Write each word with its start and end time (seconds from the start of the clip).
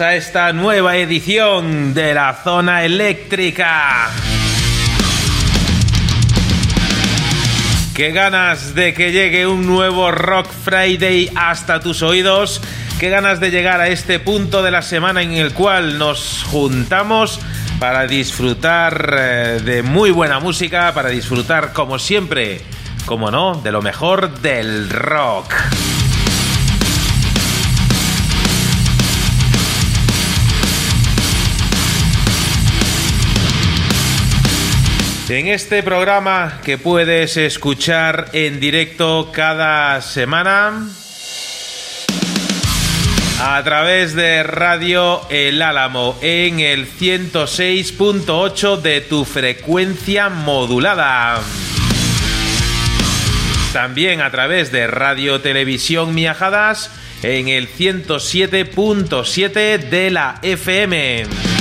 a 0.00 0.14
esta 0.14 0.52
nueva 0.52 0.96
edición 0.96 1.92
de 1.92 2.14
la 2.14 2.34
zona 2.42 2.84
eléctrica. 2.84 4.08
Qué 7.94 8.12
ganas 8.12 8.74
de 8.74 8.94
que 8.94 9.12
llegue 9.12 9.46
un 9.46 9.66
nuevo 9.66 10.10
Rock 10.10 10.48
Friday 10.64 11.30
hasta 11.34 11.80
tus 11.80 12.02
oídos. 12.02 12.62
Qué 12.98 13.10
ganas 13.10 13.38
de 13.40 13.50
llegar 13.50 13.80
a 13.80 13.88
este 13.88 14.18
punto 14.18 14.62
de 14.62 14.70
la 14.70 14.82
semana 14.82 15.20
en 15.20 15.32
el 15.32 15.52
cual 15.52 15.98
nos 15.98 16.44
juntamos 16.44 17.40
para 17.78 18.06
disfrutar 18.06 19.14
eh, 19.18 19.60
de 19.62 19.82
muy 19.82 20.10
buena 20.10 20.40
música, 20.40 20.94
para 20.94 21.10
disfrutar 21.10 21.72
como 21.72 21.98
siempre, 21.98 22.62
como 23.04 23.30
no, 23.30 23.60
de 23.62 23.72
lo 23.72 23.82
mejor 23.82 24.40
del 24.40 24.88
rock. 24.88 25.52
En 35.32 35.46
este 35.46 35.82
programa 35.82 36.60
que 36.62 36.76
puedes 36.76 37.38
escuchar 37.38 38.28
en 38.34 38.60
directo 38.60 39.30
cada 39.32 40.02
semana 40.02 40.90
a 43.40 43.62
través 43.64 44.14
de 44.14 44.42
Radio 44.42 45.22
El 45.30 45.62
Álamo 45.62 46.18
en 46.20 46.60
el 46.60 46.86
106.8 46.86 48.82
de 48.82 49.00
tu 49.00 49.24
frecuencia 49.24 50.28
modulada. 50.28 51.40
También 53.72 54.20
a 54.20 54.30
través 54.30 54.70
de 54.70 54.86
Radio 54.86 55.40
Televisión 55.40 56.14
Miajadas 56.14 56.90
en 57.22 57.48
el 57.48 57.74
107.7 57.74 59.78
de 59.78 60.10
la 60.10 60.38
FM. 60.42 61.51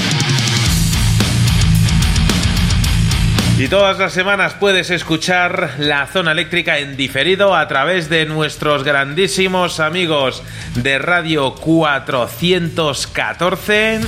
Y 3.62 3.68
todas 3.68 4.00
las 4.00 4.14
semanas 4.14 4.56
puedes 4.60 4.90
escuchar 4.90 5.76
la 5.78 6.08
zona 6.08 6.32
eléctrica 6.32 6.80
en 6.80 6.98
diferido 6.98 7.56
a 7.56 7.68
través 7.68 8.10
de 8.10 8.26
nuestros 8.26 8.84
grandísimos 8.84 9.80
amigos 9.80 10.42
de 10.74 10.98
Radio 10.98 11.54
414. 11.54 14.00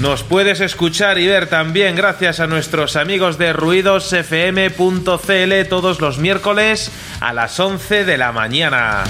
Nos 0.00 0.24
puedes 0.24 0.58
escuchar 0.58 1.20
y 1.20 1.28
ver 1.28 1.46
también 1.46 1.94
gracias 1.94 2.40
a 2.40 2.48
nuestros 2.48 2.96
amigos 2.96 3.38
de 3.38 3.52
ruidosfm.cl 3.52 5.68
todos 5.68 6.00
los 6.00 6.18
miércoles 6.18 6.90
a 7.20 7.32
las 7.32 7.60
11 7.60 8.04
de 8.04 8.18
la 8.18 8.32
mañana. 8.32 9.04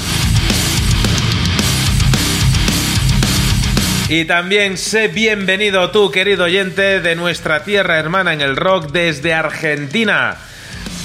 Y 4.08 4.24
también 4.24 4.78
sé 4.78 5.08
bienvenido 5.08 5.90
tú, 5.90 6.12
querido 6.12 6.44
oyente 6.44 7.00
de 7.00 7.16
nuestra 7.16 7.64
tierra 7.64 7.98
hermana 7.98 8.32
en 8.32 8.40
el 8.40 8.54
rock 8.54 8.92
desde 8.92 9.34
Argentina. 9.34 10.36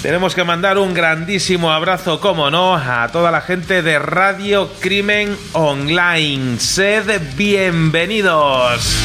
Tenemos 0.04 0.36
que 0.36 0.44
mandar 0.44 0.78
un 0.78 0.94
grandísimo 0.94 1.72
abrazo, 1.72 2.20
como 2.20 2.52
no, 2.52 2.76
a 2.76 3.10
toda 3.12 3.32
la 3.32 3.42
gente 3.42 3.82
de 3.82 3.98
Radio 3.98 4.72
Crimen 4.80 5.36
Online. 5.54 6.60
Sed 6.60 7.22
bienvenidos. 7.36 8.96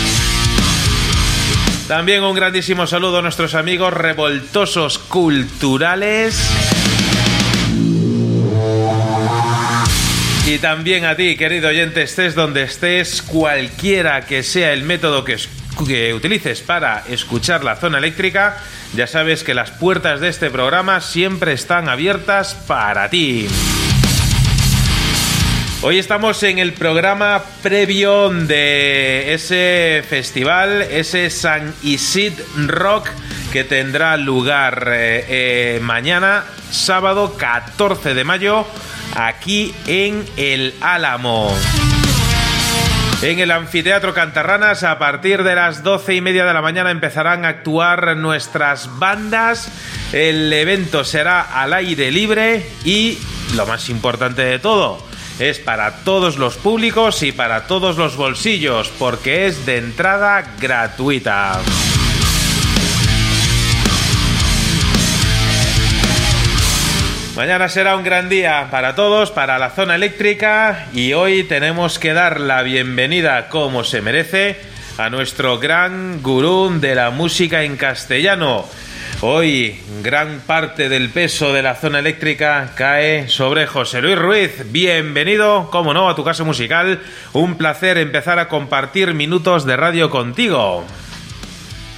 También 1.89 2.23
un 2.23 2.34
grandísimo 2.34 2.87
saludo 2.87 3.19
a 3.19 3.23
nuestros 3.23 3.55
amigos 3.55 3.95
revoltosos 3.95 4.99
culturales. 4.99 6.75
Y 10.47 10.59
también 10.59 11.05
a 11.05 11.17
ti, 11.17 11.37
querido 11.37 11.71
oyente, 11.71 12.03
estés 12.03 12.37
donde 12.37 12.62
estés, 12.62 13.21
cualquiera 13.21 14.27
que 14.27 14.45
sea 14.45 14.73
el 14.73 14.84
método 14.84 15.25
que, 15.25 16.15
utilices 16.15 16.61
para 16.61 17.03
escuchar 17.09 17.65
la 17.65 17.75
zona 17.75 17.99
eléctrica, 17.99 18.57
ya 18.95 19.09
sabes 19.09 19.43
que 19.43 19.54
las 19.54 19.72
puertas 19.72 20.21
de 20.21 20.28
este 20.28 20.48
programa 20.48 21.01
siempre 21.01 21.53
están 21.53 21.89
abiertas 21.89 22.54
para 22.54 23.10
ti. 23.10 23.48
Hoy 25.83 25.98
estamos 25.98 26.41
en 26.45 26.60
el 26.60 26.75
programa 26.75 27.42
previo 27.65 28.31
de 28.31 29.34
ese 29.34 30.04
festival, 30.09 30.83
ese 30.83 31.28
San 31.31 31.75
Isid 31.83 32.34
Rock 32.69 33.09
que 33.53 33.65
tendrá 33.65 34.16
lugar 34.16 34.91
eh, 34.92 35.25
eh, 35.28 35.81
mañana, 35.83 36.45
sábado 36.71 37.37
14 37.37 38.15
de 38.15 38.22
mayo, 38.22 38.65
aquí 39.14 39.74
en 39.86 40.24
el 40.36 40.74
Álamo. 40.80 41.54
En 43.22 43.38
el 43.38 43.50
anfiteatro 43.50 44.12
Cantarranas, 44.12 44.82
a 44.82 44.98
partir 44.98 45.42
de 45.42 45.54
las 45.54 45.82
doce 45.82 46.14
y 46.14 46.20
media 46.20 46.44
de 46.44 46.53
la 46.53 46.60
mañana 46.60 46.91
empezarán 46.91 47.44
a 47.44 47.48
actuar 47.48 48.14
nuestras 48.16 48.98
bandas. 48.98 49.72
El 50.12 50.53
evento 50.53 51.03
será 51.03 51.41
al 51.41 51.72
aire 51.72 52.10
libre 52.10 52.70
y, 52.84 53.18
lo 53.54 53.64
más 53.66 53.88
importante 53.88 54.42
de 54.42 54.58
todo, 54.58 55.03
es 55.38 55.58
para 55.58 56.04
todos 56.04 56.36
los 56.36 56.56
públicos 56.56 57.22
y 57.22 57.32
para 57.32 57.66
todos 57.66 57.97
los 57.97 58.16
bolsillos, 58.16 58.91
porque 58.98 59.47
es 59.47 59.64
de 59.64 59.78
entrada 59.78 60.54
gratuita. 60.60 61.60
Mañana 67.36 67.68
será 67.68 67.97
un 67.97 68.03
gran 68.03 68.30
día 68.30 68.68
para 68.71 68.94
todos, 68.94 69.30
para 69.30 69.59
la 69.59 69.68
zona 69.68 69.94
eléctrica 69.97 70.86
y 70.94 71.12
hoy 71.12 71.44
tenemos 71.44 71.98
que 71.98 72.15
dar 72.15 72.41
la 72.41 72.62
bienvenida 72.62 73.50
como 73.50 73.84
se 73.84 74.00
merece 74.00 74.56
a 74.97 75.10
nuestro 75.10 75.59
gran 75.59 76.22
gurú 76.22 76.80
de 76.80 76.94
la 76.94 77.10
música 77.10 77.62
en 77.62 77.77
castellano. 77.77 78.65
Hoy 79.21 79.78
gran 80.03 80.41
parte 80.47 80.88
del 80.88 81.10
peso 81.10 81.53
de 81.53 81.62
la 81.62 81.74
zona 81.74 81.98
eléctrica 81.98 82.71
cae 82.74 83.28
sobre 83.28 83.66
José 83.66 84.00
Luis 84.00 84.18
Ruiz. 84.18 84.72
Bienvenido, 84.72 85.71
como 85.71 85.92
no, 85.92 86.09
a 86.09 86.16
tu 86.16 86.24
casa 86.24 86.42
musical. 86.42 87.03
Un 87.34 87.56
placer 87.59 87.98
empezar 87.98 88.39
a 88.39 88.48
compartir 88.48 89.12
minutos 89.12 89.66
de 89.66 89.77
radio 89.77 90.09
contigo. 90.09 90.86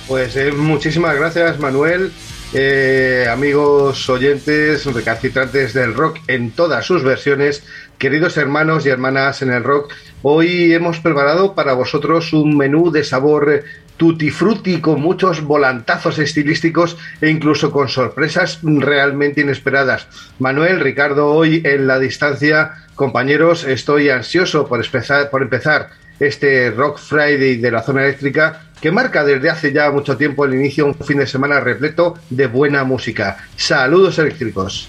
Pues 0.08 0.34
eh, 0.34 0.50
muchísimas 0.50 1.14
gracias, 1.14 1.60
Manuel. 1.60 2.10
Eh, 2.54 3.26
amigos 3.30 4.08
oyentes, 4.08 4.86
recalcitrantes 4.86 5.74
del 5.74 5.92
rock 5.92 6.18
en 6.28 6.50
todas 6.50 6.86
sus 6.86 7.04
versiones, 7.04 7.62
queridos 7.98 8.38
hermanos 8.38 8.86
y 8.86 8.88
hermanas 8.88 9.42
en 9.42 9.50
el 9.50 9.62
rock, 9.62 9.92
hoy 10.22 10.72
hemos 10.72 10.98
preparado 11.00 11.54
para 11.54 11.74
vosotros 11.74 12.32
un 12.32 12.56
menú 12.56 12.90
de 12.90 13.04
sabor 13.04 13.64
tutti 13.98 14.30
frutti 14.30 14.80
con 14.80 15.02
muchos 15.02 15.42
volantazos 15.42 16.18
estilísticos 16.18 16.96
e 17.20 17.28
incluso 17.28 17.70
con 17.70 17.88
sorpresas 17.88 18.60
realmente 18.62 19.42
inesperadas. 19.42 20.06
Manuel, 20.38 20.80
Ricardo, 20.80 21.26
hoy 21.26 21.60
en 21.66 21.86
la 21.86 21.98
distancia, 21.98 22.86
compañeros, 22.94 23.64
estoy 23.64 24.08
ansioso 24.08 24.66
por 24.66 24.82
empezar, 24.82 25.28
por 25.28 25.42
empezar 25.42 25.90
este 26.18 26.70
Rock 26.70 26.98
Friday 26.98 27.56
de 27.56 27.70
la 27.70 27.82
zona 27.82 28.04
eléctrica 28.04 28.67
que 28.80 28.92
marca 28.92 29.24
desde 29.24 29.50
hace 29.50 29.72
ya 29.72 29.90
mucho 29.90 30.16
tiempo 30.16 30.44
el 30.44 30.54
inicio 30.54 30.86
un 30.86 30.94
fin 30.94 31.18
de 31.18 31.26
semana 31.26 31.60
repleto 31.60 32.16
de 32.30 32.46
buena 32.46 32.84
música. 32.84 33.38
Saludos 33.56 34.18
eléctricos. 34.18 34.86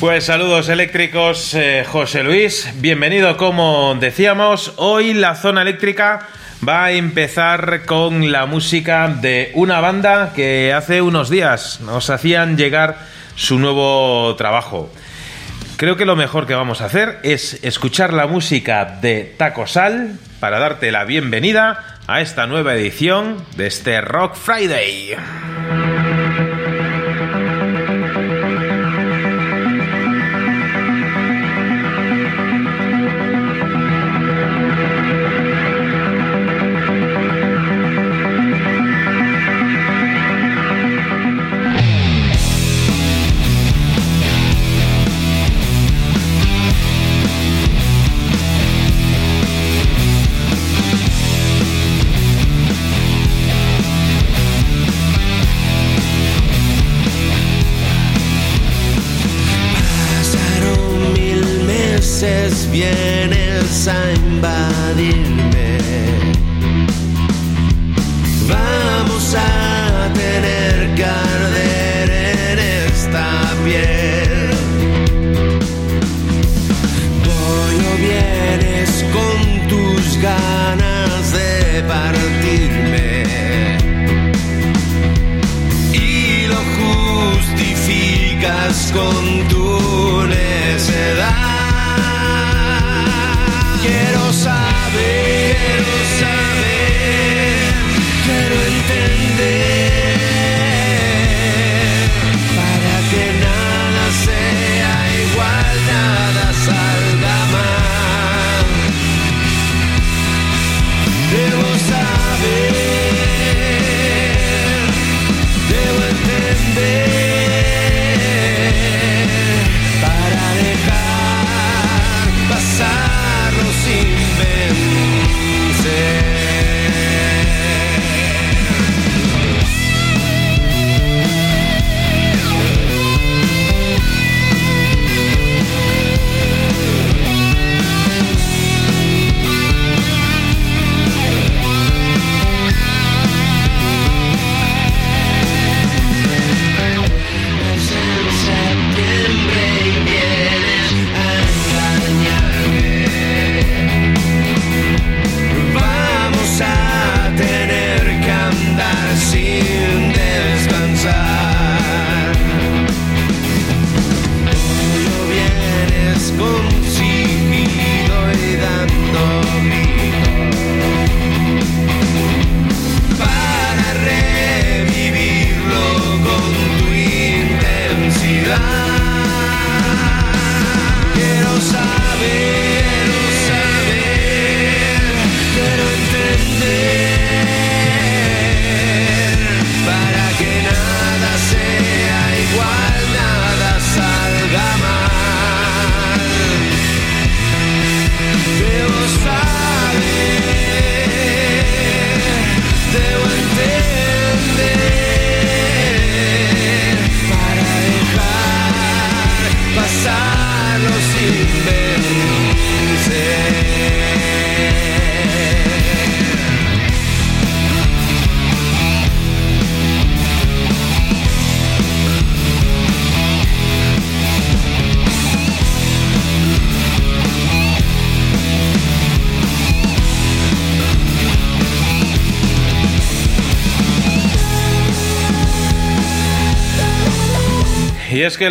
Pues 0.00 0.24
saludos 0.24 0.68
eléctricos, 0.68 1.54
eh, 1.54 1.84
José 1.86 2.24
Luis. 2.24 2.68
Bienvenido, 2.80 3.36
como 3.36 3.94
decíamos. 3.94 4.72
Hoy 4.76 5.14
la 5.14 5.36
zona 5.36 5.62
eléctrica 5.62 6.26
va 6.66 6.86
a 6.86 6.92
empezar 6.92 7.86
con 7.86 8.32
la 8.32 8.46
música 8.46 9.06
de 9.08 9.52
una 9.54 9.80
banda 9.80 10.32
que 10.34 10.72
hace 10.72 11.02
unos 11.02 11.30
días 11.30 11.80
nos 11.82 12.10
hacían 12.10 12.56
llegar 12.56 12.98
su 13.36 13.60
nuevo 13.60 14.34
trabajo. 14.36 14.90
Creo 15.82 15.96
que 15.96 16.04
lo 16.04 16.14
mejor 16.14 16.46
que 16.46 16.54
vamos 16.54 16.80
a 16.80 16.84
hacer 16.84 17.18
es 17.24 17.58
escuchar 17.64 18.12
la 18.12 18.28
música 18.28 18.84
de 19.02 19.34
Taco 19.36 19.66
Sal 19.66 20.16
para 20.38 20.60
darte 20.60 20.92
la 20.92 21.02
bienvenida 21.04 21.98
a 22.06 22.20
esta 22.20 22.46
nueva 22.46 22.76
edición 22.76 23.44
de 23.56 23.66
este 23.66 24.00
Rock 24.00 24.36
Friday. 24.36 25.16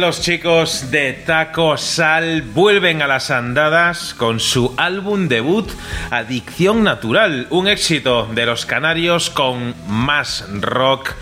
Los 0.01 0.19
chicos 0.19 0.89
de 0.89 1.13
Taco 1.13 1.77
Sal 1.77 2.41
vuelven 2.41 3.03
a 3.03 3.07
las 3.07 3.29
andadas 3.29 4.15
con 4.15 4.39
su 4.39 4.73
álbum 4.75 5.27
debut 5.27 5.69
Adicción 6.09 6.83
Natural, 6.83 7.45
un 7.51 7.67
éxito 7.67 8.27
de 8.33 8.47
los 8.47 8.65
canarios 8.65 9.29
con 9.29 9.75
más 9.87 10.43
rock 10.59 11.13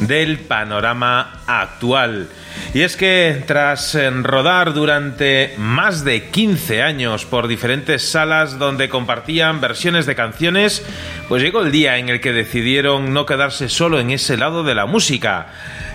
del 0.00 0.40
panorama 0.40 1.42
actual. 1.46 2.28
Y 2.72 2.80
es 2.80 2.96
que 2.96 3.44
tras 3.46 3.96
rodar 4.22 4.74
durante 4.74 5.54
más 5.56 6.04
de 6.04 6.30
15 6.30 6.82
años 6.82 7.24
por 7.24 7.46
diferentes 7.46 8.08
salas 8.08 8.58
donde 8.58 8.88
compartían 8.88 9.60
versiones 9.60 10.06
de 10.06 10.16
canciones, 10.16 10.84
pues 11.28 11.40
llegó 11.40 11.62
el 11.62 11.70
día 11.70 11.98
en 11.98 12.08
el 12.08 12.20
que 12.20 12.32
decidieron 12.32 13.12
no 13.12 13.26
quedarse 13.26 13.68
solo 13.68 14.00
en 14.00 14.10
ese 14.10 14.36
lado 14.36 14.64
de 14.64 14.74
la 14.74 14.86
música. 14.86 15.46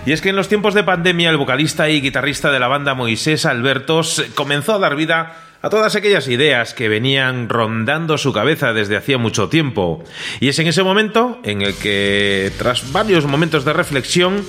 Y 0.06 0.12
es 0.12 0.20
que 0.20 0.30
en 0.30 0.36
los 0.36 0.48
tiempos 0.48 0.74
de 0.74 0.82
pandemia 0.82 1.30
el 1.30 1.36
vocalista 1.36 1.88
y 1.90 2.00
guitarrista 2.00 2.50
de 2.50 2.58
la 2.58 2.68
banda 2.68 2.94
Moisés 2.94 3.44
Albertos 3.44 4.24
comenzó 4.34 4.74
a 4.74 4.78
dar 4.78 4.96
vida 4.96 5.36
a 5.62 5.68
todas 5.68 5.94
aquellas 5.94 6.26
ideas 6.28 6.72
que 6.72 6.88
venían 6.88 7.48
rondando 7.48 8.16
su 8.16 8.32
cabeza 8.32 8.72
desde 8.72 8.96
hacía 8.96 9.18
mucho 9.18 9.48
tiempo. 9.48 10.02
Y 10.40 10.48
es 10.48 10.58
en 10.58 10.66
ese 10.66 10.82
momento 10.82 11.38
en 11.44 11.60
el 11.62 11.74
que, 11.74 12.50
tras 12.58 12.92
varios 12.92 13.26
momentos 13.26 13.64
de 13.64 13.74
reflexión, 13.74 14.42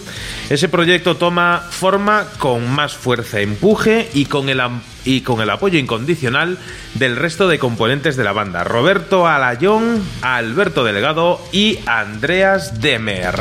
ese 0.50 0.70
proyecto 0.70 1.18
toma 1.18 1.62
forma 1.70 2.26
con 2.38 2.70
más 2.72 2.94
fuerza, 2.96 3.42
empuje 3.42 4.10
y 4.14 4.26
con 4.26 4.48
el, 4.48 4.62
y 5.04 5.22
con 5.22 5.42
el 5.42 5.50
apoyo 5.50 5.78
incondicional 5.78 6.58
del 6.94 7.18
resto 7.18 7.50
de 7.50 7.60
componentes 7.60 8.16
de 8.16 8.24
la 8.24 8.32
banda, 8.32 8.64
Roberto 8.64 9.28
Alayón, 9.28 10.02
Alberto 10.22 10.86
Delgado 10.86 11.42
y 11.52 11.80
Andreas 11.86 12.80
Demer. 12.80 13.36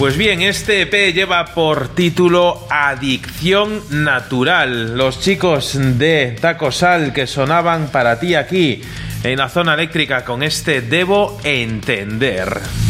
Pues 0.00 0.16
bien, 0.16 0.40
este 0.40 0.80
EP 0.80 1.12
lleva 1.12 1.44
por 1.44 1.88
título 1.88 2.66
Adicción 2.70 3.82
Natural. 3.90 4.96
Los 4.96 5.20
chicos 5.20 5.78
de 5.98 6.38
Taco 6.40 6.72
Sal 6.72 7.12
que 7.12 7.26
sonaban 7.26 7.88
para 7.88 8.18
ti 8.18 8.34
aquí 8.34 8.80
en 9.22 9.36
la 9.36 9.50
zona 9.50 9.74
eléctrica 9.74 10.24
con 10.24 10.42
este 10.42 10.80
Debo 10.80 11.38
Entender. 11.44 12.89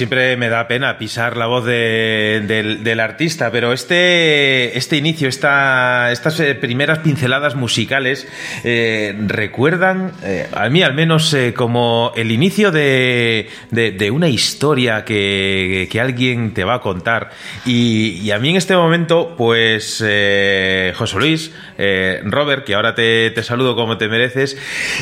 Siempre 0.00 0.34
me 0.38 0.48
da 0.48 0.66
pena 0.66 0.96
pisar 0.96 1.36
la 1.36 1.44
voz 1.44 1.66
del, 1.66 3.00
artista, 3.00 3.50
pero 3.52 3.74
este, 3.74 4.78
este 4.78 4.96
inicio, 4.96 5.28
esta, 5.28 6.10
estas 6.10 6.40
eh, 6.40 6.54
primeras 6.54 7.00
pinceladas 7.00 7.54
musicales 7.54 8.26
eh, 8.64 9.14
recuerdan, 9.26 10.12
eh, 10.22 10.48
a 10.54 10.70
mí 10.70 10.82
al 10.82 10.94
menos, 10.94 11.36
como 11.54 12.12
el 12.16 12.32
inicio 12.32 12.72
de, 12.72 13.50
una 14.10 14.30
historia 14.30 15.04
que, 15.04 15.86
alguien 16.00 16.54
te 16.54 16.64
va 16.64 16.76
a 16.76 16.80
contar. 16.80 17.28
Y, 17.66 18.30
a 18.30 18.38
mí 18.38 18.48
en 18.48 18.56
este 18.56 18.74
momento, 18.74 19.34
pues, 19.36 19.98
José 19.98 21.18
Luis, 21.18 21.52
Robert, 22.24 22.64
que 22.64 22.74
ahora 22.74 22.94
te, 22.94 23.30
te, 23.32 23.42
saludo 23.42 23.76
como 23.76 23.98
te 23.98 24.08
mereces, 24.08 24.56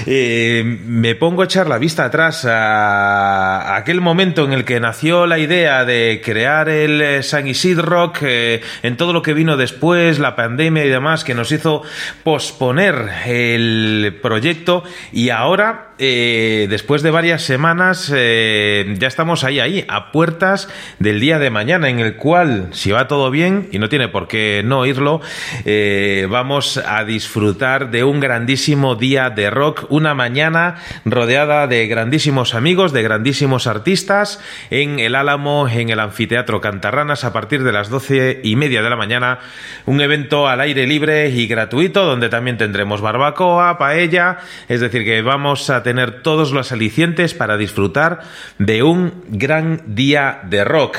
me 0.07 1.15
pongo 1.15 1.43
a 1.43 1.45
echar 1.45 1.69
la 1.69 1.79
vista 1.79 2.05
atrás 2.05 2.45
a, 2.45 3.61
a 3.61 3.77
aquel 3.77 4.01
momento 4.01 4.45
en 4.45 4.53
el 4.53 4.65
que 4.65 4.81
nació 4.89 5.27
la 5.27 5.39
idea 5.39 5.85
de 5.85 6.23
crear 6.25 6.71
el 6.71 7.03
eh, 7.03 7.23
San 7.23 7.47
Isidro 7.47 7.85
Rock 7.85 8.23
en 8.23 8.97
todo 8.97 9.13
lo 9.13 9.21
que 9.21 9.35
vino 9.35 9.59
después, 9.59 10.19
la 10.19 10.35
pandemia 10.35 10.83
y 10.87 10.89
demás, 10.89 11.25
que 11.25 11.35
nos 11.35 11.53
hizo 11.53 11.83
posponer 12.25 13.11
el 13.27 14.19
proyecto 14.23 14.85
y 15.13 15.29
ahora 15.29 15.88
eh, 16.01 16.69
después 16.71 17.03
de 17.03 17.11
varias 17.11 17.43
semanas, 17.43 18.13
eh, 18.15 18.95
ya 18.99 19.09
estamos 19.09 19.43
ahí, 19.43 19.59
ahí, 19.59 19.85
a 19.89 20.13
puertas 20.13 20.69
del 21.01 21.19
día 21.19 21.41
de 21.41 21.51
mañana, 21.51 21.89
en 21.89 21.99
el 21.99 22.15
cual, 22.15 22.69
si 22.71 22.93
va 22.93 23.09
todo 23.09 23.33
bien, 23.33 23.69
y 23.73 23.81
no 23.81 23.89
tiene 23.89 24.07
por 24.07 24.29
qué 24.29 24.63
no 24.65 24.79
oírlo, 24.79 25.21
eh, 25.65 26.29
vamos 26.31 26.77
a 26.77 27.05
disfrutar 27.05 27.91
de 27.91 28.05
un 28.05 28.21
grandísimo 28.21 28.95
día 28.95 29.31
de 29.31 29.51
rock, 29.51 29.87
una 29.89 30.15
mañana 30.15 30.77
rodeada 31.05 31.67
de 31.67 31.89
grandísimos 31.89 32.55
amigos, 32.55 32.93
de 32.93 33.03
grandísimos 33.03 33.67
artistas, 33.67 34.41
en 34.71 35.01
el 35.01 35.17
Álamo, 35.17 35.69
en 35.69 35.89
el 35.89 35.99
Anfiteatro 35.99 36.61
Cantarranas, 36.61 37.25
a 37.25 37.33
partir 37.33 37.65
de 37.65 37.73
las 37.73 37.89
doce 37.89 38.41
y 38.45 38.55
media 38.55 38.83
de 38.83 38.91
la 38.91 38.97
mañana, 38.97 39.41
un 39.85 40.01
evento 40.01 40.47
al 40.47 40.61
aire 40.61 40.87
libre 40.87 41.31
y 41.31 41.49
gratuito, 41.49 42.05
donde 42.05 42.29
también 42.29 42.57
tendremos 42.57 43.01
barbacoa, 43.01 43.79
paella, 43.79 44.39
es 44.69 44.79
decir, 44.79 45.05
que 45.05 45.23
vamos 45.23 45.71
a 45.71 45.83
tener 45.83 45.88
todos 46.23 46.53
los 46.53 46.73
alicientes 46.73 47.35
para 47.35 47.57
disfrutar 47.57 48.21
de 48.59 48.83
un 48.83 49.25
gran 49.29 49.83
día 49.95 50.41
de 50.45 50.65
rock. 50.65 50.99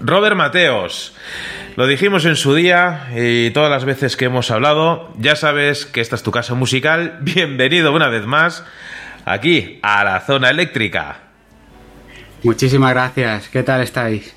Robert 0.00 0.36
Mateos, 0.36 1.14
lo 1.76 1.86
dijimos 1.86 2.24
en 2.26 2.36
su 2.36 2.54
día 2.54 3.08
y 3.16 3.50
todas 3.50 3.70
las 3.70 3.84
veces 3.84 4.16
que 4.16 4.26
hemos 4.26 4.50
hablado, 4.50 5.12
ya 5.18 5.36
sabes 5.36 5.86
que 5.86 6.00
esta 6.00 6.16
es 6.16 6.22
tu 6.22 6.30
casa 6.30 6.54
musical. 6.54 7.18
Bienvenido 7.22 7.92
una 7.92 8.08
vez 8.08 8.26
más 8.26 8.64
aquí 9.24 9.78
a 9.82 10.04
la 10.04 10.20
zona 10.20 10.50
eléctrica. 10.50 11.18
Muchísimas 12.42 12.92
gracias. 12.92 13.48
¿Qué 13.48 13.62
tal 13.62 13.82
estáis? 13.82 14.34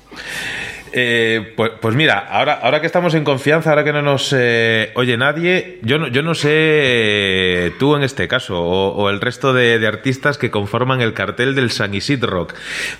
Eh, 0.96 1.52
pues, 1.56 1.72
pues, 1.80 1.96
mira, 1.96 2.20
ahora, 2.30 2.60
ahora 2.62 2.80
que 2.80 2.86
estamos 2.86 3.14
en 3.14 3.24
confianza, 3.24 3.70
ahora 3.70 3.82
que 3.82 3.92
no 3.92 4.00
nos 4.00 4.32
eh, 4.32 4.92
oye 4.94 5.16
nadie, 5.16 5.80
yo 5.82 5.98
no, 5.98 6.06
yo 6.06 6.22
no 6.22 6.36
sé 6.36 6.50
eh, 6.52 7.72
tú 7.80 7.96
en 7.96 8.04
este 8.04 8.28
caso 8.28 8.62
o, 8.62 9.10
el 9.10 9.20
resto 9.20 9.52
de, 9.52 9.84
artistas 9.84 10.38
que 10.38 10.52
conforman 10.52 11.00
el 11.00 11.12
cartel 11.12 11.56
del 11.56 11.72
San 11.72 11.94
Isidro 11.94 12.30
Rock, 12.30 12.54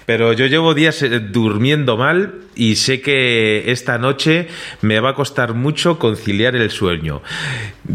pero 0.07 0.33
yo 0.33 0.47
llevo 0.47 0.75
días 0.75 1.05
durmiendo 1.31 1.97
mal 1.97 2.35
y 2.57 2.75
sé 2.77 3.01
que 3.01 3.71
esta 3.71 3.97
noche 3.97 4.49
me 4.83 4.99
va 4.99 5.11
a 5.11 5.15
costar 5.15 5.55
mucho 5.55 6.01
conciliar 6.01 6.57
el 6.57 6.73
sueño. 6.73 7.23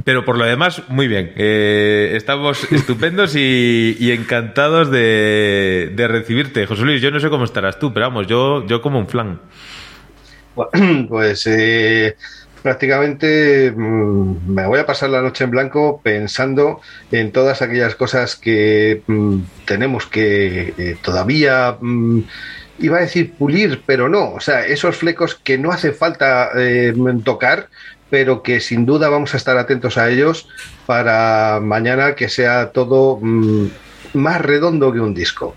Pero 0.06 0.24
por 0.24 0.38
lo 0.38 0.46
demás, 0.46 0.82
muy 0.88 1.10
bien. 1.10 1.34
estamos 1.36 2.64
estupendos 2.72 3.36
y, 3.36 4.12
encantados 4.14 4.90
de, 4.92 5.92
de 5.94 6.08
recibirte. 6.08 6.66
José 6.66 6.84
Luis, 6.84 7.02
yo 7.02 7.12
no 7.12 7.20
sé 7.20 7.30
cómo 7.30 7.44
estarás 7.44 7.80
tú, 7.80 7.94
pero 7.94 8.08
vamos, 8.08 8.28
yo, 8.28 8.66
yo 8.66 8.82
como 8.82 8.98
un 8.98 9.08
flan. 9.08 9.42
Pues 11.10 11.48
eh, 11.48 12.16
prácticamente 12.62 13.72
mm, 13.72 14.54
me 14.54 14.66
voy 14.68 14.80
a 14.80 14.86
pasar 14.86 15.10
la 15.10 15.22
noche 15.22 15.44
en 15.44 15.52
blanco 15.52 16.02
pensando 16.04 16.82
en 17.12 17.32
todas 17.32 17.62
aquellas 17.62 17.96
cosas 17.96 18.36
que 18.36 19.02
mm, 19.08 19.38
tenemos 19.66 20.06
que 20.06 20.74
eh, 20.78 20.98
todavía... 21.02 21.78
Mm, 21.80 22.22
iba 22.82 22.98
a 22.98 23.02
decir 23.02 23.34
pulir, 23.34 23.84
pero 23.86 24.10
no, 24.10 24.32
o 24.34 24.40
sea, 24.40 24.66
esos 24.66 24.96
flecos 24.96 25.36
que 25.36 25.58
no 25.58 25.72
hace 25.72 25.92
falta 25.92 26.52
eh, 26.56 26.94
tocar, 27.24 27.68
pero 28.10 28.42
que 28.42 28.60
sin 28.60 28.86
duda 28.86 29.10
vamos 29.10 29.34
a 29.34 29.38
estar 29.38 29.58
atentos 29.58 29.98
a 29.98 30.10
ellos 30.10 30.48
para 30.86 31.60
mañana 31.62 32.16
que 32.16 32.30
sea 32.30 32.72
todo 32.72 33.20
más 34.14 34.42
redondo 34.42 34.92
que 34.92 35.00
un 35.00 35.14
disco. 35.14 35.56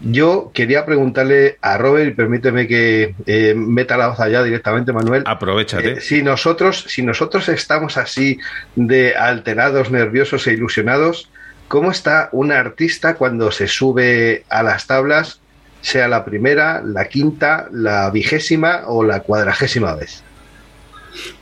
Yo 0.00 0.50
quería 0.52 0.84
preguntarle 0.84 1.56
a 1.62 1.78
Robert, 1.78 2.10
y 2.10 2.14
permíteme 2.14 2.66
que 2.66 3.14
eh, 3.26 3.54
meta 3.56 3.96
la 3.96 4.08
voz 4.08 4.20
allá 4.20 4.42
directamente, 4.42 4.92
Manuel. 4.92 5.22
Aprovechate. 5.26 5.92
Eh, 5.92 6.00
si, 6.00 6.22
nosotros, 6.22 6.84
si 6.88 7.02
nosotros 7.02 7.48
estamos 7.48 7.96
así 7.96 8.38
de 8.74 9.16
alterados, 9.16 9.90
nerviosos 9.90 10.46
e 10.46 10.52
ilusionados, 10.52 11.30
¿cómo 11.68 11.90
está 11.90 12.28
un 12.32 12.52
artista 12.52 13.14
cuando 13.14 13.50
se 13.50 13.68
sube 13.68 14.44
a 14.50 14.62
las 14.62 14.86
tablas, 14.86 15.40
sea 15.80 16.08
la 16.08 16.26
primera, 16.26 16.82
la 16.84 17.06
quinta, 17.06 17.68
la 17.72 18.10
vigésima 18.10 18.82
o 18.86 19.02
la 19.02 19.20
cuadragésima 19.20 19.94
vez? 19.94 20.22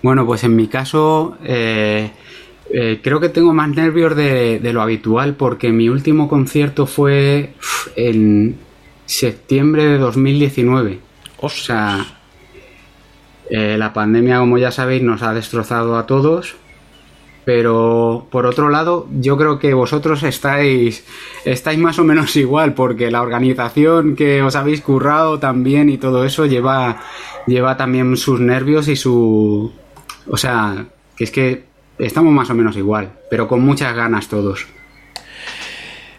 Bueno, 0.02 0.24
pues 0.26 0.44
en 0.44 0.54
mi 0.54 0.68
caso, 0.68 1.36
eh, 1.44 2.12
eh, 2.70 3.00
creo 3.02 3.20
que 3.20 3.28
tengo 3.28 3.52
más 3.52 3.68
nervios 3.68 4.16
de, 4.16 4.60
lo 4.72 4.82
habitual 4.82 5.34
porque 5.34 5.70
mi 5.70 5.88
último 5.88 6.28
concierto 6.28 6.86
fue 6.86 7.54
en 7.96 8.56
septiembre 9.06 9.84
de 9.84 9.98
2019. 9.98 10.98
O 11.40 11.48
sea, 11.48 12.18
eh, 13.50 13.76
la 13.78 13.92
pandemia, 13.92 14.38
como 14.38 14.58
ya 14.58 14.70
sabéis, 14.70 15.02
nos 15.02 15.22
ha 15.22 15.34
destrozado 15.34 15.96
a 15.96 16.06
todos. 16.06 16.56
Pero 17.44 18.26
por 18.30 18.46
otro 18.46 18.70
lado, 18.70 19.06
yo 19.20 19.36
creo 19.36 19.58
que 19.58 19.74
vosotros 19.74 20.22
estáis, 20.22 21.04
estáis 21.44 21.78
más 21.78 21.98
o 21.98 22.04
menos 22.04 22.34
igual, 22.36 22.72
porque 22.72 23.10
la 23.10 23.20
organización 23.20 24.16
que 24.16 24.42
os 24.42 24.56
habéis 24.56 24.80
currado 24.80 25.38
también 25.38 25.90
y 25.90 25.98
todo 25.98 26.24
eso 26.24 26.46
lleva, 26.46 27.02
lleva 27.46 27.76
también 27.76 28.16
sus 28.16 28.40
nervios 28.40 28.88
y 28.88 28.96
su. 28.96 29.70
O 30.26 30.36
sea, 30.38 30.86
que 31.16 31.24
es 31.24 31.30
que 31.30 31.73
estamos 31.98 32.32
más 32.32 32.50
o 32.50 32.54
menos 32.54 32.76
igual, 32.76 33.12
pero 33.30 33.48
con 33.48 33.60
muchas 33.60 33.94
ganas 33.94 34.28
todos. 34.28 34.66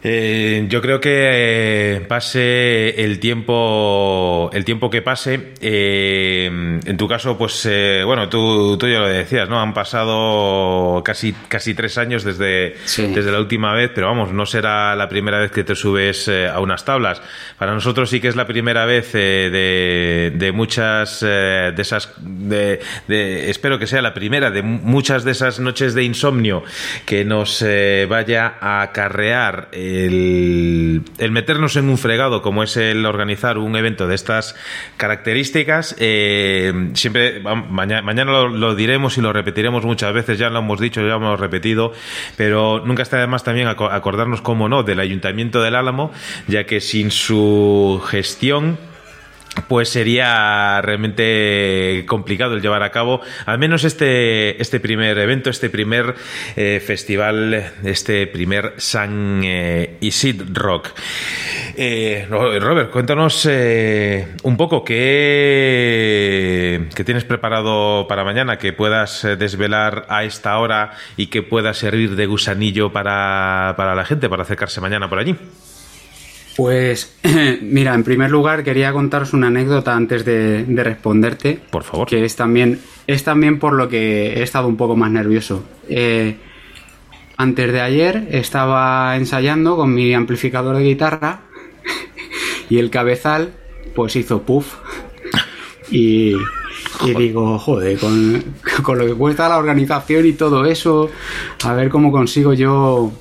Eh, 0.07 0.67
yo 0.69 0.83
creo 0.83 0.99
que 0.99 1.95
eh, 1.95 2.01
pase 2.01 3.03
el 3.03 3.19
tiempo, 3.19 4.51
el 4.53 4.63
tiempo 4.63 4.87
que 4.91 5.01
pase. 5.01 5.53
Eh, 5.59 6.45
en 6.45 6.97
tu 6.97 7.07
caso, 7.07 7.39
pues 7.39 7.67
bueno, 8.05 8.29
tú, 8.29 8.77
tú 8.77 8.87
ya 8.87 8.99
lo 8.99 9.07
decías, 9.07 9.49
¿no? 9.49 9.59
Han 9.59 9.73
pasado 9.73 11.01
casi, 11.03 11.33
casi 11.47 11.73
tres 11.73 11.97
años 11.97 12.23
desde, 12.23 12.75
desde 12.85 13.31
la 13.31 13.39
última 13.39 13.73
vez, 13.73 13.89
pero 13.95 14.05
vamos, 14.05 14.31
no 14.31 14.45
será 14.45 14.95
la 14.95 15.09
primera 15.09 15.39
vez 15.39 15.49
que 15.49 15.63
te 15.63 15.73
subes 15.73 16.29
a 16.29 16.59
unas 16.59 16.85
tablas. 16.85 17.23
Para 17.57 17.73
nosotros 17.73 18.11
sí 18.11 18.19
que 18.19 18.27
es 18.27 18.35
la 18.35 18.45
primera 18.45 18.85
vez 18.85 19.11
de, 19.11 20.31
de, 20.35 20.51
muchas 20.51 21.21
de 21.21 21.73
esas, 21.79 22.13
de, 22.19 22.79
espero 23.49 23.79
que 23.79 23.87
sea 23.87 24.03
la 24.03 24.13
primera 24.13 24.51
de 24.51 24.61
muchas 24.61 25.23
de 25.23 25.31
esas 25.31 25.59
noches 25.59 25.95
de 25.95 26.03
insomnio 26.03 26.63
que 27.07 27.25
nos 27.25 27.65
vaya 28.07 28.53
a 28.61 28.83
acarrear 28.83 29.69
el, 29.95 31.31
meternos 31.31 31.75
en 31.75 31.89
un 31.89 31.97
fregado 31.97 32.41
como 32.41 32.63
es 32.63 32.77
el 32.77 33.05
organizar 33.05 33.57
un 33.57 33.75
evento 33.75 34.07
de 34.07 34.15
estas 34.15 34.55
características, 34.97 35.95
eh, 35.99 36.91
siempre, 36.93 37.41
mañana, 37.41 38.23
lo, 38.23 38.75
diremos 38.75 39.17
y 39.17 39.21
lo 39.21 39.33
repetiremos 39.33 39.85
muchas 39.85 40.13
veces, 40.13 40.37
ya 40.37 40.49
lo 40.49 40.59
hemos 40.59 40.79
dicho, 40.79 41.01
ya 41.01 41.07
lo 41.07 41.15
hemos 41.15 41.39
repetido, 41.39 41.93
pero 42.37 42.83
nunca 42.85 43.03
está 43.03 43.17
de 43.17 43.27
más 43.27 43.43
también 43.43 43.67
acordarnos, 43.67 44.41
como 44.41 44.69
no, 44.69 44.83
del 44.83 44.99
Ayuntamiento 44.99 45.61
del 45.61 45.75
Álamo, 45.75 46.11
ya 46.47 46.65
que 46.65 46.81
sin 46.81 47.11
su 47.11 48.01
gestión 48.05 48.77
pues 49.67 49.89
sería 49.89 50.81
realmente 50.81 52.05
complicado 52.07 52.55
el 52.55 52.61
llevar 52.61 52.83
a 52.83 52.91
cabo 52.91 53.21
al 53.45 53.59
menos 53.59 53.83
este, 53.83 54.61
este 54.61 54.79
primer 54.79 55.17
evento, 55.17 55.49
este 55.49 55.69
primer 55.69 56.15
eh, 56.55 56.81
festival, 56.85 57.73
este 57.83 58.27
primer 58.27 58.73
San 58.77 59.41
eh. 59.43 59.97
Eh, 61.77 62.25
Robert, 62.29 62.91
cuéntanos 62.91 63.45
eh, 63.49 64.35
un 64.43 64.55
poco 64.55 64.83
qué, 64.83 64.95
qué, 66.95 67.03
tienes 67.03 67.25
preparado 67.25 68.07
para 68.07 68.23
mañana, 68.23 68.57
que 68.57 68.71
puedas 68.73 69.25
eh, 69.25 69.35
desvelar 69.35 70.05
a 70.09 70.23
esta 70.23 70.57
hora 70.59 70.91
y 71.17 71.27
que 71.27 71.43
pueda 71.43 71.73
servir 71.73 72.15
de 72.15 72.25
gusanillo 72.27 72.91
para, 72.93 73.73
para 73.77 73.93
la 73.95 74.05
gente, 74.05 74.29
para 74.29 74.43
acercarse 74.43 74.79
mañana 74.79 75.09
por 75.09 75.19
allí. 75.19 75.35
Pues 76.55 77.13
mira, 77.61 77.93
en 77.93 78.03
primer 78.03 78.31
lugar 78.31 78.63
quería 78.63 78.93
contaros 78.93 79.33
una 79.33 79.47
anécdota 79.47 79.95
antes 79.95 80.23
de, 80.23 80.63
de, 80.63 80.83
responderte. 80.83 81.59
Por 81.69 81.83
favor. 81.83 82.07
Que 82.07 82.23
es 82.23 82.35
también, 82.35 82.79
es 83.07 83.23
también 83.23 83.59
por 83.59 83.73
lo 83.73 83.89
que 83.89 84.33
he 84.33 84.43
estado 84.43 84.67
un 84.67 84.77
poco 84.77 84.95
más 84.95 85.11
nervioso. 85.11 85.63
Eh, 85.89 86.37
antes 87.37 87.71
de 87.73 87.81
ayer 87.81 88.27
estaba 88.31 89.15
ensayando 89.17 89.75
con 89.75 89.93
mi 89.93 90.13
amplificador 90.13 90.77
de 90.77 90.83
guitarra 90.83 91.41
y 92.69 92.77
el 92.77 92.89
cabezal 92.89 93.51
pues 93.93 94.15
hizo 94.15 94.43
puff. 94.43 94.75
Y, 95.91 96.35
y 97.05 97.13
digo, 97.17 97.59
joder, 97.59 97.99
con, 97.99 98.43
con 98.83 98.97
lo 98.97 99.05
que 99.05 99.13
cuesta 99.13 99.49
la 99.49 99.57
organización 99.57 100.25
y 100.25 100.33
todo 100.33 100.65
eso, 100.65 101.09
a 101.65 101.73
ver 101.73 101.89
cómo 101.89 102.11
consigo 102.11 102.53
yo 102.53 103.11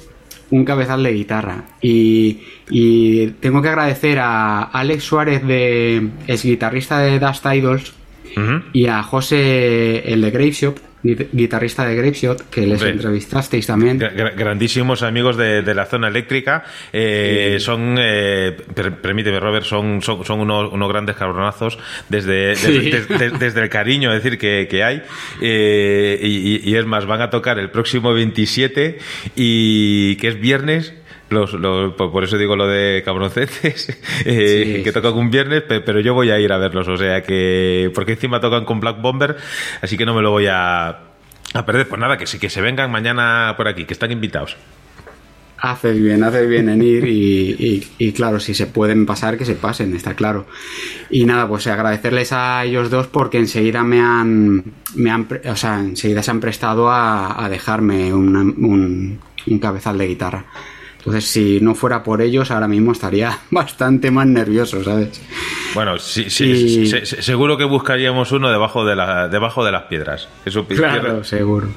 un 0.54 0.64
cabezal 0.64 1.02
de 1.02 1.12
guitarra. 1.12 1.64
Y, 1.82 2.38
y, 2.70 3.26
tengo 3.40 3.60
que 3.60 3.68
agradecer 3.68 4.18
a 4.20 4.62
Alex 4.62 5.02
Suárez, 5.02 5.44
de, 5.44 6.10
es 6.26 6.44
guitarrista 6.44 7.00
de 7.00 7.18
Dust 7.18 7.44
Idols, 7.44 7.92
uh 8.36 8.40
-huh. 8.40 8.62
y 8.72 8.86
a 8.86 9.02
José, 9.02 10.12
el 10.12 10.22
de 10.22 10.30
Graveshop, 10.30 10.78
guitarrista 11.04 11.86
de 11.86 11.96
Graveshot, 11.96 12.48
que 12.48 12.62
les 12.62 12.80
Hombre, 12.80 12.90
entrevistasteis 12.90 13.66
también. 13.66 13.98
Grandísimos 13.98 15.02
amigos 15.02 15.36
de, 15.36 15.62
de 15.62 15.74
la 15.74 15.84
zona 15.86 16.08
eléctrica. 16.08 16.64
Eh, 16.92 17.56
sí. 17.58 17.64
Son, 17.64 17.96
eh, 17.98 18.56
per, 18.74 18.96
permíteme, 18.96 19.38
Robert, 19.38 19.66
son, 19.66 20.00
son, 20.02 20.24
son 20.24 20.40
unos, 20.40 20.72
unos, 20.72 20.88
grandes 20.88 21.16
cabronazos 21.16 21.78
desde, 22.08 22.56
sí. 22.56 22.90
desde, 22.90 23.18
desde, 23.18 23.38
desde, 23.38 23.62
el 23.62 23.68
cariño, 23.68 24.12
es 24.12 24.22
decir, 24.22 24.38
que, 24.38 24.66
que 24.70 24.82
hay. 24.82 25.02
Eh, 25.40 26.18
y, 26.22 26.70
y, 26.70 26.76
es 26.76 26.86
más, 26.86 27.06
van 27.06 27.20
a 27.20 27.30
tocar 27.30 27.58
el 27.58 27.70
próximo 27.70 28.12
27 28.12 28.98
y 29.36 30.16
que 30.16 30.28
es 30.28 30.40
viernes. 30.40 30.94
Los, 31.30 31.54
los, 31.54 31.94
por 31.94 32.22
eso 32.22 32.36
digo 32.36 32.54
lo 32.54 32.66
de 32.66 33.02
cabroncetes, 33.04 33.88
eh, 34.24 34.74
sí, 34.76 34.82
que 34.82 34.92
tocan 34.92 35.14
un 35.14 35.30
viernes, 35.30 35.62
pero 35.66 36.00
yo 36.00 36.14
voy 36.14 36.30
a 36.30 36.38
ir 36.38 36.52
a 36.52 36.58
verlos, 36.58 36.86
o 36.86 36.96
sea 36.96 37.22
que, 37.22 37.90
porque 37.94 38.12
encima 38.12 38.40
tocan 38.40 38.64
con 38.64 38.78
Black 38.78 39.00
Bomber, 39.00 39.36
así 39.80 39.96
que 39.96 40.04
no 40.04 40.14
me 40.14 40.20
lo 40.20 40.30
voy 40.30 40.46
a, 40.46 40.88
a 40.88 41.66
perder. 41.66 41.88
Pues 41.88 42.00
nada, 42.00 42.18
que 42.18 42.26
sí, 42.26 42.38
que 42.38 42.50
se 42.50 42.60
vengan 42.60 42.90
mañana 42.90 43.54
por 43.56 43.68
aquí, 43.68 43.84
que 43.84 43.94
están 43.94 44.12
invitados. 44.12 44.56
Haces 45.56 45.98
bien, 45.98 46.22
haces 46.22 46.46
bien 46.46 46.68
en 46.68 46.82
ir 46.82 47.08
y, 47.08 47.56
y, 47.58 47.88
y, 47.96 48.12
claro, 48.12 48.38
si 48.38 48.52
se 48.52 48.66
pueden 48.66 49.06
pasar, 49.06 49.38
que 49.38 49.46
se 49.46 49.54
pasen, 49.54 49.96
está 49.96 50.14
claro. 50.14 50.46
Y 51.08 51.24
nada, 51.24 51.48
pues 51.48 51.66
agradecerles 51.68 52.32
a 52.32 52.62
ellos 52.64 52.90
dos 52.90 53.06
porque 53.06 53.38
enseguida 53.38 53.82
me 53.82 53.98
han, 53.98 54.62
me 54.94 55.10
han 55.10 55.26
o 55.46 55.56
sea, 55.56 55.80
enseguida 55.80 56.22
se 56.22 56.32
han 56.32 56.40
prestado 56.40 56.90
a, 56.90 57.42
a 57.42 57.48
dejarme 57.48 58.12
un 58.12 59.18
cabezal 59.58 59.96
de 59.96 60.06
guitarra. 60.06 60.44
Entonces, 61.04 61.30
si 61.30 61.60
no 61.60 61.74
fuera 61.74 62.02
por 62.02 62.22
ellos, 62.22 62.50
ahora 62.50 62.66
mismo 62.66 62.92
estaría 62.92 63.38
bastante 63.50 64.10
más 64.10 64.26
nervioso, 64.26 64.82
¿sabes? 64.82 65.20
Bueno, 65.74 65.98
sí, 65.98 66.30
sí, 66.30 66.44
y... 66.44 66.86
se, 66.86 67.04
seguro 67.04 67.58
que 67.58 67.64
buscaríamos 67.64 68.32
uno 68.32 68.50
debajo 68.50 68.86
de, 68.86 68.96
la, 68.96 69.28
debajo 69.28 69.62
de 69.66 69.72
las 69.72 69.82
piedras. 69.82 70.28
Eso, 70.46 70.64
claro, 70.66 71.02
piedras. 71.02 71.28
seguro. 71.28 71.68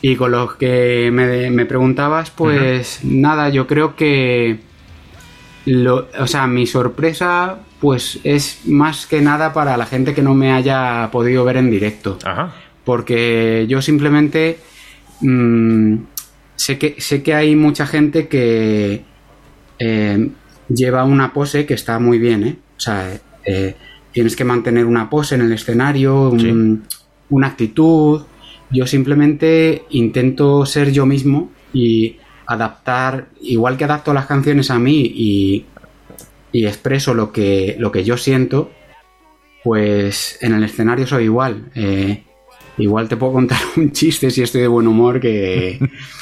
Y 0.00 0.14
con 0.14 0.30
los 0.30 0.54
que 0.54 1.10
me, 1.12 1.50
me 1.50 1.66
preguntabas, 1.66 2.30
pues 2.30 3.00
uh 3.02 3.06
-huh. 3.06 3.20
nada, 3.20 3.48
yo 3.48 3.66
creo 3.66 3.96
que. 3.96 4.60
Lo, 5.64 6.08
o 6.18 6.26
sea, 6.26 6.48
mi 6.48 6.66
sorpresa, 6.66 7.58
pues 7.80 8.18
es 8.24 8.62
más 8.66 9.06
que 9.06 9.20
nada 9.20 9.52
para 9.52 9.76
la 9.76 9.86
gente 9.86 10.12
que 10.12 10.22
no 10.22 10.34
me 10.34 10.52
haya 10.52 11.08
podido 11.12 11.44
ver 11.44 11.56
en 11.56 11.70
directo. 11.70 12.18
Ajá. 12.24 12.52
Porque 12.84 13.66
yo 13.68 13.82
simplemente. 13.82 14.58
Mmm, 15.20 15.98
sé 16.56 16.78
que, 16.78 16.96
sé 16.98 17.22
que 17.22 17.34
hay 17.34 17.56
mucha 17.56 17.86
gente 17.86 18.28
que 18.28 19.02
eh, 19.78 20.30
lleva 20.68 21.04
una 21.04 21.32
pose 21.32 21.66
que 21.66 21.74
está 21.74 21.98
muy 21.98 22.18
bien, 22.18 22.44
¿eh? 22.44 22.56
O 22.76 22.80
sea, 22.80 23.20
eh, 23.44 23.74
tienes 24.12 24.36
que 24.36 24.44
mantener 24.44 24.86
una 24.86 25.08
pose 25.10 25.34
en 25.34 25.42
el 25.42 25.52
escenario, 25.52 26.30
un, 26.30 26.84
sí. 26.88 26.96
una 27.30 27.48
actitud. 27.48 28.22
Yo 28.70 28.86
simplemente 28.86 29.84
intento 29.90 30.64
ser 30.66 30.92
yo 30.92 31.06
mismo 31.06 31.50
y 31.72 32.16
adaptar, 32.46 33.28
igual 33.40 33.76
que 33.76 33.84
adapto 33.84 34.12
las 34.12 34.26
canciones 34.26 34.70
a 34.70 34.78
mí 34.78 35.00
y, 35.14 35.66
y 36.52 36.66
expreso 36.66 37.14
lo 37.14 37.32
que, 37.32 37.76
lo 37.78 37.90
que 37.90 38.04
yo 38.04 38.16
siento, 38.16 38.70
pues 39.64 40.38
en 40.40 40.54
el 40.54 40.64
escenario 40.64 41.06
soy 41.06 41.24
igual. 41.24 41.70
Eh, 41.74 42.24
igual 42.78 43.08
te 43.08 43.16
puedo 43.16 43.32
contar 43.32 43.58
un 43.76 43.92
chiste 43.92 44.30
si 44.30 44.42
estoy 44.42 44.62
de 44.62 44.68
buen 44.68 44.86
humor 44.86 45.20
que 45.20 45.78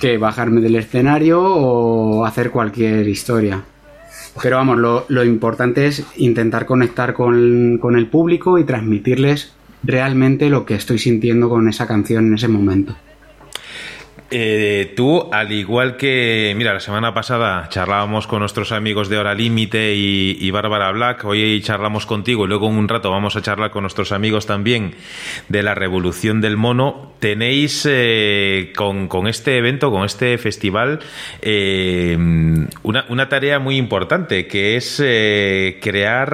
que 0.00 0.18
bajarme 0.18 0.60
del 0.60 0.76
escenario 0.76 1.42
o 1.42 2.24
hacer 2.24 2.50
cualquier 2.50 3.06
historia. 3.08 3.62
Pero 4.42 4.56
vamos, 4.56 4.78
lo, 5.08 5.24
importante 5.24 5.86
es 5.86 6.04
intentar 6.16 6.64
conectar 6.64 7.14
con, 7.14 7.78
con, 7.78 7.96
el 7.96 8.06
público 8.06 8.58
y 8.58 8.64
transmitirles 8.64 9.52
realmente 9.82 10.48
lo 10.50 10.64
que 10.64 10.74
estoy 10.74 10.98
sintiendo 10.98 11.48
con 11.48 11.68
esa 11.68 11.86
canción 11.86 12.28
en 12.28 12.34
ese 12.34 12.48
momento. 12.48 12.96
Eh, 14.32 14.92
tú, 14.94 15.28
al 15.32 15.50
igual 15.50 15.96
que, 15.96 16.54
mira, 16.56 16.72
la 16.72 16.78
semana 16.78 17.12
pasada 17.12 17.68
charlábamos 17.68 18.28
con 18.28 18.38
nuestros 18.38 18.70
amigos 18.70 19.08
de 19.08 19.18
Hora 19.18 19.34
Límite 19.34 19.96
y, 19.96 20.36
y 20.40 20.50
Bárbara 20.52 20.92
Black, 20.92 21.24
hoy 21.24 21.60
charlamos 21.62 22.06
contigo 22.06 22.44
y 22.44 22.48
luego 22.48 22.68
en 22.68 22.76
un 22.76 22.88
rato 22.88 23.10
vamos 23.10 23.34
a 23.34 23.42
charlar 23.42 23.72
con 23.72 23.82
nuestros 23.82 24.12
amigos 24.12 24.46
también 24.46 24.94
de 25.48 25.64
la 25.64 25.74
Revolución 25.74 26.40
del 26.40 26.56
Mono. 26.56 27.10
Tenéis 27.18 27.84
eh, 27.90 28.72
con, 28.76 29.26
este 29.26 29.58
evento, 29.58 29.90
con 29.90 30.04
este 30.04 30.38
festival, 30.38 31.00
eh, 31.42 32.16
una, 32.84 33.06
una, 33.08 33.28
tarea 33.28 33.58
muy 33.58 33.76
importante 33.76 34.46
que 34.46 34.76
es 34.76 34.96
crear, 35.82 36.32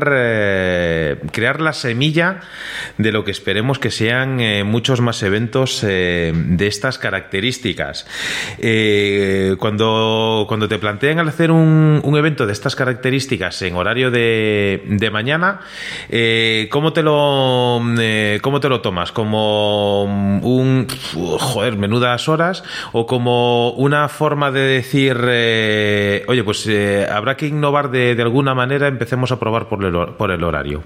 crear 1.32 1.60
la 1.60 1.72
semilla 1.72 2.40
de 2.98 3.10
lo 3.10 3.24
que 3.24 3.30
esperemos 3.32 3.78
que 3.78 3.90
sean 3.90 4.38
muchos 4.66 5.00
más 5.00 5.22
eventos 5.24 5.80
de 5.80 6.66
estas 6.66 6.98
características. 6.98 7.85
Eh, 8.58 9.56
cuando, 9.58 10.44
cuando 10.48 10.68
te 10.68 10.78
plantean 10.78 11.18
al 11.18 11.28
hacer 11.28 11.50
un, 11.50 12.02
evento 12.16 12.46
de 12.46 12.52
estas 12.52 12.74
características 12.74 13.60
en 13.62 13.76
horario 13.76 14.10
de, 14.10 15.10
mañana, 15.12 15.60
eh, 16.08 16.68
¿cómo, 16.70 16.92
te 16.92 17.02
lo, 17.02 17.80
eh, 17.98 18.38
¿cómo 18.42 18.60
te 18.60 18.68
lo 18.68 18.80
tomas? 18.80 19.12
¿Como 19.12 20.04
un, 20.04 20.86
joder, 21.38 21.76
menudas 21.76 22.28
horas? 22.28 22.64
¿O 22.92 23.06
como 23.06 23.70
una 23.72 24.08
forma 24.08 24.50
de 24.50 24.60
decir, 24.60 25.16
oye, 26.26 26.44
pues 26.44 26.68
habrá 27.10 27.36
que 27.36 27.46
innovar 27.46 27.90
de, 27.90 28.20
alguna 28.22 28.54
manera, 28.54 28.88
empecemos 28.88 29.30
a 29.30 29.38
probar 29.38 29.68
por 29.68 29.84
el, 29.84 30.14
por 30.16 30.30
el 30.30 30.42
horario? 30.42 30.82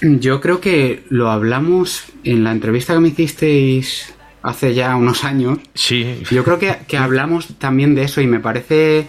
Yo 0.00 0.40
creo 0.40 0.60
que 0.60 1.04
lo 1.08 1.30
hablamos 1.30 2.04
en 2.24 2.44
la 2.44 2.52
entrevista 2.52 2.94
que 2.94 3.00
me 3.00 3.08
hicisteis 3.08 4.15
hace 4.46 4.74
ya 4.74 4.94
unos 4.94 5.24
años. 5.24 5.58
Sí. 5.74 6.22
Yo 6.30 6.44
creo 6.44 6.58
que, 6.58 6.76
que, 6.86 6.96
hablamos 6.96 7.48
también 7.58 7.96
de 7.96 8.04
eso 8.04 8.20
y 8.20 8.28
me 8.28 8.38
parece, 8.38 9.08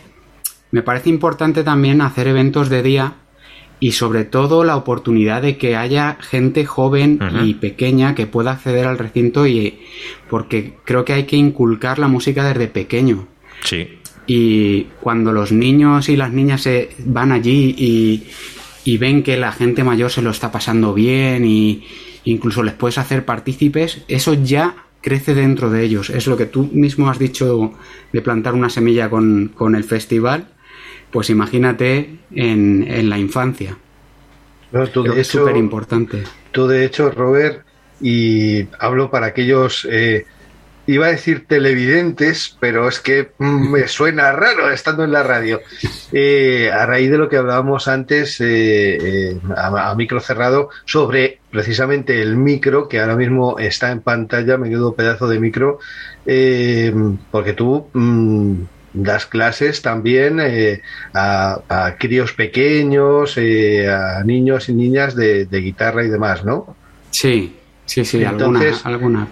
me 0.72 0.82
parece 0.82 1.10
importante 1.10 1.64
también 1.64 2.02
hacer 2.02 2.28
eventos 2.28 2.70
de 2.70 2.82
día 2.82 3.14
y 3.80 3.92
sobre 3.92 4.26
todo 4.26 4.64
la 4.64 4.76
oportunidad 4.76 5.44
de 5.44 5.58
que 5.58 5.76
haya 5.76 6.18
gente 6.20 6.66
joven 6.66 7.20
uh 7.22 7.26
-huh. 7.26 7.48
y 7.48 7.54
pequeña 7.54 8.16
que 8.16 8.26
pueda 8.26 8.54
acceder 8.54 8.88
al 8.88 8.98
recinto 8.98 9.46
y 9.46 9.78
porque 10.28 10.74
creo 10.84 11.06
que 11.06 11.14
hay 11.14 11.26
que 11.26 11.36
inculcar 11.36 12.00
la 12.00 12.08
música 12.08 12.44
desde 12.44 12.68
pequeño. 12.68 13.28
Sí. 13.64 14.00
Y 14.26 14.88
cuando 15.00 15.32
los 15.32 15.52
niños 15.52 16.10
y 16.10 16.16
las 16.16 16.34
niñas 16.34 16.62
se 16.62 16.90
van 17.06 17.32
allí 17.32 17.76
y, 17.78 18.24
y 18.86 18.98
ven 18.98 19.22
que 19.22 19.38
la 19.38 19.52
gente 19.52 19.84
mayor 19.84 20.10
se 20.10 20.24
lo 20.24 20.32
está 20.32 20.52
pasando 20.52 20.96
bien 20.96 21.46
y 21.46 21.84
incluso 22.24 22.64
les 22.64 22.74
puedes 22.74 22.98
hacer 22.98 23.24
partícipes, 23.24 24.04
eso 24.08 24.34
ya 24.34 24.87
crece 25.02 25.34
dentro 25.34 25.70
de 25.70 25.84
ellos. 25.84 26.10
Es 26.10 26.28
lo 26.28 26.38
que 26.38 26.46
tú 26.46 26.70
mismo 26.72 27.10
has 27.10 27.20
dicho 27.20 27.74
de 28.12 28.22
plantar 28.22 28.54
una 28.54 28.70
semilla 28.70 29.10
con, 29.10 29.52
con 29.54 29.76
el 29.76 29.84
festival, 29.84 30.48
pues 31.12 31.30
imagínate 31.30 32.20
en, 32.32 32.86
en 32.88 33.10
la 33.10 33.18
infancia. 33.18 33.78
No, 34.72 34.88
tú 34.88 35.04
de 35.04 35.22
es 35.22 35.28
súper 35.28 35.56
importante. 35.56 36.24
Tú 36.52 36.68
de 36.68 36.86
hecho, 36.86 37.12
Robert, 37.12 37.66
y 38.02 38.68
hablo 38.80 39.10
para 39.10 39.28
aquellos 39.28 39.88
eh, 39.90 40.26
iba 40.88 41.08
a 41.08 41.12
decir 41.12 41.46
televidentes, 41.48 42.56
pero 42.60 42.88
es 42.88 43.00
que 43.00 43.32
mm, 43.38 43.72
me 43.72 43.88
suena 43.88 44.32
raro 44.32 44.72
estando 44.72 45.04
en 45.04 45.12
la 45.12 45.22
radio. 45.22 45.62
Eh, 46.12 46.72
a 46.74 46.86
raíz 46.86 47.12
de 47.12 47.18
lo 47.18 47.30
que 47.30 47.38
hablábamos 47.38 47.88
antes 47.88 48.40
eh, 48.42 48.98
eh, 49.00 49.40
a, 49.56 49.94
micro 49.96 50.20
cerrado 50.20 50.70
sobre 50.86 51.40
precisamente 51.52 52.22
el 52.22 52.38
micro 52.38 52.88
que 52.88 53.00
ahora 53.00 53.16
mismo 53.16 53.60
está 53.60 53.92
en 53.92 54.02
pantalla, 54.02 54.58
menudo 54.58 54.96
pedazo 54.96 55.28
de 55.28 55.40
micro, 55.40 55.80
porque 57.32 57.54
tú 57.54 57.88
mm, 57.94 58.54
das 58.94 59.26
clases 59.26 59.82
también 59.82 60.40
a, 61.14 61.96
críos 62.00 62.34
pequeños, 62.34 63.38
a 63.38 64.24
niños 64.24 64.70
y 64.70 64.74
niñas 64.74 65.16
de, 65.16 65.48
guitarra 65.52 66.04
y 66.06 66.10
demás, 66.10 66.46
¿no? 66.46 66.76
Sí, 67.12 67.56
sí, 67.86 68.06
sí, 68.06 68.24
Entonces, 68.24 68.86
alguna. 68.86 69.28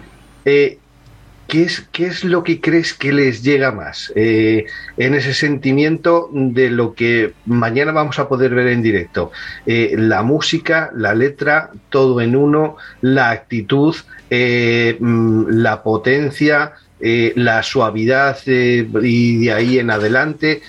¿Qué 1.48 1.62
es, 1.62 1.86
¿Qué 1.92 2.06
es 2.06 2.24
lo 2.24 2.42
que 2.42 2.60
crees 2.60 2.92
que 2.92 3.12
les 3.12 3.42
llega 3.42 3.70
más 3.70 4.12
eh, 4.16 4.66
en 4.96 5.14
ese 5.14 5.32
sentimiento 5.32 6.28
de 6.32 6.70
lo 6.70 6.94
que 6.94 7.34
mañana 7.44 7.92
vamos 7.92 8.18
a 8.18 8.28
poder 8.28 8.54
ver 8.54 8.66
en 8.68 8.82
directo? 8.82 9.30
Eh, 9.64 9.94
la 9.96 10.22
música, 10.22 10.90
la 10.94 11.14
letra, 11.14 11.70
todo 11.88 12.20
en 12.20 12.34
uno, 12.34 12.76
la 13.00 13.30
actitud, 13.30 13.94
eh, 14.30 14.96
mm, 14.98 15.46
la 15.50 15.82
potencia, 15.82 16.72
la 16.98 17.62
suavidad 17.62 18.38
y 18.46 19.44
de 19.44 19.52
ahí 19.52 19.78
en 19.78 19.90
adelante. 19.90 20.62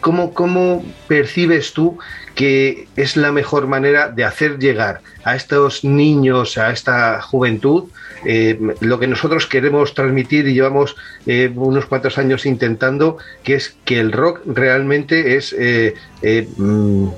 ¿cómo, 0.00 0.34
¿Cómo 0.34 0.84
percibes 1.08 1.72
tú 1.72 1.98
que 2.34 2.86
es 2.94 3.16
la 3.16 3.32
mejor 3.32 3.66
manera 3.66 4.08
de 4.10 4.24
hacer 4.24 4.58
llegar 4.58 5.00
a 5.24 5.34
estos 5.34 5.82
niños, 5.82 6.58
a 6.58 6.70
esta 6.70 7.22
juventud, 7.22 7.84
eh, 8.28 8.58
lo 8.80 8.98
que 8.98 9.06
nosotros 9.06 9.46
queremos 9.46 9.94
transmitir 9.94 10.48
y 10.48 10.54
llevamos 10.54 10.96
eh, 11.26 11.52
unos 11.54 11.86
cuantos 11.86 12.18
años 12.18 12.44
intentando, 12.44 13.18
que 13.44 13.54
es 13.54 13.76
que 13.84 14.00
el 14.00 14.10
rock 14.10 14.40
realmente 14.46 15.36
es... 15.36 15.54
Eh, 15.56 15.94
mm, 16.56 17.08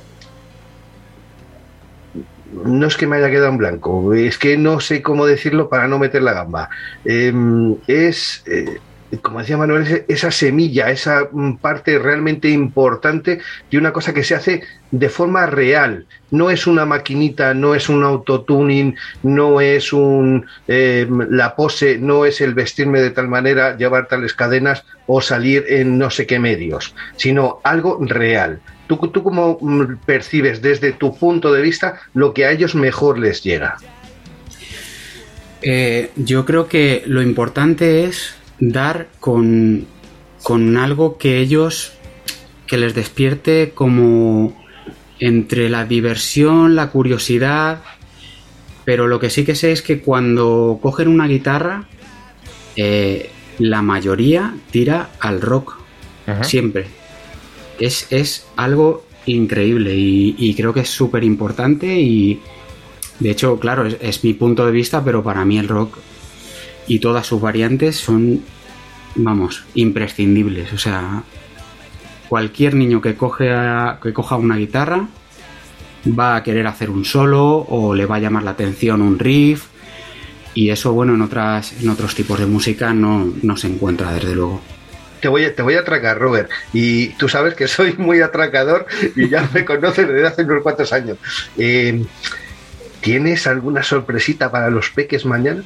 no 2.65 2.87
es 2.87 2.97
que 2.97 3.07
me 3.07 3.17
haya 3.17 3.31
quedado 3.31 3.49
en 3.49 3.59
blanco, 3.59 4.15
es 4.15 4.39
que 4.39 4.57
no 4.57 4.81
sé 4.81 5.03
cómo 5.03 5.27
decirlo 5.27 5.69
para 5.69 5.87
no 5.87 5.99
meter 5.99 6.23
la 6.23 6.33
gamba. 6.33 6.71
es 7.05 8.43
como 9.17 9.41
decía 9.41 9.57
Manuel, 9.57 10.05
esa 10.09 10.31
semilla, 10.31 10.91
esa 10.91 11.29
mm, 11.33 11.57
parte 11.57 11.99
realmente 11.99 12.49
importante 12.51 13.41
de 13.71 13.79
una 13.79 13.93
cosa 13.93 14.13
que 14.13 14.23
se 14.23 14.35
hace 14.35 14.63
de 14.91 15.09
forma 15.09 15.47
real. 15.47 16.07
No 16.31 16.51
es 16.51 16.67
una 16.67 16.85
maquinita, 16.85 17.55
no 17.55 17.75
es 17.75 17.89
un 17.89 18.05
autotuning, 18.05 18.97
no 19.23 19.61
es 19.61 19.93
un 19.93 20.47
em, 20.67 21.27
la 21.31 21.57
pose, 21.57 21.99
no 21.99 22.27
es 22.27 22.41
el 22.41 22.55
vestirme 22.55 23.01
de 23.01 23.11
tal 23.11 23.29
manera, 23.29 23.77
llevar 23.77 24.09
tales 24.09 24.35
cadenas 24.35 24.85
o 25.07 25.21
salir 25.21 25.65
en 25.69 25.99
no 25.99 26.11
sé 26.11 26.27
qué 26.27 26.39
medios, 26.39 26.95
sino 27.17 27.61
algo 27.65 27.99
real. 28.03 28.61
¿Tú, 28.87 28.97
tú 28.97 29.23
cómo 29.23 29.59
mm, 29.61 30.05
percibes 30.05 30.61
desde 30.61 30.93
tu 30.93 31.17
punto 31.17 31.53
de 31.53 31.63
vista 31.63 32.01
lo 32.13 32.35
que 32.35 32.45
a 32.45 32.51
ellos 32.51 32.75
mejor 32.75 33.19
les 33.19 33.43
llega? 33.43 33.77
Eh, 35.63 36.11
yo 36.17 36.45
creo 36.45 36.69
que 36.69 37.03
lo 37.07 37.21
importante 37.21 38.05
es 38.05 38.39
dar 38.61 39.09
con, 39.21 39.87
con 40.43 40.77
algo 40.77 41.19
que 41.19 41.39
ellos, 41.41 41.93
que 42.67 42.79
les 42.79 42.95
despierte 42.95 43.73
como 43.75 44.57
entre 45.21 45.69
la 45.69 45.85
diversión, 45.85 46.75
la 46.75 46.91
curiosidad, 46.91 47.83
pero 48.85 49.07
lo 49.07 49.21
que 49.21 49.31
sí 49.31 49.45
que 49.45 49.55
sé 49.55 49.73
es 49.73 49.83
que 49.83 50.01
cuando 50.01 50.79
cogen 50.81 51.09
una 51.09 51.27
guitarra, 51.27 51.89
eh, 52.77 53.31
la 53.59 53.83
mayoría 53.83 54.55
tira 54.71 55.11
al 55.21 55.41
rock, 55.41 55.77
siempre. 56.43 56.87
Es, 57.79 58.07
es, 58.11 58.47
algo 58.57 59.07
increíble 59.27 59.95
y, 59.95 60.55
creo 60.55 60.73
que 60.73 60.81
es 60.81 60.89
súper 60.91 61.25
importante 61.25 62.01
y 62.01 62.41
de 63.21 63.31
hecho, 63.31 63.59
claro, 63.59 63.87
es, 63.87 64.25
mi 64.25 64.35
punto 64.35 64.65
de 64.65 64.73
vista, 64.73 65.05
pero 65.05 65.23
para 65.23 65.45
mí 65.45 65.59
el 65.59 65.69
rock 65.69 65.99
y 66.89 66.99
todas 66.99 67.27
sus 67.27 67.41
variantes 67.41 67.97
son, 67.97 68.43
vamos, 69.15 69.65
imprescindibles. 69.75 70.73
O 70.73 70.79
sea, 70.79 71.23
cualquier 72.29 72.75
niño 72.75 73.01
que, 73.01 73.11
que 73.11 74.13
coja 74.13 74.37
una 74.37 74.57
guitarra 74.57 75.07
va 76.19 76.37
a 76.37 76.43
querer 76.43 76.67
hacer 76.67 76.91
un 76.91 77.05
solo 77.05 77.67
o 77.69 77.95
le 77.95 78.07
va 78.07 78.17
a 78.17 78.21
llamar 78.21 78.43
la 78.43 78.53
atención 78.53 79.03
un 79.03 79.19
riff. 79.19 79.67
Y 80.55 80.71
eso, 80.71 80.93
bueno, 80.93 81.15
en, 81.15 81.23
otras, 81.23 81.81
en 81.81 81.89
otros 81.89 82.15
tipos 82.15 82.39
de 82.41 82.47
música 82.47 82.93
no, 82.93 83.33
no 83.43 83.57
se 83.57 83.69
encuentra, 83.69 84.13
desde 84.13 84.35
luego 84.35 84.61
te 85.21 85.29
voy, 85.29 85.45
a, 85.45 85.55
te 85.55 85.63
voy 85.63 85.75
a 85.75 85.81
atracar, 85.81 86.19
Robert. 86.19 86.51
Y 86.73 87.09
tú 87.11 87.29
sabes 87.29 87.55
que 87.55 87.69
soy 87.69 87.95
muy 87.95 88.21
atracador 88.21 88.87
y 89.17 89.29
ya 89.29 89.49
me 89.53 89.65
conoces 89.65 90.09
desde 90.09 90.27
hace 90.27 90.45
unos 90.45 90.63
cuantos 90.63 90.93
años. 90.93 91.19
Eh, 91.57 92.05
¿Tienes 93.01 93.47
alguna 93.47 93.83
sorpresita 93.83 94.51
para 94.51 94.71
los 94.71 94.91
peques 94.91 95.25
mañana? 95.25 95.63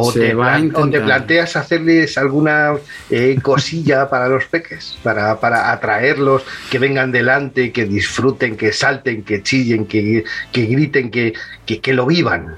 ¿O, 0.00 0.12
te, 0.12 1.00
planteas 1.00 1.56
hacerles 1.56 2.16
alguna 2.18 2.74
eh, 3.10 3.38
cosilla 3.42 4.08
para 4.10 4.28
los 4.28 4.44
peques? 4.44 4.98
Para, 5.02 5.32
atraerlos, 5.72 6.42
que 6.70 6.78
vengan 6.78 7.12
delante, 7.12 7.72
que 7.72 7.84
disfruten, 7.84 8.56
que 8.56 8.72
salten, 8.72 9.22
que 9.22 9.42
chillen, 9.42 9.86
que, 9.86 10.24
griten, 10.52 11.10
que, 11.10 11.32
que, 11.66 11.92
lo 11.92 12.06
vivan. 12.06 12.56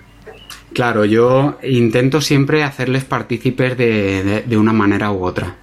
Claro, 0.73 1.05
yo 1.05 1.59
intento 1.63 2.21
siempre 2.21 2.63
hacerles 2.63 3.05
partícipes 3.05 3.77
de, 3.77 4.45
de, 4.47 4.57
una 4.57 4.73
manera 4.73 5.11
u 5.11 5.25
otra, 5.25 5.57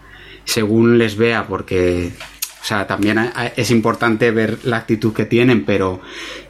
según 0.44 0.98
les 0.98 1.16
vea, 1.16 1.48
porque 1.48 2.12
o 2.62 2.66
sea, 2.68 2.86
también 2.86 3.32
es 3.56 3.72
importante 3.72 4.30
ver 4.32 4.60
la 4.66 4.76
actitud 4.76 5.13
que 5.13 5.24
tienen, 5.24 5.63
pero 5.63 6.02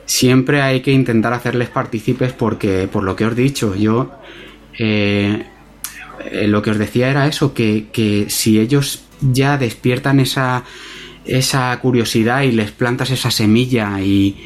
siempre 0.05 0.63
hay 0.63 0.81
que 0.81 0.91
intentar 0.91 1.31
hacerles 1.31 1.69
partícipes 1.69 2.33
porque, 2.33 2.89
por 2.91 3.03
lo 3.03 3.15
que 3.15 3.25
os 3.25 3.33
he 3.33 3.35
dicho, 3.35 3.75
yo 3.75 4.11
eh, 4.77 5.45
lo 6.47 6.61
que 6.61 6.71
os 6.71 6.77
decía 6.77 7.09
era 7.09 7.27
eso, 7.27 7.53
que, 7.53 8.25
si 8.29 8.59
ellos 8.59 9.03
ya 9.21 9.57
despiertan 9.57 10.19
esa, 10.19 10.63
esa 11.25 11.77
curiosidad 11.79 12.41
y 12.41 12.51
les 12.51 12.71
plantas 12.71 13.11
esa 13.11 13.31
semilla 13.31 13.99
y 14.01 14.37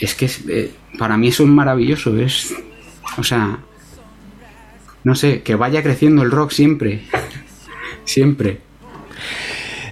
es 0.00 0.14
que 0.14 0.30
eh, 0.48 0.72
para 0.98 1.16
mí 1.16 1.28
eso 1.28 1.44
es 1.44 1.48
maravilloso, 1.48 2.16
es, 2.18 2.54
o 3.16 3.22
sea, 3.22 3.58
no 5.02 5.14
sé, 5.14 5.42
que 5.42 5.54
vaya 5.54 5.82
creciendo 5.82 6.22
el 6.22 6.30
rock 6.30 6.50
siempre, 6.50 7.02
siempre. 8.04 8.60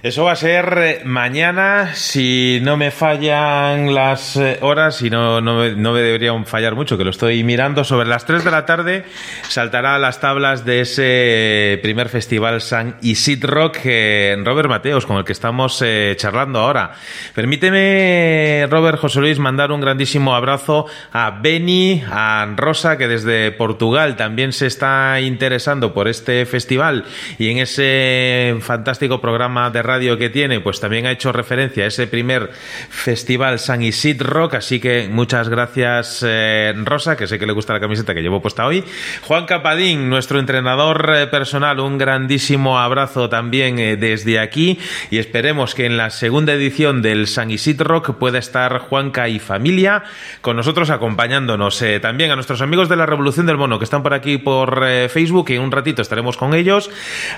Eso 0.03 0.25
va 0.25 0.33
a 0.33 0.35
ser 0.35 0.77
eh, 0.79 1.01
mañana, 1.05 1.95
si 1.95 2.59
no 2.61 2.75
me 2.75 2.91
fallan 2.91 3.95
las 3.95 4.35
eh, 4.35 4.57
horas 4.59 5.01
y 5.01 5.09
no, 5.09 5.39
no, 5.39 5.55
me 5.55 6.01
deberían 6.01 6.45
fallar 6.45 6.75
mucho, 6.75 6.97
que 6.97 7.05
lo 7.05 7.09
estoy 7.09 7.41
mirando, 7.45 7.85
sobre 7.85 8.09
las 8.09 8.25
3 8.25 8.43
de 8.43 8.51
la 8.51 8.65
tarde 8.65 9.05
saltará 9.47 9.95
a 9.95 9.99
las 9.99 10.19
tablas 10.19 10.65
de 10.65 10.81
ese 10.81 11.79
primer 11.81 12.09
festival 12.09 12.59
San 12.59 12.97
Isid 13.01 13.45
Rock 13.45 13.77
en 13.85 14.43
Robert 14.43 14.67
Mateos, 14.67 15.05
con 15.05 15.15
el 15.15 15.23
que 15.23 15.31
estamos 15.31 15.81
eh, 15.81 16.15
charlando 16.17 16.59
ahora. 16.59 16.91
Permíteme, 17.33 18.67
Robert 18.69 18.99
José 18.99 19.21
Luis, 19.21 19.39
mandar 19.39 19.71
un 19.71 19.79
grandísimo 19.79 20.35
abrazo 20.35 20.85
a 21.13 21.31
Beni, 21.31 22.03
a 22.11 22.45
Rosa, 22.57 22.97
que 22.97 23.07
desde 23.07 23.53
Portugal 23.53 24.17
también 24.17 24.51
se 24.51 24.67
está 24.67 25.21
interesando 25.21 25.93
por 25.93 26.09
este 26.09 26.45
festival 26.45 27.05
y 27.37 27.51
en 27.51 27.59
ese 27.59 28.57
fantástico 28.59 29.21
programa 29.21 29.69
de 29.69 29.81
radio 29.81 29.92
que 29.99 30.29
tiene, 30.29 30.59
pues 30.59 30.79
también 30.79 31.05
ha 31.05 31.11
hecho 31.11 31.31
referencia 31.31 31.83
a 31.83 31.87
ese 31.87 32.07
primer 32.07 32.51
festival 32.89 33.59
San 33.59 33.83
Isid 33.83 34.21
Rock, 34.21 34.55
así 34.55 34.79
que 34.79 35.07
muchas 35.09 35.49
gracias 35.49 36.25
eh, 36.27 36.73
Rosa, 36.83 37.15
que 37.15 37.27
sé 37.27 37.37
que 37.37 37.45
le 37.45 37.53
gusta 37.53 37.73
la 37.73 37.79
camiseta 37.79 38.13
que 38.15 38.21
llevo 38.21 38.41
puesta 38.41 38.65
hoy. 38.65 38.83
Juan 39.21 39.45
Capadín, 39.45 40.09
nuestro 40.09 40.39
entrenador 40.39 41.13
eh, 41.15 41.27
personal, 41.27 41.79
un 41.79 41.99
grandísimo 41.99 42.79
abrazo 42.79 43.29
también 43.29 43.77
eh, 43.77 43.95
desde 43.95 44.39
aquí 44.39 44.79
y 45.11 45.19
esperemos 45.19 45.75
que 45.75 45.85
en 45.85 45.95
la 45.95 46.09
segunda 46.09 46.53
edición 46.53 47.03
del 47.03 47.27
San 47.27 47.51
Isid 47.51 47.81
Rock 47.81 48.15
pueda 48.15 48.39
estar 48.39 48.79
Juanca 48.79 49.29
y 49.29 49.39
familia 49.39 50.03
con 50.41 50.55
nosotros 50.55 50.89
acompañándonos. 50.89 51.83
también 52.01 52.31
a 52.31 52.35
nuestros 52.35 52.61
amigos 52.61 52.89
de 52.89 52.95
la 52.95 53.05
Revolución 53.05 53.45
del 53.45 53.57
Mono 53.57 53.77
que 53.77 53.85
están 53.85 54.01
por 54.01 54.15
aquí 54.15 54.37
por 54.39 54.85
Facebook 55.09 55.49
y 55.49 55.55
en 55.55 55.61
un 55.61 55.71
ratito 55.71 56.01
estaremos 56.01 56.35
con 56.35 56.55
ellos. 56.55 56.89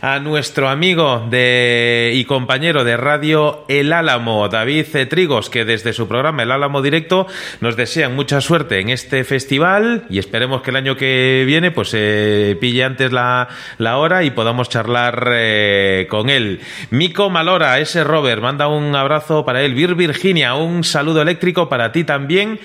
A 0.02 0.20
nuestro 0.20 0.70
amigo 0.70 1.28
de 1.30 2.14
y 2.14 2.24
con 2.26 2.45
compañero 2.46 2.84
de 2.84 2.96
radio 2.96 3.66
El 3.68 3.92
Álamo, 3.92 4.48
David 4.50 4.86
Trigos, 5.10 5.50
que 5.50 5.66
desde 5.66 5.94
su 5.94 6.08
programa 6.08 6.44
El 6.44 6.52
Álamo 6.52 6.84
Directo 6.84 7.26
nos 7.60 7.76
desean 7.76 8.16
mucha 8.16 8.40
suerte 8.40 8.80
en 8.80 8.90
este 8.90 9.24
festival 9.24 10.06
y 10.12 10.20
esperemos 10.20 10.62
que 10.62 10.70
el 10.70 10.76
año 10.76 10.96
que 10.96 11.44
viene 11.48 11.72
pues 11.72 11.90
se 11.90 12.56
pille 12.62 12.84
antes 12.84 13.12
la, 13.12 13.48
hora 13.80 14.24
y 14.24 14.30
podamos 14.30 14.70
charlar 14.70 15.28
eh, 15.34 16.06
con 16.08 16.30
él. 16.30 16.60
Mico 16.92 17.32
Malora, 17.32 17.80
ese 17.80 18.04
Robert, 18.04 18.44
manda 18.44 18.68
un 18.68 18.96
abrazo 18.96 19.44
para 19.44 19.64
él. 19.64 19.74
Vir 19.74 19.96
Virginia, 19.96 20.54
un 20.54 20.84
saludo 20.84 21.24
eléctrico 21.24 21.68
para 21.68 21.92
ti 21.92 22.04
también. 22.04 22.60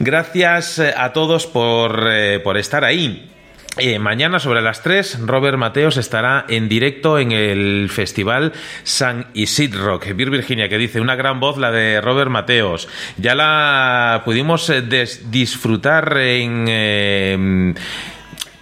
Gracias 0.00 0.80
a 0.80 1.14
todos 1.14 1.46
por, 1.46 2.08
eh, 2.10 2.40
por 2.40 2.58
estar 2.58 2.84
ahí. 2.84 3.33
Eh, 3.78 3.98
mañana 3.98 4.38
sobre 4.38 4.62
las 4.62 4.82
3, 4.82 5.26
Robert 5.26 5.58
Mateos 5.58 5.96
estará 5.96 6.44
en 6.48 6.68
directo 6.68 7.18
en 7.18 7.32
el 7.32 7.88
festival 7.90 8.52
San 8.82 9.26
Isid 9.34 9.74
Rock. 9.74 10.14
Vir 10.14 10.30
Virginia, 10.30 10.68
que 10.68 10.78
dice, 10.78 11.00
una 11.00 11.16
gran 11.16 11.40
voz 11.40 11.58
la 11.58 11.70
de 11.70 12.00
Robert 12.00 12.30
Mateos. 12.30 12.88
Ya 13.16 13.34
la 13.34 14.22
pudimos 14.24 14.70
eh, 14.70 14.82
disfrutar 15.30 16.16
en... 16.18 16.66
Eh, 16.68 17.74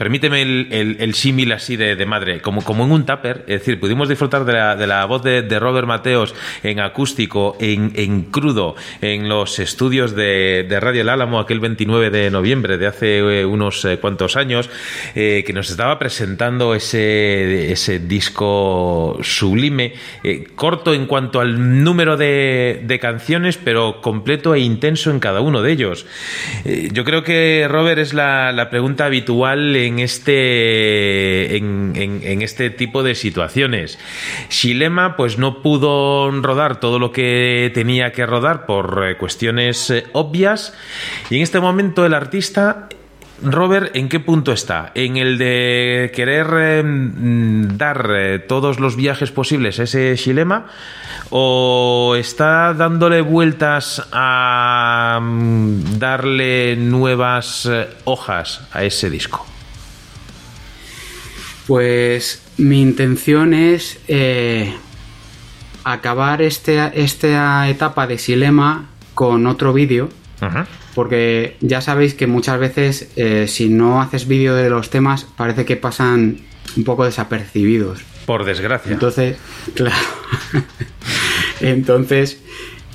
permíteme 0.02 0.42
el, 0.42 0.96
el, 0.98 1.14
símil 1.14 1.52
así 1.52 1.76
de, 1.76 1.94
madre, 2.06 2.40
como, 2.40 2.64
como 2.64 2.84
en 2.84 2.90
un 2.90 3.06
tupper, 3.06 3.44
es 3.46 3.60
decir, 3.60 3.78
pudimos 3.78 4.08
disfrutar 4.08 4.44
de 4.44 4.52
la, 4.52 4.74
de 4.74 4.88
la 4.88 5.04
voz 5.04 5.22
de, 5.22 5.58
Robert 5.60 5.86
Mateos 5.86 6.34
en 6.64 6.80
acústico, 6.80 7.56
en, 7.60 7.92
en 7.94 8.22
crudo, 8.22 8.74
en 9.00 9.28
los 9.28 9.60
estudios 9.60 10.16
de, 10.16 10.66
Radio 10.80 11.02
El 11.02 11.08
Álamo 11.08 11.38
aquel 11.38 11.60
29 11.60 12.10
de 12.10 12.32
noviembre 12.32 12.78
de 12.78 12.88
hace 12.88 13.18
eh, 13.18 13.44
unos 13.44 13.84
eh, 13.84 13.98
cuantos 13.98 14.36
años, 14.36 14.70
eh, 15.14 15.44
que 15.46 15.52
nos 15.52 15.70
estaba 15.70 16.00
presentando 16.00 16.74
ese, 16.74 17.70
ese 17.70 18.00
disco 18.00 19.20
sublime, 19.22 19.92
corto 20.56 20.94
en 20.94 21.06
cuanto 21.06 21.38
al 21.38 21.84
número 21.84 22.16
de, 22.16 22.80
de, 22.82 22.98
canciones, 22.98 23.56
pero 23.56 24.00
completo 24.00 24.52
e 24.56 24.58
intenso 24.58 25.12
en 25.12 25.20
cada 25.20 25.40
uno 25.42 25.62
de 25.62 25.70
ellos. 25.70 26.06
yo 26.64 27.04
creo 27.04 27.22
que 27.22 27.68
Robert 27.70 28.00
es 28.00 28.14
la, 28.14 28.50
la 28.50 28.68
pregunta 28.68 29.04
habitual 29.04 29.76
en 29.76 29.91
en 29.92 29.98
este, 29.98 31.56
en, 31.56 32.42
este 32.42 32.70
tipo 32.70 33.02
de 33.02 33.14
situaciones. 33.14 33.98
Shilema 34.50 35.16
pues 35.16 35.38
no 35.38 35.62
pudo 35.62 36.30
rodar 36.30 36.80
todo 36.80 36.98
lo 36.98 37.12
que 37.12 37.70
tenía 37.74 38.12
que 38.12 38.26
rodar 38.26 38.66
por 38.66 39.04
eh, 39.04 39.16
cuestiones 39.16 39.90
eh, 39.90 40.04
obvias 40.12 40.74
y 41.30 41.36
en 41.36 41.42
este 41.42 41.60
momento 41.60 42.06
el 42.06 42.14
artista 42.14 42.88
Robert, 43.44 43.96
¿en 43.96 44.08
qué 44.08 44.20
punto 44.20 44.52
está? 44.52 44.92
¿En 44.94 45.16
el 45.16 45.36
de 45.36 46.12
querer 46.14 46.78
em, 46.78 47.76
dar 47.76 48.08
eh, 48.14 48.38
todos 48.38 48.78
los 48.78 48.94
viajes 48.94 49.32
posibles 49.32 49.80
a 49.80 49.82
ese 49.82 50.14
Shilema? 50.14 50.66
¿O 51.30 52.14
está 52.16 52.72
dándole 52.72 53.20
vueltas 53.20 54.06
a 54.12 55.18
mm, 55.20 55.98
darle 55.98 56.76
nuevas 56.76 57.68
hojas 58.04 58.68
a 58.72 58.84
ese 58.84 59.10
disco? 59.10 59.44
Pues 61.66 62.42
mi 62.58 62.80
intención 62.80 63.54
es 63.54 63.98
eh, 64.08 64.74
acabar 65.84 66.42
este, 66.42 66.80
esta 66.94 67.68
etapa 67.68 68.06
de 68.06 68.18
Silema 68.18 68.88
con 69.14 69.46
otro 69.46 69.72
vídeo. 69.72 70.08
Porque 70.96 71.56
ya 71.60 71.80
sabéis 71.80 72.14
que 72.14 72.26
muchas 72.26 72.58
veces 72.58 73.12
eh, 73.14 73.46
si 73.46 73.68
no 73.68 74.02
haces 74.02 74.26
vídeo 74.26 74.56
de 74.56 74.68
los 74.68 74.90
temas 74.90 75.24
parece 75.36 75.64
que 75.64 75.76
pasan 75.76 76.38
un 76.76 76.84
poco 76.84 77.04
desapercibidos. 77.04 78.02
Por 78.26 78.44
desgracia. 78.44 78.92
Entonces, 78.92 79.36
claro. 79.74 79.96
Entonces, 81.60 82.40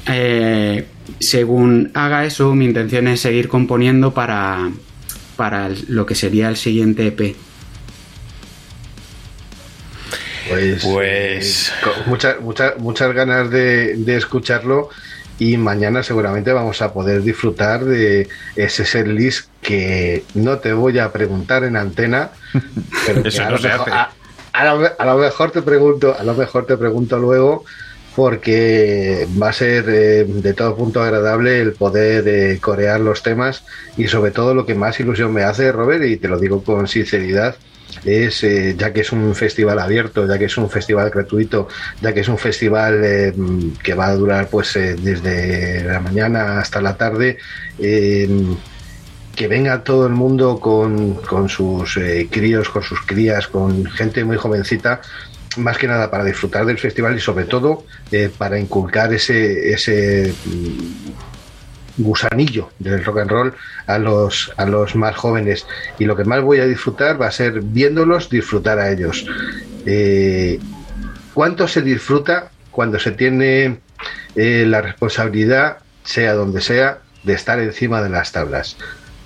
eh, 0.08 0.88
según 1.19 1.91
haga 1.93 2.25
eso, 2.25 2.53
mi 2.53 2.65
intención 2.65 3.08
es 3.08 3.21
seguir 3.21 3.47
componiendo 3.47 4.13
para, 4.13 4.69
para 5.38 5.69
lo 5.88 6.06
que 6.06 6.15
sería 6.15 6.49
el 6.49 6.58
siguiente 6.58 7.08
EP. 7.08 7.36
Pues, 10.49 10.83
pues... 10.83 11.73
muchas, 12.05 12.39
muchas, 12.39 12.77
muchas 12.79 13.13
ganas 13.13 13.49
de, 13.49 14.15
escucharlo 14.15 14.89
y 15.39 15.57
mañana 15.57 16.01
seguramente 16.03 16.51
vamos 16.51 16.81
a 16.81 16.93
poder 16.93 17.21
disfrutar 17.21 17.86
de 17.86 18.27
ese 18.55 18.86
set 18.86 19.07
list 19.07 19.49
que 19.62 20.23
no 20.33 20.57
te 20.57 20.73
voy 20.73 20.97
a 20.99 21.12
preguntar 21.12 21.63
en 21.63 21.75
antena, 21.75 22.31
pero 23.05 23.23
a, 24.53 25.05
lo 25.05 25.17
mejor, 25.17 25.51
te 25.51 25.62
pregunto, 25.62 26.15
a 26.17 26.23
lo 26.23 26.33
mejor 26.33 26.65
te 26.65 26.77
pregunto 26.77 27.19
luego 27.19 27.63
porque 28.15 29.27
va 29.39 29.49
a 29.49 29.53
ser 29.53 29.86
eh, 29.89 30.25
de 30.25 30.53
todo 30.53 30.75
punto 30.75 31.03
agradable 31.03 31.62
el 31.62 31.73
poder 31.73 32.27
eh, 32.27 32.57
corear 32.60 32.99
los 32.99 33.21
temas 33.21 33.63
y 33.95 34.07
sobre 34.07 34.31
todo 34.31 34.55
lo 34.55 34.65
que 34.65 34.73
más 34.73 34.99
ilusión 34.99 35.31
me 35.31 35.43
hace, 35.43 35.71
Robert, 35.71 36.03
y 36.03 36.17
te 36.17 36.27
lo 36.27 36.39
digo 36.39 36.63
con 36.63 36.88
sinceridad, 36.88 37.57
es, 38.08 38.43
eh, 38.43 38.76
ya 38.78 38.93
que 38.93 39.02
es 39.02 39.12
un 39.12 39.36
festival 39.36 39.80
abierto, 39.80 40.26
ya 40.26 40.38
que 40.38 40.46
es 40.46 40.58
un 40.58 40.70
festival 40.70 41.10
gratuito, 41.10 41.67
ya 42.02 42.13
que 42.13 42.22
es 42.22 42.28
un 42.30 42.38
festival 42.38 43.02
eh, 43.04 43.34
que 43.84 43.93
va 43.93 44.08
a 44.08 44.15
durar 44.15 44.48
pues 44.50 44.76
eh, 44.76 44.96
desde 44.96 45.84
la 45.84 46.00
mañana 46.00 46.60
hasta 46.60 46.82
la 46.82 46.96
tarde, 46.96 47.38
que 47.78 49.48
venga 49.48 49.84
todo 49.84 50.08
el 50.08 50.13
mundo 50.13 50.60
con, 50.60 51.15
con 51.15 51.48
sus 51.48 52.00
críos, 52.32 52.70
con 52.70 52.82
sus 52.82 53.02
crías, 53.02 53.48
con 53.48 53.86
gente 53.86 54.24
muy 54.24 54.38
jovencita, 54.38 55.02
más 55.58 55.78
que 55.78 55.88
nada 55.88 56.10
para 56.10 56.24
disfrutar 56.24 56.65
del 56.65 56.80
festival 56.80 57.15
y 57.15 57.20
sobre 57.20 57.46
todo 57.46 57.86
para 58.39 58.58
inculcar 58.58 59.13
ese 59.13 60.34
gusanillo 61.97 62.69
del 62.79 63.03
rock 63.03 63.19
and 63.19 63.31
roll 63.31 63.53
a 63.88 63.97
los, 63.97 64.51
a 64.57 64.65
los 64.65 64.95
más 64.95 65.15
jóvenes. 65.15 65.65
Y 65.99 66.05
lo 66.05 66.15
que 66.15 66.23
más 66.23 66.41
voy 66.41 66.60
a 66.60 66.65
disfrutar 66.65 67.21
va 67.21 67.27
a 67.27 67.31
ser 67.31 67.62
viéndolos 67.62 68.29
disfrutar 68.29 68.79
a 68.79 68.91
ellos. 68.91 69.25
Eh, 69.86 70.60
¿Cuánto 71.33 71.67
se 71.67 71.81
disfruta 71.81 72.51
cuando 72.71 72.99
se 72.99 73.12
tiene 73.12 73.79
eh, 74.36 74.65
la 74.67 74.81
responsabilidad, 74.81 75.79
sea 76.03 76.33
donde 76.33 76.62
sea, 76.62 76.99
de 77.23 77.33
estar 77.33 77.60
encima 77.60 78.01
de 78.01 78.10
las 78.10 78.31
tablas? 78.31 78.77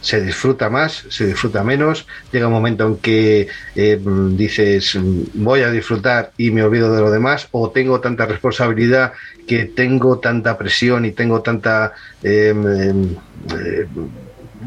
Se 0.02 0.20
disfruta 0.22 0.70
más, 0.70 1.06
se 1.10 1.28
disfruta 1.28 1.64
menos, 1.64 2.08
llega 2.32 2.48
un 2.48 2.54
momento 2.54 2.88
en 2.88 2.98
que 2.98 3.48
eh, 3.76 4.02
dices 4.32 4.98
voy 5.36 5.62
a 5.62 5.72
disfrutar 5.72 6.32
y 6.38 6.52
me 6.52 6.64
olvido 6.64 6.94
de 6.94 7.02
lo 7.02 7.12
demás, 7.12 7.48
o 7.52 7.70
tengo 7.70 8.02
tanta 8.02 8.26
responsabilidad 8.26 9.14
que 9.48 9.66
tengo 9.66 10.20
tanta 10.20 10.58
presión 10.58 11.06
y 11.06 11.12
tengo 11.12 11.42
tanta, 11.42 11.94
em, 12.24 12.68
em, 12.68 13.16
eh, 13.56 13.88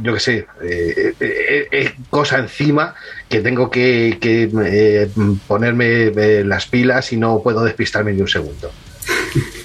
yo 0.03 0.15
qué 0.15 0.21
sé, 0.21 0.47
eh, 0.63 1.93
cosa 2.11 2.39
encima 2.39 2.95
que 3.29 3.41
tengo 3.41 3.71
que, 3.71 4.19
que 4.21 5.09
ponerme 5.47 6.45
las 6.45 6.67
pilas 6.67 7.13
y 7.13 7.17
no 7.17 7.43
puedo 7.43 7.65
despistarme 7.65 8.13
ni 8.13 8.21
un 8.21 8.29
segundo. 8.29 8.71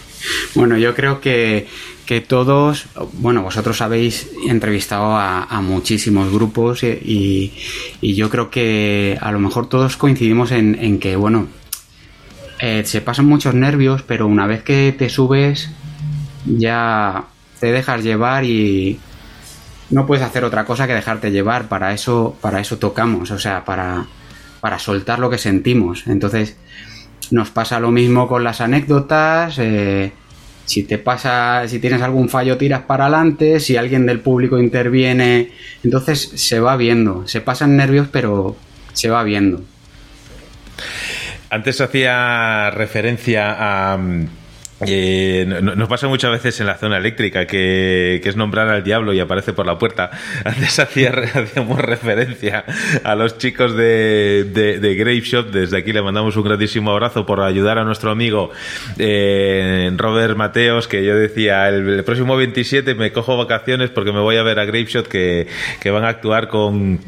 Bueno, 0.55 0.77
yo 0.77 0.95
creo 0.95 1.21
que 1.21 1.67
que 2.09 2.21
todos, 2.21 2.87
bueno, 3.13 3.43
vosotros 3.43 3.83
habéis 3.83 4.31
entrevistado 4.47 5.15
a, 5.15 5.61
muchísimos 5.61 6.33
grupos 6.33 6.81
y, 6.81 7.53
yo 8.01 8.31
creo 8.31 8.49
que 8.49 9.15
a 9.21 9.31
lo 9.31 9.37
mejor 9.37 9.69
todos 9.69 9.95
coincidimos 9.95 10.51
en, 10.51 10.99
que, 10.99 11.15
bueno, 11.15 11.45
eh, 12.61 12.81
se 12.83 13.01
pasan 13.01 13.27
muchos 13.27 13.53
nervios, 13.53 14.01
pero 14.01 14.25
una 14.25 14.47
vez 14.47 14.63
que 14.63 14.91
te 14.97 15.07
subes 15.07 15.69
ya 16.47 17.25
te 17.59 17.71
dejas 17.71 18.03
llevar 18.03 18.43
y 18.43 18.99
no 19.91 20.07
puedes 20.07 20.25
hacer 20.25 20.43
otra 20.43 20.65
cosa 20.65 20.87
que 20.87 20.95
dejarte 20.95 21.29
llevar. 21.29 21.67
Para 21.67 21.93
eso, 21.93 22.35
para 22.41 22.59
eso 22.59 22.79
tocamos, 22.79 23.29
o 23.29 23.37
sea, 23.37 23.65
para, 23.65 24.07
para 24.61 24.79
soltar 24.79 25.19
lo 25.19 25.29
que 25.29 25.37
sentimos. 25.37 26.07
Entonces, 26.07 26.57
nos 27.29 27.51
pasa 27.51 27.79
lo 27.79 27.91
mismo 27.91 28.27
con 28.27 28.43
las 28.43 28.61
anécdotas. 28.61 29.59
Eh, 29.59 30.11
si 30.69 30.83
te 30.83 30.99
pasa, 30.99 31.67
si 31.67 31.79
tienes 31.79 32.03
algún 32.03 32.29
fallo, 32.29 32.55
tiras 32.55 32.83
para 32.83 33.05
adelante, 33.05 33.59
si 33.59 33.75
alguien 33.75 34.05
del 34.05 34.19
público 34.19 34.59
interviene, 34.59 35.49
entonces 35.83 36.31
se 36.35 36.59
va 36.59 36.77
viendo, 36.77 37.27
se 37.27 37.41
pasan 37.41 37.75
nervios, 37.75 38.07
pero 38.11 38.55
se 38.93 39.09
va 39.09 39.23
viendo. 39.23 39.63
Antes 41.49 41.81
hacía 41.81 42.69
referencia 42.69 43.55
a 43.57 43.97
eh, 44.87 45.45
nos 45.45 45.89
pasa 45.89 46.07
muchas 46.07 46.31
veces 46.31 46.59
en 46.61 46.67
la 46.67 46.77
zona 46.77 46.97
eléctrica 46.97 47.45
que, 47.45 48.21
es 48.23 48.35
nombrar 48.35 48.69
al 48.69 48.83
diablo 48.83 49.13
y 49.13 49.19
aparece 49.19 49.53
por 49.53 49.65
la 49.65 49.77
puerta. 49.77 50.11
Antes 50.45 50.79
hacía, 50.79 51.09
hacíamos 51.09 51.79
referencia 51.79 52.63
a 53.03 53.15
los 53.15 53.37
chicos 53.37 53.75
de, 53.75 54.45
de, 54.45 54.95
Grave 54.95 55.21
Shop. 55.21 55.47
Desde 55.47 55.77
aquí 55.77 55.91
le 55.91 56.01
mandamos 56.01 56.35
un 56.37 56.43
grandísimo 56.43 56.91
abrazo 56.91 57.25
por 57.25 57.41
ayudar 57.41 57.77
a 57.77 57.83
nuestro 57.83 58.11
amigo 58.11 58.51
eh, 58.97 59.91
Robert 59.97 60.37
Mateos, 60.37 60.87
que 60.87 61.03
yo 61.03 61.15
decía, 61.15 61.67
el, 61.69 62.03
próximo 62.03 62.37
27 62.37 62.95
me 62.95 63.11
cojo 63.11 63.37
vacaciones 63.37 63.89
porque 63.89 64.11
me 64.11 64.19
voy 64.19 64.37
a 64.37 64.43
ver 64.43 64.59
a 64.59 64.65
Grave 64.65 64.85
Shop 64.85 65.07
que 65.07 65.47
van 65.85 66.05
a 66.05 66.09
actuar 66.09 66.47
con 66.47 66.99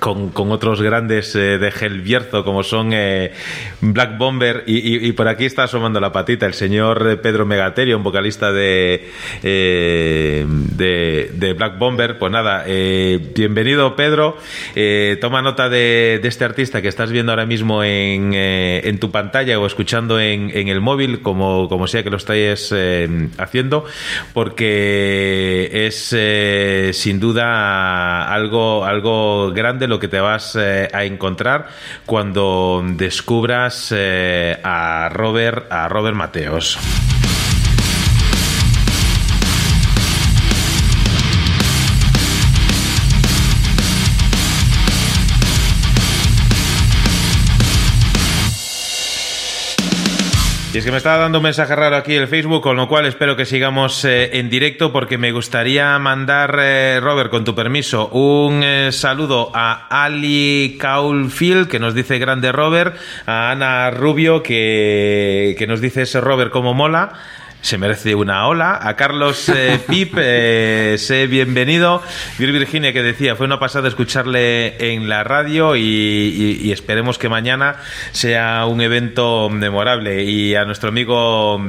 con, 0.00 0.52
otros 0.52 0.82
grandes 0.82 1.34
eh, 1.34 1.58
de 1.58 1.70
Gelbierzo 1.70 2.44
como 2.44 2.62
son 2.62 2.90
eh, 2.92 3.32
Black 3.80 4.18
Bomber 4.18 4.64
y, 4.66 5.12
por 5.12 5.28
aquí 5.28 5.44
está 5.44 5.64
asomando 5.64 6.00
la 6.00 6.12
patita 6.12 6.46
el 6.46 6.54
señor 6.54 7.06
eh, 7.08 7.16
Pedro 7.16 7.46
Megaterio, 7.46 7.96
un 7.96 8.02
vocalista 8.02 8.52
de, 8.52 9.10
de, 9.42 11.54
Black 11.56 11.78
Bomber. 11.78 12.18
Pues 12.18 12.32
nada, 12.32 12.64
bienvenido 12.64 13.96
Pedro, 13.96 14.36
toma 15.20 15.42
nota 15.42 15.68
de, 15.68 16.20
este 16.22 16.44
artista 16.44 16.82
que 16.82 16.88
estás 16.88 17.10
viendo 17.10 17.32
ahora 17.32 17.46
mismo 17.46 17.84
en, 17.84 18.34
en 18.34 18.98
tu 18.98 19.10
pantalla 19.10 19.58
o 19.58 19.66
escuchando 19.66 20.20
en, 20.20 20.50
en, 20.54 20.68
el 20.68 20.80
móvil, 20.80 21.22
como, 21.22 21.68
como 21.68 21.86
sea 21.86 22.02
que 22.02 22.10
lo 22.10 22.16
estáis 22.16 22.74
haciendo, 23.38 23.84
porque 24.32 25.70
es 25.72 26.96
sin 26.96 27.20
duda 27.20 28.32
algo, 28.32 28.84
algo 28.84 29.52
grande 29.52 29.75
grande 29.76 29.88
lo 29.88 30.00
que 30.00 30.08
te 30.08 30.20
vas 30.20 30.56
eh, 30.58 30.88
a 30.92 31.04
encontrar 31.04 31.68
cuando 32.06 32.82
descubras 32.84 33.92
eh, 33.94 34.58
a 34.62 35.10
Robert, 35.12 35.70
a 35.70 35.88
Robert 35.88 36.16
Mateos. 36.16 36.78
Y 50.76 50.80
es 50.80 50.84
que 50.84 50.90
me 50.90 50.98
estaba 50.98 51.16
dando 51.16 51.38
un 51.38 51.44
mensaje 51.44 51.74
raro 51.74 51.96
aquí 51.96 52.12
el 52.12 52.28
Facebook, 52.28 52.60
con 52.60 52.76
lo 52.76 52.86
cual 52.86 53.06
espero 53.06 53.34
que 53.34 53.46
sigamos 53.46 54.04
eh, 54.04 54.38
en 54.38 54.50
directo 54.50 54.92
porque 54.92 55.16
me 55.16 55.32
gustaría 55.32 55.98
mandar, 55.98 56.54
eh, 56.60 57.00
Robert, 57.02 57.30
con 57.30 57.44
tu 57.44 57.54
permiso, 57.54 58.08
un 58.08 58.62
eh, 58.62 58.92
saludo 58.92 59.50
a 59.54 59.86
Ali 59.88 60.76
Caulfield, 60.78 61.68
que 61.68 61.78
nos 61.78 61.94
dice 61.94 62.18
grande 62.18 62.52
Robert, 62.52 62.94
a 63.24 63.52
Ana 63.52 63.90
Rubio, 63.90 64.42
que, 64.42 65.56
que 65.58 65.66
nos 65.66 65.80
dice 65.80 66.02
ese 66.02 66.20
Robert 66.20 66.50
como 66.50 66.74
mola 66.74 67.14
se 67.66 67.78
merece 67.78 68.14
una 68.14 68.46
ola. 68.46 68.78
A 68.80 68.94
Carlos 68.94 69.48
eh, 69.48 69.80
Pip, 69.88 70.14
eh, 70.16 70.94
sé 70.98 71.26
bienvenido. 71.26 72.00
Vir 72.38 72.52
Virginia 72.52 72.92
que 72.92 73.02
decía, 73.02 73.34
fue 73.34 73.46
una 73.46 73.58
pasada 73.58 73.88
escucharle 73.88 74.92
en 74.92 75.08
la 75.08 75.24
radio 75.24 75.74
y, 75.74 76.70
esperemos 76.70 77.18
que 77.18 77.28
mañana 77.28 77.76
sea 78.12 78.66
un 78.66 78.80
evento 78.80 79.50
memorable. 79.50 80.22
Y 80.22 80.54
a 80.54 80.64
nuestro 80.64 80.90
amigo 80.90 81.60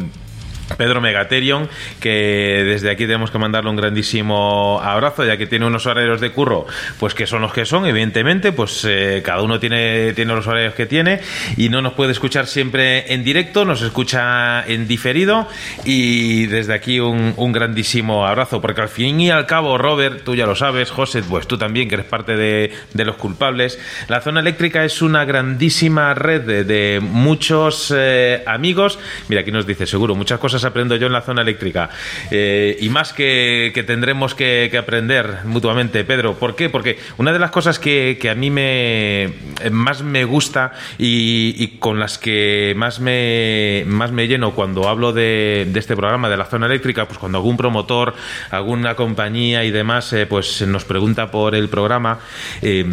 Pedro 0.75 1.01
Megaterion, 1.01 1.69
que 1.99 2.63
desde 2.65 2.89
aquí 2.91 3.05
tenemos 3.05 3.31
que 3.31 3.37
mandarle 3.37 3.69
un 3.69 3.75
grandísimo 3.75 4.81
abrazo, 4.83 5.25
ya 5.25 5.37
que 5.37 5.47
tiene 5.47 5.65
unos 5.65 5.85
horarios 5.85 6.19
de 6.19 6.31
curro, 6.31 6.65
pues 6.99 7.13
que 7.13 7.25
son 7.25 7.41
los 7.41 7.53
que 7.53 7.65
son, 7.65 7.85
evidentemente, 7.85 8.51
pues 8.51 8.85
eh, 8.85 9.21
cada 9.23 9.41
uno 9.41 9.59
tiene, 9.59 10.13
tiene 10.13 10.35
los 10.35 10.47
horarios 10.47 10.73
que 10.73 10.85
tiene 10.85 11.21
y 11.55 11.69
no 11.69 11.81
nos 11.81 11.93
puede 11.93 12.11
escuchar 12.11 12.47
siempre 12.47 13.13
en 13.13 13.23
directo, 13.23 13.65
nos 13.65 13.81
escucha 13.81 14.65
en 14.67 14.87
diferido 14.87 15.47
y 15.85 16.47
desde 16.47 16.73
aquí 16.73 16.99
un, 16.99 17.35
grandísimo 17.51 18.27
abrazo, 18.27 18.61
porque 18.61 18.81
al 18.81 18.89
fin 18.89 19.19
y 19.21 19.29
al 19.31 19.45
cabo, 19.45 19.77
Robert, 19.77 20.23
tú 20.23 20.35
ya 20.35 20.45
lo 20.45 20.55
sabes, 20.55 20.91
José, 20.91 21.23
pues 21.23 21.47
tú 21.47 21.57
también, 21.57 21.87
que 21.87 21.95
eres 21.95 22.05
parte 22.05 22.35
de, 22.35 22.71
los 22.93 23.15
culpables, 23.15 23.79
la 24.09 24.19
zona 24.19 24.41
eléctrica 24.41 24.83
es 24.83 25.01
una 25.01 25.23
grandísima 25.23 26.13
red 26.13 26.65
de, 26.65 26.99
muchos 27.01 27.93
eh, 27.95 28.43
amigos, 28.45 28.99
mira, 29.29 29.41
aquí 29.41 29.51
nos 29.51 29.65
dice 29.65 29.87
seguro 29.87 30.13
muchas 30.13 30.39
cosas 30.39 30.56
aprendo 30.63 30.95
yo 30.95 31.07
en 31.07 31.13
la 31.13 31.21
zona 31.21 31.41
eléctrica. 31.41 31.89
Eh, 32.31 32.77
y 32.79 32.89
más 32.89 33.13
que, 33.13 33.71
tendremos 33.85 34.35
que, 34.35 34.75
aprender 34.77 35.39
mutuamente, 35.45 36.03
Pedro. 36.03 36.35
¿Por 36.35 36.55
qué? 36.55 36.69
Porque 36.69 36.99
una 37.17 37.33
de 37.33 37.39
las 37.39 37.51
cosas 37.51 37.79
que, 37.79 38.17
a 38.29 38.35
mí 38.35 38.49
me 38.49 39.33
más 39.71 40.01
me 40.01 40.25
gusta 40.25 40.73
y, 40.97 41.77
con 41.79 41.99
las 41.99 42.17
que 42.17 42.73
más 42.77 42.99
me, 42.99 43.83
más 43.87 44.11
me 44.11 44.27
lleno 44.27 44.53
cuando 44.53 44.87
hablo 44.87 45.13
de, 45.13 45.69
este 45.75 45.95
programa, 45.95 46.29
de 46.29 46.37
la 46.37 46.45
zona 46.45 46.65
eléctrica, 46.65 47.07
pues 47.07 47.19
cuando 47.19 47.37
algún 47.37 47.57
promotor, 47.57 48.13
alguna 48.51 48.95
compañía 48.95 49.63
y 49.63 49.71
demás, 49.71 50.11
eh, 50.13 50.25
pues 50.25 50.61
nos 50.67 50.85
pregunta 50.85 51.31
por 51.31 51.55
el 51.55 51.69
programa. 51.69 52.19
Eh, 52.61 52.85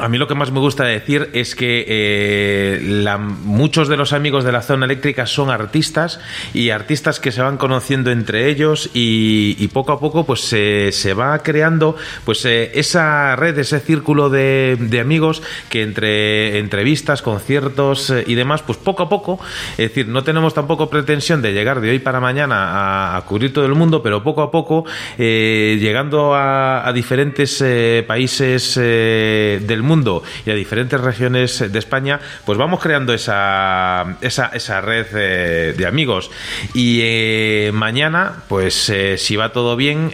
a 0.00 0.08
mí 0.08 0.18
lo 0.18 0.28
que 0.28 0.34
más 0.34 0.50
me 0.50 0.60
gusta 0.60 0.84
decir 0.84 1.30
es 1.32 1.54
que 1.54 1.84
eh, 1.88 3.16
muchos 3.44 3.88
de 3.88 3.96
los 3.96 4.12
amigos 4.12 4.44
de 4.44 4.52
la 4.52 4.62
zona 4.62 4.86
eléctrica 4.86 5.26
son 5.26 5.50
artistas 5.50 6.20
y 6.54 6.70
artistas 6.70 7.20
que 7.20 7.32
se 7.32 7.42
van 7.42 7.56
conociendo 7.56 8.10
entre 8.10 8.48
ellos 8.48 8.90
y, 8.94 9.66
poco 9.72 9.92
a 9.92 10.00
poco 10.00 10.24
pues 10.24 10.40
se 10.40 11.14
va 11.14 11.38
creando 11.40 11.96
pues 12.24 12.44
eh, 12.44 12.70
esa 12.74 13.36
red, 13.36 13.58
ese 13.58 13.80
círculo 13.80 14.30
de, 14.30 14.78
amigos 15.00 15.42
que 15.68 15.82
entre 15.82 16.58
entrevistas, 16.58 17.20
conciertos 17.20 18.10
eh, 18.10 18.24
y 18.26 18.34
demás 18.34 18.62
pues 18.62 18.78
poco 18.78 19.02
a 19.02 19.08
poco, 19.08 19.38
es 19.72 19.88
decir, 19.88 20.08
no 20.08 20.24
tenemos 20.24 20.54
tampoco 20.54 20.88
pretensión 20.88 21.42
de 21.42 21.52
llegar 21.52 21.80
de 21.80 21.90
hoy 21.90 21.98
para 21.98 22.20
mañana 22.20 23.16
a, 23.16 23.22
cubrir 23.26 23.52
todo 23.52 23.66
el 23.66 23.74
mundo, 23.74 24.02
pero 24.02 24.22
poco 24.22 24.42
a 24.42 24.50
poco 24.50 24.84
llegando 25.18 26.34
a, 26.34 26.86
a 26.86 26.92
diferentes 26.92 27.62
países 28.06 28.76
del 28.76 29.82
mundo 29.82 29.85
mundo 29.86 30.22
y 30.44 30.50
a 30.50 30.54
diferentes 30.54 31.00
regiones 31.00 31.72
de 31.72 31.78
España, 31.78 32.20
pues 32.44 32.58
vamos 32.58 32.80
creando 32.80 33.14
esa, 33.14 34.16
esa, 34.20 34.46
esa 34.48 34.80
red 34.80 35.06
eh, 35.14 35.74
de 35.76 35.86
amigos. 35.86 36.30
Y 36.74 37.00
eh, 37.02 37.70
mañana, 37.72 38.44
pues 38.48 38.88
eh, 38.90 39.16
si 39.18 39.36
va 39.36 39.52
todo 39.52 39.76
bien, 39.76 40.10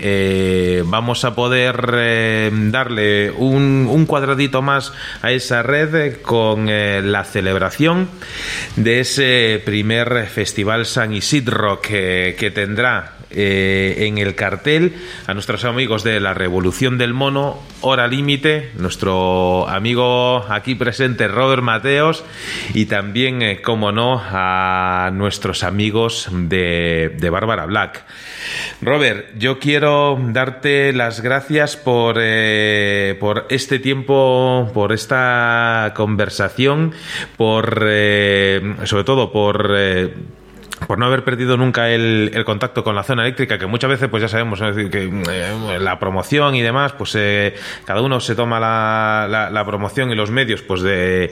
vamos 0.84 1.24
a 1.24 1.34
poder 1.34 2.50
darle 2.70 3.30
un, 3.30 4.06
cuadradito 4.06 4.62
más 4.62 4.92
a 5.22 5.30
esa 5.30 5.62
red 5.62 6.20
con 6.22 6.66
la 6.66 7.24
celebración 7.24 8.08
de 8.76 9.00
ese 9.00 9.62
primer 9.64 10.26
festival 10.26 10.86
San 10.86 11.12
Isidro 11.12 11.80
que, 11.80 12.36
que 12.38 12.50
tendrá 12.50 13.14
eh, 13.34 14.06
en 14.06 14.18
el 14.18 14.34
cartel 14.34 14.94
a 15.26 15.34
nuestros 15.34 15.64
amigos 15.64 16.04
de 16.04 16.20
la 16.20 16.34
Revolución 16.34 16.98
del 16.98 17.14
Mono, 17.14 17.58
Hora 17.80 18.08
Límite, 18.08 18.70
nuestro 18.76 19.68
amigo 19.68 20.44
aquí 20.48 20.74
presente 20.74 21.28
Robert 21.28 21.62
Mateos 21.62 22.24
y 22.74 22.86
también, 22.86 23.42
eh, 23.42 23.62
como 23.62 23.92
no, 23.92 24.22
a 24.24 25.10
nuestros 25.12 25.62
amigos 25.62 26.28
de, 26.32 27.16
de 27.18 27.30
Bárbara 27.30 27.66
Black. 27.66 28.04
Robert, 28.80 29.26
yo 29.38 29.58
quiero 29.58 30.18
darte 30.20 30.92
las 30.92 31.20
gracias 31.20 31.76
por, 31.76 32.16
eh, 32.20 33.16
por 33.20 33.46
este 33.50 33.78
tiempo, 33.78 34.70
por 34.74 34.92
esta 34.92 35.92
conversación, 35.94 36.92
por 37.36 37.80
sobre 38.84 39.04
todo 39.04 39.32
por 39.32 39.72
por 40.86 40.98
no 40.98 41.06
haber 41.06 41.24
perdido 41.24 41.56
nunca 41.56 41.90
el, 41.90 42.30
contacto 42.44 42.84
con 42.84 42.94
la 42.94 43.02
zona 43.02 43.22
eléctrica, 43.22 43.58
que 43.58 43.66
muchas 43.66 43.90
veces, 43.90 44.08
pues 44.08 44.22
ya 44.22 44.28
sabemos, 44.28 44.60
que 44.60 45.10
eh, 45.30 45.78
la 45.78 45.98
promoción 45.98 46.54
y 46.54 46.62
demás, 46.62 46.92
pues 46.92 47.14
eh, 47.14 47.54
cada 47.84 48.02
uno 48.02 48.20
se 48.20 48.34
toma 48.34 48.58
la, 48.60 49.64
promoción 49.66 50.10
y 50.10 50.14
los 50.14 50.30
medios, 50.30 50.62
pues 50.62 50.82
de, 50.82 51.30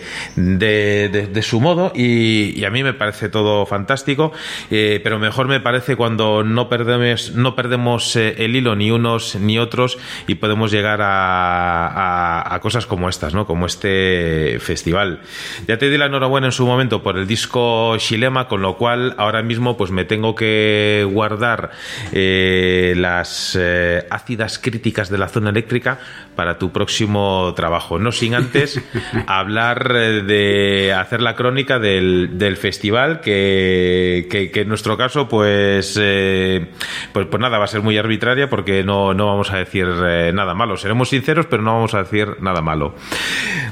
su 1.43 1.61
modo, 1.61 1.93
y, 1.95 2.65
a 2.65 2.71
mí 2.71 2.83
me 2.83 2.93
parece 2.93 3.29
todo 3.29 3.67
fantástico, 3.67 4.33
eh, 4.71 5.01
pero 5.03 5.19
mejor 5.19 5.49
me 5.49 5.61
parece 5.61 5.97
cuando 5.97 6.45
no 6.45 6.69
perdemos, 6.69 7.33
no 7.33 7.57
perdemos 7.57 8.17
el 8.17 8.55
hilo 8.55 8.77
ni 8.77 8.91
unos 8.91 9.35
ni 9.37 9.59
otros 9.59 9.99
y 10.27 10.37
podemos 10.37 10.71
llegar 10.71 11.01
a, 11.03 12.55
a, 12.55 12.61
cosas 12.61 12.87
como 12.87 13.09
estas, 13.09 13.35
¿no? 13.35 13.47
Como 13.47 13.67
este 13.67 14.59
festival. 14.61 15.21
Ya 15.67 15.79
te 15.79 15.91
di 15.91 15.99
la 15.99 16.07
enhorabuena 16.07 16.49
en 16.49 16.53
su 16.53 16.67
momento 16.67 17.03
por 17.03 17.17
el 17.17 17.27
disco 17.27 17.97
Shilema, 17.99 18.47
con 18.47 18.63
lo 18.63 18.77
cual 18.77 19.15
ahora 19.19 19.39
mismo 19.43 19.76
pues 19.76 19.91
me 19.91 20.05
tengo 20.05 20.34
que 20.34 21.07
guardar 21.11 21.70
eh, 22.12 22.95
las 22.97 23.57
eh, 23.61 24.07
ácidas 24.11 24.59
críticas 24.59 25.11
de 25.11 25.18
la 25.18 25.28
zona 25.28 25.51
eléctrica 25.51 25.99
para 26.41 26.57
tu 26.57 26.72
próximo 26.72 27.53
trabajo. 27.55 27.99
No 27.99 28.12
sin 28.12 28.34
antes 28.34 28.82
hablar 29.26 29.93
eh, 29.95 30.22
de 30.22 30.95
hacer 30.95 31.20
la 31.20 31.34
crónica 31.34 31.78
del, 31.78 32.57
festival, 32.57 33.20
que, 33.20 34.26
en 34.55 34.68
nuestro 34.68 34.97
caso 34.97 35.28
pues, 35.28 36.01
pues, 37.12 37.26
pues, 37.26 37.41
nada, 37.41 37.59
va 37.59 37.64
a 37.64 37.68
ser 37.68 37.82
muy 37.82 37.99
arbitraria 37.99 38.49
porque 38.49 38.82
no, 38.82 39.12
no 39.12 39.26
vamos 39.26 39.53
a 39.53 39.59
decir 39.59 39.86
nada 40.32 40.55
malo. 40.55 40.78
Seremos 40.78 41.11
sinceros, 41.11 41.45
pero 41.45 41.62
no 41.62 41.74
vamos 41.74 41.93
a 41.93 42.05
decir 42.05 42.36
nada 42.41 42.62
malo. 42.62 42.95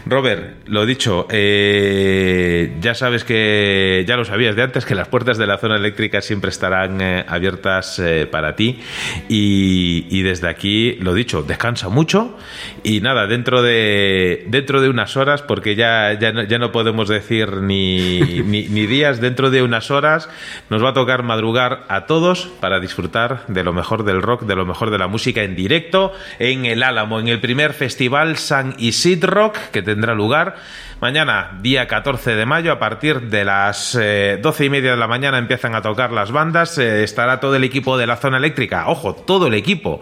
Robert, 0.05 0.67
lo 0.67 0.85
dicho, 0.85 1.27
ya 1.31 2.95
sabes 2.95 3.25
que 3.25 4.05
ya 4.07 4.17
lo 4.19 4.27
sabías 4.27 4.57
de 4.57 4.63
antes 4.63 4.85
que 4.85 4.95
las 4.95 5.09
puertas 5.09 5.39
de 5.39 5.47
la 5.47 5.57
zona 5.57 5.77
eléctrica 5.77 6.21
siempre 6.21 6.51
estarán 6.51 7.01
eh, 7.01 7.25
abiertas 7.27 7.99
eh, 7.99 8.27
para 8.31 8.55
ti. 8.55 8.81
Y, 9.29 10.23
desde 10.23 10.49
aquí, 10.49 10.97
lo 11.01 11.15
dicho, 11.15 11.43
descansa 11.43 11.89
mucho. 11.89 12.37
Y 12.83 13.01
nada, 13.01 13.27
dentro 13.27 13.63
de, 13.63 14.45
dentro 14.49 14.81
de 14.81 14.89
unas 14.89 15.17
horas, 15.17 15.43
porque 15.43 15.75
ya, 15.75 16.19
ya, 16.19 16.33
no, 16.33 16.43
ya 16.43 16.59
no 16.59 16.73
podemos 16.73 17.09
decir 17.09 17.57
ni, 17.63 18.21
ni, 18.43 18.87
días, 18.87 19.21
dentro 19.21 19.51
de 19.51 19.63
unas 19.63 19.91
horas 19.91 20.29
nos 20.71 20.83
va 20.83 20.91
a 20.91 20.95
tocar 20.95 21.23
madrugar 21.23 21.85
a 21.89 22.07
todos 22.07 22.49
para 22.61 22.81
disfrutar 22.81 23.45
de 23.49 23.65
lo 23.65 23.73
mejor 23.73 24.05
del 24.05 24.23
rock, 24.23 24.43
de 24.43 24.57
lo 24.57 24.67
mejor 24.67 24.91
de 24.91 24.99
la 24.99 25.09
música 25.09 25.43
en 25.43 25.55
directo 25.55 26.13
en 26.39 26.65
el 26.65 26.83
Álamo, 26.83 27.21
en 27.21 27.29
el 27.29 27.41
primer 27.41 27.73
festival 27.73 28.37
San 28.37 28.75
Isid 28.79 29.25
Rock 29.25 29.57
que 29.73 29.83
tendrá 29.83 30.15
lugar 30.15 30.57
Mañana, 31.01 31.57
día 31.63 31.87
14 31.87 32.35
de 32.35 32.45
mayo, 32.45 32.73
a 32.73 32.81
partir 32.81 33.31
de 33.31 33.45
las 33.45 33.97
eh, 34.01 34.37
doce 34.43 34.65
y 34.65 34.69
media 34.69 34.91
de 34.91 34.97
la 34.97 35.07
mañana 35.07 35.39
empiezan 35.39 35.77
a 35.77 35.81
tocar 35.81 36.11
las 36.11 36.33
bandas. 36.33 36.77
Eh, 36.77 37.05
estará 37.05 37.39
todo 37.39 37.55
el 37.55 37.63
equipo 37.63 37.97
de 37.97 38.09
la 38.09 38.17
zona 38.17 38.39
eléctrica. 38.39 38.89
Ojo, 38.89 39.15
todo 39.15 39.47
el 39.47 39.55
equipo, 39.55 40.01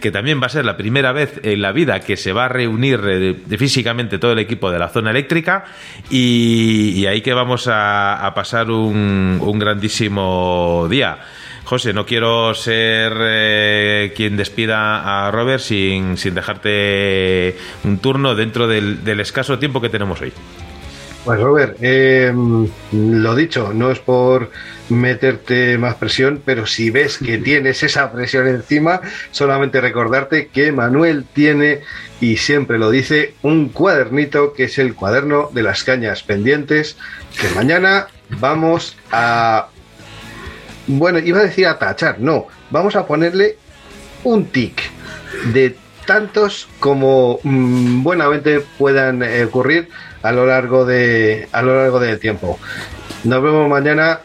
que 0.00 0.10
también 0.10 0.40
va 0.40 0.46
a 0.46 0.48
ser 0.48 0.64
la 0.64 0.78
primera 0.78 1.12
vez 1.12 1.38
en 1.42 1.60
la 1.60 1.72
vida 1.72 2.00
que 2.00 2.16
se 2.16 2.32
va 2.32 2.46
a 2.46 2.48
reunir 2.48 3.00
eh, 3.06 3.36
físicamente 3.58 4.18
todo 4.18 4.32
el 4.32 4.38
equipo 4.38 4.70
de 4.70 4.78
la 4.78 4.88
zona 4.88 5.10
eléctrica 5.10 5.66
y, 6.08 7.04
ahí 7.04 7.20
que 7.20 7.34
vamos 7.34 7.68
a, 7.70 8.32
pasar 8.34 8.70
un, 8.70 9.58
grandísimo 9.58 10.86
día. 10.88 11.18
José, 11.68 11.92
no 11.92 12.06
quiero 12.06 12.54
ser 12.54 13.12
eh, 13.20 14.14
quien 14.16 14.38
despida 14.38 15.26
a 15.26 15.30
Robert 15.30 15.60
sin, 15.60 16.16
sin 16.16 16.34
dejarte 16.34 17.58
un 17.84 17.98
turno 17.98 18.34
dentro 18.34 18.66
del, 18.66 19.04
del 19.04 19.20
escaso 19.20 19.58
tiempo 19.58 19.78
que 19.82 19.90
tenemos 19.90 20.18
hoy. 20.22 20.32
Pues 21.26 21.40
Robert, 21.40 21.76
eh, 21.82 22.32
lo 22.90 23.34
dicho, 23.34 23.74
no 23.74 23.90
es 23.90 23.98
por 23.98 24.50
meterte 24.88 25.76
más 25.76 25.96
presión, 25.96 26.40
pero 26.42 26.64
si 26.64 26.88
ves 26.88 27.18
que 27.18 27.36
tienes 27.44 27.82
esa 27.82 28.10
presión 28.12 28.48
encima, 28.48 29.02
solamente 29.30 29.82
recordarte 29.82 30.46
que 30.46 30.72
Manuel 30.72 31.26
tiene, 31.34 31.80
y 32.18 32.38
siempre 32.38 32.78
lo 32.78 32.90
dice, 32.90 33.34
un 33.42 33.68
cuadernito 33.68 34.54
que 34.54 34.64
es 34.64 34.78
el 34.78 34.94
cuaderno 34.94 35.50
de 35.52 35.64
las 35.64 35.84
cañas 35.84 36.22
pendientes, 36.22 36.96
que 37.38 37.54
mañana 37.54 38.06
vamos 38.40 38.96
a... 39.12 39.68
Bueno, 40.88 41.18
iba 41.18 41.40
a 41.40 41.42
decir 41.42 41.66
a 41.66 41.78
tachar, 41.78 42.18
no, 42.18 42.46
vamos 42.70 42.96
a 42.96 43.06
ponerle 43.06 43.56
un 44.24 44.46
tic 44.46 44.80
de 45.52 45.76
tantos 46.06 46.66
como 46.80 47.38
mm, 47.42 48.02
buenamente 48.02 48.60
puedan 48.78 49.22
eh, 49.22 49.44
ocurrir 49.44 49.90
a 50.22 50.32
lo 50.32 50.46
largo 50.46 50.86
de 50.86 51.46
a 51.52 51.60
lo 51.60 51.76
largo 51.76 52.00
del 52.00 52.18
tiempo. 52.18 52.58
Nos 53.24 53.42
vemos 53.42 53.68
mañana. 53.68 54.20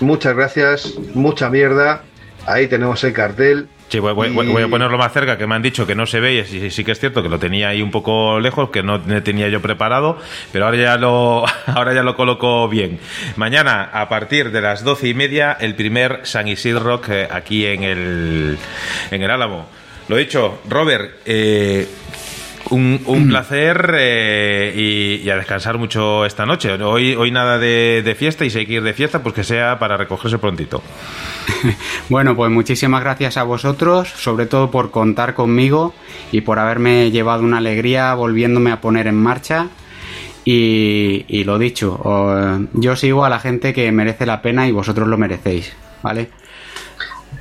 Muchas 0.00 0.34
gracias, 0.34 0.94
mucha 1.14 1.50
mierda. 1.50 2.02
Ahí 2.46 2.66
tenemos 2.66 3.04
el 3.04 3.12
cartel. 3.12 3.68
Sí, 3.90 3.98
voy, 3.98 4.62
a 4.62 4.68
ponerlo 4.68 4.96
más 4.98 5.12
cerca, 5.12 5.36
que 5.36 5.48
me 5.48 5.56
han 5.56 5.62
dicho 5.62 5.84
que 5.84 5.96
no 5.96 6.06
se 6.06 6.20
ve, 6.20 6.34
y 6.34 6.44
sí, 6.44 6.70
sí, 6.70 6.84
que 6.84 6.92
es 6.92 7.00
cierto 7.00 7.24
que 7.24 7.28
lo 7.28 7.40
tenía 7.40 7.70
ahí 7.70 7.82
un 7.82 7.90
poco 7.90 8.38
lejos, 8.38 8.70
que 8.70 8.84
no 8.84 9.00
tenía 9.22 9.48
yo 9.48 9.60
preparado, 9.60 10.16
pero 10.52 10.66
ahora 10.66 10.76
ya 10.76 10.96
lo, 10.96 11.44
ahora 11.66 11.92
ya 11.92 12.04
lo 12.04 12.14
coloco 12.14 12.68
bien. 12.68 13.00
Mañana, 13.34 13.90
a 13.92 14.08
partir 14.08 14.52
de 14.52 14.60
las 14.60 14.84
doce 14.84 15.08
y 15.08 15.14
media, 15.14 15.56
el 15.58 15.74
primer 15.74 16.20
San 16.22 16.46
Isidro 16.46 17.00
eh, 17.08 17.26
aquí 17.28 17.66
en 17.66 17.82
el, 17.82 18.58
en 19.10 19.22
el 19.22 19.30
Álamo. 19.30 19.66
Lo 20.06 20.14
dicho, 20.14 20.60
Robert, 20.68 21.22
eh, 21.24 21.88
un, 22.70 23.00
un 23.06 23.28
placer 23.28 23.94
eh, 23.98 25.20
y, 25.22 25.28
a 25.28 25.36
descansar 25.36 25.78
mucho 25.78 26.24
esta 26.24 26.46
noche. 26.46 26.72
Hoy, 26.82 27.14
hoy 27.14 27.30
nada 27.30 27.58
de, 27.58 28.16
fiesta 28.18 28.44
y 28.44 28.50
si 28.50 28.58
hay 28.58 28.66
que 28.66 28.74
ir 28.74 28.82
de 28.82 28.92
fiesta, 28.92 29.22
pues 29.22 29.34
que 29.34 29.44
sea 29.44 29.78
para 29.78 29.96
recogerse 29.96 30.38
prontito. 30.38 30.82
Bueno, 32.08 32.34
pues 32.34 32.50
muchísimas 32.50 33.02
gracias 33.02 33.36
a 33.36 33.44
vosotros, 33.44 34.08
sobre 34.08 34.46
todo 34.46 34.70
por 34.70 34.90
contar 34.90 35.34
conmigo 35.34 35.94
y 36.32 36.40
por 36.40 36.58
haberme 36.58 37.10
llevado 37.10 37.44
una 37.44 37.58
alegría 37.58 38.14
volviéndome 38.14 38.72
a 38.72 38.80
poner 38.80 39.06
en 39.06 39.16
marcha. 39.16 39.68
Y, 40.44 41.44
lo 41.44 41.58
dicho, 41.58 42.00
yo 42.72 42.96
sigo 42.96 43.24
a 43.24 43.28
la 43.28 43.38
gente 43.38 43.72
que 43.72 43.92
merece 43.92 44.26
la 44.26 44.42
pena 44.42 44.66
y 44.66 44.72
vosotros 44.72 45.06
lo 45.06 45.16
merecéis, 45.16 45.72
¿vale? 46.02 46.30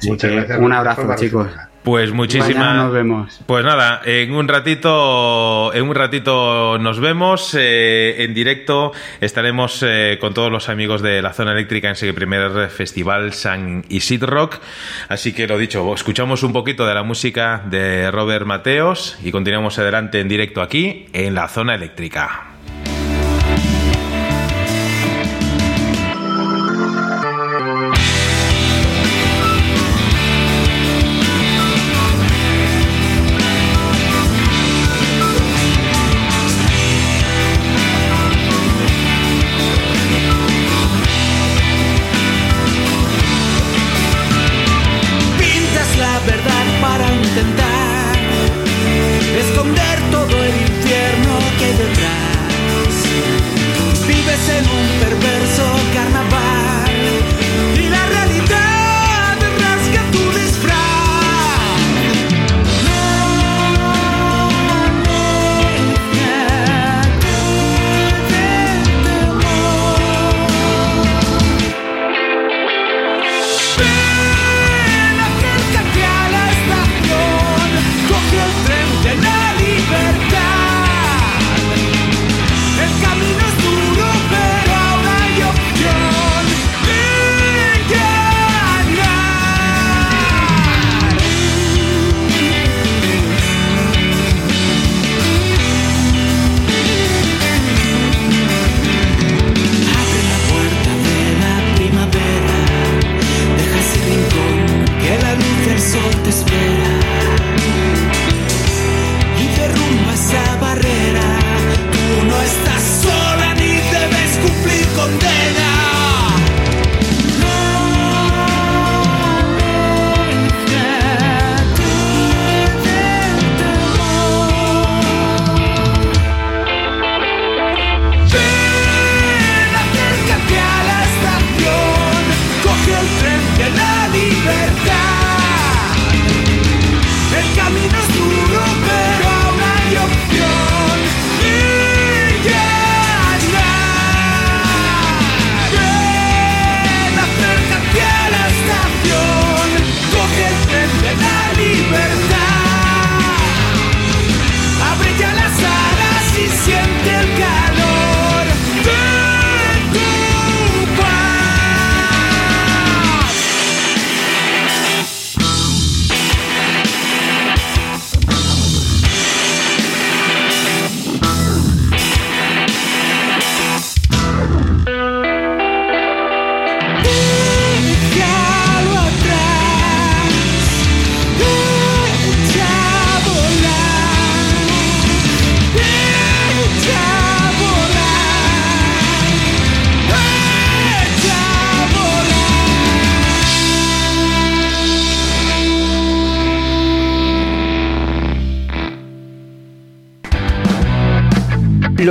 Muchas 0.04 0.32
gracias. 0.32 0.60
Un 0.60 0.74
abrazo, 0.74 1.16
chicos. 1.16 1.48
Pues 1.90 2.14
muchísimas. 2.14 2.76
nos 2.76 2.94
vemos. 2.94 3.42
Pues 3.48 3.66
nada, 3.66 4.02
en 4.06 4.32
un 4.36 4.48
ratito, 4.48 5.74
en 5.74 5.90
un 5.90 5.96
ratito 5.96 6.78
nos 6.78 7.00
vemos 7.00 7.56
eh, 7.58 8.24
en 8.24 8.36
directo. 8.36 8.92
Estaremos 9.22 9.84
eh, 9.84 10.20
con 10.22 10.36
todos 10.36 10.52
los 10.52 10.70
amigos 10.70 11.02
de 11.02 11.24
la 11.24 11.34
zona 11.34 11.54
eléctrica 11.54 11.88
en 11.88 11.94
ese 11.94 12.14
primer 12.14 12.70
festival 12.70 13.34
San 13.34 13.86
Isid 13.90 14.24
Rock. 14.24 14.60
Así 15.08 15.34
que 15.34 15.48
lo 15.48 15.58
dicho, 15.58 15.92
escuchamos 15.96 16.44
un 16.44 16.54
poquito 16.54 16.86
de 16.86 16.94
la 16.94 17.02
música 17.02 17.64
de 17.66 18.12
Robert 18.12 18.46
Mateos 18.46 19.18
y 19.24 19.32
continuamos 19.32 19.80
adelante 19.80 20.20
en 20.20 20.28
directo 20.28 20.62
aquí 20.62 21.08
en 21.14 21.34
la 21.34 21.48
zona 21.48 21.74
eléctrica. 21.74 22.49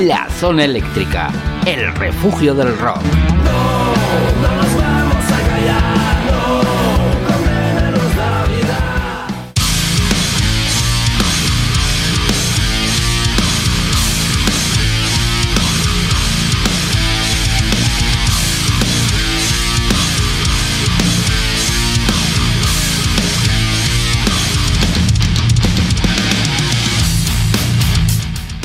La 0.02 0.30
zona 0.30 0.66
eléctrica, 0.66 1.32
el 1.66 1.96
refugio 1.96 2.54
del 2.54 2.78
rock. 2.78 3.00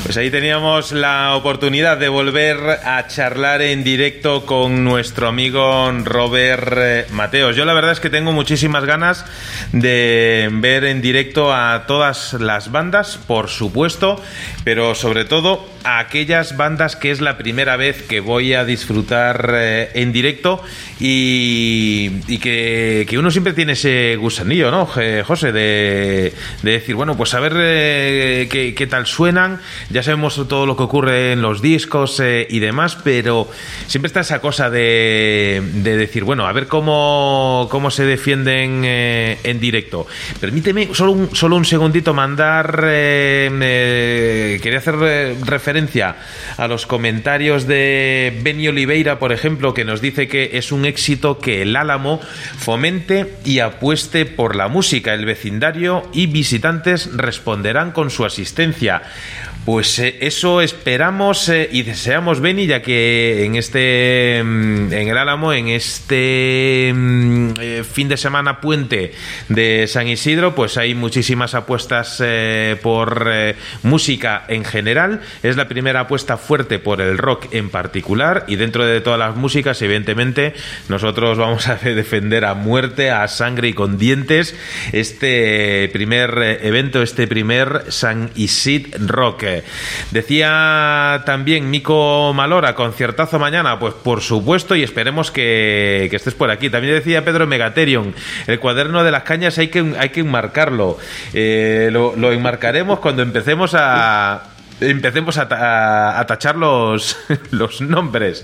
Pues 0.09 0.17
ahí 0.17 0.31
teníamos 0.31 0.91
la 0.91 1.35
oportunidad 1.35 1.97
de 1.97 2.09
volver 2.09 2.57
a 2.83 3.05
charlar 3.05 3.61
en 3.61 3.83
directo 3.83 4.43
con 4.43 4.83
nuestro 4.83 5.27
amigo 5.27 5.91
Robert 6.03 6.73
eh, 6.79 7.05
Mateos. 7.11 7.55
Yo 7.55 7.63
la 7.63 7.73
verdad 7.73 7.91
es 7.91 7.99
que 7.99 8.09
tengo 8.09 8.31
muchísimas 8.31 8.85
ganas 8.85 9.23
de 9.71 10.49
ver 10.51 10.85
en 10.85 11.03
directo 11.03 11.53
a 11.53 11.85
todas 11.85 12.33
las 12.33 12.71
bandas, 12.71 13.19
por 13.27 13.49
supuesto, 13.49 14.19
pero 14.63 14.95
sobre 14.95 15.25
todo 15.25 15.69
a 15.83 15.99
aquellas 15.99 16.57
bandas 16.57 16.95
que 16.95 17.11
es 17.11 17.21
la 17.21 17.37
primera 17.37 17.77
vez 17.77 18.01
que 18.01 18.19
voy 18.19 18.55
a 18.55 18.65
disfrutar 18.65 19.51
eh, 19.53 19.91
en 19.93 20.11
directo 20.11 20.63
y, 20.99 22.19
que, 22.39 23.05
que, 23.07 23.17
uno 23.17 23.31
siempre 23.31 23.53
tiene 23.53 23.73
ese 23.73 24.15
gusanillo, 24.17 24.71
¿no, 24.71 24.85
José? 24.85 25.51
De, 25.51 26.33
de 26.63 26.71
decir, 26.71 26.95
bueno, 26.95 27.15
pues 27.15 27.33
a 27.33 27.39
ver 27.39 27.53
eh, 27.57 28.47
qué, 28.49 28.87
tal 28.87 29.05
suenan. 29.05 29.61
Sabemos 30.03 30.35
todo 30.47 30.65
lo 30.65 30.75
que 30.75 30.83
ocurre 30.83 31.33
en 31.33 31.41
los 31.41 31.61
discos 31.61 32.19
eh, 32.19 32.47
y 32.49 32.59
demás, 32.59 32.97
pero 33.03 33.49
siempre 33.87 34.07
está 34.07 34.21
esa 34.21 34.39
cosa 34.39 34.69
de, 34.69 35.61
de 35.75 35.97
decir, 35.97 36.23
bueno, 36.23 36.45
a 36.47 36.51
ver 36.51 36.67
cómo, 36.67 37.67
cómo 37.71 37.91
se 37.91 38.05
defienden 38.05 38.83
eh, 38.85 39.39
en 39.43 39.59
directo. 39.59 40.07
Permíteme 40.39 40.89
solo 40.93 41.11
un, 41.11 41.35
solo 41.35 41.55
un 41.55 41.65
segundito 41.65 42.13
mandar. 42.13 42.81
Eh, 42.85 44.59
quería 44.61 44.79
hacer 44.79 44.95
referencia 45.45 46.15
a 46.57 46.67
los 46.67 46.85
comentarios 46.85 47.67
de 47.67 48.37
Benny 48.41 48.67
Oliveira, 48.67 49.19
por 49.19 49.31
ejemplo, 49.31 49.73
que 49.73 49.85
nos 49.85 50.01
dice 50.01 50.27
que 50.27 50.51
es 50.53 50.71
un 50.71 50.85
éxito 50.85 51.39
que 51.39 51.61
el 51.61 51.75
Álamo 51.75 52.19
fomente 52.57 53.35
y 53.45 53.59
apueste 53.59 54.25
por 54.25 54.55
la 54.55 54.67
música. 54.67 55.13
El 55.13 55.25
vecindario 55.25 56.09
y 56.13 56.27
visitantes 56.27 57.09
responderán 57.15 57.91
con 57.91 58.09
su 58.09 58.25
asistencia. 58.25 59.01
Pues 59.71 59.99
eh, 59.99 60.17
eso 60.21 60.61
esperamos 60.61 61.47
eh, 61.47 61.69
y 61.71 61.83
deseamos, 61.83 62.41
Beni, 62.41 62.65
ya 62.65 62.81
que 62.81 63.45
en 63.45 63.55
este, 63.55 64.41
mm, 64.43 64.91
en 64.91 65.07
el 65.09 65.15
Álamo, 65.15 65.53
en 65.53 65.67
este 65.67 66.91
mm, 66.91 67.51
eh, 67.61 67.83
fin 67.83 68.09
de 68.09 68.17
semana 68.17 68.61
puente 68.61 69.13
de 69.47 69.85
San 69.85 70.07
Isidro, 70.07 70.55
pues 70.55 70.77
hay 70.77 70.95
muchísimas 70.95 71.53
apuestas 71.53 72.23
por 72.81 73.31
música 73.83 74.43
en 74.47 74.65
general. 74.65 75.21
Es 75.43 75.55
la 75.55 75.67
primera 75.67 75.99
apuesta 75.99 76.37
fuerte 76.37 76.79
por 76.79 76.99
el 76.99 77.19
rock 77.19 77.53
en 77.53 77.69
particular 77.69 78.45
y 78.47 78.55
dentro 78.55 78.87
de 78.87 79.01
todas 79.01 79.19
las 79.19 79.35
músicas, 79.35 79.79
evidentemente, 79.83 80.55
nosotros 80.87 81.37
vamos 81.37 81.67
a 81.67 81.75
defender 81.75 82.45
a 82.45 82.55
muerte, 82.55 83.11
a 83.11 83.27
sangre 83.27 83.67
y 83.67 83.73
con 83.73 83.99
dientes 83.99 84.55
este 84.93 85.87
primer 85.93 86.59
evento, 86.63 87.03
este 87.03 87.27
primer 87.27 87.83
San 87.89 88.31
Isid 88.35 88.95
Rock. 89.05 89.58
Decía 90.11 91.23
también 91.25 91.69
Mico 91.69 92.33
Malora, 92.33 92.75
conciertazo 92.75 93.39
mañana, 93.39 93.79
pues 93.79 93.93
por 93.93 94.21
supuesto 94.21 94.75
y 94.75 94.83
esperemos 94.83 95.31
que, 95.31 96.09
estés 96.11 96.33
por 96.33 96.51
aquí. 96.51 96.69
También 96.69 96.95
decía 96.95 97.23
Pedro 97.23 97.47
Megaterion, 97.47 98.13
el 98.47 98.59
cuaderno 98.59 99.03
de 99.03 99.11
las 99.11 99.23
cañas 99.23 99.57
hay 99.57 99.69
que, 99.69 99.93
hay 99.97 100.09
que 100.09 100.21
enmarcarlo. 100.21 100.97
Eh, 101.33 101.89
lo 101.91 102.31
enmarcaremos 102.31 102.99
cuando 102.99 103.21
empecemos 103.21 103.73
a 103.75 104.48
empecemos 104.81 105.37
a, 105.37 106.25
tachar 106.27 106.55
los, 106.55 107.17
los 107.51 107.81
nombres. 107.81 108.43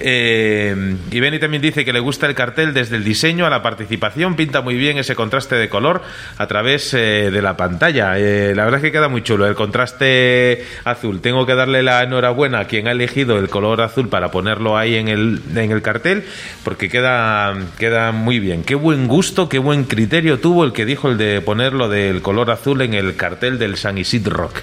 Eh, 0.00 0.96
y 1.10 1.20
Benny 1.20 1.38
también 1.38 1.62
dice 1.62 1.84
que 1.84 1.92
le 1.92 2.00
gusta 2.00 2.26
el 2.26 2.34
cartel 2.34 2.74
desde 2.74 2.96
el 2.96 3.04
diseño 3.04 3.46
a 3.46 3.50
la 3.50 3.62
participación, 3.62 4.36
pinta 4.36 4.60
muy 4.60 4.76
bien 4.76 4.98
ese 4.98 5.14
contraste 5.14 5.56
de 5.56 5.68
color 5.68 6.02
a 6.38 6.46
través 6.46 6.94
eh, 6.94 7.30
de 7.30 7.42
la 7.42 7.56
pantalla. 7.56 8.18
Eh, 8.18 8.54
la 8.54 8.64
verdad 8.64 8.78
es 8.78 8.84
que 8.84 8.92
queda 8.92 9.08
muy 9.08 9.22
chulo 9.22 9.46
el 9.46 9.54
contraste 9.54 10.66
azul. 10.84 11.20
Tengo 11.20 11.46
que 11.46 11.54
darle 11.54 11.82
la 11.82 12.02
enhorabuena 12.02 12.60
a 12.60 12.64
quien 12.66 12.88
ha 12.88 12.92
elegido 12.92 13.38
el 13.38 13.48
color 13.48 13.80
azul 13.80 14.08
para 14.08 14.30
ponerlo 14.30 14.76
ahí 14.76 14.96
en 14.96 15.08
el, 15.08 15.40
en 15.54 15.70
el 15.70 15.82
cartel, 15.82 16.24
porque 16.64 16.88
queda, 16.88 17.54
queda 17.78 18.12
muy 18.12 18.38
bien. 18.38 18.64
Qué 18.64 18.74
buen 18.74 19.08
gusto, 19.08 19.48
qué 19.48 19.58
buen 19.58 19.84
criterio 19.84 20.38
tuvo 20.38 20.64
el 20.64 20.72
que 20.72 20.84
dijo 20.84 21.08
el 21.08 21.18
de 21.18 21.40
ponerlo 21.40 21.88
del 21.88 22.22
color 22.22 22.50
azul 22.50 22.82
en 22.82 22.94
el 22.94 23.16
cartel 23.16 23.58
del 23.58 23.76
San 23.76 23.98
Isid 23.98 24.26
Rock. 24.28 24.60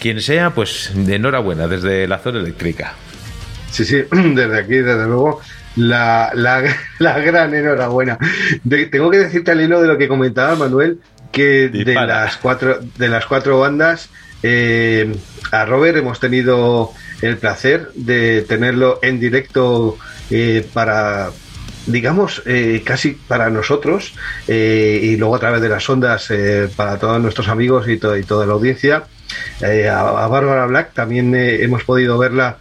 Quien 0.00 0.20
sea, 0.20 0.37
pues 0.54 0.90
de 0.94 1.16
enhorabuena 1.16 1.68
desde 1.68 2.06
la 2.06 2.18
zona 2.18 2.40
eléctrica. 2.40 2.94
Sí, 3.70 3.84
sí, 3.84 4.02
desde 4.12 4.58
aquí, 4.58 4.76
desde 4.76 5.06
luego, 5.06 5.40
la, 5.76 6.30
la, 6.34 6.64
la 6.98 7.18
gran 7.20 7.54
enhorabuena. 7.54 8.18
De, 8.64 8.86
tengo 8.86 9.10
que 9.10 9.18
decirte 9.18 9.50
al 9.50 9.60
hilo 9.60 9.80
de 9.80 9.88
lo 9.88 9.98
que 9.98 10.08
comentaba 10.08 10.56
Manuel, 10.56 11.00
que 11.32 11.68
de 11.68 11.94
las, 11.94 12.36
cuatro, 12.36 12.78
de 12.96 13.08
las 13.08 13.26
cuatro 13.26 13.60
bandas, 13.60 14.08
eh, 14.42 15.14
a 15.50 15.64
Robert 15.64 15.98
hemos 15.98 16.20
tenido 16.20 16.92
el 17.22 17.36
placer 17.36 17.90
de 17.94 18.42
tenerlo 18.42 18.98
en 19.02 19.20
directo 19.20 19.98
eh, 20.30 20.66
para 20.72 21.30
digamos, 21.88 22.42
eh, 22.46 22.82
casi 22.84 23.12
para 23.12 23.50
nosotros 23.50 24.14
eh, 24.46 25.00
y 25.02 25.16
luego 25.16 25.36
a 25.36 25.40
través 25.40 25.60
de 25.60 25.68
las 25.68 25.88
ondas 25.88 26.30
eh, 26.30 26.68
para 26.76 26.98
todos 26.98 27.20
nuestros 27.20 27.48
amigos 27.48 27.88
y, 27.88 27.96
to 27.96 28.16
y 28.16 28.24
toda 28.24 28.46
la 28.46 28.52
audiencia. 28.52 29.04
Eh, 29.60 29.88
a, 29.88 30.24
a, 30.24 30.28
Bárbara 30.28 30.66
Black 30.66 30.94
también 30.94 31.34
eh, 31.34 31.62
hemos 31.62 31.84
podido 31.84 32.18
verla 32.18 32.58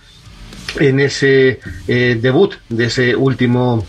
en 0.80 1.00
ese 1.00 1.60
eh, 1.88 2.18
debut 2.22 2.56
de 2.70 2.86
ese 2.86 3.16
último 3.16 3.86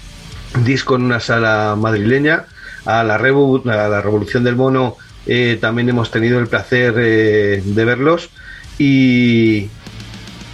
disco 0.65 0.97
en 0.97 1.03
una 1.03 1.21
sala 1.21 1.77
madrileña. 1.77 2.47
A 2.85 3.05
la, 3.05 3.19
Revo, 3.19 3.63
a 3.69 3.89
la 3.89 4.01
Revolución 4.01 4.45
del 4.45 4.57
Mono 4.57 4.97
eh, 5.27 5.59
también 5.61 5.89
hemos 5.89 6.11
tenido 6.11 6.39
el 6.39 6.47
placer 6.47 6.95
de 6.95 7.85
verlos 7.85 8.31
y 8.79 9.69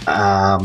a, 0.07 0.57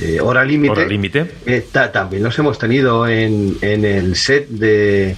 eh, 0.00 0.20
Hora 0.20 0.44
Límite 0.44 1.26
eh, 1.46 1.66
también 1.92 2.22
los 2.22 2.38
hemos 2.38 2.58
tenido 2.58 3.08
en, 3.08 3.56
en 3.60 3.84
el 3.84 4.14
set 4.16 4.48
de, 4.48 5.16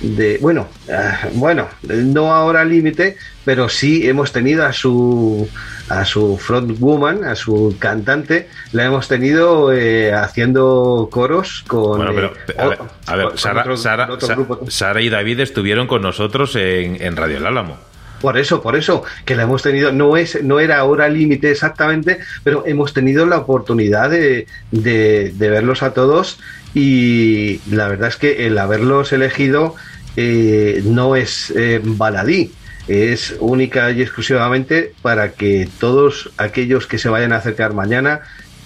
de 0.00 0.38
bueno, 0.38 0.68
uh, 0.88 1.38
bueno, 1.38 1.68
no 1.82 2.34
ahora 2.34 2.64
límite, 2.64 3.16
pero 3.44 3.68
sí 3.68 4.08
hemos 4.08 4.32
tenido 4.32 4.66
a 4.66 4.72
su 4.72 5.48
a 5.88 6.04
su 6.04 6.36
frontwoman, 6.36 7.24
a 7.24 7.34
su 7.36 7.76
cantante, 7.78 8.48
la 8.72 8.84
hemos 8.84 9.08
tenido 9.08 9.72
eh, 9.72 10.12
haciendo 10.12 11.08
coros 11.10 11.64
con. 11.66 11.98
Bueno, 11.98 12.12
pero, 12.14 12.32
eh, 12.48 12.54
a 12.56 12.66
ver, 12.68 12.78
a 13.06 13.16
ver 13.16 13.38
Sara, 13.38 13.60
otro, 13.62 13.76
Sara, 13.76 14.12
otro 14.12 14.60
Sara, 14.68 15.00
y 15.00 15.08
David 15.08 15.40
estuvieron 15.40 15.86
con 15.86 16.02
nosotros 16.02 16.56
en, 16.56 17.00
en 17.00 17.16
Radio 17.16 17.38
El 17.38 17.46
Álamo. 17.46 17.76
Por 18.20 18.38
eso, 18.38 18.62
por 18.62 18.76
eso, 18.76 19.04
que 19.24 19.36
la 19.36 19.42
hemos 19.42 19.62
tenido, 19.62 19.92
no 19.92 20.16
es, 20.16 20.42
no 20.42 20.58
era 20.58 20.82
hora 20.84 21.08
límite 21.08 21.50
exactamente, 21.50 22.18
pero 22.42 22.64
hemos 22.66 22.94
tenido 22.94 23.26
la 23.26 23.36
oportunidad 23.38 24.10
de, 24.10 24.46
de, 24.70 25.32
de, 25.34 25.50
verlos 25.50 25.82
a 25.82 25.92
todos 25.92 26.38
y 26.78 27.58
la 27.70 27.88
verdad 27.88 28.10
es 28.10 28.16
que 28.16 28.46
el 28.46 28.58
haberlos 28.58 29.10
elegido 29.14 29.74
eh, 30.14 30.82
no 30.84 31.16
es 31.16 31.50
eh, 31.56 31.80
baladí, 31.82 32.52
es 32.86 33.34
única 33.40 33.90
y 33.92 34.02
exclusivamente 34.02 34.92
para 35.00 35.32
que 35.32 35.66
todos 35.80 36.30
aquellos 36.36 36.86
que 36.86 36.98
se 36.98 37.08
vayan 37.08 37.32
a 37.32 37.36
acercar 37.36 37.72
mañana, 37.72 38.20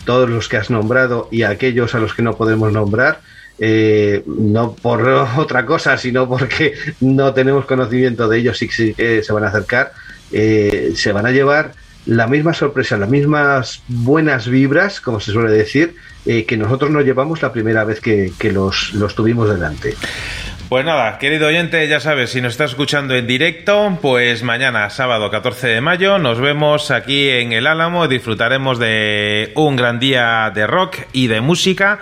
todos 0.06 0.28
los 0.28 0.48
que 0.48 0.56
has 0.56 0.70
nombrado 0.70 1.28
y 1.30 1.44
aquellos 1.44 1.94
a 1.94 2.00
los 2.00 2.12
que 2.12 2.22
no 2.22 2.36
podemos 2.36 2.72
nombrar, 2.72 3.20
eh, 3.60 4.24
no 4.26 4.72
por 4.74 5.08
otra 5.38 5.64
cosa, 5.64 5.96
sino 5.96 6.28
porque 6.28 6.74
no 6.98 7.32
tenemos 7.32 7.64
conocimiento 7.64 8.28
de 8.28 8.38
ellos 8.38 8.60
y 8.60 8.68
que 8.68 9.22
se 9.22 9.32
van 9.32 9.44
a 9.44 9.48
acercar, 9.50 9.92
eh, 10.32 10.94
se 10.96 11.12
van 11.12 11.26
a 11.26 11.30
llevar 11.30 11.74
la 12.06 12.26
misma 12.26 12.54
sorpresa, 12.54 12.96
las 12.96 13.08
mismas 13.08 13.82
buenas 13.88 14.48
vibras, 14.48 15.00
como 15.00 15.20
se 15.20 15.32
suele 15.32 15.50
decir, 15.50 15.96
eh, 16.26 16.44
que 16.44 16.56
nosotros 16.56 16.90
nos 16.90 17.04
llevamos 17.04 17.42
la 17.42 17.52
primera 17.52 17.84
vez 17.84 18.00
que, 18.00 18.32
que 18.38 18.52
los, 18.52 18.92
los 18.94 19.14
tuvimos 19.14 19.48
delante. 19.48 19.94
Pues 20.70 20.84
nada, 20.84 21.18
querido 21.18 21.48
oyente, 21.48 21.88
ya 21.88 21.98
sabes, 21.98 22.30
si 22.30 22.40
nos 22.40 22.52
estás 22.52 22.70
escuchando 22.70 23.16
en 23.16 23.26
directo, 23.26 23.98
pues 24.00 24.44
mañana, 24.44 24.88
sábado 24.88 25.28
14 25.28 25.66
de 25.66 25.80
mayo, 25.80 26.20
nos 26.20 26.38
vemos 26.38 26.92
aquí 26.92 27.28
en 27.28 27.50
el 27.50 27.66
Álamo, 27.66 28.06
disfrutaremos 28.06 28.78
de 28.78 29.50
un 29.56 29.74
gran 29.74 29.98
día 29.98 30.52
de 30.54 30.68
rock 30.68 30.98
y 31.12 31.26
de 31.26 31.40
música, 31.40 31.98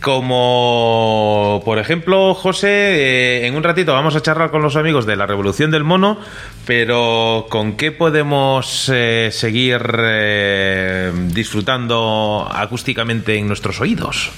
como 0.00 1.62
por 1.64 1.80
ejemplo, 1.80 2.32
José, 2.34 2.68
eh, 2.68 3.46
en 3.48 3.56
un 3.56 3.64
ratito 3.64 3.92
vamos 3.92 4.14
a 4.14 4.22
charlar 4.22 4.52
con 4.52 4.62
los 4.62 4.76
amigos 4.76 5.04
de 5.04 5.16
la 5.16 5.26
Revolución 5.26 5.72
del 5.72 5.82
Mono, 5.82 6.20
pero 6.64 7.48
¿con 7.50 7.72
qué 7.76 7.90
podemos 7.90 8.88
eh, 8.94 9.30
seguir 9.32 9.82
eh, 9.98 11.10
disfrutando 11.26 12.48
acústicamente 12.54 13.34
en 13.34 13.48
nuestros 13.48 13.80
oídos? 13.80 14.30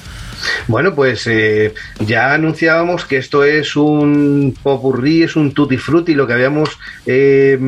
Bueno, 0.66 0.95
pues 0.95 1.26
eh, 1.26 1.74
ya 2.01 2.34
anunciábamos 2.34 3.05
que 3.05 3.18
esto 3.18 3.45
es 3.45 3.76
un 3.76 4.57
popurrí, 4.62 5.22
es 5.22 5.36
un 5.36 5.53
tutti 5.53 5.76
frutti, 5.76 6.14
lo 6.14 6.26
que 6.26 6.32
habíamos 6.32 6.78
eh, 7.07 7.59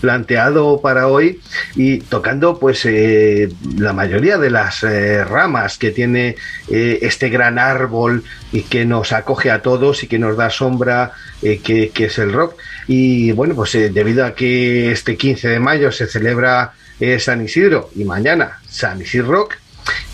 planteado 0.00 0.80
para 0.80 1.08
hoy 1.08 1.40
y 1.76 1.98
tocando 1.98 2.58
pues 2.58 2.84
eh, 2.84 3.48
la 3.78 3.92
mayoría 3.92 4.38
de 4.38 4.50
las 4.50 4.82
ramas 5.28 5.78
que 5.78 5.90
tiene 5.90 6.36
este 6.68 7.28
gran 7.28 7.58
árbol 7.58 8.24
y 8.52 8.62
que 8.62 8.84
nos 8.84 9.12
acoge 9.12 9.50
a 9.50 9.62
todos 9.62 10.02
y 10.02 10.06
que 10.06 10.18
nos 10.18 10.36
da 10.36 10.50
sombra, 10.50 11.12
que, 11.40 11.90
que, 11.94 12.04
es 12.04 12.18
el 12.18 12.32
rock. 12.32 12.54
Y 12.86 13.32
bueno, 13.32 13.54
pues 13.54 13.72
debido 13.72 14.24
a 14.24 14.34
que 14.34 14.90
este 14.90 15.16
15 15.16 15.48
de 15.48 15.60
mayo 15.60 15.92
se 15.92 16.06
celebra 16.06 16.72
San 17.18 17.44
Isidro 17.44 17.90
y 17.96 18.04
mañana 18.04 18.58
San 18.68 19.00
Isidro 19.00 19.32
Rock, 19.32 19.56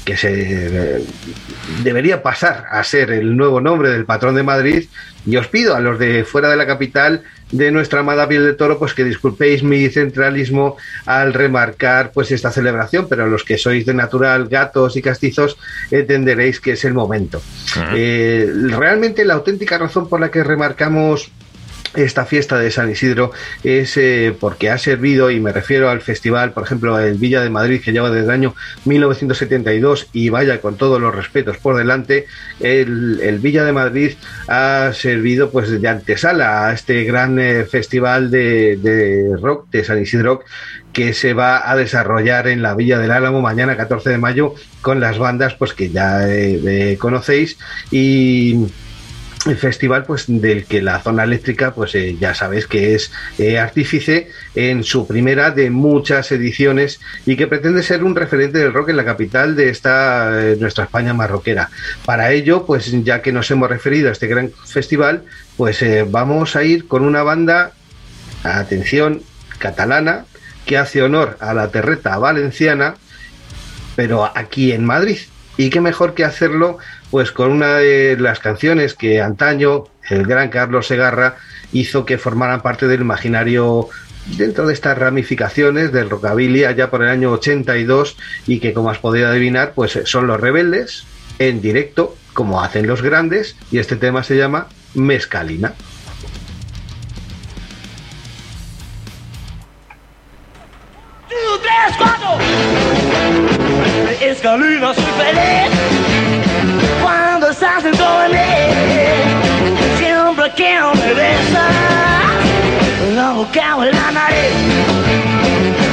que 0.04 0.16
se 0.16 1.02
debería 1.82 2.22
pasar 2.22 2.66
a 2.70 2.84
ser 2.84 3.10
el 3.10 3.36
nuevo 3.36 3.60
nombre 3.60 3.90
del 3.90 4.04
patrón 4.04 4.36
de 4.36 4.44
Madrid. 4.44 4.88
Y 5.26 5.36
os 5.36 5.48
pido 5.48 5.74
a 5.74 5.80
los 5.80 5.98
de 5.98 6.24
fuera 6.24 6.48
de 6.48 6.56
la 6.56 6.66
capital 6.66 7.24
de 7.50 7.70
nuestra 7.70 8.00
amada 8.00 8.28
piel 8.28 8.44
de 8.44 8.54
toro, 8.54 8.78
pues 8.78 8.94
que 8.94 9.04
disculpéis 9.04 9.62
mi 9.62 9.88
centralismo 9.88 10.76
al 11.06 11.32
remarcar 11.32 12.12
pues 12.12 12.30
esta 12.30 12.50
celebración, 12.50 13.08
pero 13.08 13.24
a 13.24 13.26
los 13.26 13.44
que 13.44 13.58
sois 13.58 13.86
de 13.86 13.94
natural 13.94 14.48
gatos 14.48 14.96
y 14.96 15.02
castizos 15.02 15.56
entenderéis 15.90 16.60
que 16.60 16.72
es 16.72 16.84
el 16.84 16.94
momento. 16.94 17.42
Eh, 17.94 18.50
realmente 18.70 19.24
la 19.24 19.34
auténtica 19.34 19.78
razón 19.78 20.08
por 20.08 20.20
la 20.20 20.30
que 20.30 20.44
remarcamos 20.44 21.30
esta 21.96 22.24
fiesta 22.26 22.58
de 22.58 22.70
San 22.70 22.90
Isidro 22.90 23.32
es 23.64 23.96
eh, 23.96 24.34
porque 24.38 24.70
ha 24.70 24.78
servido, 24.78 25.30
y 25.30 25.40
me 25.40 25.52
refiero 25.52 25.90
al 25.90 26.00
festival, 26.00 26.52
por 26.52 26.64
ejemplo, 26.64 26.98
el 26.98 27.14
Villa 27.14 27.42
de 27.42 27.50
Madrid, 27.50 27.80
que 27.82 27.92
lleva 27.92 28.10
desde 28.10 28.26
el 28.26 28.30
año 28.30 28.54
1972, 28.84 30.08
y 30.12 30.28
vaya 30.28 30.60
con 30.60 30.76
todos 30.76 31.00
los 31.00 31.14
respetos 31.14 31.58
por 31.58 31.76
delante, 31.76 32.26
el, 32.60 33.38
Villa 33.40 33.64
de 33.64 33.72
Madrid 33.72 34.12
ha 34.48 34.90
servido 34.94 35.50
pues 35.50 35.70
de 35.70 35.88
antesala 35.88 36.68
a 36.68 36.72
este 36.72 37.04
gran 37.04 37.38
eh, 37.38 37.64
festival 37.64 38.30
de, 38.30 39.30
rock, 39.40 39.68
de 39.70 39.84
San 39.84 40.00
Isidro, 40.00 40.42
que 40.92 41.12
se 41.12 41.34
va 41.34 41.70
a 41.70 41.76
desarrollar 41.76 42.48
en 42.48 42.62
la 42.62 42.74
Villa 42.74 42.98
del 42.98 43.10
Álamo 43.10 43.42
mañana 43.42 43.76
14 43.76 44.10
de 44.10 44.18
mayo 44.18 44.54
con 44.80 44.98
las 44.98 45.18
bandas 45.18 45.54
pues 45.54 45.74
que 45.74 45.90
ya 45.90 46.26
eh, 46.26 46.96
conocéis 46.98 47.58
y 47.90 48.66
festival 49.54 50.04
pues 50.04 50.24
del 50.26 50.64
que 50.64 50.82
la 50.82 51.00
zona 51.00 51.24
eléctrica 51.24 51.72
pues 51.72 51.94
eh, 51.94 52.16
ya 52.18 52.34
sabéis 52.34 52.66
que 52.66 52.94
es 52.94 53.12
eh, 53.38 53.58
artífice 53.58 54.30
en 54.54 54.82
su 54.82 55.06
primera 55.06 55.50
de 55.50 55.70
muchas 55.70 56.32
ediciones 56.32 57.00
y 57.24 57.36
que 57.36 57.46
pretende 57.46 57.82
ser 57.82 58.02
un 58.02 58.16
referente 58.16 58.58
del 58.58 58.72
rock 58.72 58.88
en 58.88 58.96
la 58.96 59.04
capital 59.04 59.54
de 59.54 59.68
esta 59.68 60.42
eh, 60.42 60.56
nuestra 60.58 60.84
España 60.84 61.14
marroquera. 61.14 61.70
Para 62.04 62.32
ello 62.32 62.66
pues 62.66 62.90
ya 63.04 63.22
que 63.22 63.32
nos 63.32 63.50
hemos 63.50 63.68
referido 63.68 64.08
a 64.08 64.12
este 64.12 64.26
gran 64.26 64.50
festival 64.64 65.22
pues 65.56 65.84
vamos 66.10 66.56
a 66.56 66.64
ir 66.64 66.86
con 66.88 67.04
una 67.04 67.22
banda 67.22 67.72
atención 68.42 69.22
catalana 69.58 70.26
que 70.66 70.76
hace 70.76 71.02
honor 71.02 71.36
a 71.40 71.54
la 71.54 71.70
terreta 71.70 72.18
valenciana 72.18 72.96
pero 73.94 74.30
aquí 74.36 74.72
en 74.72 74.84
Madrid. 74.84 75.18
Y 75.56 75.70
qué 75.70 75.80
mejor 75.80 76.14
que 76.14 76.24
hacerlo 76.24 76.78
pues 77.16 77.32
con 77.32 77.50
una 77.50 77.76
de 77.76 78.14
las 78.18 78.40
canciones 78.40 78.92
que 78.92 79.22
antaño 79.22 79.84
el 80.10 80.26
gran 80.26 80.50
Carlos 80.50 80.88
Segarra 80.88 81.36
hizo 81.72 82.04
que 82.04 82.18
formaran 82.18 82.60
parte 82.60 82.88
del 82.88 83.00
imaginario 83.00 83.88
dentro 84.36 84.66
de 84.66 84.74
estas 84.74 84.98
ramificaciones 84.98 85.92
del 85.92 86.10
rockabilly 86.10 86.64
allá 86.64 86.90
por 86.90 87.02
el 87.02 87.08
año 87.08 87.32
82 87.32 88.18
y 88.46 88.60
que 88.60 88.74
como 88.74 88.90
has 88.90 88.98
podido 88.98 89.28
adivinar 89.28 89.72
pues 89.74 89.98
son 90.04 90.26
los 90.26 90.38
rebeldes 90.38 91.04
en 91.38 91.62
directo 91.62 92.14
como 92.34 92.62
hacen 92.62 92.86
los 92.86 93.00
grandes 93.00 93.56
y 93.72 93.78
este 93.78 93.96
tema 93.96 94.22
se 94.22 94.36
llama 94.36 94.66
Mescalina. 94.92 95.72
Escalina 104.20 104.92
soy 104.92 105.04
feliz 105.04 106.05
cuando 107.46 107.50
estás 107.50 107.84
en 107.84 107.92
mí. 108.32 108.38
Siempre 109.98 110.52
que 110.56 110.80
me 110.94 111.14
besas, 111.14 111.74
la 113.14 114.10
nariz. 114.10 114.54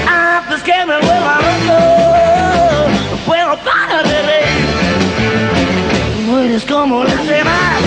Antes 0.08 0.64
que 0.64 0.86
me 0.86 0.98
vuelva 1.00 1.40
loco, 1.42 1.80
no 3.12 3.18
puedo 3.26 3.58
parar 3.58 4.08
de 4.08 4.22
reír. 4.24 4.66
No 6.28 6.40
eres 6.40 6.64
como 6.66 7.04
las 7.04 7.28
demás, 7.28 7.82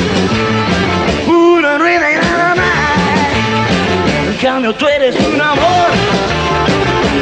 una 1.27 1.79
ruina 1.79 2.12
y 2.12 2.17
nada 2.17 2.55
más. 2.55 4.29
En 4.29 4.37
cambio 4.41 4.75
tú 4.75 4.87
eres 4.87 5.17
un 5.17 5.41
amor, 5.41 5.91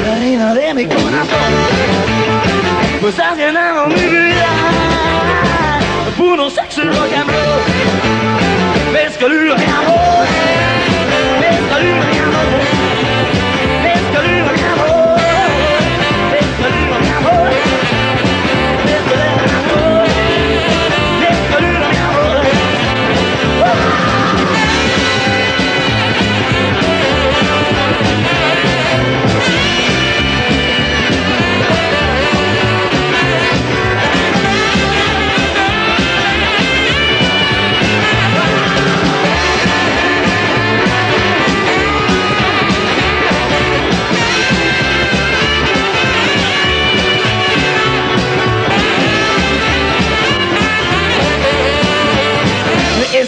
la 0.07 0.14
reina 0.18 0.55
de 0.55 0.74
mi 0.74 0.84
corazón 0.86 1.53
pues 3.01 3.18
has 3.20 3.36
llenado 3.36 3.86
mi 3.88 4.01
vida 4.01 4.93
puro 6.16 6.50
sexo 6.50 6.82
y 6.82 6.86
rock 6.86 7.12
and 7.12 7.30
roll. 7.30 8.92
Mezcalina 8.92 9.54
mi 9.56 9.64
amor, 9.64 10.26
mezcalina 11.40 11.96
mi 11.96 12.02
amor, 12.02 12.13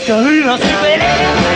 que 0.07 0.13
una 0.13 0.57
se 0.57 0.65
pelea. 0.65 1.56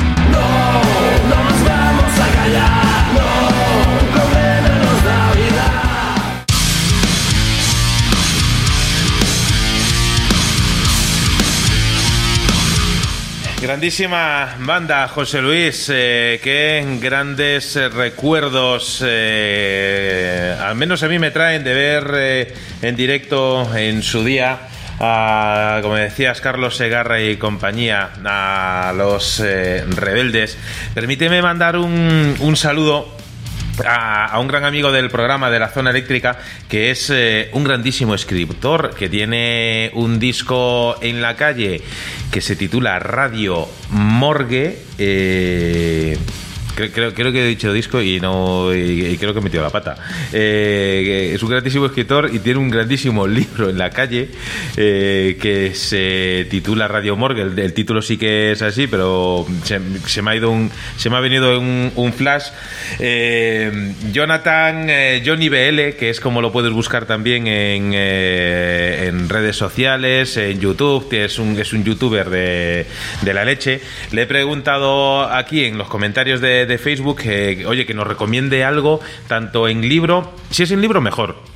Grandísima 13.81 14.57
banda, 14.59 15.07
José 15.07 15.41
Luis. 15.41 15.89
Eh, 15.91 16.39
qué 16.43 16.85
grandes 17.01 17.75
eh, 17.75 17.89
recuerdos, 17.89 19.03
eh, 19.03 20.55
al 20.61 20.75
menos 20.75 21.01
a 21.01 21.07
mí 21.07 21.17
me 21.17 21.31
traen 21.31 21.63
de 21.63 21.73
ver 21.73 22.11
eh, 22.15 22.53
en 22.83 22.95
directo 22.95 23.75
en 23.75 24.03
su 24.03 24.23
día. 24.23 24.59
A, 24.99 25.79
como 25.81 25.95
decías, 25.95 26.41
Carlos 26.41 26.77
Segarra 26.77 27.23
y 27.23 27.37
compañía, 27.37 28.11
a 28.23 28.93
los 28.95 29.39
rebeldes. 29.39 30.59
Permíteme 30.93 31.41
mandar 31.41 31.75
un, 31.75 32.35
un 32.39 32.55
saludo 32.55 33.17
a, 33.85 34.39
un 34.39 34.47
gran 34.47 34.65
amigo 34.65 34.91
del 34.91 35.09
programa 35.09 35.49
de 35.49 35.59
la 35.59 35.69
zona 35.69 35.89
eléctrica 35.89 36.37
que 36.69 36.91
es 36.91 37.09
eh, 37.09 37.49
un 37.53 37.63
grandísimo 37.63 38.15
escritor 38.15 38.93
que 38.95 39.09
tiene 39.09 39.91
un 39.93 40.19
disco 40.19 40.95
en 41.01 41.21
la 41.21 41.35
calle 41.35 41.81
que 42.31 42.41
se 42.41 42.55
titula 42.55 42.99
Radio 42.99 43.67
Morgue. 43.89 44.77
eh, 44.97 46.17
Creo, 46.89 47.13
creo- 47.13 47.31
que 47.31 47.43
he 47.43 47.47
dicho 47.47 47.71
disco 47.71 48.01
y 48.01 48.19
no 48.19 48.73
y, 48.73 49.17
creo 49.17 49.33
que 49.33 49.39
he 49.39 49.43
metido 49.43 49.63
la 49.63 49.69
pata. 49.69 49.95
Eh, 50.33 51.31
es 51.33 51.43
un 51.43 51.49
grandísimo 51.49 51.85
escritor 51.85 52.29
y 52.33 52.39
tiene 52.39 52.59
un 52.59 52.69
grandísimo 52.69 53.27
libro 53.39 53.69
en 53.69 53.77
la 53.77 53.89
calle 53.89 54.29
eh, 54.77 55.37
que 55.39 55.73
se 55.75 56.47
titula 56.49 56.87
Radio 56.87 57.15
Morgue. 57.15 57.41
El, 57.41 57.73
título 57.73 58.01
sí 58.01 58.17
que 58.17 58.51
es 58.51 58.61
así, 58.61 58.87
pero 58.87 59.45
se, 59.63 60.21
me 60.21 60.31
ha 60.31 60.35
ido 60.35 60.51
un 60.51 60.71
se 60.97 61.09
me 61.09 61.17
ha 61.17 61.19
venido 61.19 61.59
un, 61.59 62.13
flash. 62.13 62.47
Eh, 62.99 63.93
Jonathan 64.11 64.89
eh, 64.89 65.23
Johnny 65.25 65.49
BL, 65.49 65.97
que 65.97 66.09
es 66.09 66.19
como 66.19 66.41
lo 66.41 66.51
puedes 66.51 66.71
buscar 66.71 67.05
también 67.05 67.47
en, 67.47 67.93
en 67.93 69.29
redes 69.29 69.55
sociales, 69.55 70.35
en 70.37 70.59
YouTube, 70.59 71.09
que 71.09 71.25
es 71.25 71.39
un 71.39 71.59
es 71.59 71.73
un 71.73 71.83
youtuber 71.83 72.29
de, 72.29 72.85
de 73.21 73.33
la 73.33 73.45
leche. 73.45 73.81
Le 74.11 74.23
he 74.23 74.25
preguntado 74.25 75.23
aquí 75.23 75.65
en 75.65 75.77
los 75.77 75.87
comentarios 75.87 76.41
de, 76.41 76.70
de 76.71 76.77
Facebook 76.77 77.21
que, 77.21 77.65
oye, 77.65 77.85
que 77.85 77.93
nos 77.93 78.07
recomiende 78.07 78.63
algo, 78.63 78.99
tanto 79.27 79.67
en 79.67 79.87
libro, 79.87 80.33
si 80.49 80.63
es 80.63 80.71
en 80.71 80.81
libro, 80.81 81.01
mejor. 81.01 81.50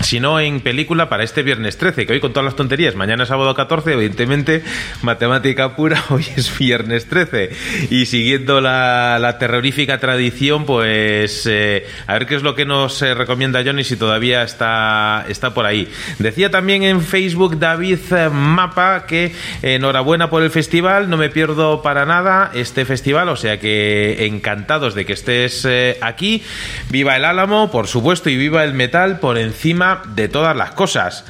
Si 0.00 0.18
no, 0.18 0.40
en 0.40 0.60
película 0.60 1.10
para 1.10 1.24
este 1.24 1.42
viernes 1.42 1.76
13, 1.76 2.06
que 2.06 2.14
hoy 2.14 2.20
con 2.20 2.32
todas 2.32 2.46
las 2.46 2.56
tonterías, 2.56 2.96
mañana 2.96 3.24
es 3.24 3.28
sábado 3.28 3.54
14, 3.54 3.92
evidentemente, 3.92 4.64
matemática 5.02 5.76
pura, 5.76 6.02
hoy 6.08 6.26
es 6.36 6.56
viernes 6.58 7.06
13. 7.06 7.50
Y 7.90 8.06
siguiendo 8.06 8.62
la, 8.62 9.18
la 9.20 9.38
terrorífica 9.38 10.00
tradición, 10.00 10.64
pues 10.64 11.46
eh, 11.46 11.86
a 12.06 12.14
ver 12.14 12.26
qué 12.26 12.34
es 12.34 12.42
lo 12.42 12.54
que 12.54 12.64
nos 12.64 13.02
eh, 13.02 13.12
recomienda 13.12 13.62
Johnny 13.62 13.84
si 13.84 13.96
todavía 13.96 14.42
está, 14.42 15.26
está 15.28 15.52
por 15.52 15.66
ahí. 15.66 15.86
Decía 16.18 16.50
también 16.50 16.82
en 16.82 17.02
Facebook 17.02 17.58
David 17.58 17.98
eh, 18.10 18.30
Mapa 18.30 19.04
que 19.06 19.32
enhorabuena 19.60 20.30
por 20.30 20.42
el 20.42 20.50
festival, 20.50 21.10
no 21.10 21.18
me 21.18 21.28
pierdo 21.28 21.82
para 21.82 22.06
nada 22.06 22.50
este 22.54 22.86
festival, 22.86 23.28
o 23.28 23.36
sea 23.36 23.60
que 23.60 24.26
encantados 24.26 24.94
de 24.94 25.04
que 25.04 25.12
estés 25.12 25.68
aquí. 26.00 26.42
Viva 26.88 27.16
el 27.16 27.26
Álamo, 27.26 27.70
por 27.70 27.86
supuesto, 27.86 28.30
y 28.30 28.36
viva 28.36 28.64
el 28.64 28.72
metal 28.72 29.20
por 29.20 29.36
encima 29.36 29.89
de 30.14 30.28
todas 30.28 30.56
las 30.56 30.72
cosas. 30.72 31.24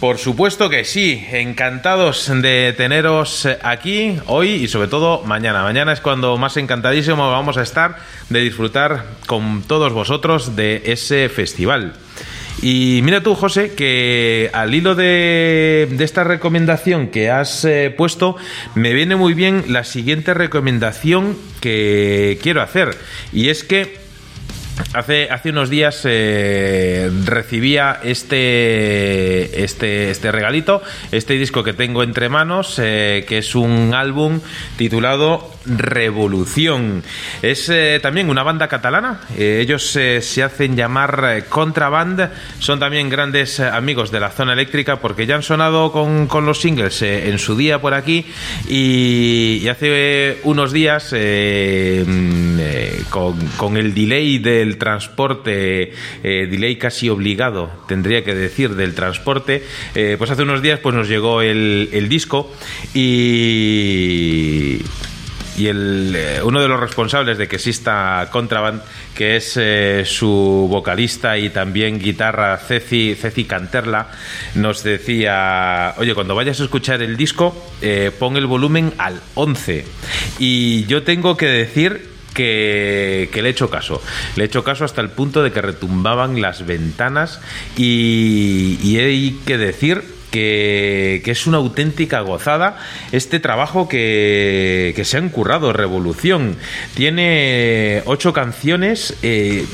Por 0.00 0.18
supuesto 0.18 0.68
que 0.68 0.84
sí, 0.84 1.26
encantados 1.30 2.30
de 2.42 2.74
teneros 2.76 3.46
aquí 3.62 4.18
hoy 4.26 4.50
y 4.50 4.68
sobre 4.68 4.88
todo 4.88 5.22
mañana. 5.24 5.62
Mañana 5.62 5.92
es 5.92 6.00
cuando 6.00 6.36
más 6.36 6.56
encantadísimo 6.56 7.30
vamos 7.30 7.56
a 7.56 7.62
estar 7.62 7.96
de 8.28 8.40
disfrutar 8.40 9.04
con 9.26 9.62
todos 9.62 9.92
vosotros 9.92 10.56
de 10.56 10.82
ese 10.86 11.28
festival. 11.28 11.94
Y 12.62 13.00
mira 13.02 13.22
tú, 13.22 13.34
José, 13.34 13.74
que 13.74 14.48
al 14.52 14.74
hilo 14.74 14.94
de, 14.94 15.88
de 15.90 16.04
esta 16.04 16.24
recomendación 16.24 17.08
que 17.08 17.30
has 17.30 17.64
eh, 17.64 17.92
puesto, 17.94 18.36
me 18.74 18.94
viene 18.94 19.16
muy 19.16 19.34
bien 19.34 19.64
la 19.68 19.84
siguiente 19.84 20.34
recomendación 20.34 21.36
que 21.60 22.38
quiero 22.42 22.62
hacer. 22.62 22.96
Y 23.32 23.48
es 23.48 23.64
que 23.64 24.03
Hace, 24.92 25.30
hace 25.30 25.50
unos 25.50 25.70
días 25.70 26.02
eh, 26.04 27.10
recibía 27.24 28.00
este, 28.02 29.64
este, 29.64 30.10
este 30.10 30.32
regalito, 30.32 30.82
este 31.12 31.34
disco 31.34 31.62
que 31.62 31.72
tengo 31.72 32.02
entre 32.02 32.28
manos, 32.28 32.78
eh, 32.82 33.24
que 33.28 33.38
es 33.38 33.54
un 33.54 33.94
álbum 33.94 34.40
titulado 34.76 35.53
Revolución. 35.66 37.02
Es 37.42 37.68
eh, 37.68 37.98
también 38.02 38.28
una 38.28 38.42
banda 38.42 38.68
catalana, 38.68 39.20
eh, 39.36 39.60
ellos 39.62 39.96
eh, 39.96 40.20
se 40.20 40.42
hacen 40.42 40.76
llamar 40.76 41.44
Contraband, 41.48 42.30
son 42.58 42.78
también 42.78 43.08
grandes 43.08 43.60
amigos 43.60 44.10
de 44.10 44.20
la 44.20 44.30
zona 44.30 44.52
eléctrica 44.52 45.00
porque 45.00 45.26
ya 45.26 45.36
han 45.36 45.42
sonado 45.42 45.90
con, 45.90 46.26
con 46.26 46.44
los 46.44 46.60
singles 46.60 47.00
en 47.02 47.38
su 47.38 47.56
día 47.56 47.80
por 47.80 47.94
aquí. 47.94 48.26
Y, 48.68 49.66
hace 49.68 50.38
unos 50.44 50.72
días 50.72 51.12
mm, 51.12 52.58
con, 53.10 53.76
el 53.76 53.94
delay 53.94 54.38
del 54.38 54.76
transporte, 54.76 55.92
delay 56.22 56.76
casi 56.76 57.08
obligado, 57.08 57.70
tendría 57.88 58.22
que 58.22 58.34
decir, 58.34 58.74
del 58.74 58.94
transporte, 58.94 59.64
pues 60.18 60.30
hace 60.30 60.42
unos 60.42 60.62
días 60.62 60.80
pues 60.80 60.94
nos 60.94 61.08
llegó 61.08 61.42
el, 61.42 61.88
el 61.92 62.08
disco 62.08 62.52
y 62.92 64.80
y 65.56 65.68
el, 65.68 66.12
eh, 66.16 66.40
uno 66.42 66.60
de 66.60 66.68
los 66.68 66.80
responsables 66.80 67.38
de 67.38 67.48
que 67.48 67.56
exista 67.56 68.28
Contraband, 68.30 68.82
que 69.14 69.36
es 69.36 69.56
eh, 69.56 70.04
su 70.04 70.66
vocalista 70.70 71.38
y 71.38 71.50
también 71.50 71.98
guitarra 71.98 72.56
Ceci, 72.58 73.14
Ceci 73.14 73.44
Canterla, 73.44 74.08
nos 74.54 74.82
decía, 74.82 75.94
oye, 75.98 76.14
cuando 76.14 76.34
vayas 76.34 76.60
a 76.60 76.64
escuchar 76.64 77.02
el 77.02 77.16
disco, 77.16 77.56
eh, 77.82 78.10
pon 78.18 78.36
el 78.36 78.46
volumen 78.46 78.92
al 78.98 79.20
11. 79.34 79.84
Y 80.38 80.84
yo 80.86 81.02
tengo 81.02 81.36
que 81.36 81.46
decir 81.46 82.10
que, 82.34 83.30
que 83.32 83.42
le 83.42 83.48
he 83.48 83.52
hecho 83.52 83.70
caso. 83.70 84.02
Le 84.36 84.44
he 84.44 84.46
hecho 84.46 84.64
caso 84.64 84.84
hasta 84.84 85.00
el 85.00 85.10
punto 85.10 85.42
de 85.42 85.52
que 85.52 85.62
retumbaban 85.62 86.40
las 86.40 86.66
ventanas 86.66 87.40
y, 87.76 88.78
y 88.82 88.98
hay 88.98 89.40
que 89.46 89.56
decir 89.56 90.13
que, 90.34 91.22
es 91.24 91.46
una 91.46 91.58
auténtica 91.58 92.20
gozada 92.20 92.78
este 93.12 93.38
trabajo 93.38 93.88
que, 93.88 94.92
que 94.96 95.04
se 95.04 95.16
han 95.16 95.28
currado, 95.28 95.72
Revolución. 95.72 96.56
Tiene 96.94 98.02
ocho 98.06 98.32
canciones. 98.32 99.16
eh, 99.22 99.64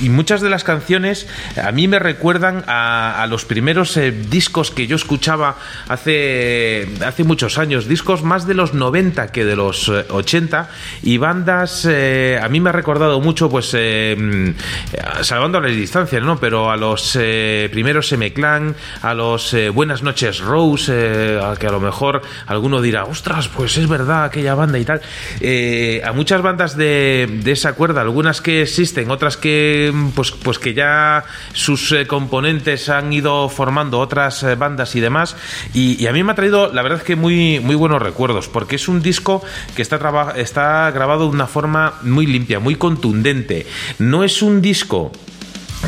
y 0.00 0.08
muchas 0.08 0.40
de 0.40 0.50
las 0.50 0.64
canciones 0.64 1.26
a 1.62 1.72
mí 1.72 1.88
me 1.88 1.98
recuerdan 1.98 2.64
a, 2.66 3.22
a 3.22 3.26
los 3.26 3.44
primeros 3.44 3.96
eh, 3.96 4.12
discos 4.12 4.70
que 4.70 4.86
yo 4.86 4.96
escuchaba 4.96 5.56
hace, 5.88 6.88
hace 7.04 7.24
muchos 7.24 7.58
años, 7.58 7.88
discos 7.88 8.22
más 8.22 8.46
de 8.46 8.54
los 8.54 8.74
90 8.74 9.32
que 9.32 9.44
de 9.44 9.56
los 9.56 9.88
eh, 9.88 10.04
80 10.10 10.68
y 11.02 11.18
bandas, 11.18 11.86
eh, 11.88 12.38
a 12.42 12.48
mí 12.48 12.60
me 12.60 12.70
ha 12.70 12.72
recordado 12.72 13.20
mucho, 13.20 13.48
pues, 13.48 13.70
eh, 13.74 14.16
mm, 14.18 15.22
salvando 15.22 15.60
las 15.60 15.72
distancias, 15.72 16.22
¿no? 16.22 16.38
Pero 16.38 16.70
a 16.70 16.76
los 16.76 17.16
eh, 17.20 17.68
primeros 17.72 18.12
M-Clan, 18.12 18.74
a 19.02 19.14
los 19.14 19.52
eh, 19.54 19.70
Buenas 19.70 20.02
noches 20.02 20.40
Rose, 20.40 20.92
eh, 20.94 21.40
a 21.42 21.56
que 21.56 21.66
a 21.66 21.70
lo 21.70 21.80
mejor 21.80 22.22
alguno 22.46 22.80
dirá, 22.80 23.04
ostras, 23.04 23.48
pues 23.48 23.76
es 23.76 23.88
verdad 23.88 24.24
aquella 24.24 24.54
banda 24.54 24.78
y 24.78 24.84
tal. 24.84 25.00
Eh, 25.40 26.02
a 26.04 26.12
muchas 26.12 26.42
bandas 26.42 26.76
de, 26.76 27.40
de 27.42 27.52
esa 27.52 27.74
cuerda, 27.74 28.00
algunas 28.00 28.40
que 28.40 28.62
existen, 28.62 29.10
otras 29.10 29.36
que 29.36 29.85
pues, 30.14 30.32
pues 30.32 30.58
que 30.58 30.74
ya 30.74 31.24
sus 31.52 31.92
eh, 31.92 32.06
componentes 32.06 32.88
han 32.88 33.12
ido 33.12 33.48
formando 33.48 34.00
otras 34.00 34.42
eh, 34.42 34.54
bandas 34.54 34.94
y 34.96 35.00
demás. 35.00 35.36
Y, 35.74 36.06
a 36.06 36.12
mí 36.12 36.22
me 36.22 36.32
ha 36.32 36.34
traído, 36.34 36.72
la 36.72 36.82
verdad 36.82 37.02
que 37.02 37.16
muy, 37.16 37.60
muy 37.60 37.74
buenos 37.74 38.02
recuerdos, 38.02 38.48
porque 38.48 38.76
es 38.76 38.88
un 38.88 39.02
disco 39.02 39.42
que 39.74 39.82
está, 39.82 39.96
está 40.36 40.90
grabado 40.90 41.28
de 41.28 41.30
una 41.30 41.46
forma 41.46 41.94
muy 42.02 42.26
limpia, 42.26 42.60
muy 42.60 42.76
contundente. 42.76 43.66
No 43.98 44.24
es 44.24 44.42
un 44.42 44.60
disco 44.60 45.12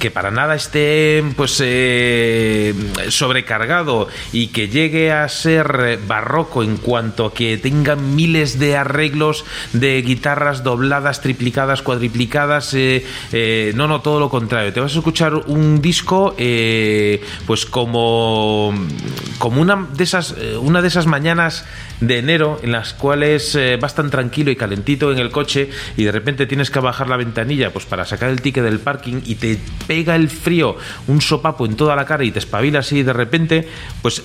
que 0.01 0.11
para 0.11 0.30
nada 0.30 0.55
esté 0.55 1.24
pues 1.36 1.61
eh, 1.64 2.74
sobrecargado 3.09 4.09
y 4.32 4.49
que 4.49 4.68
llegue 4.68 5.11
a 5.11 5.28
ser 5.28 5.99
barroco 6.07 6.62
en 6.62 6.76
cuanto 6.76 7.26
a 7.26 7.34
que 7.34 7.59
tenga 7.59 7.97
miles 7.97 8.59
de 8.59 8.76
arreglos 8.76 9.45
de 9.72 10.01
guitarras 10.03 10.62
dobladas, 10.62 11.20
triplicadas, 11.20 11.82
cuadriplicadas. 11.82 12.74
Eh, 12.74 13.05
eh, 13.32 13.72
no, 13.74 13.89
no, 13.89 14.01
todo 14.01 14.20
lo 14.20 14.28
contrario. 14.28 14.72
Te 14.72 14.80
vas 14.80 14.95
a 14.95 14.99
escuchar 14.99 15.34
un 15.34 15.80
disco 15.80 16.34
pues 17.47 17.66
como, 17.66 18.72
como 19.39 19.61
una 19.61 19.89
de 19.93 20.05
esas 20.05 20.34
una 20.61 20.82
de 20.82 20.89
esas 20.89 21.07
mañanas 21.07 21.64
de 22.01 22.18
enero 22.18 22.61
en 22.62 22.72
las 22.72 22.94
cuales 22.94 23.59
vas 23.80 23.94
tan 23.94 24.11
tranquilo 24.11 24.51
y 24.51 24.57
calentito 24.57 25.12
en 25.12 25.18
el 25.18 25.30
coche 25.30 25.70
y 25.96 26.05
de 26.05 26.12
repente 26.12 26.46
tienes 26.46 26.70
que 26.70 26.80
bajar 26.80 27.09
la 27.09 27.16
ventanilla 27.16 27.72
pues 27.72 27.86
para 27.86 28.05
sacar 28.05 28.30
el 28.30 28.40
ticket 28.40 28.64
del 28.64 28.78
parking 28.78 29.20
y 29.24 29.34
te 29.36 29.59
pega 29.86 30.16
el 30.16 30.28
frío, 30.28 30.76
un 31.07 31.20
sopapo 31.20 31.66
en 31.66 31.76
toda 31.76 31.96
la 31.96 32.05
cara 32.05 32.24
y 32.24 32.30
te 32.30 32.38
espabila 32.38 32.80
así 32.80 33.03
de 33.03 33.12
repente, 33.12 33.68
pues 34.03 34.22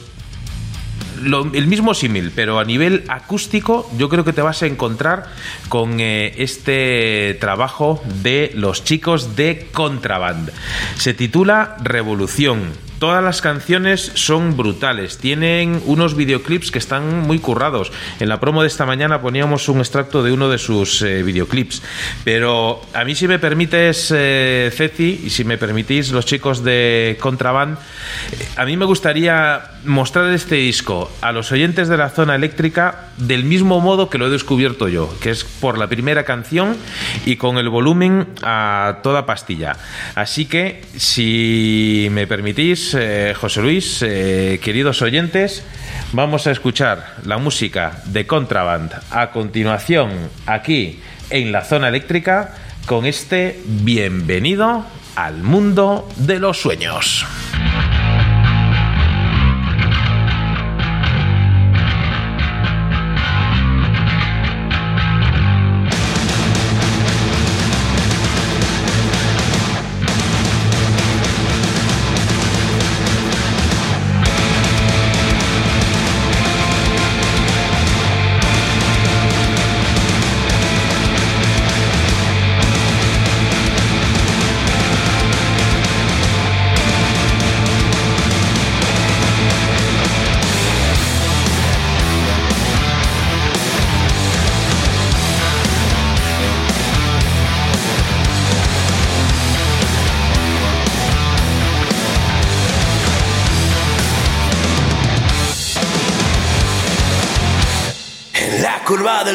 el 1.26 1.68
mismo 1.68 1.94
símil, 1.94 2.32
pero 2.36 2.60
a 2.60 2.66
nivel 2.66 3.04
acústico, 3.08 3.90
yo 3.98 4.10
creo 4.10 4.26
que 4.26 4.34
te 4.34 4.42
vas 4.42 4.62
a 4.64 4.68
encontrar 4.68 5.28
con 5.70 6.00
eh, 6.00 6.34
este 6.38 7.38
trabajo 7.40 8.04
de 8.22 8.52
los 8.56 8.84
chicos 8.84 9.36
de 9.36 9.68
Contraband. 9.72 10.52
Se 10.98 11.14
titula 11.14 11.78
Revolución 11.82 12.72
todas 13.04 13.22
las 13.22 13.42
canciones 13.42 14.14
son 14.14 14.56
brutales. 14.56 15.18
Tienen 15.18 15.82
unos 15.88 16.16
videoclips 16.16 16.72
que 16.72 16.80
están 16.80 17.20
muy 17.20 17.38
currados. 17.38 17.92
En 18.22 18.30
la 18.30 18.40
promo 18.40 18.62
de 18.62 18.70
esta 18.70 18.86
mañana 18.86 19.20
poníamos 19.20 19.68
un 19.68 19.80
extracto 19.80 20.24
de 20.24 20.32
uno 20.32 20.48
de 20.48 20.58
sus 20.58 21.02
eh, 21.02 21.22
videoclips. 21.22 21.82
Pero 22.24 22.82
a 22.94 23.04
mí, 23.04 23.14
si 23.14 23.28
me 23.28 23.40
permites, 23.40 24.10
eh, 24.16 24.72
Ceci, 24.74 25.20
y 25.26 25.30
si 25.32 25.44
me 25.44 25.58
permitís, 25.58 26.14
los 26.14 26.26
chicos 26.26 26.64
de 26.64 27.18
Contraband, 27.20 27.78
eh, 27.78 28.48
a 28.56 28.64
mí 28.64 28.78
me 28.78 28.86
gustaría 28.86 29.72
mostrar 29.84 30.32
este 30.32 30.56
disco 30.56 31.12
a 31.20 31.34
los 31.34 31.52
oyentes 31.52 31.90
de 31.90 31.98
la 31.98 32.10
zona 32.10 32.36
eléctrica 32.36 33.10
del 33.18 33.44
mismo 33.44 33.82
modo 33.82 34.10
que 34.10 34.18
lo 34.18 34.28
he 34.28 34.30
descubierto 34.30 34.88
yo, 34.88 35.14
que 35.20 35.32
es 35.32 35.44
por 35.44 35.78
la 35.78 35.88
primera 35.88 36.24
canción 36.24 36.78
y 37.26 37.36
con 37.36 37.58
el 37.58 37.68
volumen 37.68 38.28
a 38.44 39.00
toda 39.04 39.26
pastilla. 39.26 39.76
Así 40.16 40.46
que, 40.46 40.86
si 40.96 42.08
me 42.12 42.28
permitís, 42.28 42.93
eh, 42.96 43.34
José 43.40 43.62
Luis, 43.62 44.02
eh, 44.02 44.60
queridos 44.64 45.02
oyentes, 45.02 45.64
vamos 46.12 46.48
a 46.48 46.52
escuchar 46.52 47.16
la 47.26 47.38
música 47.38 48.02
de 48.06 48.26
Contraband 48.28 48.92
a 49.12 49.32
continuación 49.32 50.30
aquí 50.46 51.00
en 51.30 51.52
la 51.52 51.64
zona 51.64 51.90
eléctrica 51.90 52.56
con 52.86 53.06
este 53.06 53.60
bienvenido 53.66 54.86
al 55.16 55.44
mundo 55.44 56.10
de 56.18 56.40
los 56.40 56.60
sueños. 56.60 57.26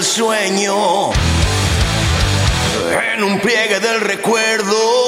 Sueño, 0.05 1.11
en 3.15 3.25
un 3.25 3.41
pliegue 3.41 3.81
del 3.81 4.01
recuerdo. 4.01 5.08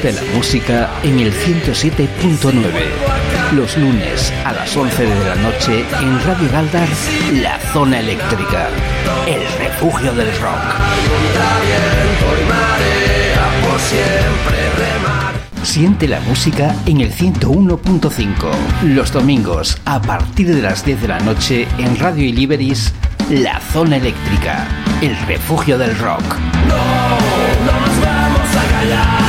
Siente 0.00 0.24
la 0.24 0.32
música 0.34 0.90
en 1.02 1.20
el 1.20 1.30
107.9. 1.30 3.52
Los 3.52 3.76
lunes 3.76 4.32
a 4.46 4.52
las 4.52 4.74
11 4.74 5.02
de 5.02 5.24
la 5.26 5.34
noche 5.34 5.84
en 6.00 6.24
Radio 6.24 6.50
Galdar, 6.50 6.88
La 7.34 7.58
Zona 7.70 8.00
Eléctrica. 8.00 8.70
El 9.26 9.42
refugio 9.58 10.14
del 10.14 10.28
rock. 10.38 10.56
Siente 15.64 16.08
la 16.08 16.20
música 16.20 16.74
en 16.86 17.02
el 17.02 17.12
101.5. 17.12 18.30
Los 18.84 19.12
domingos 19.12 19.76
a 19.84 20.00
partir 20.00 20.54
de 20.54 20.62
las 20.62 20.82
10 20.82 21.02
de 21.02 21.08
la 21.08 21.20
noche 21.20 21.68
en 21.76 21.98
Radio 21.98 22.24
Iliberis, 22.24 22.94
La 23.28 23.60
Zona 23.60 23.96
Eléctrica. 23.96 24.66
El 25.02 25.14
refugio 25.26 25.76
del 25.76 25.94
rock. 25.98 26.24
No 26.68 27.10
nos 27.66 28.00
vamos 28.00 28.56
a 28.56 28.64
callar, 28.70 29.19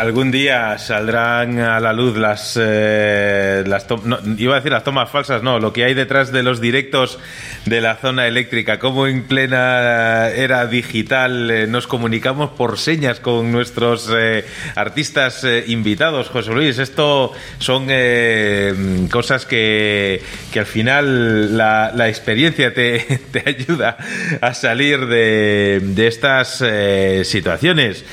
Algún 0.00 0.30
día 0.30 0.78
saldrán 0.78 1.58
a 1.58 1.78
la 1.78 1.92
luz 1.92 2.16
las, 2.16 2.58
eh, 2.58 3.62
no, 4.06 4.18
iba 4.38 4.54
a 4.54 4.56
decir 4.56 4.72
las 4.72 4.82
tomas 4.82 5.10
falsas, 5.10 5.42
no, 5.42 5.58
lo 5.58 5.74
que 5.74 5.84
hay 5.84 5.92
detrás 5.92 6.32
de 6.32 6.42
los 6.42 6.58
directos 6.58 7.18
de 7.66 7.82
la 7.82 7.96
zona 7.96 8.26
eléctrica, 8.26 8.78
cómo 8.78 9.06
en 9.06 9.24
plena 9.24 10.30
era 10.30 10.66
digital 10.68 11.50
eh, 11.50 11.66
nos 11.66 11.86
comunicamos 11.86 12.48
por 12.48 12.78
señas 12.78 13.20
con 13.20 13.52
nuestros 13.52 14.10
eh, 14.16 14.46
artistas 14.74 15.46
invitados, 15.66 16.30
José 16.30 16.52
Luis. 16.52 16.78
Esto 16.78 17.34
son 17.58 17.88
cosas 19.10 19.44
que, 19.44 20.22
que 20.50 20.60
al 20.60 20.66
final 20.66 21.58
la, 21.58 21.92
la 21.94 22.08
experiencia 22.08 22.72
te, 22.72 23.20
ayuda 23.44 23.98
a 24.40 24.54
salir 24.54 25.04
de, 25.08 26.06
estas 26.06 26.64
situaciones. 27.24 28.06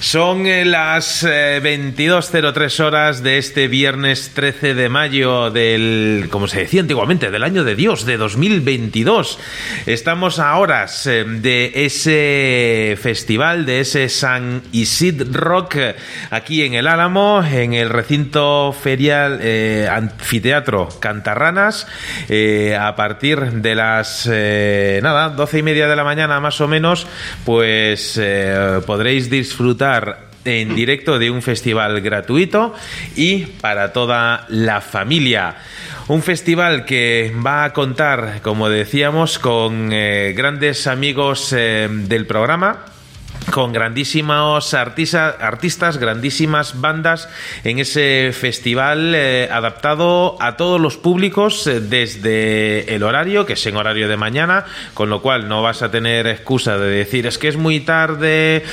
Son 0.00 0.46
eh, 0.46 0.66
las 0.66 1.24
eh, 1.24 1.60
22.03 1.62 2.80
horas 2.84 3.22
de 3.22 3.38
este 3.38 3.66
viernes 3.66 4.32
13 4.34 4.74
de 4.74 4.88
mayo 4.90 5.50
del, 5.50 6.28
como 6.30 6.48
se 6.48 6.60
decía 6.60 6.82
antiguamente, 6.82 7.30
del 7.30 7.42
año 7.42 7.64
de 7.64 7.74
Dios, 7.74 8.04
de 8.04 8.18
2022. 8.18 9.38
Estamos 9.86 10.38
a 10.38 10.56
horas 10.58 11.06
eh, 11.06 11.24
de 11.24 11.72
ese 11.86 12.98
festival, 13.00 13.64
de 13.64 13.80
ese 13.80 14.10
San 14.10 14.62
Isid 14.70 15.34
Rock, 15.34 15.76
eh, 15.76 15.96
aquí 16.30 16.62
en 16.62 16.74
el 16.74 16.88
Álamo, 16.88 17.42
en 17.42 17.72
el 17.72 17.88
recinto 17.88 18.76
ferial 18.78 19.40
eh, 19.42 19.88
anfiteatro 19.90 20.90
Cantarranas, 21.00 21.86
eh, 22.28 22.76
a 22.78 22.94
partir 22.96 23.40
de 23.40 23.74
las, 23.74 24.28
eh, 24.30 25.00
nada, 25.02 25.30
12 25.30 25.58
y 25.58 25.62
media 25.62 25.88
de 25.88 25.96
la 25.96 26.04
mañana 26.04 26.38
más 26.38 26.60
o 26.60 26.68
menos, 26.68 27.06
pues 27.46 28.18
eh, 28.20 28.80
podréis 28.86 29.30
disfrutar 29.30 29.85
en 30.46 30.74
directo 30.74 31.18
de 31.18 31.30
un 31.30 31.42
festival 31.42 32.00
gratuito 32.00 32.74
y 33.16 33.46
para 33.46 33.92
toda 33.92 34.46
la 34.48 34.80
familia. 34.80 35.56
Un 36.08 36.22
festival 36.22 36.84
que 36.84 37.34
va 37.44 37.64
a 37.64 37.72
contar, 37.72 38.40
como 38.42 38.68
decíamos, 38.68 39.38
con 39.38 39.92
eh, 39.92 40.34
grandes 40.36 40.86
amigos 40.86 41.52
eh, 41.52 41.88
del 41.90 42.26
programa 42.26 42.84
con 43.50 43.72
grandísimos 43.72 44.74
artistas, 44.74 45.98
grandísimas 45.98 46.80
bandas 46.80 47.28
en 47.62 47.78
ese 47.78 48.32
festival 48.32 49.14
eh, 49.14 49.48
adaptado 49.52 50.36
a 50.40 50.56
todos 50.56 50.80
los 50.80 50.96
públicos 50.96 51.64
desde 51.64 52.92
el 52.92 53.04
horario, 53.04 53.46
que 53.46 53.52
es 53.52 53.66
en 53.66 53.76
horario 53.76 54.08
de 54.08 54.16
mañana, 54.16 54.64
con 54.94 55.10
lo 55.10 55.22
cual 55.22 55.48
no 55.48 55.62
vas 55.62 55.82
a 55.82 55.92
tener 55.92 56.26
excusa 56.26 56.76
de 56.76 56.88
decir 56.88 57.26
es 57.26 57.38
que 57.38 57.46
es 57.46 57.56
muy 57.56 57.80
tarde, 57.80 58.64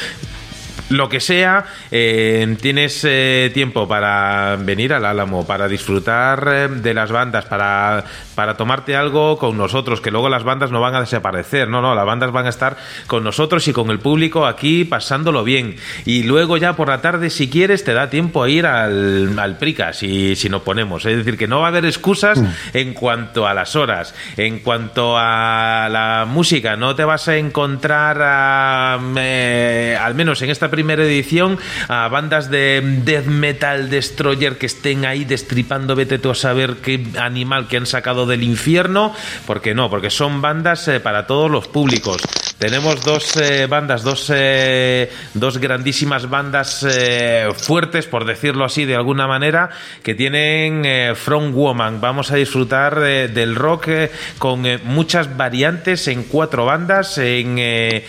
lo 0.89 1.09
que 1.09 1.19
sea, 1.19 1.65
eh, 1.91 2.55
tienes 2.61 3.03
eh, 3.03 3.51
tiempo 3.53 3.87
para 3.87 4.57
venir 4.57 4.93
al 4.93 5.05
Álamo, 5.05 5.45
para 5.45 5.67
disfrutar 5.67 6.47
eh, 6.51 6.67
de 6.67 6.93
las 6.93 7.11
bandas, 7.11 7.45
para, 7.45 8.03
para 8.35 8.55
tomarte 8.55 8.95
algo 8.95 9.37
con 9.37 9.57
nosotros, 9.57 10.01
que 10.01 10.11
luego 10.11 10.29
las 10.29 10.43
bandas 10.43 10.71
no 10.71 10.81
van 10.81 10.95
a 10.95 10.99
desaparecer, 10.99 11.67
no, 11.67 11.81
no, 11.81 11.95
las 11.95 12.05
bandas 12.05 12.31
van 12.31 12.45
a 12.45 12.49
estar 12.49 12.77
con 13.07 13.23
nosotros 13.23 13.67
y 13.67 13.73
con 13.73 13.89
el 13.89 13.99
público 13.99 14.45
aquí 14.45 14.85
pasándolo 14.85 15.43
bien. 15.43 15.77
Y 16.05 16.23
luego 16.23 16.57
ya 16.57 16.73
por 16.75 16.89
la 16.89 17.01
tarde, 17.01 17.29
si 17.29 17.49
quieres, 17.49 17.83
te 17.83 17.93
da 17.93 18.09
tiempo 18.09 18.43
a 18.43 18.49
ir 18.49 18.65
al, 18.65 19.37
al 19.39 19.57
Prica, 19.57 19.93
si, 19.93 20.35
si 20.35 20.49
nos 20.49 20.61
ponemos. 20.61 21.05
Es 21.05 21.17
decir, 21.17 21.37
que 21.37 21.47
no 21.47 21.59
va 21.59 21.65
a 21.65 21.69
haber 21.69 21.85
excusas 21.85 22.41
en 22.73 22.93
cuanto 22.93 23.47
a 23.47 23.53
las 23.53 23.75
horas, 23.75 24.13
en 24.37 24.59
cuanto 24.59 25.15
a 25.17 25.87
la 25.89 26.25
música, 26.27 26.75
no 26.75 26.95
te 26.95 27.03
vas 27.03 27.27
a 27.27 27.37
encontrar, 27.37 28.21
a, 28.21 28.99
eh, 29.17 29.97
al 29.99 30.15
menos 30.15 30.41
en 30.41 30.49
esta 30.49 30.69
primera 30.69 30.82
edición, 30.91 31.57
a 31.87 32.07
bandas 32.07 32.49
de 32.49 32.81
death 33.03 33.25
metal 33.25 33.89
destroyer 33.89 34.57
que 34.57 34.65
estén 34.65 35.05
ahí 35.05 35.25
destripando, 35.25 35.95
vete 35.95 36.19
tú 36.19 36.31
a 36.31 36.35
saber 36.35 36.77
qué 36.77 37.05
animal 37.19 37.67
que 37.67 37.77
han 37.77 37.85
sacado 37.85 38.25
del 38.25 38.43
infierno, 38.43 39.13
porque 39.45 39.73
no, 39.73 39.89
porque 39.89 40.09
son 40.09 40.41
bandas 40.41 40.87
eh, 40.87 40.99
para 40.99 41.27
todos 41.27 41.49
los 41.49 41.67
públicos. 41.67 42.21
Tenemos 42.59 43.03
dos 43.03 43.35
eh, 43.35 43.67
bandas, 43.67 44.03
dos, 44.03 44.31
eh, 44.33 45.11
dos 45.33 45.57
grandísimas 45.57 46.29
bandas 46.29 46.85
eh, 46.87 47.49
fuertes, 47.57 48.05
por 48.05 48.23
decirlo 48.25 48.63
así 48.63 48.85
de 48.85 48.95
alguna 48.95 49.27
manera, 49.27 49.69
que 50.01 50.15
tienen 50.15 50.85
eh, 50.85 51.13
From 51.15 51.51
Woman. 51.51 51.99
Vamos 51.99 52.31
a 52.31 52.35
disfrutar 52.35 52.99
eh, 53.03 53.27
del 53.27 53.55
rock 53.55 53.89
con 54.37 54.63
muchas 54.85 55.35
variantes 55.35 56.07
en 56.07 56.23
cuatro 56.23 56.65
bandas, 56.65 57.17
en 57.17 58.03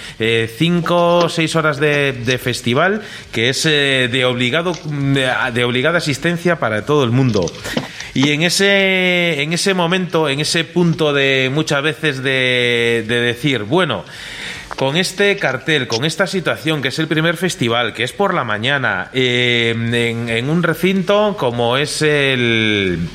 cinco 0.57 1.18
o 1.18 1.28
seis 1.28 1.57
horas 1.57 1.80
de, 1.80 2.12
de 2.12 2.38
festival, 2.38 3.03
que 3.32 3.49
es 3.49 3.64
de, 3.64 4.24
obligado, 4.24 4.72
de 5.53 5.64
obligada 5.64 5.99
asistencia 5.99 6.61
para 6.61 6.86
todo 6.86 7.03
el 7.03 7.11
mundo. 7.11 7.51
Y 8.14 8.30
en 8.30 8.42
ese, 8.42 9.42
en 9.42 9.52
ese 9.52 9.74
momento, 9.74 10.28
en 10.28 10.40
ese 10.40 10.64
punto 10.64 11.12
de 11.12 11.50
muchas 11.52 11.82
veces 11.82 12.22
de, 12.22 13.04
de 13.08 13.20
decir, 13.20 13.64
bueno, 13.64 14.04
con 14.76 14.96
este 14.96 15.36
cartel, 15.36 15.86
con 15.86 16.04
esta 16.04 16.26
situación, 16.26 16.82
que 16.82 16.88
es 16.88 16.98
el 16.98 17.08
primer 17.08 17.36
festival, 17.36 17.92
que 17.92 18.04
es 18.04 18.12
por 18.12 18.34
la 18.34 18.44
mañana, 18.44 19.10
eh, 19.12 19.74
en 19.74 20.50
un 20.50 20.62
recinto 20.62 21.36
como 21.38 21.76
es 21.76 22.02
el... 22.02 23.08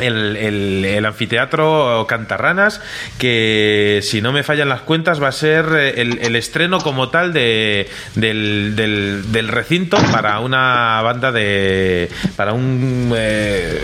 El, 0.00 0.36
el- 0.36 1.04
anfiteatro 1.06 2.06
Cantarranas, 2.08 2.80
que 3.18 4.00
si 4.02 4.20
no 4.20 4.32
me 4.32 4.42
fallan 4.42 4.68
las 4.68 4.82
cuentas 4.82 5.22
va 5.22 5.28
a 5.28 5.32
ser 5.32 5.66
eh, 5.76 6.00
el, 6.02 6.18
el 6.20 6.36
estreno 6.36 6.78
como 6.80 7.08
tal 7.08 7.32
de, 7.32 7.88
del, 8.14 8.74
del- 8.76 9.32
del 9.32 9.48
recinto 9.48 9.96
para 10.12 10.38
una 10.40 11.00
banda 11.02 11.32
de... 11.32 12.08
para 12.36 12.52
un... 12.52 13.12
eh, 13.16 13.80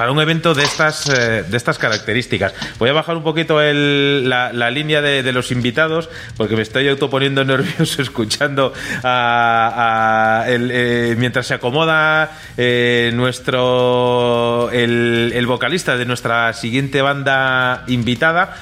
para 0.00 0.12
un 0.12 0.20
evento 0.22 0.54
de 0.54 0.62
estas 0.62 1.10
eh, 1.10 1.44
de 1.46 1.56
estas 1.58 1.76
características. 1.76 2.54
Voy 2.78 2.88
a 2.88 2.94
bajar 2.94 3.18
un 3.18 3.22
poquito 3.22 3.60
el- 3.60 4.30
la, 4.30 4.70
línea 4.70 5.02
de, 5.02 5.30
los 5.30 5.52
invitados 5.52 6.08
porque 6.38 6.56
me 6.56 6.62
estoy 6.62 6.88
autoponiendo 6.88 7.44
nervioso 7.54 8.00
escuchando 8.00 8.72
a, 9.04 10.40
a 10.46 10.50
el, 10.50 10.70
eh, 10.72 11.16
mientras 11.18 11.48
se 11.48 11.52
acomoda 11.52 12.32
eh, 12.56 13.10
nuestro 13.12 14.70
el, 14.72 15.32
el 15.34 15.46
vocalista 15.46 15.98
de 15.98 16.06
nuestra 16.06 16.54
siguiente 16.54 17.02
banda 17.02 17.84
invitada. 17.86 18.56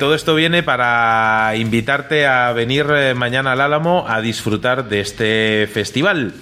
Todo 0.00 0.14
esto 0.16 0.34
viene 0.34 0.64
para 0.64 1.52
invitarte 1.56 2.26
a 2.26 2.52
venir 2.52 2.86
mañana 3.14 3.52
al 3.52 3.60
Álamo 3.60 4.04
a 4.08 4.20
disfrutar 4.20 4.88
de 4.88 5.00
este 5.00 5.68
festival. 5.72 6.34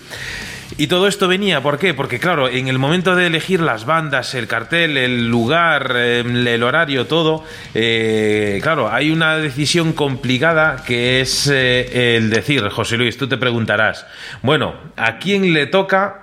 Y 0.80 0.86
todo 0.86 1.08
esto 1.08 1.26
venía, 1.26 1.60
¿por 1.60 1.76
qué? 1.76 1.92
Porque 1.92 2.20
claro, 2.20 2.48
en 2.48 2.68
el 2.68 2.78
momento 2.78 3.16
de 3.16 3.26
elegir 3.26 3.60
las 3.60 3.84
bandas, 3.84 4.32
el 4.36 4.46
cartel, 4.46 4.96
el 4.96 5.28
lugar, 5.28 5.92
eh, 5.96 6.20
el 6.20 6.62
horario, 6.62 7.08
todo, 7.08 7.42
eh, 7.74 8.60
claro, 8.62 8.88
hay 8.88 9.10
una 9.10 9.38
decisión 9.38 9.92
complicada 9.92 10.84
que 10.86 11.20
es 11.20 11.48
eh, 11.52 12.16
el 12.16 12.30
decir, 12.30 12.68
José 12.68 12.96
Luis, 12.96 13.18
tú 13.18 13.26
te 13.26 13.36
preguntarás, 13.36 14.06
bueno, 14.40 14.76
¿a 14.96 15.18
quién 15.18 15.52
le 15.52 15.66
toca 15.66 16.22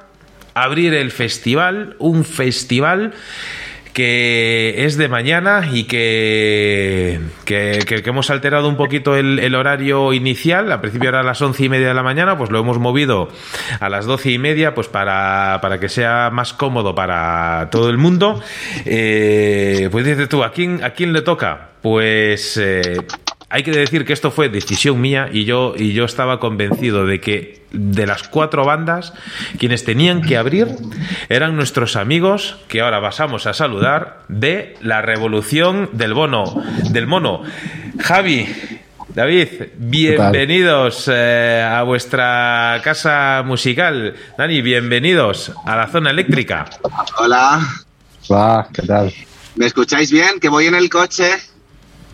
abrir 0.54 0.94
el 0.94 1.12
festival? 1.12 1.98
Un 2.00 2.24
festival 2.24 3.14
que 3.96 4.84
es 4.86 4.98
de 4.98 5.08
mañana 5.08 5.70
y 5.72 5.86
que, 5.86 7.22
que, 7.46 7.80
que- 7.88 8.04
hemos 8.10 8.30
alterado 8.30 8.68
un 8.68 8.76
poquito 8.76 9.16
el, 9.16 9.40
el 9.40 9.56
horario 9.56 10.12
inicial. 10.12 10.70
Al 10.70 10.82
principio 10.82 11.08
era 11.10 11.22
a 11.22 11.24
las 11.24 11.42
once 11.42 11.64
y 11.64 11.70
media 11.70 11.88
de 11.88 11.94
la 11.94 12.04
mañana, 12.04 12.38
pues 12.38 12.52
lo 12.52 12.60
hemos 12.60 12.78
movido 12.78 13.30
a 13.80 13.88
las 13.88 14.06
doce 14.06 14.32
y 14.32 14.38
media, 14.38 14.76
pues 14.76 14.90
para, 14.90 15.60
para 15.62 15.80
que 15.80 15.88
sea 15.88 16.30
más 16.30 16.52
cómodo 16.54 16.94
para 16.94 17.70
todo 17.72 17.90
el 17.90 17.98
mundo. 17.98 18.42
Eh, 18.86 19.88
pues 19.94 20.06
dices 20.06 20.28
tú, 20.28 20.44
¿a 20.44 20.52
quién, 20.52 20.84
¿a 20.84 20.90
quién 20.90 21.14
le 21.14 21.22
toca? 21.22 21.70
Pues 21.82 22.58
eh, 22.62 22.98
hay 23.56 23.64
que 23.64 23.72
decir 23.72 24.04
que 24.04 24.12
esto 24.12 24.32
fue 24.32 24.50
decisión 24.50 25.00
mía 25.00 25.30
y 25.32 25.46
yo, 25.46 25.76
y 25.78 25.94
yo 25.94 26.04
estaba 26.04 26.42
convencido 26.42 27.06
de 27.06 27.22
que 27.22 27.64
de 27.72 28.06
las 28.06 28.28
cuatro 28.28 28.66
bandas, 28.66 29.14
quienes 29.58 29.86
tenían 29.86 30.22
que 30.24 30.36
abrir 30.36 30.76
eran 31.30 31.56
nuestros 31.56 31.96
amigos 31.96 32.58
que 32.68 32.82
ahora 32.82 33.00
pasamos 33.00 33.48
a 33.48 33.54
saludar 33.54 34.24
de 34.28 34.76
la 34.82 35.02
revolución 35.02 35.90
del 35.94 36.14
bono, 36.14 36.62
del 36.90 37.08
mono. 37.08 37.44
Javi, 37.98 38.46
David, 39.08 39.48
bienvenidos 39.78 41.10
eh, 41.10 41.66
a 41.66 41.82
vuestra 41.84 42.82
casa 42.84 43.42
musical. 43.46 44.16
Dani, 44.38 44.62
bienvenidos 44.62 45.54
a 45.64 45.78
la 45.78 45.88
zona 45.88 46.10
eléctrica. 46.10 46.66
Hola, 47.20 47.66
Va, 48.30 48.68
¿qué 48.74 48.82
tal? 48.82 49.14
¿me 49.56 49.66
escucháis 49.66 50.12
bien? 50.12 50.42
Que 50.42 50.50
voy 50.50 50.66
en 50.66 50.76
el 50.76 50.90
coche. 50.90 51.55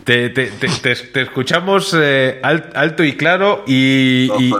Te, 0.04 0.30
te- 0.30 0.46
te- 0.50 0.68
te- 0.96 1.20
escuchamos 1.22 1.94
eh, 1.96 2.40
al- 2.42 2.70
alto 2.74 3.04
y 3.04 3.16
claro 3.16 3.62
y, 3.68 4.28
y, 4.38 4.52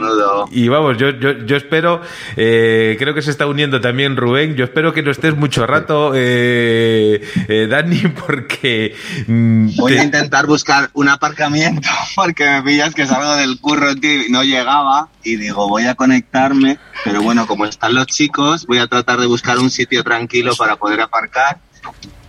y 0.53 0.69
vamos, 0.69 0.97
yo, 0.99 1.11
yo, 1.11 1.33
yo 1.45 1.57
espero, 1.57 2.01
eh, 2.37 2.95
creo 2.97 3.13
que 3.13 3.23
se 3.23 3.33
está 3.33 3.47
uniendo 3.49 3.81
también 3.81 4.17
Rubén, 4.17 4.55
yo 4.55 4.65
espero 4.65 4.93
que 4.93 5.03
no 5.03 5.11
estés 5.11 5.35
mucho 5.37 5.67
rato, 5.67 6.13
eh, 6.15 7.21
eh, 7.49 7.67
Dani, 7.69 8.03
porque... 8.27 8.95
mm, 9.27 9.77
Voy 9.79 9.99
a 9.99 10.05
intentar 10.05 10.47
buscar 10.47 10.91
un 10.93 11.09
aparcamiento 11.09 11.89
porque 12.15 12.49
me 12.49 12.63
pillas 12.63 12.95
que 12.95 13.07
salgo 13.07 13.35
del 13.35 13.59
curro, 13.59 13.97
tío, 13.97 14.27
y 14.27 14.31
no 14.31 14.45
llegaba. 14.45 15.09
Y 15.25 15.37
digo, 15.37 15.69
voy 15.69 15.85
a 15.87 15.95
conectarme. 15.95 16.79
Pero 17.05 17.21
bueno, 17.23 17.47
como 17.47 17.65
están 17.65 17.95
los 17.95 18.07
chicos, 18.07 18.67
voy 18.67 18.79
a 18.79 18.87
tratar 18.87 19.19
de 19.19 19.27
buscar 19.27 19.59
un 19.59 19.71
sitio 19.71 20.05
tranquilo 20.05 20.55
para 20.57 20.77
poder 20.77 21.01
aparcar 21.01 21.59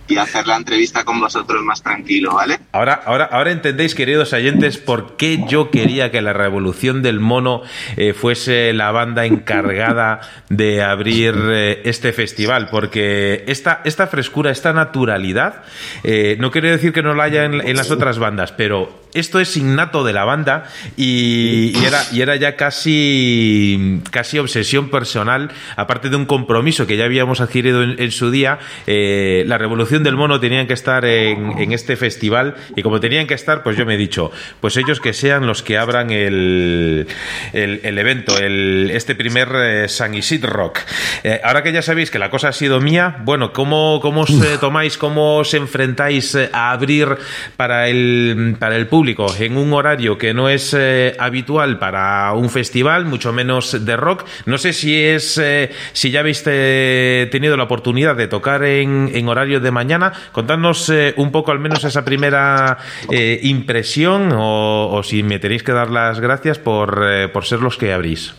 y 0.06 0.16
hacer 0.16 0.46
la 0.46 0.56
entrevista 0.56 1.04
con 1.04 1.20
vosotros 1.20 1.62
más 1.62 1.82
tranquilo, 1.82 2.34
¿vale? 2.34 2.58
Ahora, 2.72 3.00
ahora, 3.06 3.24
ahora 3.24 3.52
entendéis, 3.52 3.94
queridos 3.94 4.32
oyentes, 4.32 4.78
por 4.78 5.16
qué 5.16 5.44
yo 5.48 5.70
quería 5.70 6.10
que 6.10 6.20
la 6.20 6.32
Revolución 6.32 7.02
del 7.02 7.20
Mono 7.20 7.62
eh, 7.96 8.12
fuese 8.12 8.72
la 8.72 8.90
banda 8.90 9.24
encargada 9.24 10.20
de 10.50 10.82
abrir 10.82 11.34
eh, 11.50 11.82
este 11.84 12.12
festival, 12.12 12.68
porque 12.70 13.44
esta, 13.46 13.80
esta 13.84 14.06
frescura, 14.06 14.50
esta 14.50 14.72
naturalidad, 14.72 15.62
eh, 16.02 16.36
no 16.38 16.50
quiero 16.50 16.70
decir 16.70 16.92
que 16.92 17.02
no 17.02 17.14
la 17.14 17.24
haya 17.24 17.44
en, 17.44 17.66
en 17.66 17.76
las 17.76 17.90
otras 17.90 18.18
bandas, 18.18 18.52
pero 18.52 19.03
esto 19.14 19.38
es 19.38 19.56
innato 19.56 20.02
de 20.02 20.12
la 20.12 20.24
banda 20.24 20.64
y, 20.96 21.72
y 21.78 21.84
era, 21.84 22.02
y 22.12 22.20
era 22.20 22.34
ya 22.34 22.56
casi, 22.56 24.00
casi 24.10 24.38
obsesión 24.38 24.90
personal, 24.90 25.52
aparte 25.76 26.10
de 26.10 26.16
un 26.16 26.26
compromiso 26.26 26.86
que 26.86 26.96
ya 26.96 27.04
habíamos 27.04 27.40
adquirido 27.40 27.84
en, 27.84 27.94
en 28.00 28.10
su 28.10 28.32
día, 28.32 28.58
eh, 28.88 29.44
la 29.46 29.56
Revolución 29.56 30.02
del 30.02 30.16
Mono 30.16 30.40
tenían 30.40 30.66
que 30.66 30.74
estar 30.74 31.04
en, 31.04 31.58
en 31.58 31.72
este 31.72 31.94
festival 31.96 32.56
y 32.74 32.82
como 32.82 32.98
tenían 32.98 33.28
que 33.28 33.34
estar, 33.34 33.62
pues 33.62 33.76
yo 33.76 33.86
me 33.86 33.94
he 33.94 33.98
dicho, 33.98 34.32
pues 34.60 34.76
ellos 34.76 35.00
que 35.00 35.12
sean 35.12 35.46
los 35.46 35.62
que 35.62 35.78
abran 35.78 36.10
el, 36.10 37.06
el, 37.52 37.80
el 37.84 37.98
evento, 37.98 38.36
el, 38.38 38.90
este 38.92 39.14
primer 39.14 39.48
eh, 39.54 39.88
San 39.88 40.14
Rock. 40.42 40.80
Eh, 41.22 41.40
ahora 41.44 41.62
que 41.62 41.72
ya 41.72 41.82
sabéis 41.82 42.10
que 42.10 42.18
la 42.18 42.30
cosa 42.30 42.48
ha 42.48 42.52
sido 42.52 42.80
mía, 42.80 43.18
bueno, 43.24 43.52
¿cómo, 43.52 44.00
cómo 44.02 44.22
os 44.22 44.30
eh, 44.30 44.58
tomáis, 44.60 44.98
cómo 44.98 45.36
os 45.36 45.54
enfrentáis 45.54 46.36
a 46.52 46.72
abrir 46.72 47.16
para 47.56 47.88
el, 47.88 48.56
para 48.58 48.74
el 48.74 48.88
público 48.88 49.03
en 49.38 49.56
un 49.56 49.72
horario 49.72 50.16
que 50.16 50.32
no 50.32 50.48
es 50.48 50.74
eh, 50.76 51.14
habitual 51.18 51.78
para 51.78 52.32
un 52.32 52.48
festival, 52.48 53.04
mucho 53.04 53.32
menos 53.32 53.84
de 53.84 53.96
rock? 53.96 54.24
No 54.46 54.58
sé 54.58 54.72
si 54.72 54.96
es 54.96 55.38
eh, 55.38 55.70
si 55.92 56.10
ya 56.10 56.20
habéis 56.20 56.42
eh, 56.46 57.28
tenido 57.30 57.56
la 57.56 57.64
oportunidad 57.64 58.16
de 58.16 58.28
tocar 58.28 58.64
en, 58.64 59.10
en 59.14 59.28
horario 59.28 59.60
de 59.60 59.70
mañana. 59.70 60.12
Contadnos 60.32 60.90
un 61.16 61.30
poco 61.30 61.52
al 61.52 61.58
menos 61.58 61.84
esa 61.84 62.04
primera 62.04 62.78
impresión 63.10 64.30
o, 64.32 65.00
si 65.04 65.22
me 65.22 65.38
tenéis 65.38 65.62
que 65.62 65.72
dar 65.72 65.90
las 65.90 66.20
gracias 66.20 66.58
por, 66.58 67.02
por 67.32 67.44
ser 67.44 67.60
los 67.60 67.76
que 67.76 67.92
abrís. 67.92 68.34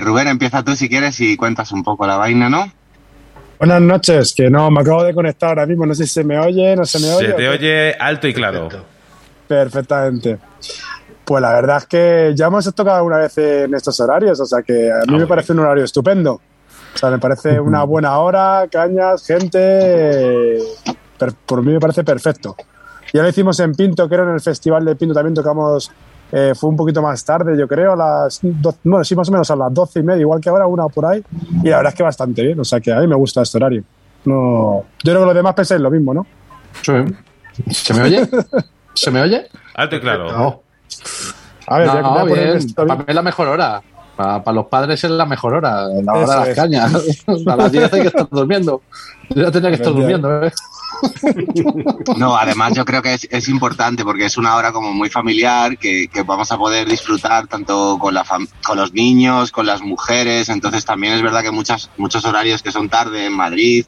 Rubén, 0.00 0.28
empieza 0.28 0.62
tú 0.62 0.76
si 0.76 0.88
quieres 0.88 1.20
y 1.20 1.36
cuentas 1.36 1.72
un 1.72 1.82
poco 1.82 2.06
la 2.06 2.16
vaina, 2.16 2.48
¿no? 2.48 2.70
Buenas 3.58 3.80
noches, 3.80 4.34
que 4.36 4.50
no, 4.50 4.70
me 4.70 4.80
acabo 4.80 5.04
de 5.04 5.14
conectar 5.14 5.50
ahora 5.50 5.66
mismo, 5.66 5.86
no 5.86 5.94
sé 5.94 6.04
si 6.06 6.12
se 6.14 6.24
me 6.24 6.38
oye, 6.38 6.74
no 6.76 6.84
se 6.84 6.98
me 6.98 7.12
oye. 7.14 7.26
Se 7.26 7.32
¿o 7.32 7.36
te 7.36 7.48
oye 7.48 7.94
alto 7.94 8.26
y 8.28 8.34
claro. 8.34 8.68
Perfecto. 8.68 8.86
Perfectamente. 9.48 10.38
Pues 11.24 11.40
la 11.40 11.52
verdad 11.54 11.78
es 11.78 11.86
que 11.86 12.32
ya 12.34 12.46
hemos 12.46 12.74
tocado 12.74 13.04
una 13.04 13.18
vez 13.18 13.38
en 13.38 13.72
estos 13.74 13.98
horarios, 14.00 14.38
o 14.40 14.44
sea 14.44 14.62
que 14.62 14.90
a 14.92 14.98
mí 15.06 15.14
Ah, 15.14 15.18
me 15.18 15.26
parece 15.26 15.52
un 15.52 15.60
horario 15.60 15.84
estupendo. 15.84 16.40
O 16.94 16.98
sea, 16.98 17.10
me 17.10 17.18
parece 17.18 17.58
una 17.60 17.84
buena 17.84 18.18
hora, 18.18 18.66
cañas, 18.70 19.26
gente. 19.26 20.58
por 21.46 21.62
mí 21.62 21.72
me 21.72 21.80
parece 21.80 22.04
perfecto. 22.04 22.56
Ya 23.12 23.22
lo 23.22 23.28
hicimos 23.28 23.58
en 23.60 23.72
Pinto, 23.74 24.08
creo, 24.08 24.24
en 24.24 24.34
el 24.34 24.40
Festival 24.40 24.84
de 24.84 24.96
Pinto 24.96 25.14
también 25.14 25.34
tocamos. 25.34 25.90
Eh, 26.32 26.52
fue 26.54 26.70
un 26.70 26.76
poquito 26.76 27.00
más 27.02 27.24
tarde, 27.24 27.56
yo 27.56 27.66
creo, 27.68 27.92
a 27.92 27.96
las. 27.96 28.40
do- 28.42 28.74
bueno, 28.84 29.04
sí, 29.04 29.14
más 29.14 29.28
o 29.28 29.32
menos 29.32 29.50
a 29.50 29.56
las 29.56 29.72
doce 29.72 30.00
y 30.00 30.02
media, 30.02 30.20
igual 30.22 30.40
que 30.40 30.48
ahora, 30.48 30.66
una 30.66 30.86
por 30.88 31.06
ahí. 31.06 31.22
Y 31.62 31.68
la 31.68 31.76
verdad 31.76 31.92
es 31.92 31.96
que 31.96 32.02
bastante 32.02 32.42
bien, 32.42 32.58
o 32.58 32.64
sea 32.64 32.80
que 32.80 32.92
a 32.92 33.00
mí 33.00 33.06
me 33.06 33.14
gusta 33.16 33.42
este 33.42 33.58
horario. 33.58 33.82
No, 34.24 34.84
yo 35.02 35.12
creo 35.12 35.20
que 35.20 35.26
los 35.26 35.34
demás 35.34 35.54
pensáis 35.54 35.80
lo 35.80 35.90
mismo, 35.90 36.14
¿no? 36.14 36.26
¿Se 37.70 37.92
me 37.94 38.02
oye? 38.02 38.28
¿Se 38.94 39.10
me 39.10 39.20
oye? 39.20 39.46
Alto 39.74 39.96
y 39.96 40.00
claro. 40.00 40.32
No, 40.32 40.62
A 41.68 41.78
ver, 41.78 41.86
ya 41.86 41.92
que 41.96 42.02
voy 42.02 42.10
a 42.10 42.14
no 42.14 42.20
poner 42.28 42.44
bien. 42.46 42.56
esto 42.56 42.86
Para 42.86 42.96
mí 42.98 43.04
es 43.06 43.14
la 43.14 43.22
mejor 43.22 43.48
hora. 43.48 43.82
Para, 44.16 44.42
para 44.44 44.54
los 44.54 44.66
padres 44.66 45.02
es 45.02 45.10
la 45.10 45.26
mejor 45.26 45.54
hora, 45.54 45.86
la 45.88 46.12
hora 46.12 46.22
Eso 46.22 46.32
de 46.32 46.38
las 46.38 46.48
es. 46.48 46.54
cañas. 46.56 46.92
A 47.46 47.56
las 47.56 47.72
10 47.72 47.92
hay 47.92 48.00
que 48.02 48.06
estar 48.08 48.28
durmiendo. 48.30 48.80
Yo 49.30 49.42
ya 49.42 49.50
tenía 49.50 49.70
que 49.70 49.76
estar 49.76 49.92
durmiendo, 49.92 50.44
¿eh? 50.44 50.52
No, 52.16 52.36
además 52.36 52.74
yo 52.74 52.84
creo 52.84 53.02
que 53.02 53.14
es, 53.14 53.48
importante 53.48 54.04
porque 54.04 54.26
es 54.26 54.36
una 54.36 54.56
hora 54.56 54.72
como 54.72 54.92
muy 54.92 55.10
familiar 55.10 55.78
que, 55.78 56.08
que 56.08 56.22
vamos 56.22 56.50
a 56.52 56.58
poder 56.58 56.88
disfrutar 56.88 57.46
tanto 57.46 57.98
con, 57.98 58.14
la 58.14 58.24
fam- 58.24 58.48
con 58.64 58.78
los 58.78 58.92
niños, 58.92 59.50
con 59.50 59.66
las 59.66 59.80
mujeres. 59.82 60.48
Entonces 60.48 60.84
también 60.84 61.14
es 61.14 61.22
verdad 61.22 61.42
que 61.42 61.50
muchas, 61.50 61.90
muchos 61.96 62.24
horarios 62.24 62.62
que 62.62 62.72
son 62.72 62.88
tarde 62.88 63.26
en 63.26 63.32
Madrid, 63.32 63.86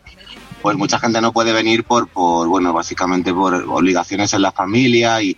pues 0.62 0.76
mucha 0.76 0.98
gente 0.98 1.20
no 1.20 1.32
puede 1.32 1.52
venir 1.52 1.84
por, 1.84 2.08
por 2.08 2.48
bueno, 2.48 2.72
básicamente 2.72 3.32
por 3.32 3.54
obligaciones 3.54 4.32
en 4.32 4.42
la 4.42 4.52
familia 4.52 5.22
y, 5.22 5.36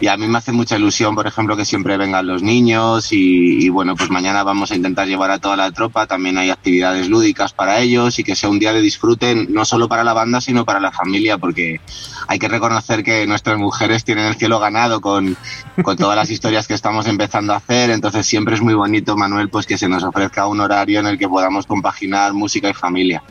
y 0.00 0.06
a 0.06 0.16
mí 0.16 0.28
me 0.28 0.38
hace 0.38 0.52
mucha 0.52 0.76
ilusión, 0.76 1.14
por 1.14 1.26
ejemplo, 1.26 1.56
que 1.56 1.64
siempre 1.64 1.96
vengan 1.96 2.26
los 2.26 2.42
niños 2.42 3.08
y, 3.10 3.68
bueno, 3.68 3.96
pues 3.96 4.10
mañana 4.10 4.42
vamos 4.44 4.70
a 4.70 4.76
intentar 4.76 5.08
llevar 5.08 5.30
a 5.30 5.38
toda 5.38 5.56
la 5.56 5.70
tropa, 5.72 6.06
también 6.06 6.38
hay 6.38 6.50
actividades 6.50 7.08
lúdicas 7.08 7.52
para 7.52 7.80
ellos 7.80 8.18
y 8.18 8.24
que 8.24 8.36
sea 8.36 8.48
un 8.48 8.58
día 8.58 8.72
de 8.72 8.80
disfrute 8.80 9.34
no 9.34 9.64
solo 9.64 9.88
para 9.88 10.04
la 10.04 10.12
banda, 10.12 10.40
sino 10.40 10.64
para 10.64 10.78
la 10.78 10.92
familia, 10.92 11.38
porque 11.38 11.80
hay 12.28 12.38
que 12.38 12.48
reconocer 12.48 13.02
que 13.02 13.26
nuestras 13.26 13.58
mujeres 13.58 14.04
tienen 14.04 14.26
el 14.26 14.36
cielo 14.36 14.60
ganado 14.60 15.00
con, 15.00 15.36
con 15.82 15.96
todas 15.96 16.16
las 16.16 16.30
historias 16.30 16.68
que 16.68 16.74
estamos 16.74 17.06
empezando 17.06 17.52
a 17.52 17.56
hacer, 17.56 17.90
entonces 17.90 18.26
siempre 18.26 18.54
es 18.54 18.62
muy 18.62 18.74
bonito, 18.74 19.16
Manuel, 19.16 19.48
pues 19.48 19.66
que 19.66 19.78
se 19.78 19.88
nos 19.88 20.04
ofrezca 20.04 20.46
un 20.46 20.60
horario 20.60 21.00
en 21.00 21.06
el 21.06 21.18
que 21.18 21.28
podamos 21.28 21.66
compaginar 21.66 22.32
música 22.34 22.68
y 22.68 22.74
familia. 22.74 23.22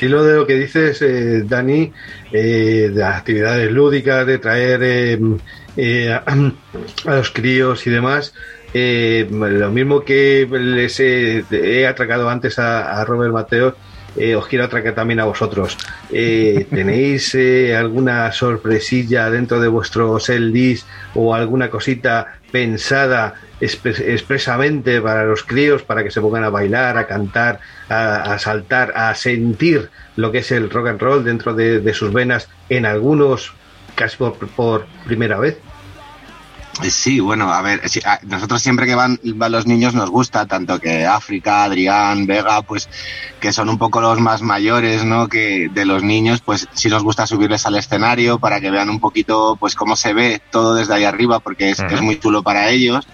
Y 0.00 0.08
lo 0.08 0.24
de 0.24 0.36
lo 0.36 0.46
que 0.46 0.54
dices, 0.54 1.00
eh, 1.02 1.42
Dani, 1.44 1.92
eh, 2.32 2.90
de 2.92 3.00
las 3.00 3.18
actividades 3.18 3.70
lúdicas, 3.70 4.26
de 4.26 4.38
traer 4.38 4.80
eh, 4.82 5.18
eh, 5.76 6.12
a, 6.12 6.22
a 7.10 7.16
los 7.16 7.30
críos 7.30 7.86
y 7.86 7.90
demás, 7.90 8.34
eh, 8.74 9.26
lo 9.30 9.70
mismo 9.70 10.04
que 10.04 10.46
les 10.50 11.00
he, 11.00 11.44
he 11.50 11.86
atracado 11.86 12.28
antes 12.28 12.58
a, 12.58 13.00
a 13.00 13.04
Robert 13.04 13.32
Mateo, 13.32 13.74
eh, 14.16 14.34
os 14.34 14.46
quiero 14.46 14.64
atracar 14.64 14.94
también 14.94 15.20
a 15.20 15.24
vosotros. 15.24 15.76
Eh, 16.10 16.66
¿Tenéis 16.70 17.34
eh, 17.34 17.76
alguna 17.76 18.30
sorpresilla 18.32 19.30
dentro 19.30 19.60
de 19.60 19.68
vuestro 19.68 20.18
sell 20.18 20.52
list 20.52 20.86
o 21.14 21.34
alguna 21.34 21.70
cosita 21.70 22.38
pensada 22.50 23.34
expresamente 23.60 25.00
para 25.00 25.24
los 25.24 25.42
críos, 25.42 25.82
para 25.82 26.04
que 26.04 26.10
se 26.10 26.20
pongan 26.20 26.44
a 26.44 26.50
bailar, 26.50 26.96
a 26.96 27.06
cantar, 27.06 27.60
a, 27.88 28.38
saltar, 28.38 28.92
a 28.94 29.14
sentir 29.14 29.90
lo 30.16 30.30
que 30.30 30.38
es 30.38 30.52
el 30.52 30.70
rock 30.70 30.88
and 30.88 31.00
roll 31.00 31.24
dentro 31.24 31.54
de, 31.54 31.80
de 31.80 31.94
sus 31.94 32.12
venas 32.12 32.48
en 32.68 32.86
algunos 32.86 33.52
casi 33.94 34.16
por, 34.16 34.36
por 34.36 34.86
primera 35.04 35.38
vez? 35.38 35.58
Sí, 36.82 37.20
bueno, 37.20 37.52
a 37.52 37.60
ver, 37.62 37.82
nosotros 38.22 38.62
siempre 38.62 38.86
que 38.86 38.94
van, 38.94 39.18
van 39.22 39.52
los 39.52 39.66
niños 39.66 39.94
nos 39.94 40.10
gusta, 40.10 40.46
tanto 40.46 40.78
que 40.78 41.04
África, 41.06 41.64
Adrián, 41.64 42.26
Vega, 42.26 42.62
pues 42.62 42.88
que 43.40 43.52
son 43.52 43.68
un 43.68 43.78
poco 43.78 44.00
los 44.00 44.20
más 44.20 44.42
mayores, 44.42 45.04
¿no? 45.04 45.28
Que 45.28 45.68
de 45.72 45.84
los 45.84 46.02
niños, 46.02 46.40
pues 46.40 46.68
sí 46.72 46.88
nos 46.88 47.02
gusta 47.02 47.26
subirles 47.26 47.66
al 47.66 47.76
escenario 47.76 48.38
para 48.38 48.60
que 48.60 48.70
vean 48.70 48.90
un 48.90 49.00
poquito, 49.00 49.56
pues 49.58 49.74
cómo 49.74 49.96
se 49.96 50.12
ve 50.12 50.40
todo 50.50 50.74
desde 50.74 50.94
ahí 50.94 51.04
arriba, 51.04 51.40
porque 51.40 51.70
es, 51.70 51.80
es 51.80 52.00
muy 52.00 52.18
chulo 52.18 52.42
para 52.42 52.70
ellos. 52.70 53.06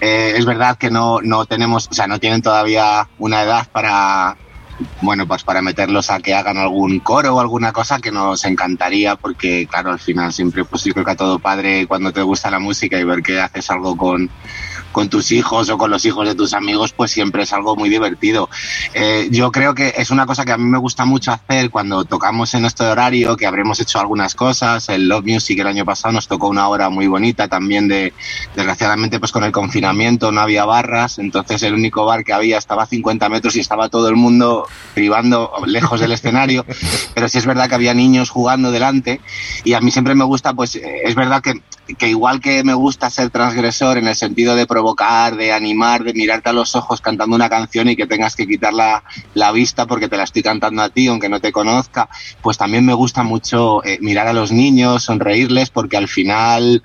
Eh, 0.00 0.34
es 0.36 0.44
verdad 0.44 0.76
que 0.76 0.90
no, 0.90 1.20
no 1.22 1.46
tenemos, 1.46 1.88
o 1.90 1.94
sea, 1.94 2.06
no 2.06 2.18
tienen 2.20 2.42
todavía 2.42 3.08
una 3.18 3.42
edad 3.42 3.68
para 3.70 4.36
bueno, 5.00 5.26
pues 5.26 5.44
para 5.44 5.62
meterlos 5.62 6.10
a 6.10 6.20
que 6.20 6.34
hagan 6.34 6.58
algún 6.58 7.00
coro 7.00 7.34
o 7.34 7.40
alguna 7.40 7.72
cosa 7.72 8.00
que 8.00 8.10
nos 8.10 8.44
encantaría, 8.44 9.16
porque 9.16 9.66
claro, 9.70 9.92
al 9.92 9.98
final 9.98 10.32
siempre, 10.32 10.64
pues 10.64 10.84
yo 10.84 10.92
creo 10.92 11.04
que 11.04 11.12
a 11.12 11.16
todo 11.16 11.38
padre 11.38 11.86
cuando 11.86 12.12
te 12.12 12.22
gusta 12.22 12.50
la 12.50 12.58
música 12.58 12.98
y 12.98 13.04
ver 13.04 13.22
que 13.22 13.40
haces 13.40 13.70
algo 13.70 13.96
con, 13.96 14.30
con 14.94 15.10
tus 15.10 15.32
hijos 15.32 15.68
o 15.68 15.76
con 15.76 15.90
los 15.90 16.04
hijos 16.06 16.26
de 16.26 16.36
tus 16.36 16.54
amigos, 16.54 16.92
pues 16.92 17.10
siempre 17.10 17.42
es 17.42 17.52
algo 17.52 17.74
muy 17.74 17.90
divertido. 17.90 18.48
Eh, 18.94 19.28
yo 19.30 19.50
creo 19.50 19.74
que 19.74 19.92
es 19.96 20.10
una 20.10 20.24
cosa 20.24 20.44
que 20.44 20.52
a 20.52 20.56
mí 20.56 20.64
me 20.64 20.78
gusta 20.78 21.04
mucho 21.04 21.32
hacer 21.32 21.68
cuando 21.68 22.04
tocamos 22.04 22.54
en 22.54 22.64
este 22.64 22.84
horario, 22.84 23.36
que 23.36 23.44
habremos 23.44 23.80
hecho 23.80 23.98
algunas 23.98 24.36
cosas. 24.36 24.88
El 24.88 25.08
Love 25.08 25.26
Music 25.26 25.58
el 25.58 25.66
año 25.66 25.84
pasado 25.84 26.12
nos 26.12 26.28
tocó 26.28 26.46
una 26.48 26.68
hora 26.68 26.90
muy 26.90 27.08
bonita 27.08 27.48
también 27.48 27.88
de, 27.88 28.14
desgraciadamente, 28.54 29.18
pues 29.18 29.32
con 29.32 29.42
el 29.42 29.50
confinamiento 29.50 30.30
no 30.30 30.40
había 30.40 30.64
barras, 30.64 31.18
entonces 31.18 31.64
el 31.64 31.74
único 31.74 32.04
bar 32.04 32.22
que 32.22 32.32
había 32.32 32.56
estaba 32.56 32.84
a 32.84 32.86
50 32.86 33.28
metros 33.28 33.56
y 33.56 33.60
estaba 33.60 33.88
todo 33.88 34.08
el 34.08 34.14
mundo 34.14 34.68
privando 34.94 35.50
lejos 35.66 35.98
del 35.98 36.12
escenario, 36.12 36.64
pero 37.14 37.28
sí 37.28 37.38
es 37.38 37.46
verdad 37.46 37.68
que 37.68 37.74
había 37.74 37.94
niños 37.94 38.30
jugando 38.30 38.70
delante 38.70 39.20
y 39.64 39.72
a 39.72 39.80
mí 39.80 39.90
siempre 39.90 40.14
me 40.14 40.24
gusta, 40.24 40.54
pues 40.54 40.76
eh, 40.76 41.00
es 41.04 41.16
verdad 41.16 41.42
que, 41.42 41.60
que 41.98 42.08
igual 42.08 42.40
que 42.40 42.64
me 42.64 42.74
gusta 42.74 43.10
ser 43.10 43.30
transgresor 43.30 43.98
en 43.98 44.08
el 44.08 44.14
sentido 44.14 44.56
de 44.56 44.66
provocar, 44.66 45.36
de 45.36 45.52
animar, 45.52 46.04
de 46.04 46.14
mirarte 46.14 46.50
a 46.50 46.52
los 46.52 46.74
ojos 46.74 47.00
cantando 47.00 47.36
una 47.36 47.48
canción 47.48 47.88
y 47.88 47.96
que 47.96 48.06
tengas 48.06 48.36
que 48.36 48.46
quitar 48.46 48.72
la, 48.72 49.04
la 49.34 49.52
vista 49.52 49.86
porque 49.86 50.08
te 50.08 50.16
la 50.16 50.24
estoy 50.24 50.42
cantando 50.42 50.82
a 50.82 50.88
ti, 50.88 51.08
aunque 51.08 51.28
no 51.28 51.40
te 51.40 51.52
conozca, 51.52 52.08
pues 52.42 52.56
también 52.56 52.86
me 52.86 52.94
gusta 52.94 53.22
mucho 53.22 53.84
eh, 53.84 53.98
mirar 54.00 54.28
a 54.28 54.32
los 54.32 54.52
niños, 54.52 55.04
sonreírles, 55.04 55.70
porque 55.70 55.96
al 55.96 56.08
final 56.08 56.82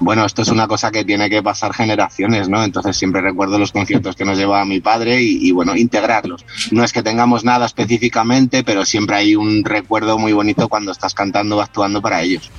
bueno, 0.00 0.24
esto 0.24 0.42
es 0.42 0.48
una 0.48 0.66
cosa 0.66 0.90
que 0.90 1.04
tiene 1.04 1.30
que 1.30 1.42
pasar 1.42 1.72
generaciones, 1.72 2.48
¿no? 2.48 2.64
Entonces 2.64 2.96
siempre 2.96 3.20
recuerdo 3.20 3.58
los 3.58 3.72
conciertos 3.72 4.16
que 4.16 4.24
nos 4.24 4.38
llevaba 4.38 4.64
mi 4.64 4.80
padre 4.80 5.22
y, 5.22 5.46
y, 5.46 5.52
bueno, 5.52 5.76
integrarlos. 5.76 6.44
No 6.70 6.84
es 6.84 6.92
que 6.92 7.02
tengamos 7.02 7.44
nada 7.44 7.66
específicamente, 7.66 8.64
pero 8.64 8.84
siempre 8.84 9.16
hay 9.16 9.36
un 9.36 9.62
recuerdo 9.64 10.18
muy 10.18 10.32
bonito 10.32 10.68
cuando 10.68 10.90
estás 10.90 11.14
cantando 11.14 11.58
o 11.58 11.60
actuando 11.60 12.00
para 12.02 12.22
ellos. 12.22 12.50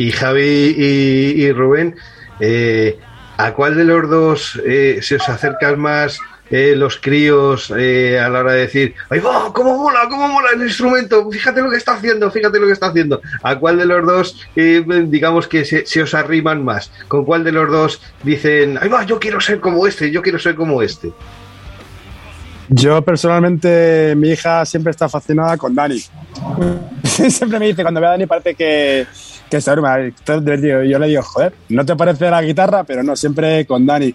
Y 0.00 0.12
Javi 0.12 0.74
y, 0.78 1.52
Rubén, 1.52 1.94
eh, 2.40 2.98
¿a 3.36 3.52
cuál 3.52 3.76
de 3.76 3.84
los 3.84 4.08
dos 4.08 4.58
eh, 4.64 5.00
se 5.02 5.16
os 5.16 5.28
acercan 5.28 5.78
más 5.78 6.18
eh, 6.48 6.72
los 6.74 6.96
críos 6.96 7.70
a 7.70 7.76
la 7.76 8.38
hora 8.38 8.54
de 8.54 8.60
decir, 8.60 8.94
¡ay 9.10 9.20
va! 9.20 9.52
¿Cómo 9.52 9.76
mola? 9.76 10.06
¿Cómo 10.08 10.26
mola 10.26 10.52
el 10.54 10.62
instrumento? 10.62 11.30
Fíjate 11.30 11.60
lo 11.60 11.70
que 11.70 11.76
está 11.76 11.92
haciendo, 11.92 12.30
fíjate 12.30 12.58
lo 12.58 12.66
que 12.66 12.72
está 12.72 12.86
haciendo. 12.86 13.20
¿A 13.42 13.56
cuál 13.56 13.76
de 13.76 13.84
los 13.84 14.06
dos, 14.06 14.40
digamos 14.54 15.46
que 15.46 15.66
se, 15.66 15.84
se, 15.84 16.00
os 16.00 16.14
arriman 16.14 16.64
más? 16.64 16.90
¿Con 17.06 17.26
cuál 17.26 17.44
de 17.44 17.52
los 17.52 17.70
dos 17.70 18.00
dicen, 18.22 18.78
¡ay 18.80 18.88
va! 18.88 19.04
Yo 19.04 19.20
quiero 19.20 19.38
ser 19.38 19.60
como 19.60 19.86
este, 19.86 20.10
yo 20.10 20.22
quiero 20.22 20.38
ser 20.38 20.54
como 20.54 20.80
este? 20.80 21.12
Yo 22.70 23.02
personalmente, 23.02 24.14
mi 24.16 24.30
hija 24.30 24.64
siempre 24.64 24.92
está 24.92 25.10
fascinada 25.10 25.58
con 25.58 25.74
Dani. 25.74 26.00
siempre 27.04 27.58
me 27.58 27.66
dice, 27.66 27.82
cuando 27.82 28.00
ve 28.00 28.06
a 28.06 28.10
Dani 28.10 28.24
parece 28.24 28.54
que, 28.54 29.06
que 29.50 29.56
está 29.56 29.74
Yo 29.74 30.98
le 30.98 31.06
digo, 31.08 31.22
joder, 31.22 31.52
¿no 31.70 31.84
te 31.84 31.96
parece 31.96 32.30
la 32.30 32.40
guitarra? 32.40 32.84
Pero 32.84 33.02
no, 33.02 33.16
siempre 33.16 33.66
con 33.66 33.84
Dani. 33.84 34.14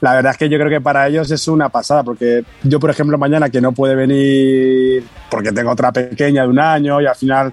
La 0.00 0.14
verdad 0.14 0.32
es 0.32 0.38
que 0.38 0.48
yo 0.48 0.58
creo 0.58 0.70
que 0.70 0.80
para 0.80 1.08
ellos 1.08 1.30
es 1.30 1.48
una 1.48 1.68
pasada, 1.68 2.04
porque 2.04 2.44
yo, 2.62 2.78
por 2.78 2.90
ejemplo, 2.90 3.18
mañana 3.18 3.50
que 3.50 3.60
no 3.60 3.72
puede 3.72 3.94
venir 3.94 5.04
porque 5.30 5.52
tengo 5.52 5.72
otra 5.72 5.90
pequeña 5.92 6.42
de 6.42 6.48
un 6.48 6.58
año 6.58 7.00
y 7.00 7.06
al 7.06 7.16
final 7.16 7.52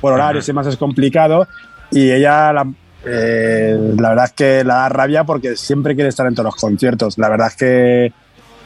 por 0.00 0.12
horarios 0.12 0.44
y 0.46 0.50
demás 0.52 0.66
es 0.66 0.76
complicado, 0.76 1.48
y 1.90 2.10
ella 2.10 2.52
la, 2.52 2.70
eh, 3.04 3.94
la 3.98 4.10
verdad 4.10 4.24
es 4.26 4.32
que 4.32 4.64
la 4.64 4.74
da 4.74 4.88
rabia 4.90 5.24
porque 5.24 5.56
siempre 5.56 5.94
quiere 5.94 6.10
estar 6.10 6.26
en 6.26 6.34
todos 6.34 6.52
los 6.52 6.56
conciertos. 6.56 7.16
La 7.16 7.28
verdad 7.28 7.48
es 7.48 7.56
que 7.56 8.12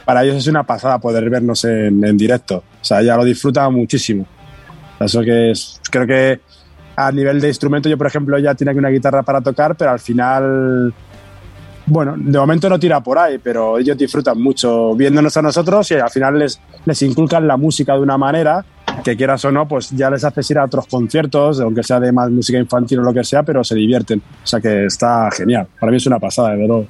para 0.05 0.23
ellos 0.23 0.35
es 0.35 0.47
una 0.47 0.63
pasada 0.63 0.99
poder 0.99 1.29
vernos 1.29 1.63
en, 1.65 2.03
en 2.03 2.17
directo. 2.17 2.57
O 2.81 2.83
sea, 2.83 3.01
ella 3.01 3.15
lo 3.15 3.23
disfruta 3.23 3.69
muchísimo. 3.69 4.27
Eso 4.99 5.21
que 5.21 5.51
es, 5.51 5.79
creo 5.89 6.05
que 6.05 6.41
a 6.95 7.11
nivel 7.11 7.41
de 7.41 7.47
instrumento, 7.47 7.89
yo 7.89 7.97
por 7.97 8.07
ejemplo 8.07 8.37
ya 8.37 8.55
tiene 8.55 8.71
aquí 8.71 8.79
una 8.79 8.89
guitarra 8.89 9.23
para 9.23 9.41
tocar, 9.41 9.75
pero 9.75 9.91
al 9.91 9.99
final, 9.99 10.93
bueno, 11.85 12.15
de 12.17 12.37
momento 12.39 12.69
no 12.69 12.79
tira 12.79 13.01
por 13.01 13.17
ahí, 13.17 13.39
pero 13.39 13.77
ellos 13.77 13.97
disfrutan 13.97 14.41
mucho 14.41 14.95
viéndonos 14.95 15.35
a 15.37 15.41
nosotros 15.41 15.89
y 15.91 15.95
al 15.95 16.09
final 16.09 16.39
les, 16.39 16.59
les 16.85 17.01
inculcan 17.01 17.47
la 17.47 17.57
música 17.57 17.93
de 17.93 17.99
una 17.99 18.17
manera 18.17 18.63
que 19.03 19.15
quieras 19.15 19.43
o 19.45 19.51
no, 19.51 19.67
pues 19.67 19.89
ya 19.91 20.09
les 20.09 20.23
haces 20.23 20.49
ir 20.51 20.57
a 20.57 20.65
otros 20.65 20.85
conciertos, 20.87 21.59
aunque 21.59 21.83
sea 21.83 21.99
de 21.99 22.11
más 22.11 22.29
música 22.29 22.59
infantil 22.59 22.99
o 22.99 23.03
lo 23.03 23.13
que 23.13 23.23
sea, 23.23 23.43
pero 23.43 23.63
se 23.63 23.75
divierten. 23.75 24.19
O 24.19 24.47
sea 24.47 24.61
que 24.61 24.85
está 24.85 25.29
genial. 25.31 25.67
Para 25.79 25.91
mí 25.91 25.97
es 25.97 26.05
una 26.05 26.19
pasada, 26.19 26.51
de 26.51 26.67
verdad. 26.67 26.83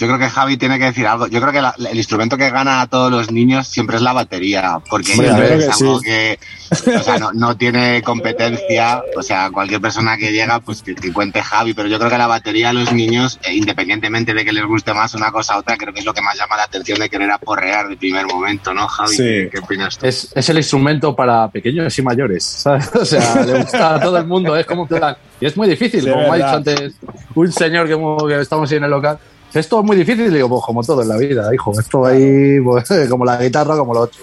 Yo 0.00 0.06
creo 0.06 0.18
que 0.18 0.30
Javi 0.30 0.56
tiene 0.56 0.78
que 0.78 0.86
decir 0.86 1.06
algo. 1.06 1.26
Yo 1.26 1.42
creo 1.42 1.52
que 1.52 1.60
la, 1.60 1.74
el 1.90 1.96
instrumento 1.98 2.38
que 2.38 2.48
gana 2.48 2.80
a 2.80 2.86
todos 2.86 3.12
los 3.12 3.30
niños 3.30 3.68
siempre 3.68 3.96
es 3.96 4.02
la 4.02 4.14
batería, 4.14 4.78
porque 4.88 5.14
Bueno, 5.14 5.36
es 5.42 5.66
que 5.66 5.70
algo 5.70 6.00
sí. 6.00 6.06
que 6.06 6.38
o 6.70 7.02
sea, 7.02 7.18
no, 7.18 7.34
no 7.34 7.54
tiene 7.58 8.00
competencia. 8.00 9.02
O 9.14 9.22
sea, 9.22 9.50
cualquier 9.50 9.82
persona 9.82 10.16
que 10.16 10.32
llega, 10.32 10.60
pues 10.60 10.82
que, 10.82 10.94
que 10.94 11.12
cuente 11.12 11.42
Javi, 11.42 11.74
pero 11.74 11.86
yo 11.86 11.98
creo 11.98 12.10
que 12.10 12.16
la 12.16 12.26
batería 12.26 12.70
a 12.70 12.72
los 12.72 12.94
niños, 12.94 13.38
eh, 13.42 13.52
independientemente 13.54 14.32
de 14.32 14.42
que 14.42 14.52
les 14.52 14.64
guste 14.64 14.94
más 14.94 15.14
una 15.14 15.30
cosa 15.32 15.56
u 15.56 15.60
otra, 15.60 15.76
creo 15.76 15.92
que 15.92 16.00
es 16.00 16.06
lo 16.06 16.14
que 16.14 16.22
más 16.22 16.38
llama 16.38 16.56
la 16.56 16.62
atención 16.62 16.98
de 16.98 17.10
querer 17.10 17.30
aporrear 17.30 17.88
de 17.88 17.98
primer 17.98 18.24
momento, 18.24 18.72
¿no, 18.72 18.88
Javi? 18.88 19.16
Sí. 19.16 19.22
¿Qué, 19.22 19.50
qué 19.52 19.58
opinas 19.58 19.98
tú? 19.98 20.06
Es, 20.06 20.32
es 20.34 20.48
el 20.48 20.56
instrumento 20.56 21.14
para 21.14 21.46
pequeños 21.48 21.98
y 21.98 22.02
mayores, 22.02 22.42
¿sabes? 22.62 22.90
O 22.94 23.04
sea, 23.04 23.44
le 23.44 23.58
gusta 23.60 23.96
a 23.96 24.00
todo 24.00 24.16
el 24.16 24.26
mundo, 24.26 24.56
es 24.56 24.64
como 24.64 24.82
un 24.82 24.88
plan. 24.88 25.14
Y 25.40 25.46
es 25.46 25.56
muy 25.58 25.68
difícil, 25.68 26.02
Sí, 26.04 26.10
como 26.10 26.22
me 26.22 26.28
ha 26.30 26.34
dicho 26.36 26.48
antes 26.48 26.94
un 27.34 27.52
señor 27.52 27.86
que, 27.86 27.96
que 28.28 28.40
estamos 28.40 28.70
ahí 28.70 28.78
en 28.78 28.84
el 28.84 28.90
local. 28.90 29.18
Esto 29.52 29.80
es 29.80 29.84
muy 29.84 29.96
difícil, 29.96 30.26
y 30.26 30.34
digo, 30.34 30.48
pues 30.48 30.62
como 30.64 30.82
todo 30.82 31.02
en 31.02 31.08
la 31.08 31.16
vida, 31.16 31.52
hijo. 31.52 31.72
Esto 31.78 32.06
ahí, 32.06 32.60
pues, 32.60 32.88
como 33.10 33.24
la 33.24 33.36
guitarra, 33.42 33.76
como 33.76 33.94
lo 33.94 34.00
otro. 34.00 34.20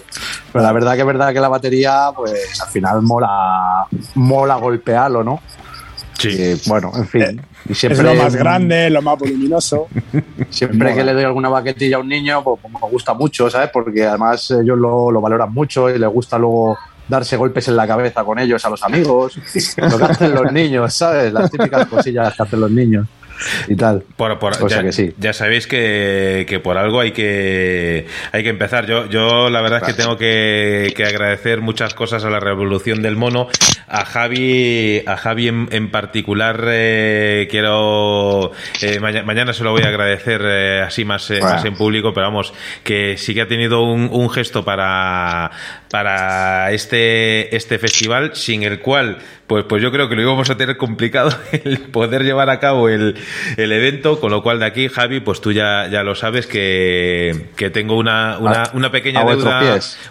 Pero 0.52 0.64
la 0.64 0.72
verdad 0.72 0.94
que 0.94 1.00
es 1.00 1.06
verdad 1.06 1.32
que 1.32 1.40
la 1.40 1.48
batería, 1.48 2.10
pues 2.14 2.60
al 2.60 2.68
final 2.68 3.02
mola, 3.02 3.86
mola 4.14 4.56
golpearlo, 4.56 5.22
¿no? 5.22 5.40
Sí. 6.18 6.30
Y, 6.30 6.68
bueno, 6.68 6.90
en 6.94 7.06
fin. 7.06 7.42
Y 7.68 7.72
Es 7.72 8.02
lo 8.02 8.14
más 8.14 8.34
grande, 8.34 8.88
lo 8.88 9.02
más 9.02 9.18
voluminoso. 9.18 9.88
Siempre 10.50 10.94
que 10.94 11.04
le 11.04 11.12
doy 11.12 11.24
alguna 11.24 11.50
baquetilla 11.50 11.96
a 11.96 12.00
un 12.00 12.08
niño, 12.08 12.42
pues, 12.42 12.60
pues, 12.62 12.72
me 12.72 12.88
gusta 12.88 13.12
mucho, 13.12 13.50
¿sabes? 13.50 13.70
Porque 13.70 14.06
además 14.06 14.50
ellos 14.50 14.78
lo, 14.78 15.10
lo 15.10 15.20
valoran 15.20 15.52
mucho 15.52 15.90
y 15.90 15.98
les 15.98 16.08
gusta 16.08 16.38
luego 16.38 16.78
darse 17.06 17.36
golpes 17.36 17.68
en 17.68 17.76
la 17.76 17.86
cabeza 17.86 18.24
con 18.24 18.38
ellos 18.38 18.64
a 18.64 18.70
los 18.70 18.82
amigos. 18.82 19.38
lo 19.76 19.98
que 19.98 20.04
hacen 20.04 20.34
los 20.34 20.52
niños, 20.52 20.92
¿sabes? 20.94 21.32
Las 21.32 21.50
típicas 21.50 21.86
cosillas 21.86 22.34
que 22.34 22.42
hacen 22.42 22.60
los 22.60 22.70
niños 22.70 23.06
y 23.68 23.76
tal. 23.76 24.02
Por, 24.16 24.38
por- 24.38 24.52
O 24.62 24.68
sea 24.68 24.78
ya, 24.78 24.84
que 24.84 24.92
sí. 24.92 25.14
ya 25.18 25.32
sabéis 25.32 25.66
que, 25.66 26.44
que 26.48 26.60
por 26.60 26.76
algo 26.78 27.00
hay 27.00 27.12
que 27.12 28.06
hay 28.32 28.42
que 28.42 28.48
empezar. 28.48 28.86
Yo, 28.86 29.06
yo 29.08 29.50
la 29.50 29.60
verdad 29.60 29.80
es 29.82 29.94
que 29.94 30.02
tengo 30.02 30.16
que, 30.16 30.92
que 30.96 31.04
agradecer 31.04 31.60
muchas 31.60 31.94
cosas 31.94 32.24
a 32.24 32.30
la 32.30 32.40
revolución 32.40 33.02
del 33.02 33.16
mono. 33.16 33.48
A 33.88 34.04
Javi, 34.04 35.02
a 35.06 35.16
Javi 35.16 35.48
en, 35.48 35.68
en 35.72 35.90
particular 35.90 36.62
eh, 36.68 37.48
quiero 37.50 38.52
eh, 38.82 39.00
maña- 39.00 39.22
mañana 39.22 39.52
se 39.52 39.64
lo 39.64 39.70
voy 39.72 39.82
a 39.82 39.88
agradecer 39.88 40.42
eh, 40.44 40.82
así 40.86 41.04
más, 41.04 41.30
eh, 41.30 41.38
Bueno. 41.40 41.54
más 41.56 41.64
en 41.64 41.74
público, 41.74 42.12
pero 42.12 42.26
vamos, 42.26 42.52
que 42.84 43.16
sí 43.16 43.34
que 43.34 43.42
ha 43.42 43.48
tenido 43.48 43.82
un, 43.82 44.08
un 44.12 44.28
gesto 44.30 44.64
para, 44.64 45.50
para 45.90 46.70
este, 46.72 47.54
este 47.56 47.78
festival, 47.78 48.32
sin 48.34 48.62
el 48.62 48.80
cual 48.80 49.18
pues, 49.46 49.64
pues 49.66 49.82
yo 49.82 49.90
creo 49.90 50.10
que 50.10 50.14
lo 50.14 50.20
íbamos 50.20 50.50
a 50.50 50.56
tener 50.58 50.76
complicado 50.76 51.30
el 51.64 51.78
poder 51.78 52.22
llevar 52.22 52.50
a 52.50 52.60
cabo 52.60 52.90
el, 52.90 53.16
el 53.56 53.72
evento, 53.72 54.20
con 54.20 54.30
lo 54.30 54.42
cual 54.42 54.58
de 54.58 54.66
aquí, 54.66 54.88
Javi, 54.88 55.20
pues 55.20 55.40
tú 55.40 55.52
ya, 55.52 55.88
ya 55.90 56.02
lo 56.02 56.14
sabes 56.14 56.46
que, 56.46 57.46
que 57.56 57.70
tengo 57.70 57.96
una, 57.96 58.36
una, 58.38 58.62
A- 58.64 58.70
una 58.74 58.90
pequeña 58.90 59.20
deuda 59.36 59.60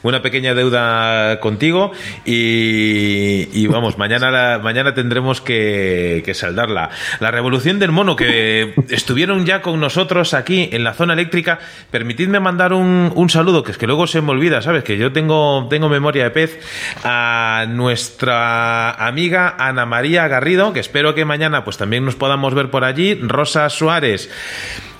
una 0.01 0.21
pequeña 0.23 0.55
deuda 0.55 1.39
contigo 1.39 1.91
y, 2.25 3.47
y 3.53 3.67
vamos, 3.67 3.97
mañana 3.97 4.31
la- 4.31 4.59
mañana 4.59 4.93
tendremos 4.93 5.41
que, 5.41 6.21
que 6.25 6.33
saldarla. 6.33 6.89
La 7.19 7.29
revolución 7.31 7.77
del 7.79 7.91
mono 7.91 8.15
que 8.15 8.73
estuvieron 8.89 9.45
ya 9.45 9.61
con 9.61 9.79
nosotros 9.79 10.33
aquí 10.33 10.69
en 10.71 10.83
la 10.83 10.93
zona 10.93 11.13
eléctrica, 11.13 11.59
permitidme 11.91 12.39
mandar 12.39 12.73
un, 12.73 13.11
un 13.13 13.29
saludo, 13.29 13.63
que 13.63 13.71
es 13.71 13.77
que 13.77 13.85
luego 13.87 14.07
se 14.07 14.21
me 14.21 14.31
olvida, 14.31 14.61
¿sabes? 14.61 14.83
Que 14.83 14.97
yo 14.97 15.11
tengo, 15.11 15.66
tengo 15.67 15.89
memoria 15.89 16.25
de 16.25 16.31
pez 16.31 16.59
a 17.03 17.65
nuestra 17.69 18.91
amiga 18.91 19.55
Ana 19.57 19.85
María 19.85 20.27
Garrido, 20.27 20.73
que 20.73 20.79
espero 20.79 21.15
que 21.15 21.25
mañana 21.25 21.63
pues 21.63 21.77
también 21.77 22.05
nos 22.05 22.15
podamos 22.15 22.53
ver 22.53 22.69
por 22.69 22.83
allí, 22.83 23.19
Rosa 23.21 23.69
Suárez. 23.69 24.29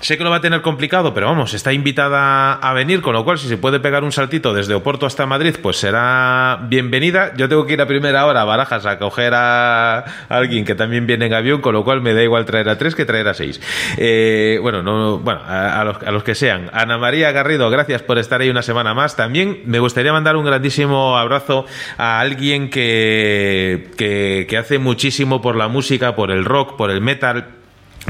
Sé 0.00 0.16
que 0.16 0.22
lo 0.22 0.30
va 0.30 0.36
a 0.36 0.40
tener 0.40 0.62
complicado, 0.62 1.12
pero 1.12 1.26
vamos, 1.26 1.54
está 1.54 1.72
invitada 1.72 2.52
a 2.52 2.72
venir, 2.72 3.02
con 3.02 3.14
lo 3.14 3.24
cual 3.24 3.36
si 3.36 3.48
se 3.48 3.56
puede 3.56 3.80
pegar 3.80 4.04
un 4.04 4.12
saltito 4.12 4.54
desde 4.54 4.74
Oporto 4.74 5.06
hasta 5.06 5.26
Madrid, 5.26 5.56
pues 5.60 5.76
será 5.76 6.60
bienvenida. 6.68 7.32
Yo 7.36 7.48
tengo 7.48 7.66
que 7.66 7.72
ir 7.72 7.80
a 7.80 7.86
primera 7.86 8.24
hora 8.24 8.42
a 8.42 8.44
Barajas 8.44 8.86
a 8.86 8.96
coger 9.00 9.32
a 9.34 10.04
alguien 10.28 10.64
que 10.64 10.76
también 10.76 11.08
viene 11.08 11.26
en 11.26 11.34
avión, 11.34 11.60
con 11.60 11.74
lo 11.74 11.82
cual 11.82 12.00
me 12.00 12.14
da 12.14 12.22
igual 12.22 12.44
traer 12.44 12.68
a 12.68 12.78
tres 12.78 12.94
que 12.94 13.06
traer 13.06 13.26
a 13.26 13.34
seis. 13.34 13.60
Eh, 13.96 14.60
bueno, 14.62 14.84
no, 14.84 15.18
bueno, 15.18 15.40
a, 15.44 15.80
a 15.80 15.84
los, 15.84 15.96
a 16.00 16.12
los 16.12 16.22
que 16.22 16.36
sean. 16.36 16.70
Ana 16.72 16.96
María 16.96 17.32
Garrido, 17.32 17.68
gracias 17.68 18.00
por 18.02 18.18
estar 18.18 18.40
ahí 18.40 18.50
una 18.50 18.62
semana 18.62 18.94
más. 18.94 19.16
También 19.16 19.62
me 19.66 19.80
gustaría 19.80 20.12
mandar 20.12 20.36
un 20.36 20.46
grandísimo 20.58 21.16
abrazo 21.16 21.66
a 21.98 22.18
alguien 22.18 22.68
que, 22.68 23.90
que, 23.96 24.46
que 24.48 24.58
hace 24.58 24.78
muchísimo 24.78 25.40
por 25.40 25.54
la 25.54 25.68
música, 25.68 26.16
por 26.16 26.32
el 26.32 26.44
rock, 26.44 26.76
por 26.76 26.90
el 26.90 27.00
metal 27.00 27.57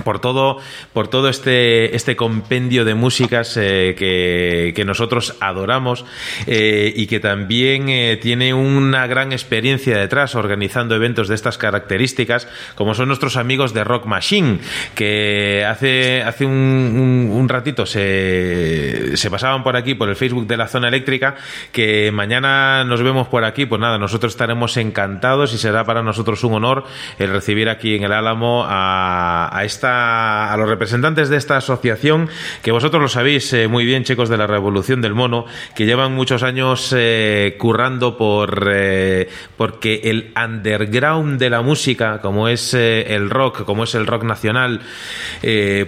por 0.03 0.21
todo, 0.21 0.59
por 0.93 1.09
todo 1.09 1.29
este, 1.29 1.95
este 1.97 2.17
compendio 2.17 2.85
de 2.85 2.95
músicas 2.95 3.57
eh, 3.57 3.95
que, 3.99 4.73
que, 4.75 4.85
nosotros 4.85 5.37
adoramos 5.41 6.05
eh, 6.47 6.93
y 6.95 7.07
que 7.07 7.21
también 7.21 7.89
eh, 7.89 8.19
tiene 8.21 8.55
una 8.55 9.07
gran 9.07 9.33
experiencia 9.33 9.99
detrás 9.99 10.35
organizando 10.35 10.95
eventos 10.95 11.29
de 11.29 11.35
estas 11.35 11.59
características, 11.59 12.49
como 12.75 12.95
son 12.95 13.09
nuestros 13.09 13.37
amigos 13.37 13.75
de 13.75 13.85
Rock 13.85 14.07
Machine, 14.07 14.59
que 14.95 15.65
hace, 15.69 16.23
hace 16.23 16.47
un, 16.47 17.31
un, 17.33 17.49
ratito 17.49 17.87
se, 17.87 19.17
se 19.17 19.31
pasaban 19.31 19.63
por 19.63 19.77
aquí, 19.77 19.95
por 19.95 20.09
el 20.09 20.17
Facebook 20.17 20.47
de 20.47 20.57
la 20.57 20.69
zona 20.69 20.89
eléctrica, 20.89 21.37
que 21.73 22.11
mañana 22.13 22.85
nos 22.85 23.03
vemos 23.03 23.29
por 23.29 23.45
aquí, 23.45 23.67
pues 23.67 23.81
nada, 23.81 23.99
nosotros 23.99 24.33
estaremos 24.33 24.77
encantados 24.77 25.55
y 25.55 25.59
será 25.59 25.85
para 25.85 26.03
nosotros 26.03 26.45
un 26.45 26.55
honor 26.55 26.85
el 27.19 27.31
recibir 27.31 27.69
aquí 27.69 27.95
en 27.95 28.05
el 28.05 28.13
Álamo 28.13 28.65
a 28.69 29.61
esta 29.65 29.88
a 29.89 30.57
los 30.57 30.69
representantes 30.69 31.29
de 31.29 31.37
esta 31.37 31.57
asociación, 31.57 32.29
que 32.63 32.73
vosotros 32.73 33.01
lo 33.01 33.09
sabéis 33.09 33.53
eh, 33.53 33.69
muy 33.69 33.85
bien, 33.85 34.05
chicos 34.05 34.29
de 34.29 34.37
la 34.37 34.47
Revolución 34.47 35.01
del 35.01 35.15
Mono, 35.15 35.47
que 35.75 35.87
llevan 35.87 36.15
muchos 36.15 36.43
años 36.43 36.95
eh, 36.97 37.57
currando 37.59 38.17
por 38.17 38.69
eh, 38.73 39.29
porque 39.57 40.01
el 40.05 40.33
underground 40.37 41.39
de 41.39 41.51
la 41.51 41.63
música, 41.63 42.21
como 42.21 42.49
es 42.49 42.75
eh, 42.75 43.15
el 43.15 43.31
rock, 43.31 43.65
como 43.65 43.85
es 43.85 43.95
el 43.95 44.07
rock 44.07 44.25
nacional, 44.25 44.81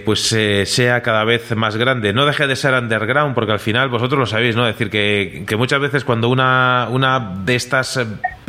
pues 0.05 0.35
sea 0.65 1.01
cada 1.01 1.23
vez 1.23 1.55
más 1.55 1.75
grande. 1.77 2.13
No 2.13 2.25
deje 2.25 2.47
de 2.47 2.55
ser 2.55 2.73
underground, 2.73 3.35
porque 3.35 3.51
al 3.51 3.59
final 3.59 3.89
vosotros 3.89 4.19
lo 4.19 4.25
sabéis, 4.25 4.55
¿no? 4.55 4.67
Es 4.67 4.75
decir, 4.75 4.89
que, 4.89 5.43
que 5.45 5.55
muchas 5.55 5.79
veces 5.79 6.03
cuando 6.03 6.29
una, 6.29 6.87
una 6.89 7.33
de 7.43 7.55
estas 7.55 7.99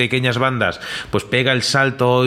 pequeñas 0.03 0.37
bandas 0.37 0.81
pues 1.13 1.23
pega 1.23 1.53
el 1.53 1.63
salto 1.63 2.25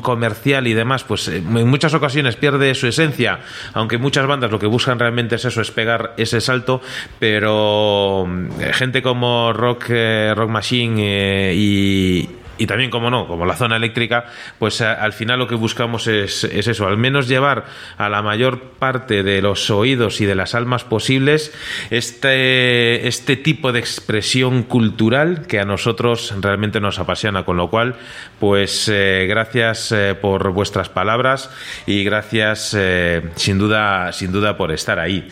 comercial 0.00 0.66
y 0.66 0.72
demás, 0.72 1.04
pues 1.04 1.28
en 1.28 1.68
muchas 1.68 1.92
ocasiones 1.92 2.36
pierde 2.36 2.74
su 2.74 2.86
esencia, 2.86 3.40
aunque 3.74 3.98
muchas 3.98 4.26
bandas 4.26 4.50
lo 4.50 4.58
que 4.58 4.66
buscan 4.66 4.98
realmente 4.98 5.34
es 5.34 5.44
eso, 5.44 5.60
es 5.60 5.70
pegar 5.70 6.14
ese 6.16 6.40
salto, 6.40 6.80
pero 7.18 8.26
eh, 8.58 8.72
gente 8.72 9.02
como 9.02 9.52
Rock, 9.52 9.90
eh, 9.90 10.32
Rock 10.34 10.48
Machine 10.48 10.94
eh, 10.98 11.54
y, 11.54 12.28
y 12.60 12.66
también, 12.66 12.90
como 12.90 13.08
no, 13.08 13.26
como 13.26 13.46
la 13.46 13.56
zona 13.56 13.76
eléctrica, 13.76 14.26
pues 14.58 14.82
al 14.82 15.14
final 15.14 15.38
lo 15.38 15.48
que 15.48 15.54
buscamos 15.54 16.06
es, 16.06 16.44
es, 16.44 16.68
eso, 16.68 16.86
al 16.86 16.98
menos 16.98 17.26
llevar 17.26 17.64
a 17.96 18.10
la 18.10 18.20
mayor 18.20 18.60
parte 18.78 19.22
de 19.22 19.40
los 19.40 19.70
oídos 19.70 20.20
y 20.20 20.26
de 20.26 20.34
las 20.34 20.54
almas 20.54 20.84
posibles 20.84 21.54
este, 21.90 23.08
este 23.08 23.36
tipo 23.36 23.72
de 23.72 23.78
expresión 23.78 24.62
cultural 24.62 25.46
que 25.46 25.58
a 25.58 25.64
nosotros 25.64 26.34
realmente 26.42 26.80
nos 26.80 26.98
apasiona, 26.98 27.46
con 27.46 27.56
lo 27.56 27.70
cual, 27.70 27.96
pues 28.38 28.90
eh, 28.92 29.24
gracias 29.26 29.90
eh, 29.92 30.14
por 30.20 30.52
vuestras 30.52 30.90
palabras 30.90 31.48
y 31.86 32.04
gracias 32.04 32.76
eh, 32.78 33.22
sin 33.36 33.56
duda, 33.56 34.12
sin 34.12 34.32
duda 34.32 34.58
por 34.58 34.70
estar 34.70 34.98
ahí. 34.98 35.26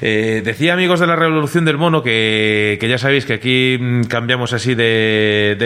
Decía 0.00 0.74
amigos 0.74 1.00
de 1.00 1.08
la 1.08 1.16
Revolución 1.16 1.64
del 1.64 1.76
Mono 1.76 2.04
que, 2.04 2.78
que 2.80 2.88
ya 2.88 2.98
sabéis 2.98 3.26
que 3.26 3.32
aquí 3.32 3.78
mm, 3.80 4.04
cambiamos 4.04 4.52
así 4.52 4.76
de, 4.76 5.56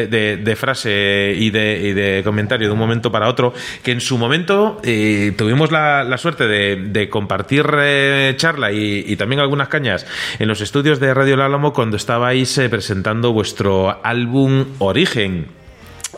de 0.43 0.57
frase 0.57 1.02
y, 1.39 1.51
de, 1.51 1.95
de, 1.95 2.23
comentario 2.23 2.69
de 2.69 2.73
un 2.73 2.79
momento 2.79 3.11
para 3.11 3.29
otro, 3.29 3.53
que 3.83 3.93
en 3.93 4.01
su 4.01 4.19
momento 4.19 4.81
eh, 4.83 5.33
tuvimos 5.37 5.71
la, 5.71 6.17
suerte 6.19 6.47
de, 6.47 7.09
compartir 7.09 7.67
eh, 7.79 8.35
charla 8.37 8.73
y, 8.73 9.17
también 9.17 9.41
algunas 9.41 9.69
cañas 9.69 10.07
en 10.39 10.49
los 10.49 10.61
estudios 10.61 11.01
de 11.01 11.15
Radio 11.15 11.35
El 11.35 11.41
Álamo 11.41 11.73
cuando 11.73 11.97
estabais 11.97 12.57
eh, 12.59 12.69
presentando 12.69 13.33
vuestro 13.33 14.01
álbum 14.05 14.65
Origen. 14.79 15.62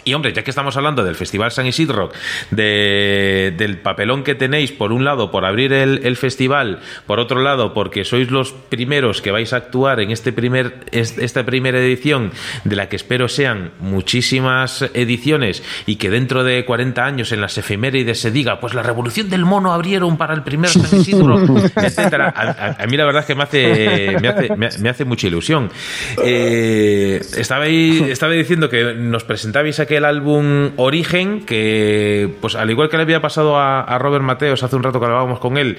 Y 0.04 0.14
hombre, 0.14 0.32
ya 0.32 0.44
que 0.44 0.50
estamos 0.50 0.76
hablando 0.76 1.02
del 1.02 1.14
Festival 1.14 1.50
San 1.50 1.66
Isidro, 1.66 2.12
de, 2.50 3.54
del 3.56 3.78
papelón 3.78 4.22
que 4.22 4.34
tenéis, 4.34 4.70
por 4.72 4.92
un 4.92 5.04
lado, 5.04 5.30
por 5.30 5.44
abrir 5.44 5.72
el, 5.72 6.00
el, 6.04 6.16
festival, 6.16 6.80
por 7.06 7.20
otro 7.20 7.40
lado, 7.40 7.72
porque 7.72 8.04
sois 8.04 8.30
los 8.30 8.52
primeros 8.52 9.22
que 9.22 9.30
vais 9.30 9.52
a 9.52 9.56
actuar 9.56 10.00
en 10.00 10.10
este 10.10 10.32
primer, 10.32 10.84
esta 10.92 11.44
primera 11.44 11.78
edición, 11.78 12.32
de 12.64 12.76
la 12.76 12.88
que 12.88 12.96
espero 12.96 13.28
sean 13.28 13.72
muchísimas 13.80 14.82
ediciones 14.94 15.62
y 15.86 15.96
que 15.96 16.10
dentro 16.10 16.44
de 16.44 16.64
40 16.64 17.04
años 17.04 17.32
en 17.32 17.40
las 17.40 17.56
efemérides 17.56 18.20
se 18.20 18.30
diga, 18.30 18.60
pues 18.60 18.74
la 18.74 18.82
revolución 18.82 19.30
del 19.30 19.44
mono 19.44 19.72
abrieron 19.72 20.16
para 20.16 20.34
el 20.34 20.42
primer 20.42 20.70
San 20.70 21.00
Isidro, 21.00 21.38
etcétera. 21.76 22.32
A, 22.36 22.42
a, 22.50 22.82
a, 22.82 22.86
mí 22.86 22.96
la 22.96 23.04
verdad 23.06 23.20
es 23.20 23.26
que 23.26 23.34
me 23.34 23.42
hace, 23.42 24.16
me 24.20 24.28
hace, 24.28 24.56
me, 24.56 24.68
me 24.80 24.88
hace 24.88 25.04
mucha 25.04 25.26
ilusión. 25.26 25.70
Eh, 26.22 27.20
estabais, 27.36 28.02
estaba 28.02 28.32
diciendo 28.32 28.68
que 28.68 28.94
nos 28.94 29.24
presentabais 29.24 29.78
aquel 29.94 30.04
álbum 30.06 30.72
Origen, 30.76 31.44
que 31.46 32.28
pues 32.40 32.56
al 32.56 32.68
igual 32.68 32.88
que 32.88 32.96
le 32.96 33.04
había 33.04 33.20
pasado 33.20 33.56
a, 33.56 33.96
Robert 33.98 34.24
Mateos 34.24 34.64
hace 34.64 34.74
un 34.74 34.82
rato 34.82 34.98
que 34.98 35.06
hablábamos 35.06 35.38
con 35.38 35.56
él, 35.56 35.78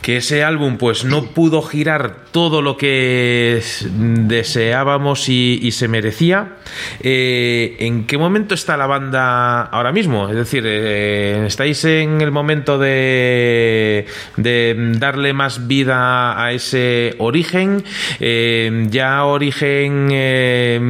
que 0.00 0.18
ese 0.18 0.42
álbum 0.42 0.78
pues 0.78 1.04
no 1.04 1.24
pudo 1.24 1.60
girar 1.60 2.16
todo 2.30 2.62
lo 2.62 2.78
que 2.78 3.60
deseábamos 3.90 5.28
y, 5.28 5.70
se 5.70 5.88
merecía. 5.88 6.52
Eh, 7.00 7.76
¿En 7.80 8.06
qué 8.06 8.16
momento 8.16 8.54
está 8.54 8.78
la 8.78 8.86
banda 8.86 9.62
ahora 9.62 9.92
mismo? 9.92 10.30
Es 10.30 10.36
decir, 10.36 10.62
eh, 10.64 11.44
¿estáis 11.46 11.84
en 11.84 12.22
el 12.22 12.30
momento 12.30 12.78
de, 12.78 14.06
de, 14.38 14.92
darle 14.98 15.34
más 15.34 15.66
vida 15.66 16.42
a 16.42 16.52
ese 16.52 17.14
origen? 17.18 17.84
Eh, 18.18 18.86
ya 18.88 19.24
origen 19.24 20.08
eh, 20.10 20.80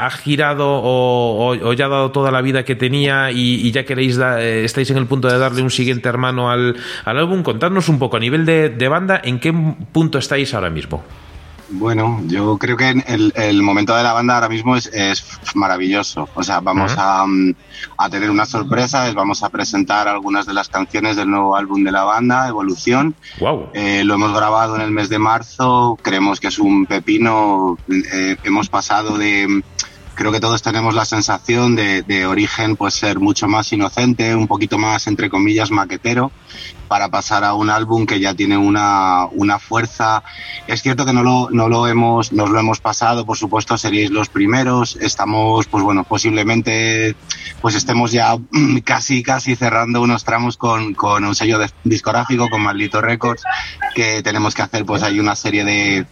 ha 0.00 0.10
girado 0.10 0.66
o, 0.66 1.52
o, 1.52 1.68
o, 1.68 1.72
ya 1.74 1.86
ha 1.86 1.88
dado 1.88 2.10
toda 2.10 2.30
la 2.30 2.40
vida 2.40 2.64
que 2.64 2.74
tenía 2.74 3.30
y, 3.30 3.56
y 3.66 3.70
ya 3.70 3.84
queréis, 3.84 4.16
da, 4.16 4.40
eh, 4.40 4.64
estáis 4.64 4.90
en 4.90 4.96
el 4.96 5.06
punto 5.06 5.28
de 5.28 5.38
darle 5.38 5.62
un 5.62 5.70
siguiente 5.70 6.08
hermano 6.08 6.50
al, 6.50 6.76
al 7.04 7.18
álbum, 7.18 7.42
contadnos 7.42 7.88
un 7.90 7.98
poco 7.98 8.16
a 8.16 8.20
nivel 8.20 8.46
de, 8.46 8.70
de, 8.70 8.88
banda, 8.88 9.20
¿en 9.22 9.38
qué 9.38 9.52
punto 9.92 10.16
estáis 10.16 10.54
ahora 10.54 10.70
mismo? 10.70 11.02
Bueno, 11.72 12.20
yo 12.26 12.56
creo 12.58 12.76
que 12.76 12.90
el, 13.06 13.32
el 13.36 13.62
momento 13.62 13.94
de 13.94 14.02
la 14.02 14.12
banda 14.12 14.34
ahora 14.34 14.48
mismo 14.48 14.74
es, 14.74 14.86
es 14.92 15.24
maravilloso. 15.54 16.28
O 16.34 16.42
sea, 16.42 16.58
vamos 16.58 16.92
uh 16.94 16.96
-huh. 16.96 17.54
a, 17.96 18.04
a, 18.04 18.10
tener 18.10 18.28
unas 18.28 18.48
sorpresas, 18.48 19.14
vamos 19.14 19.44
a 19.44 19.50
presentar 19.50 20.08
algunas 20.08 20.46
de 20.46 20.52
las 20.54 20.68
canciones 20.68 21.14
del 21.14 21.30
nuevo 21.30 21.54
álbum 21.54 21.84
de 21.84 21.92
la 21.92 22.02
banda, 22.02 22.48
Evolución. 22.48 23.14
Wow. 23.38 23.70
Eh, 23.74 24.02
lo 24.04 24.14
hemos 24.14 24.32
grabado 24.34 24.74
en 24.74 24.82
el 24.82 24.90
mes 24.90 25.08
de 25.10 25.20
marzo, 25.20 25.96
creemos 26.02 26.40
que 26.40 26.48
es 26.48 26.58
un 26.58 26.86
pepino. 26.86 27.78
Eh, 27.88 28.36
hemos 28.42 28.68
pasado 28.68 29.16
de 29.16 29.62
creo 30.14 30.32
que 30.32 30.40
todos 30.40 30.62
tenemos 30.62 30.94
la 30.94 31.04
sensación 31.04 31.76
de, 31.76 32.02
de, 32.02 32.26
origen 32.26 32.76
pues 32.76 32.94
ser 32.94 33.18
mucho 33.18 33.48
más 33.48 33.72
inocente, 33.72 34.34
un 34.34 34.46
poquito 34.46 34.78
más 34.78 35.06
entre 35.06 35.30
comillas 35.30 35.70
maquetero 35.70 36.30
para 36.90 37.08
pasar 37.08 37.44
a 37.44 37.54
un 37.54 37.70
álbum 37.70 38.04
que 38.04 38.18
ya 38.18 38.34
tiene 38.34 38.56
una, 38.56 39.26
una 39.26 39.60
fuerza. 39.60 40.24
Es 40.66 40.82
cierto 40.82 41.06
que 41.06 41.12
no 41.12 41.22
lo, 41.22 41.48
no 41.50 41.68
lo 41.68 41.86
hemos, 41.86 42.32
nos 42.32 42.50
lo 42.50 42.58
hemos 42.58 42.80
pasado, 42.80 43.24
por 43.24 43.38
supuesto 43.38 43.78
seríais 43.78 44.10
los 44.10 44.28
primeros, 44.28 44.96
estamos 44.96 45.66
pues 45.68 45.84
bueno, 45.84 46.02
posiblemente 46.02 47.14
pues 47.60 47.76
estemos 47.76 48.10
ya 48.10 48.36
casi 48.84 49.22
casi 49.22 49.54
cerrando 49.54 50.02
unos 50.02 50.24
tramos 50.24 50.56
con, 50.56 50.94
con 50.94 51.24
un 51.24 51.36
sello 51.36 51.60
discográfico 51.84 52.48
con 52.50 52.62
Maldito 52.62 53.00
Records 53.00 53.44
que 53.94 54.22
tenemos 54.22 54.56
que 54.56 54.62
hacer 54.62 54.84
pues 54.84 55.04
hay 55.04 55.20
una 55.20 55.36
serie 55.36 55.64
de 55.64 56.06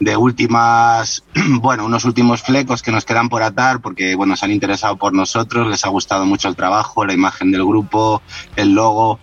de 0.00 0.16
últimas, 0.16 1.24
bueno, 1.34 1.84
unos 1.84 2.04
últimos 2.04 2.42
flecos 2.42 2.82
que 2.82 2.92
nos 2.92 3.04
quedan 3.04 3.28
por 3.28 3.42
atar 3.42 3.80
porque, 3.80 4.14
bueno, 4.14 4.36
se 4.36 4.44
han 4.44 4.52
interesado 4.52 4.96
por 4.96 5.12
nosotros, 5.12 5.68
les 5.68 5.84
ha 5.84 5.88
gustado 5.88 6.24
mucho 6.26 6.48
el 6.48 6.56
trabajo, 6.56 7.04
la 7.04 7.12
imagen 7.12 7.50
del 7.52 7.64
grupo, 7.64 8.22
el 8.56 8.72
logo. 8.72 9.18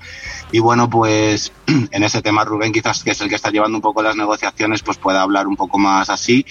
Y 0.52 0.60
bueno, 0.60 0.90
pues 0.90 1.52
en 1.92 2.04
ese 2.04 2.22
tema 2.22 2.46
Rubén 2.46 2.72
quizás 2.72 3.04
que 3.04 3.12
es 3.12 3.22
el 3.22 3.30
que 3.30 3.36
está 3.36 3.52
llevando 3.52 3.78
un 3.78 3.82
poco 3.82 4.02
las 4.02 4.16
negociaciones, 4.16 4.82
pues 4.82 4.98
pueda 4.98 5.22
hablar 5.22 5.48
un 5.48 5.56
poco 5.56 5.78
más 5.78 6.10
así. 6.10 6.46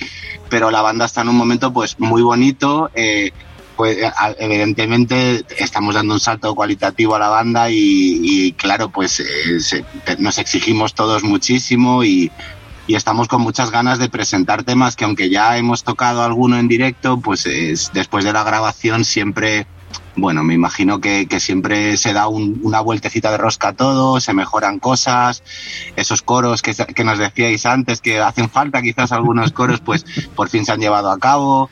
Pero 0.48 0.70
la 0.70 0.82
banda 0.82 1.06
está 1.06 1.22
en 1.22 1.30
un 1.30 1.36
momento 1.36 1.72
pues 1.72 1.98
muy 1.98 2.22
bonito. 2.22 2.90
Eh, 2.94 3.32
pues 3.78 3.96
evidentemente 4.40 5.44
estamos 5.56 5.94
dando 5.94 6.14
un 6.14 6.18
salto 6.18 6.52
cualitativo 6.56 7.14
a 7.14 7.20
la 7.20 7.28
banda 7.28 7.68
y, 7.70 8.52
claro, 8.58 8.88
pues 8.88 9.20
eh, 9.20 9.60
se, 9.60 9.84
nos 10.18 10.38
exigimos 10.38 10.94
todos 10.94 11.22
muchísimo 11.22 12.02
y 12.02 12.32
y 12.88 12.94
estamos 12.96 13.28
con 13.28 13.42
muchas 13.42 13.70
ganas 13.70 13.98
de 13.98 14.08
presentar 14.08 14.64
temas 14.64 14.96
que 14.96 15.04
aunque 15.04 15.28
ya 15.28 15.58
hemos 15.58 15.84
tocado 15.84 16.22
alguno 16.22 16.58
en 16.58 16.68
directo, 16.68 17.20
pues 17.20 17.44
es, 17.44 17.92
después 17.92 18.24
de 18.24 18.32
la 18.32 18.42
grabación 18.42 19.04
siempre, 19.04 19.66
bueno, 20.16 20.42
me 20.42 20.54
imagino 20.54 20.98
que, 20.98 21.28
siempre 21.38 21.98
se 21.98 22.14
da 22.14 22.28
un, 22.28 22.58
una 22.62 22.80
vueltecita 22.80 23.30
de 23.30 23.36
rosca 23.36 23.68
a 23.68 23.72
todo, 23.74 24.20
se 24.20 24.32
mejoran 24.32 24.78
cosas, 24.78 25.42
esos 25.96 26.22
coros 26.22 26.62
que, 26.62 26.74
que 26.74 27.04
nos 27.04 27.18
decíais 27.18 27.66
antes 27.66 28.00
que 28.00 28.20
hacen 28.20 28.48
falta 28.48 28.80
quizás 28.80 29.12
algunos 29.12 29.52
coros, 29.52 29.80
pues 29.80 30.06
por 30.34 30.48
fin 30.48 30.64
se 30.64 30.72
han 30.72 30.80
llevado 30.80 31.10
a 31.10 31.18
cabo. 31.18 31.68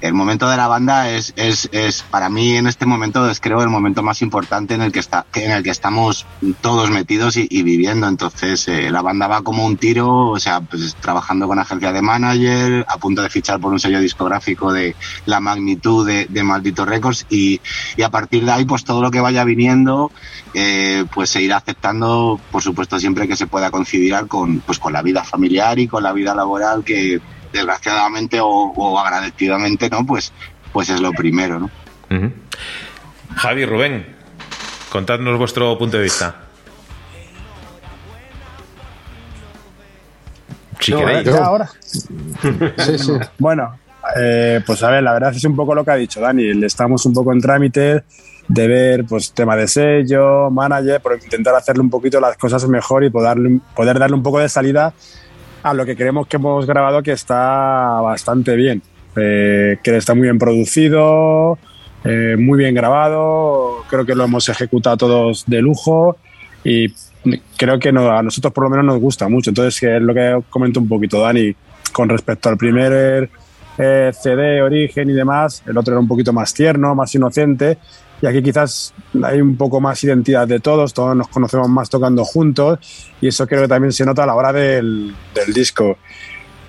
El 0.00 0.14
momento 0.14 0.48
de 0.48 0.56
la 0.56 0.68
banda 0.68 1.10
es, 1.10 1.32
es, 1.36 1.68
es, 1.72 2.02
para 2.02 2.28
mí 2.28 2.56
en 2.56 2.66
este 2.66 2.86
momento 2.86 3.28
es 3.28 3.40
creo 3.40 3.62
el 3.62 3.68
momento 3.68 4.02
más 4.02 4.22
importante 4.22 4.74
en 4.74 4.82
el 4.82 4.92
que 4.92 5.00
está 5.00 5.26
en 5.34 5.50
el 5.50 5.62
que 5.62 5.70
estamos 5.70 6.26
todos 6.60 6.90
metidos 6.90 7.36
y, 7.36 7.62
viviendo. 7.62 8.06
Entonces 8.06 8.68
eh, 8.68 8.90
la 8.90 9.02
banda 9.02 9.26
va 9.26 9.42
como 9.42 9.66
un 9.66 9.76
tiro 9.76 10.28
o 10.28 10.38
sea 10.38 10.60
pues 10.60 10.94
trabajando 10.96 11.48
con 11.48 11.58
agencia 11.58 11.92
de 11.92 12.02
manager 12.02 12.86
a 12.88 12.98
punto 12.98 13.22
de 13.22 13.30
fichar 13.30 13.60
por 13.60 13.72
un 13.72 13.80
sello 13.80 14.00
discográfico 14.00 14.72
de 14.72 14.94
la 15.26 15.40
magnitud 15.40 16.06
de, 16.06 16.26
de 16.26 16.42
Maldito 16.42 16.84
Records 16.84 17.26
y, 17.28 17.60
y, 17.96 18.02
a 18.02 18.10
partir 18.10 18.44
de 18.44 18.52
ahí 18.52 18.64
pues 18.64 18.84
todo 18.84 19.02
lo 19.02 19.10
que 19.10 19.20
vaya 19.20 19.44
viniendo 19.44 20.12
eh, 20.54 21.04
pues 21.12 21.30
se 21.30 21.42
irá 21.42 21.56
aceptando 21.56 22.40
por 22.50 22.62
supuesto 22.62 22.98
siempre 22.98 23.26
que 23.26 23.36
se 23.36 23.46
pueda 23.46 23.70
conciliar 23.70 24.26
con 24.26 24.60
pues 24.60 24.78
con 24.78 24.92
la 24.92 25.02
vida 25.02 25.24
familiar 25.24 25.78
y 25.78 25.88
con 25.88 26.02
la 26.02 26.12
vida 26.12 26.34
laboral 26.34 26.84
que 26.84 27.20
desgraciadamente 27.52 28.40
o, 28.40 28.46
o, 28.48 28.98
agradecidamente, 28.98 29.88
¿no? 29.90 30.04
Pues, 30.06 30.32
pues 30.72 30.88
es 30.88 31.00
lo 31.00 31.12
primero, 31.12 31.58
¿no? 31.58 31.70
Uh 32.10 32.14
-huh. 32.14 32.32
Javi, 33.36 33.66
Rubén, 33.66 34.16
contadnos 34.90 35.38
vuestro 35.38 35.76
punto 35.78 35.96
de 35.96 36.02
vista. 36.04 36.34
Si 40.80 40.92
no, 40.92 40.98
queréis. 40.98 41.24
Ya 41.24 41.44
ahora. 41.44 41.70
sí, 42.78 42.98
sí. 42.98 43.12
Bueno, 43.38 43.78
eh, 44.16 44.60
pues 44.64 44.82
a 44.82 44.90
ver, 44.90 45.02
la 45.02 45.12
verdad 45.12 45.34
es 45.34 45.44
un 45.44 45.56
poco 45.56 45.74
lo 45.74 45.84
que 45.84 45.90
ha 45.90 45.96
dicho 45.96 46.20
Dani. 46.20 46.64
Estamos 46.64 47.04
un 47.06 47.12
poco 47.12 47.32
en 47.32 47.40
trámite 47.40 48.04
de 48.48 48.66
ver 48.66 49.04
pues 49.04 49.32
tema 49.32 49.56
de 49.56 49.68
sello, 49.68 50.50
manager, 50.50 51.00
por 51.00 51.18
intentar 51.22 51.54
hacerle 51.54 51.82
un 51.82 51.90
poquito 51.90 52.20
las 52.20 52.36
cosas 52.36 52.66
mejor 52.66 53.04
y 53.04 53.10
poder, 53.10 53.36
poder 53.74 53.98
darle 53.98 54.16
un 54.16 54.22
poco 54.22 54.38
de 54.38 54.48
salida 54.48 54.92
a 55.62 55.74
lo 55.74 55.84
que 55.84 55.96
creemos 55.96 56.26
que 56.26 56.36
hemos 56.36 56.66
grabado 56.66 57.02
que 57.02 57.12
está 57.12 58.00
bastante 58.00 58.56
bien, 58.56 58.82
eh, 59.16 59.78
que 59.82 59.96
está 59.96 60.14
muy 60.14 60.24
bien 60.24 60.38
producido, 60.38 61.58
eh, 62.04 62.36
muy 62.38 62.58
bien 62.58 62.74
grabado, 62.74 63.84
creo 63.88 64.06
que 64.06 64.14
lo 64.14 64.24
hemos 64.24 64.48
ejecutado 64.48 64.96
todos 64.96 65.44
de 65.46 65.60
lujo 65.60 66.16
y 66.64 66.92
creo 67.56 67.78
que 67.78 67.92
no, 67.92 68.10
a 68.10 68.22
nosotros 68.22 68.52
por 68.52 68.64
lo 68.64 68.70
menos 68.70 68.86
nos 68.86 69.00
gusta 69.00 69.28
mucho. 69.28 69.50
Entonces, 69.50 69.80
que 69.80 69.96
es 69.96 70.02
lo 70.02 70.14
que 70.14 70.40
comento 70.50 70.80
un 70.80 70.88
poquito 70.88 71.20
Dani 71.20 71.54
con 71.92 72.08
respecto 72.08 72.48
al 72.48 72.56
primer 72.56 73.28
eh, 73.78 74.12
CD, 74.12 74.62
Origen 74.62 75.10
y 75.10 75.12
demás, 75.12 75.62
el 75.66 75.76
otro 75.76 75.94
era 75.94 76.00
un 76.00 76.08
poquito 76.08 76.32
más 76.32 76.54
tierno, 76.54 76.94
más 76.94 77.14
inocente 77.14 77.78
y 78.20 78.26
aquí 78.26 78.42
quizás 78.42 78.92
hay 79.22 79.40
un 79.40 79.56
poco 79.56 79.80
más 79.80 80.02
identidad 80.02 80.46
de 80.48 80.60
todos, 80.60 80.92
todos 80.92 81.16
nos 81.16 81.28
conocemos 81.28 81.68
más 81.68 81.88
tocando 81.88 82.24
juntos 82.24 82.78
y 83.20 83.28
eso 83.28 83.46
creo 83.46 83.62
que 83.62 83.68
también 83.68 83.92
se 83.92 84.04
nota 84.04 84.24
a 84.24 84.26
la 84.26 84.34
hora 84.34 84.52
del, 84.52 85.14
del 85.34 85.52
disco. 85.52 85.96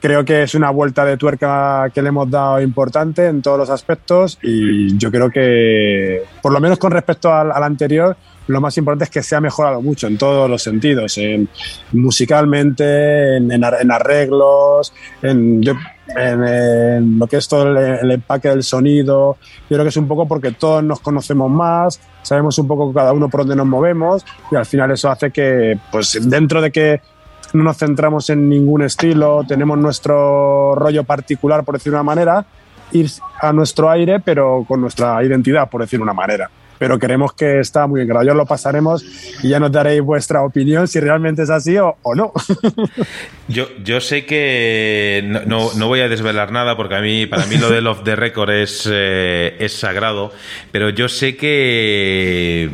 Creo 0.01 0.23
que 0.23 0.43
es 0.43 0.55
una 0.55 0.69
vuelta 0.69 1.03
de 1.03 1.17
tuerca 1.17 1.89
que 1.93 2.01
le 2.01 2.09
hemos 2.09 2.30
dado 2.30 2.61
importante 2.61 3.26
en 3.26 3.41
todos 3.41 3.57
los 3.57 3.69
aspectos 3.69 4.38
y 4.41 4.97
yo 4.97 5.11
creo 5.11 5.30
que, 5.30 6.23
por 6.41 6.53
lo 6.53 6.61
menos 6.61 6.77
con 6.77 6.91
respecto 6.91 7.34
al, 7.34 7.51
al 7.51 7.63
anterior, 7.63 8.15
lo 8.49 8.61
más 8.61 8.77
importante 8.77 9.03
es 9.03 9.09
que 9.09 9.21
se 9.21 9.35
ha 9.35 9.41
mejorado 9.41 9.81
mucho 9.81 10.07
en 10.07 10.17
todos 10.17 10.49
los 10.49 10.63
sentidos, 10.63 11.17
en, 11.17 11.49
musicalmente, 11.91 13.38
en, 13.38 13.51
en, 13.51 13.91
arreglos, 13.91 14.93
en, 15.21 15.61
yo, 15.61 15.73
en, 16.15 16.44
en, 16.44 17.19
lo 17.19 17.27
que 17.27 17.38
es 17.38 17.48
todo 17.48 17.69
el, 17.69 17.77
el, 17.77 18.11
empaque 18.11 18.49
del 18.49 18.64
sonido. 18.64 19.38
Yo 19.69 19.76
creo 19.76 19.84
que 19.84 19.90
es 19.90 19.98
un 19.98 20.07
poco 20.07 20.27
porque 20.27 20.52
todos 20.52 20.84
nos 20.84 20.99
conocemos 20.99 21.49
más, 21.49 21.99
sabemos 22.22 22.57
un 22.57 22.68
poco 22.68 22.94
cada 22.94 23.14
uno 23.14 23.30
por 23.30 23.41
dónde 23.41 23.56
nos 23.56 23.68
movemos 23.68 24.26
y 24.52 24.56
al 24.56 24.65
final 24.65 24.91
eso 24.91 25.10
hace 25.10 25.31
que, 25.31 25.77
pues 25.91 26.18
dentro 26.30 26.61
de 26.61 26.72
que 26.72 27.02
no 27.53 27.64
nos 27.64 27.77
centramos 27.77 28.30
en 28.30 28.48
ningún 28.48 28.84
estilo, 28.84 29.44
tenemos 29.48 29.77
nuestro 29.77 30.76
rollo 30.76 31.03
particular, 31.03 31.64
por 31.64 31.76
decir 31.76 31.91
una 31.91 32.03
manera, 32.03 32.45
ir 32.91 33.10
a 33.41 33.52
nuestro 33.53 33.90
aire, 33.90 34.19
pero 34.19 34.65
con 34.68 34.81
nuestra 34.81 35.23
identidad, 35.23 35.69
por 35.69 35.81
decir 35.81 36.02
una 36.02 36.14
manera 36.14 36.49
pero 36.80 36.97
creemos 36.97 37.34
que 37.34 37.60
está 37.60 37.85
muy 37.85 37.99
bien 37.99 38.07
grabado. 38.07 38.27
Ya 38.27 38.34
lo 38.34 38.45
pasaremos 38.45 39.06
y 39.43 39.49
ya 39.49 39.60
nos 39.60 39.72
daréis 39.72 40.01
vuestra 40.01 40.41
opinión 40.41 40.88
si 40.88 40.99
realmente 40.99 41.43
es 41.43 41.49
así 41.49 41.77
o, 41.77 41.97
o 42.01 42.15
no. 42.15 42.31
yo, 43.47 43.68
yo 43.84 44.01
sé 44.01 44.26
que 44.26 45.22
no, 45.26 45.41
no, 45.41 45.73
no, 45.76 45.88
voy 45.88 45.99
a 45.99 46.07
desvelar 46.07 46.51
nada 46.51 46.76
porque 46.77 46.95
a 46.95 47.01
mí, 47.01 47.26
para 47.26 47.45
mí 47.45 47.57
lo 47.57 47.69
del 47.69 47.85
off 47.85 48.03
the 48.03 48.15
record 48.15 48.49
es, 48.49 48.89
eh, 48.91 49.57
es 49.60 49.73
sagrado, 49.73 50.31
pero 50.72 50.89
yo 50.89 51.10
sé 51.10 51.35
que 51.35 52.69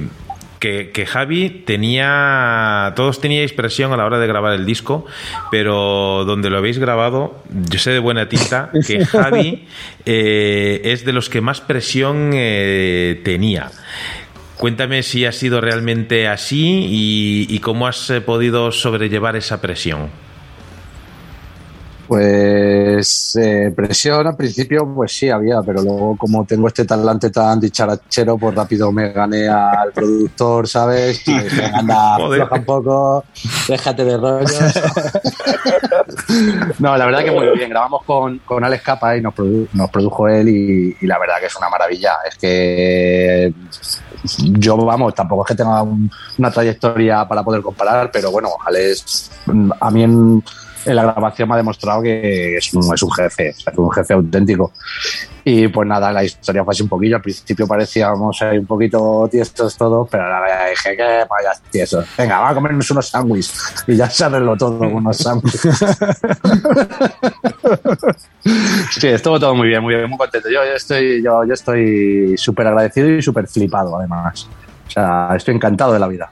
que, 0.65 0.89
que, 0.89 1.05
Javi 1.05 1.61
tenía. 1.63 2.93
Todos 2.95 3.21
teníais 3.21 3.53
presión 3.53 3.93
a 3.93 3.97
la 3.97 4.05
hora 4.05 4.17
de 4.17 4.25
grabar 4.25 4.53
el 4.53 4.65
disco, 4.65 5.05
pero 5.51 6.23
donde 6.25 6.49
lo 6.49 6.57
habéis 6.57 6.79
grabado, 6.79 7.43
yo 7.69 7.77
sé 7.77 7.91
de 7.91 7.99
buena 7.99 8.27
tinta 8.29 8.71
que 8.87 9.05
Javi 9.05 9.67
eh, 10.07 10.81
es 10.85 11.05
de 11.05 11.13
los 11.13 11.29
que 11.29 11.39
más 11.39 11.61
presión 11.61 12.31
eh, 12.33 13.21
tenía. 13.23 13.69
Cuéntame 14.57 15.03
si 15.03 15.25
ha 15.25 15.31
sido 15.31 15.61
realmente 15.61 16.27
así 16.27 16.87
y, 16.89 17.45
y 17.47 17.59
cómo 17.59 17.85
has 17.85 18.09
eh, 18.09 18.21
podido 18.21 18.71
sobrellevar 18.71 19.35
esa 19.35 19.61
presión. 19.61 20.09
Pues 22.07 23.35
eh, 23.41 23.73
presión 23.75 24.27
al 24.27 24.35
principio, 24.35 24.87
pues 24.93 25.11
sí 25.11 25.29
había, 25.29 25.61
pero 25.63 25.81
luego 25.81 26.15
como 26.17 26.45
tengo 26.45 26.67
este 26.67 26.85
talante 26.85 27.31
tan 27.31 27.59
dicharachero, 27.59 28.37
pues 28.37 28.53
rápido 28.53 28.91
me 28.91 29.11
gané 29.11 29.49
al 29.49 29.91
productor, 29.91 30.67
¿sabes? 30.67 31.27
Y 31.27 31.33
me 31.33 31.65
anda, 31.65 32.15
floja 32.17 32.55
un 32.55 32.65
poco, 32.65 33.23
déjate 33.67 34.05
de 34.05 34.17
rollos. 34.17 34.53
no, 36.79 36.95
la 36.95 37.05
verdad 37.05 37.23
que 37.23 37.31
muy 37.31 37.47
bien. 37.57 37.69
Grabamos 37.69 38.03
con, 38.03 38.39
con 38.39 38.63
Alex 38.63 38.83
Capa 38.83 39.17
y 39.17 39.21
nos, 39.21 39.33
produ 39.33 39.67
nos 39.73 39.89
produjo 39.89 40.27
él 40.27 40.49
y, 40.49 40.97
y, 41.01 41.07
la 41.07 41.17
verdad 41.17 41.35
que 41.39 41.47
es 41.47 41.55
una 41.55 41.69
maravilla. 41.69 42.17
Es 42.29 42.37
que 42.37 43.53
yo, 44.59 44.77
vamos, 44.77 45.15
tampoco 45.15 45.43
es 45.43 45.47
que 45.47 45.55
tenga 45.55 45.81
un, 45.81 46.11
una 46.37 46.51
trayectoria 46.51 47.27
para 47.27 47.43
poder 47.43 47.61
comparar, 47.61 48.11
pero 48.11 48.31
bueno, 48.31 48.49
Alex, 48.65 49.31
a 49.79 49.91
mí 49.91 50.03
en 50.03 50.43
en 50.85 50.95
la 50.95 51.03
grabación 51.03 51.49
me 51.49 51.55
ha 51.55 51.57
demostrado 51.57 52.01
que 52.01 52.57
es 52.57 52.73
un, 52.73 52.93
es 52.93 53.03
un 53.03 53.11
jefe, 53.11 53.49
es 53.49 53.65
un 53.75 53.91
jefe 53.91 54.13
auténtico. 54.13 54.71
Y 55.47 55.67
pues 55.67 55.87
nada, 55.87 56.11
la 56.11 56.23
historia 56.23 56.63
fue 56.63 56.73
así 56.73 56.81
un 56.81 56.89
poquillo. 56.89 57.17
Al 57.17 57.21
principio 57.21 57.67
parecíamos 57.67 58.41
ahí 58.41 58.57
un 58.57 58.65
poquito 58.65 59.27
tiestos 59.31 59.77
todos, 59.77 60.07
pero 60.09 60.23
ahora 60.23 60.69
dije 60.69 60.97
que 60.97 61.03
vaya 61.03 61.51
tiesos. 61.69 62.03
Venga, 62.17 62.37
vamos 62.37 62.51
a 62.51 62.55
comernos 62.55 62.89
unos 62.91 63.09
sándwiches. 63.09 63.83
Y 63.85 63.95
ya 63.95 64.09
se 64.09 64.25
arregló 64.25 64.57
todo 64.57 64.79
con 64.79 64.93
unos 64.93 65.17
sándwiches. 65.17 65.61
sí, 68.91 69.07
estuvo 69.07 69.39
todo 69.39 69.53
muy 69.53 69.67
bien, 69.67 69.83
muy 69.83 69.93
bien, 69.93 70.09
muy 70.09 70.17
contento. 70.17 70.49
Yo, 70.49 70.65
yo 70.65 70.73
estoy 70.73 71.21
yo, 71.21 71.43
yo 71.45 71.53
estoy 71.53 72.35
súper 72.37 72.65
agradecido 72.67 73.09
y 73.09 73.21
súper 73.21 73.47
flipado, 73.47 73.97
además. 73.97 74.49
O 74.87 74.89
sea, 74.89 75.29
estoy 75.35 75.53
encantado 75.53 75.93
de 75.93 75.99
la 75.99 76.07
vida. 76.07 76.31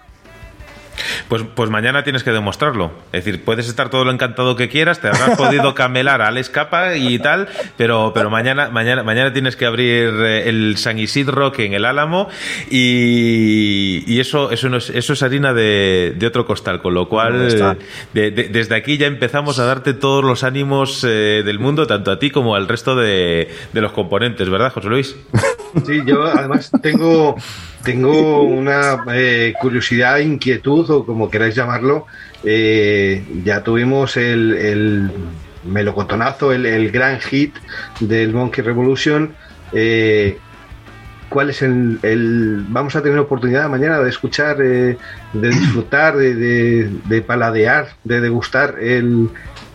Pues, 1.28 1.44
pues 1.56 1.70
mañana 1.70 2.04
tienes 2.04 2.24
que 2.24 2.32
demostrarlo. 2.32 2.92
Es 3.12 3.24
decir, 3.24 3.44
puedes 3.44 3.68
estar 3.68 3.90
todo 3.90 4.06
lo 4.06 4.12
encantado 4.12 4.56
que 4.56 4.70
quieras, 4.70 5.00
te 5.00 5.08
habrás 5.08 5.38
podido 5.38 5.74
camelar 5.76 6.22
a 6.22 6.28
Alex 6.28 6.50
Capa 6.50 6.96
y 6.96 7.20
tal, 7.20 7.48
pero, 7.78 8.12
pero 8.14 8.30
mañana, 8.30 8.70
mañana, 8.70 9.04
mañana 9.04 9.34
tienes 9.34 9.56
que 9.56 9.66
abrir 9.66 10.10
el 10.10 10.78
San 10.78 11.00
Isidro 11.00 11.52
que 11.52 11.66
en 11.66 11.74
el 11.74 11.86
Álamo 11.86 12.30
y, 12.70 14.04
y 14.08 14.20
eso, 14.20 14.52
eso, 14.52 14.70
no 14.70 14.78
es, 14.78 14.90
eso 14.90 15.14
es 15.14 15.24
harina 15.24 15.54
de, 15.54 16.14
de, 16.18 16.28
otro 16.28 16.46
costal, 16.46 16.82
con 16.82 16.94
lo 16.94 17.10
cual 17.10 17.50
de, 18.14 18.32
de, 18.32 18.32
desde 18.32 18.76
aquí 18.76 18.98
ya 18.98 19.08
empezamos 19.08 19.60
a 19.60 19.66
darte 19.66 19.94
todos 19.94 20.24
los 20.24 20.44
ánimos 20.44 21.04
eh, 21.04 21.44
del 21.46 21.60
mundo, 21.60 21.88
tanto 21.88 22.12
a 22.12 22.20
ti 22.20 22.30
como 22.32 22.56
al 22.56 22.68
resto 22.68 22.96
de, 22.96 23.50
los 23.74 23.92
componentes, 23.92 24.50
¿verdad, 24.50 24.72
José 24.72 24.88
Luis? 24.88 25.16
Sí, 25.86 26.02
yo 26.06 26.24
además 26.24 26.72
tengo 26.82 27.36
tengo 27.84 28.44
una 28.44 29.04
eh, 29.14 29.54
curiosidad, 29.60 30.20
inquietud 30.20 30.83
o 30.90 31.06
como 31.06 31.30
queráis 31.30 31.56
llamarlo. 31.56 32.06
Eh, 32.44 33.24
ya 33.44 33.64
tuvimos 33.64 34.18
el, 34.18 34.54
el 34.54 35.12
melocotonazo, 35.66 36.52
el, 36.54 36.92
gran 36.92 37.20
hit 37.20 37.56
del 38.00 38.34
Monkey 38.34 38.64
Revolution. 38.64 39.34
Eh, 39.72 40.38
¿Cuál 41.30 41.50
es 41.50 41.64
el, 41.64 42.66
Vamos 42.70 42.96
a 42.96 43.02
tener 43.02 43.18
oportunidad 43.18 43.68
mañana 43.68 44.00
de 44.00 44.10
escuchar, 44.10 44.58
de 44.58 44.98
disfrutar, 45.34 46.16
de, 46.16 46.90
de, 47.06 47.22
paladear, 47.22 47.88
de 48.04 48.22
degustar 48.22 48.76
el, 48.80 49.30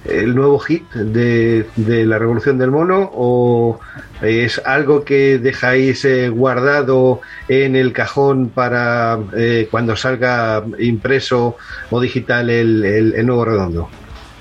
el 0.09 0.35
nuevo 0.35 0.59
hit 0.59 0.91
de, 0.93 1.67
la 1.77 2.19
Revolución 2.19 2.59
del 2.59 2.71
Mono 2.71 3.11
o 3.15 3.81
es 4.23 4.61
algo 4.65 5.05
que 5.05 5.39
dejáis 5.39 6.05
eh, 6.05 6.29
guardado 6.29 7.21
en 7.49 7.77
el 7.77 7.93
cajón 7.93 8.49
para 8.49 9.19
eh, 9.37 9.69
cuando 9.71 9.97
salga 9.97 10.65
impreso 10.79 11.57
o 11.91 12.01
digital 12.01 12.51
el, 12.51 12.85
el, 12.85 13.15
el 13.15 13.27
nuevo 13.27 13.45
redondo? 13.45 13.89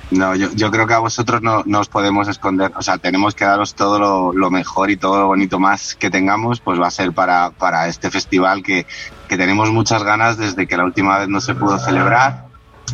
No, 0.09 0.35
yo, 0.35 0.49
yo, 0.53 0.71
creo 0.71 0.87
que 0.87 0.93
a 0.93 0.99
vosotros 0.99 1.41
no, 1.41 1.63
no, 1.65 1.81
os 1.81 1.89
podemos 1.89 2.29
esconder, 2.29 2.71
o 2.77 2.81
sea, 2.81 2.97
tenemos 2.97 3.35
que 3.35 3.43
daros 3.43 3.75
todo 3.75 3.99
lo, 3.99 4.31
lo, 4.31 4.49
mejor 4.49 4.89
y 4.89 4.95
todo 4.95 5.19
lo 5.19 5.27
bonito 5.27 5.59
más 5.59 5.95
que 5.95 6.09
tengamos, 6.09 6.61
pues 6.61 6.79
va 6.79 6.87
a 6.87 6.91
ser 6.91 7.11
para, 7.11 7.51
para 7.51 7.89
este 7.89 8.09
festival 8.09 8.63
que, 8.63 8.85
que 9.27 9.37
tenemos 9.37 9.69
muchas 9.71 10.03
ganas 10.03 10.37
desde 10.37 10.65
que 10.65 10.77
la 10.77 10.85
última 10.85 11.19
vez 11.19 11.27
no 11.27 11.41
se 11.41 11.55
pudo 11.55 11.77
celebrar 11.77 12.46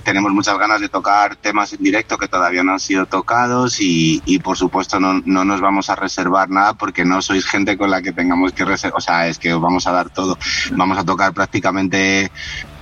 tenemos 0.04 0.32
muchas 0.32 0.58
ganas 0.58 0.82
de 0.82 0.90
tocar 0.90 1.36
temas 1.36 1.74
en 1.74 1.84
directo 1.84 2.18
que 2.18 2.28
todavía 2.28 2.64
no 2.64 2.74
han 2.74 2.80
sido 2.80 3.06
tocados 3.06 3.78
y, 3.80 4.40
por 4.44 4.58
supuesto 4.58 5.00
no, 5.00 5.22
no, 5.26 5.46
nos 5.46 5.62
vamos 5.62 5.90
a 5.90 5.96
reservar 5.96 6.50
nada 6.50 6.74
porque 6.74 7.06
no 7.06 7.22
sois 7.22 7.46
gente 7.46 7.78
con 7.78 7.92
la 7.92 8.02
que 8.02 8.12
tengamos 8.12 8.54
que 8.54 8.66
reservar, 8.66 8.98
o 8.98 9.02
sea, 9.02 9.28
es 9.28 9.40
que 9.40 9.54
os 9.54 9.62
vamos 9.62 9.88
a 9.88 9.92
dar 9.92 10.10
todo. 10.10 10.38
Vamos 10.72 10.98
a 10.98 11.04
tocar 11.04 11.34
prácticamente 11.34 12.32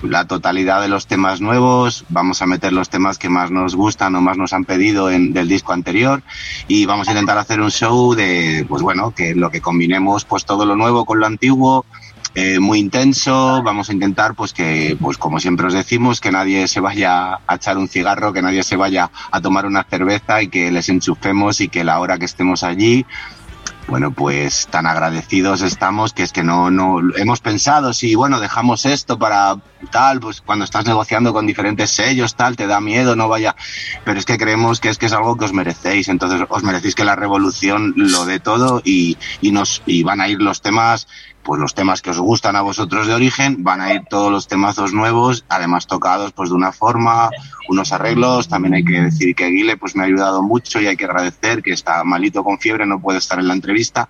la 0.02 0.26
totalidad 0.26 0.80
de 0.80 0.88
los 0.88 1.06
temas 1.06 1.40
nuevos, 1.40 2.04
vamos 2.08 2.42
a 2.42 2.46
meter 2.46 2.72
los 2.72 2.88
temas 2.88 3.18
que 3.18 3.28
más 3.28 3.50
nos 3.50 3.76
gustan 3.76 4.14
o 4.16 4.20
más 4.20 4.36
nos 4.36 4.52
han 4.52 4.64
pedido 4.64 5.10
en, 5.10 5.32
del 5.32 5.48
disco 5.48 5.72
anterior 5.72 6.22
y 6.66 6.86
vamos 6.86 7.08
a 7.08 7.12
intentar 7.12 7.38
hacer 7.38 7.60
un 7.60 7.70
show 7.70 8.14
de, 8.14 8.66
pues 8.68 8.82
bueno, 8.82 9.12
que 9.12 9.34
lo 9.34 9.50
que 9.50 9.60
combinemos 9.60 10.24
pues 10.24 10.44
todo 10.44 10.66
lo 10.66 10.76
nuevo 10.76 11.04
con 11.04 11.20
lo 11.20 11.26
antiguo, 11.26 11.86
eh, 12.34 12.58
muy 12.58 12.78
intenso. 12.78 13.62
Vamos 13.62 13.90
a 13.90 13.92
intentar, 13.92 14.34
pues 14.34 14.52
que, 14.52 14.96
pues 15.00 15.18
como 15.18 15.40
siempre 15.40 15.66
os 15.66 15.74
decimos, 15.74 16.20
que 16.20 16.32
nadie 16.32 16.68
se 16.68 16.80
vaya 16.80 17.40
a 17.46 17.54
echar 17.54 17.78
un 17.78 17.88
cigarro, 17.88 18.32
que 18.32 18.42
nadie 18.42 18.62
se 18.62 18.76
vaya 18.76 19.10
a 19.30 19.40
tomar 19.40 19.66
una 19.66 19.84
cerveza 19.84 20.42
y 20.42 20.48
que 20.48 20.70
les 20.70 20.88
enchufemos 20.88 21.60
y 21.60 21.68
que 21.68 21.84
la 21.84 22.00
hora 22.00 22.18
que 22.18 22.24
estemos 22.24 22.62
allí, 22.62 23.06
bueno, 23.88 24.12
pues 24.12 24.68
tan 24.68 24.86
agradecidos 24.86 25.60
estamos 25.62 26.12
que 26.12 26.22
es 26.22 26.32
que 26.32 26.44
no, 26.44 26.70
no 26.70 27.00
hemos 27.16 27.40
pensado 27.40 27.92
si, 27.92 28.14
bueno, 28.14 28.40
dejamos 28.40 28.86
esto 28.86 29.18
para 29.18 29.56
tal, 29.90 30.20
pues 30.20 30.40
cuando 30.40 30.64
estás 30.64 30.86
negociando 30.86 31.32
con 31.32 31.46
diferentes 31.46 31.90
sellos, 31.90 32.36
tal, 32.36 32.56
te 32.56 32.66
da 32.66 32.80
miedo, 32.80 33.16
no 33.16 33.28
vaya, 33.28 33.56
pero 34.04 34.18
es 34.18 34.24
que 34.24 34.38
creemos 34.38 34.80
que 34.80 34.88
es 34.88 34.98
que 34.98 35.06
es 35.06 35.12
algo 35.12 35.36
que 35.36 35.46
os 35.46 35.52
merecéis, 35.52 36.08
entonces 36.08 36.46
os 36.48 36.62
merecéis 36.62 36.94
que 36.94 37.04
la 37.04 37.16
revolución 37.16 37.92
lo 37.96 38.24
dé 38.24 38.38
todo 38.38 38.80
y, 38.84 39.18
y 39.40 39.50
nos, 39.50 39.82
y 39.84 40.02
van 40.04 40.20
a 40.20 40.28
ir 40.28 40.40
los 40.40 40.62
temas 40.62 41.08
pues 41.42 41.60
los 41.60 41.74
temas 41.74 42.02
que 42.02 42.10
os 42.10 42.18
gustan 42.18 42.56
a 42.56 42.62
vosotros 42.62 43.06
de 43.06 43.14
origen, 43.14 43.62
van 43.64 43.80
a 43.80 43.92
ir 43.92 44.02
todos 44.08 44.30
los 44.30 44.48
temazos 44.48 44.92
nuevos, 44.92 45.44
además 45.48 45.86
tocados 45.86 46.32
pues 46.32 46.50
de 46.50 46.56
una 46.56 46.72
forma, 46.72 47.30
unos 47.68 47.92
arreglos, 47.92 48.48
también 48.48 48.74
hay 48.74 48.84
que 48.84 49.00
decir 49.00 49.34
que 49.34 49.44
Aguile 49.44 49.76
pues 49.76 49.96
me 49.96 50.02
ha 50.02 50.06
ayudado 50.06 50.42
mucho 50.42 50.80
y 50.80 50.86
hay 50.86 50.96
que 50.96 51.04
agradecer 51.04 51.62
que 51.62 51.72
está 51.72 52.04
malito 52.04 52.44
con 52.44 52.58
fiebre, 52.58 52.86
no 52.86 53.00
puede 53.00 53.18
estar 53.18 53.38
en 53.38 53.48
la 53.48 53.54
entrevista, 53.54 54.08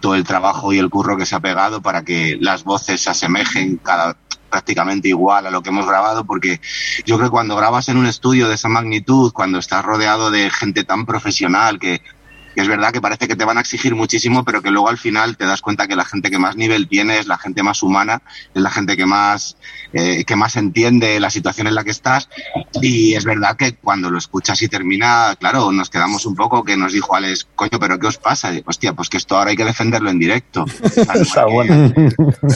todo 0.00 0.14
el 0.14 0.24
trabajo 0.24 0.72
y 0.72 0.78
el 0.78 0.90
curro 0.90 1.16
que 1.16 1.26
se 1.26 1.34
ha 1.34 1.40
pegado 1.40 1.82
para 1.82 2.02
que 2.02 2.36
las 2.40 2.64
voces 2.64 3.00
se 3.00 3.10
asemejen 3.10 3.76
cada 3.78 4.16
prácticamente 4.52 5.08
igual 5.08 5.46
a 5.46 5.50
lo 5.50 5.62
que 5.62 5.70
hemos 5.70 5.86
grabado, 5.86 6.24
porque 6.24 6.60
yo 7.06 7.16
creo 7.16 7.28
que 7.28 7.32
cuando 7.32 7.56
grabas 7.56 7.88
en 7.88 7.96
un 7.96 8.04
estudio 8.04 8.48
de 8.48 8.56
esa 8.56 8.68
magnitud, 8.68 9.32
cuando 9.32 9.58
estás 9.58 9.82
rodeado 9.82 10.30
de 10.30 10.50
gente 10.50 10.84
tan 10.84 11.06
profesional 11.06 11.78
que 11.78 12.02
que 12.54 12.60
es 12.60 12.68
verdad 12.68 12.92
que 12.92 13.00
parece 13.00 13.28
que 13.28 13.36
te 13.36 13.44
van 13.44 13.58
a 13.58 13.60
exigir 13.60 13.94
muchísimo, 13.94 14.44
pero 14.44 14.62
que 14.62 14.70
luego 14.70 14.88
al 14.88 14.98
final 14.98 15.36
te 15.36 15.46
das 15.46 15.60
cuenta 15.60 15.86
que 15.86 15.96
la 15.96 16.04
gente 16.04 16.30
que 16.30 16.38
más 16.38 16.56
nivel 16.56 16.88
tiene 16.88 17.18
es 17.18 17.26
la 17.26 17.38
gente 17.38 17.62
más 17.62 17.82
humana, 17.82 18.22
es 18.54 18.62
la 18.62 18.70
gente 18.70 18.96
que 18.96 19.06
más, 19.06 19.56
eh, 19.92 20.24
que 20.24 20.36
más 20.36 20.56
entiende 20.56 21.20
la 21.20 21.30
situación 21.30 21.66
en 21.66 21.74
la 21.74 21.84
que 21.84 21.90
estás. 21.90 22.28
Y 22.80 23.14
es 23.14 23.24
verdad 23.24 23.56
que 23.56 23.74
cuando 23.74 24.10
lo 24.10 24.18
escuchas 24.18 24.60
y 24.62 24.68
termina, 24.68 25.36
claro, 25.38 25.72
nos 25.72 25.90
quedamos 25.90 26.26
un 26.26 26.34
poco 26.34 26.64
que 26.64 26.76
nos 26.76 26.92
dijo 26.92 27.14
Alex, 27.14 27.46
coño, 27.54 27.78
pero 27.78 27.98
¿qué 27.98 28.06
os 28.06 28.18
pasa? 28.18 28.52
Y, 28.52 28.62
Hostia, 28.64 28.94
pues 28.94 29.08
que 29.08 29.18
esto 29.18 29.36
ahora 29.36 29.50
hay 29.50 29.56
que 29.56 29.64
defenderlo 29.64 30.10
en 30.10 30.18
directo. 30.18 30.64
Está 31.14 31.44
bueno. 31.44 31.92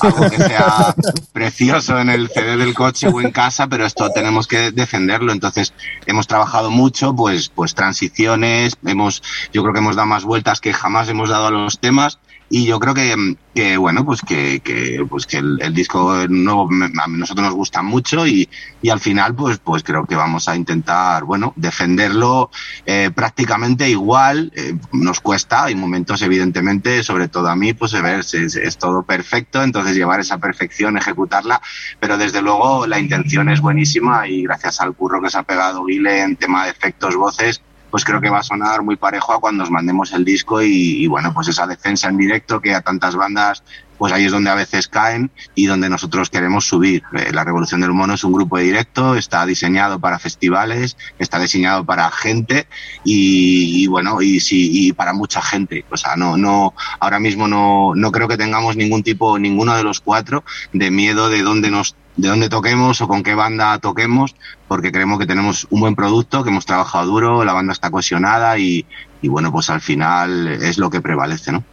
Algo 0.01 0.31
que 0.31 0.36
sea 0.36 0.94
precioso 1.32 1.98
en 1.98 2.09
el 2.09 2.28
CD 2.28 2.56
del 2.56 2.74
coche 2.74 3.09
o 3.09 3.20
en 3.20 3.31
casa, 3.31 3.66
pero 3.66 3.85
esto 3.85 4.10
tenemos 4.10 4.47
que 4.47 4.73
defenderlo. 4.73 5.32
Entonces, 5.32 5.74
hemos 6.06 6.27
trabajado 6.27 6.70
mucho, 6.70 7.14
pues, 7.14 7.48
pues 7.48 7.74
transiciones, 7.74 8.77
hemos, 8.85 9.23
yo 9.52 9.62
creo 9.62 9.74
que 9.74 9.81
hemos 9.81 9.85
dado 9.94 10.06
más 10.08 10.24
vueltas 10.24 10.60
que 10.60 10.72
jamás 10.72 11.08
hemos 11.08 11.28
dado 11.28 11.46
a 11.46 11.50
los 11.52 11.78
temas. 11.78 12.18
Y 12.48 12.64
yo 12.64 12.78
creo 12.78 12.94
que, 12.94 13.34
que 13.56 13.76
bueno 13.76 14.04
pues 14.04 14.20
que, 14.22 14.60
que 14.60 15.04
pues 15.10 15.26
que 15.26 15.38
el, 15.38 15.58
el 15.60 15.74
disco 15.74 16.14
nuevo 16.28 16.68
a 16.72 17.08
nosotros 17.08 17.44
nos 17.44 17.54
gusta 17.56 17.82
mucho 17.82 18.24
y, 18.24 18.48
y 18.80 18.88
al 18.90 19.00
final 19.00 19.34
pues 19.34 19.58
pues 19.58 19.82
creo 19.82 20.04
que 20.06 20.14
vamos 20.14 20.48
a 20.48 20.54
intentar 20.54 21.24
bueno 21.24 21.52
defenderlo 21.56 22.50
eh, 22.84 23.10
prácticamente 23.12 23.90
igual. 23.90 24.52
Eh, 24.54 24.78
nos 24.92 25.18
cuesta 25.18 25.64
hay 25.64 25.74
momentos 25.74 26.22
evidentemente 26.22 27.02
sobre 27.02 27.26
todo 27.26 27.48
a 27.48 27.56
mí 27.56 27.72
pues 27.74 27.94
a 27.94 28.00
ver, 28.00 28.20
es, 28.20 28.32
es- 28.34 28.54
es 28.54 28.78
todo 28.78 29.02
perfecto 29.02 29.60
entonces 29.64 29.96
llevar 29.96 30.20
esa 30.20 30.38
perfección 30.38 30.96
ejecutarla 30.96 31.60
pero 31.98 32.16
desde 32.16 32.42
luego 32.42 32.86
la 32.86 33.00
intención 33.00 33.48
es 33.48 33.60
buenísima 33.60 34.28
y 34.28 34.44
gracias 34.44 34.80
al 34.80 34.94
curro 34.94 35.20
que 35.20 35.30
se 35.30 35.38
ha 35.38 35.42
pegado 35.42 35.84
Guile 35.84 36.22
en 36.22 36.36
tema 36.36 36.64
de 36.64 36.70
efectos 36.70 37.16
voces 37.16 37.60
pues 37.90 38.04
creo 38.04 38.20
que 38.20 38.30
va 38.30 38.40
a 38.40 38.42
sonar 38.42 38.82
muy 38.82 38.96
parejo 38.96 39.32
a 39.32 39.40
cuando 39.40 39.64
os 39.64 39.70
mandemos 39.70 40.12
el 40.12 40.24
disco 40.24 40.62
y, 40.62 41.04
y, 41.04 41.06
bueno, 41.06 41.32
pues 41.32 41.48
esa 41.48 41.66
defensa 41.66 42.08
en 42.08 42.18
directo 42.18 42.60
que 42.60 42.74
a 42.74 42.80
tantas 42.80 43.16
bandas, 43.16 43.62
pues 43.98 44.12
ahí 44.12 44.24
es 44.24 44.32
donde 44.32 44.50
a 44.50 44.54
veces 44.54 44.88
caen 44.88 45.30
y 45.54 45.66
donde 45.66 45.88
nosotros 45.88 46.28
queremos 46.30 46.66
subir. 46.66 47.02
Eh, 47.14 47.30
La 47.32 47.44
Revolución 47.44 47.80
del 47.80 47.92
Mono 47.92 48.14
es 48.14 48.24
un 48.24 48.32
grupo 48.32 48.58
de 48.58 48.64
directo, 48.64 49.14
está 49.14 49.46
diseñado 49.46 49.98
para 49.98 50.18
festivales, 50.18 50.96
está 51.18 51.38
diseñado 51.38 51.84
para 51.84 52.10
gente 52.10 52.66
y, 53.04 53.82
y 53.82 53.86
bueno, 53.86 54.20
y 54.20 54.40
sí, 54.40 54.68
y 54.72 54.92
para 54.92 55.12
mucha 55.12 55.40
gente. 55.40 55.84
O 55.90 55.96
sea, 55.96 56.16
no, 56.16 56.36
no, 56.36 56.74
ahora 57.00 57.18
mismo 57.18 57.48
no, 57.48 57.94
no 57.94 58.12
creo 58.12 58.28
que 58.28 58.36
tengamos 58.36 58.76
ningún 58.76 59.02
tipo, 59.02 59.38
ninguno 59.38 59.76
de 59.76 59.84
los 59.84 60.00
cuatro, 60.00 60.44
de 60.72 60.90
miedo 60.90 61.30
de 61.30 61.42
dónde 61.42 61.70
nos 61.70 61.96
de 62.16 62.28
dónde 62.28 62.48
toquemos 62.48 63.01
o 63.01 63.09
con 63.09 63.22
qué 63.22 63.34
banda 63.34 63.78
toquemos, 63.78 64.34
porque 64.68 64.93
creemos 64.93 65.18
que 65.18 65.26
tenemos 65.26 65.66
un 65.70 65.80
buen 65.80 65.94
producto, 65.94 66.43
que 66.43 66.51
hemos 66.51 66.66
trabajado 66.66 67.06
duro, 67.06 67.44
la 67.44 67.52
banda 67.52 67.72
está 67.72 67.90
cohesionada 67.90 68.59
y, 68.59 68.86
y 69.22 69.28
bueno, 69.28 69.52
pues 69.52 69.70
al 69.70 69.80
final 69.80 70.48
es 70.48 70.78
lo 70.78 70.90
que 70.90 71.01
prevalece, 71.01 71.52
¿no? 71.52 71.64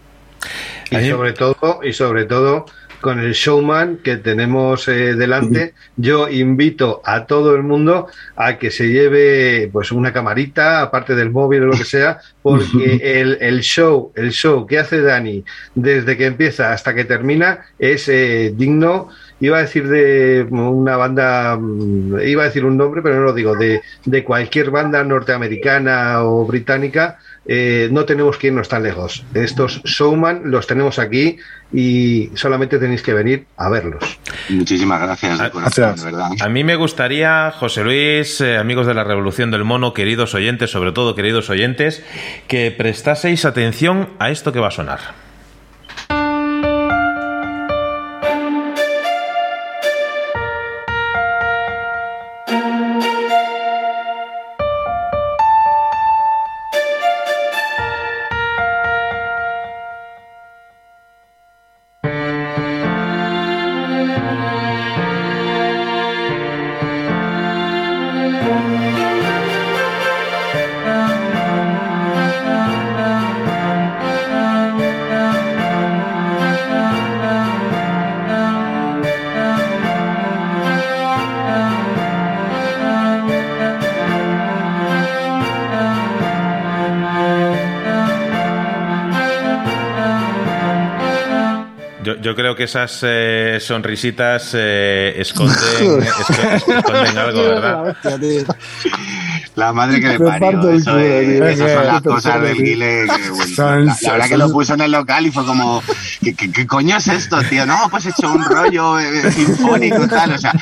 Y 0.92 1.10
sobre 1.10 1.34
todo, 1.34 1.80
y 1.84 1.94
sobre 1.94 2.26
todo 2.26 2.66
con 3.04 3.20
el 3.20 3.34
showman 3.34 3.98
que 3.98 4.16
tenemos 4.16 4.88
eh, 4.88 5.14
delante, 5.16 5.74
yo 5.98 6.30
invito 6.30 7.02
a 7.04 7.26
todo 7.26 7.54
el 7.54 7.62
mundo 7.62 8.08
a 8.38 8.58
que 8.58 8.72
se 8.72 8.88
lleve 8.88 9.70
pues 9.74 9.92
una 9.92 10.14
camarita, 10.14 10.82
aparte 10.82 11.14
del 11.14 11.30
móvil 11.30 11.64
o 11.64 11.66
lo 11.66 11.78
que 11.78 11.84
sea, 11.84 12.20
porque 12.42 13.02
el, 13.04 13.40
el 13.42 13.60
show, 13.60 14.14
el 14.16 14.32
show 14.32 14.66
que 14.66 14.80
hace 14.80 15.02
Dani 15.02 15.44
desde 15.76 16.16
que 16.16 16.28
empieza 16.28 16.72
hasta 16.72 16.96
que 16.96 17.04
termina 17.04 17.66
es 17.78 18.08
eh, 18.08 18.54
digno. 18.56 19.10
Iba 19.44 19.58
a 19.58 19.62
decir 19.64 19.90
de 19.90 20.48
una 20.52 20.96
banda, 20.96 21.58
mm, 21.60 22.22
iba 22.26 22.44
a 22.44 22.46
decir 22.46 22.64
un 22.64 22.78
nombre, 22.78 23.02
pero 23.02 23.16
no 23.16 23.24
lo 23.24 23.34
digo, 23.34 23.58
de, 23.58 23.82
de 24.06 24.24
cualquier 24.24 24.72
banda 24.72 25.04
norteamericana 25.04 26.24
o 26.24 26.46
británica, 26.46 27.20
eh, 27.46 27.90
no 27.92 28.06
tenemos 28.06 28.38
que 28.38 28.48
irnos 28.48 28.70
tan 28.70 28.84
lejos. 28.84 29.26
Estos 29.34 29.84
showman 29.84 30.44
los 30.46 30.66
tenemos 30.66 30.98
aquí 30.98 31.36
y 31.74 32.30
solamente 32.36 32.80
tenéis 32.80 33.02
que 33.02 33.14
venir 33.14 33.46
a 33.58 33.68
verlos. 33.68 34.18
Muchísimas 34.48 35.02
gracias, 35.02 35.38
de 35.38 35.50
corazón, 35.50 35.96
de 35.98 36.04
verdad. 36.06 36.30
A 36.40 36.48
mí 36.48 36.64
me 36.64 36.78
gustaría, 36.78 37.52
José 37.52 37.84
Luis, 37.84 38.40
eh, 38.40 38.56
amigos 38.56 38.88
de 38.88 38.94
la 38.94 39.04
Revolución 39.04 39.52
del 39.52 39.66
Mono, 39.66 39.94
queridos 39.94 40.36
oyentes, 40.36 40.72
sobre 40.72 40.94
todo 40.94 41.16
queridos 41.16 41.50
oyentes, 41.50 42.02
que 42.48 42.72
prestaseis 42.72 43.44
atención 43.44 44.08
a 44.20 44.30
esto 44.30 44.54
que 44.54 44.62
va 44.62 44.70
a 44.70 44.72
sonar. 44.72 45.23
Que 92.64 92.70
esas 92.70 93.00
eh, 93.04 93.58
sonrisitas 93.60 94.52
eh, 94.54 95.14
esconden, 95.18 95.56
esco- 96.00 96.78
esconden 96.78 97.18
algo, 97.18 97.42
¿verdad? 97.42 97.96
La 99.56 99.72
madre 99.72 100.00
que 100.00 100.08
le 100.08 100.20
Me 100.20 100.26
parió. 100.40 100.70
Eso 100.72 100.98
es- 100.98 101.42
esas 101.60 101.72
son 101.74 101.86
las 101.88 102.02
cosas 102.02 102.42
del. 102.42 102.56
Guile. 102.58 103.06
bueno, 103.06 103.80
la, 103.86 103.98
la 104.02 104.12
verdad 104.14 104.28
que 104.30 104.38
lo 104.38 104.50
puso 104.52 104.74
en 104.74 104.82
el 104.82 104.92
local 104.92 105.28
y 105.28 105.32
fue 105.32 105.46
como, 105.46 105.84
¿qué, 106.24 106.34
qué, 106.34 106.52
qué 106.52 106.66
coño 106.66 106.98
es 106.98 107.08
esto, 107.08 107.40
tío? 107.44 107.66
No, 107.66 107.78
pues 107.92 108.06
he 108.06 108.10
hecho 108.10 108.32
un 108.32 108.44
rollo 108.44 109.00
eh, 109.00 109.32
sinfónico 109.32 110.06
y 110.06 110.08
tal. 110.08 110.32
O 110.34 110.38
sea, 110.38 110.54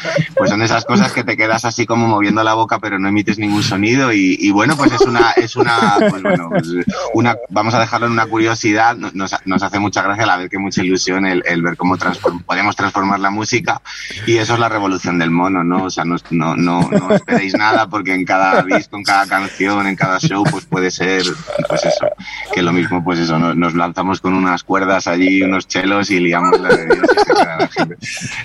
pues 0.41 0.49
son 0.49 0.63
esas 0.63 0.85
cosas 0.85 1.11
que 1.11 1.23
te 1.23 1.37
quedas 1.37 1.65
así 1.65 1.85
como 1.85 2.07
moviendo 2.07 2.43
la 2.43 2.55
boca, 2.55 2.79
pero 2.79 2.97
no 2.97 3.07
emites 3.07 3.37
ningún 3.37 3.61
sonido. 3.61 4.11
Y, 4.11 4.37
y 4.39 4.49
bueno, 4.49 4.75
pues 4.75 4.91
es 4.91 5.01
una, 5.01 5.31
es 5.37 5.55
una, 5.55 5.97
pues 6.09 6.21
bueno, 6.23 6.49
pues 6.49 6.67
una, 7.13 7.35
vamos 7.49 7.75
a 7.75 7.79
dejarlo 7.79 8.07
en 8.07 8.13
una 8.13 8.25
curiosidad. 8.25 8.95
Nos, 8.95 9.13
nos 9.45 9.61
hace 9.63 9.77
mucha 9.77 10.01
gracia 10.01 10.23
a 10.23 10.27
la 10.27 10.37
vez 10.37 10.49
que 10.49 10.57
mucha 10.57 10.81
ilusión 10.83 11.27
el, 11.27 11.43
el 11.45 11.61
ver 11.61 11.77
cómo 11.77 11.95
transform- 11.95 12.43
podemos 12.43 12.75
transformar 12.75 13.19
la 13.19 13.29
música 13.29 13.81
y 14.25 14.37
eso 14.37 14.55
es 14.55 14.59
la 14.59 14.67
revolución 14.69 15.19
del 15.19 15.29
mono, 15.29 15.63
¿no? 15.63 15.83
O 15.83 15.89
sea, 15.91 16.05
no, 16.05 16.15
no, 16.31 16.55
no, 16.55 16.89
no 16.89 17.11
esperéis 17.13 17.53
nada 17.53 17.87
porque 17.87 18.13
en 18.15 18.25
cada 18.25 18.63
disco, 18.63 18.97
en 18.97 19.03
cada 19.03 19.27
canción, 19.27 19.85
en 19.85 19.95
cada 19.95 20.17
show, 20.19 20.43
pues 20.49 20.65
puede 20.65 20.89
ser, 20.89 21.21
pues 21.69 21.85
eso, 21.85 22.07
que 22.51 22.63
lo 22.63 22.73
mismo, 22.73 23.03
pues 23.03 23.19
eso, 23.19 23.37
nos, 23.37 23.55
nos 23.55 23.75
lanzamos 23.75 24.21
con 24.21 24.33
unas 24.33 24.63
cuerdas 24.63 25.07
allí, 25.07 25.43
unos 25.43 25.67
chelos 25.67 26.09
y 26.09 26.19
liamos 26.19 26.59
la 26.59 26.69
de 26.69 26.85
Dios 26.85 27.05
y 27.15 27.19
se 27.19 27.25
queda 27.25 27.57
la 27.59 27.67
gente. 27.67 27.97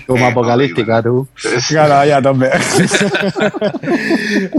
Como 0.05 0.25
Eh, 0.25 0.31
apocalíptica, 0.31 1.01
tú. 1.01 1.27
Claro, 1.69 1.86
ya, 2.05 2.21
tope. 2.21 2.49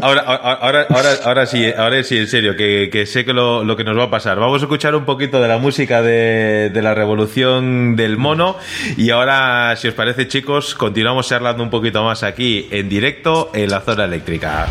Ahora, 0.02 0.22
ahora, 0.22 0.86
ahora, 0.88 1.10
ahora 1.24 1.46
sí, 1.46 1.72
ahora 1.76 2.02
sí, 2.02 2.16
en 2.18 2.26
serio, 2.26 2.56
que, 2.56 3.04
sé 3.06 3.24
que 3.24 3.32
lo, 3.32 3.76
que 3.76 3.84
nos 3.84 3.98
va 3.98 4.04
a 4.04 4.10
pasar. 4.10 4.38
Vamos 4.38 4.62
a 4.62 4.64
escuchar 4.64 4.94
un 4.94 5.04
poquito 5.04 5.40
de 5.40 5.48
la 5.48 5.58
música 5.58 6.02
de 6.02 6.80
la 6.82 6.94
revolución 6.94 7.96
del 7.96 8.16
mono 8.16 8.56
y 8.96 9.10
ahora, 9.10 9.74
si 9.76 9.88
os 9.88 9.94
parece, 9.94 10.28
chicos, 10.28 10.74
continuamos 10.74 11.28
charlando 11.28 11.62
un 11.62 11.70
poquito 11.70 12.04
más 12.04 12.22
aquí 12.22 12.68
en 12.70 12.88
directo 12.88 13.50
en 13.54 13.70
la 13.70 13.80
zona 13.80 14.04
eléctrica. 14.04 14.68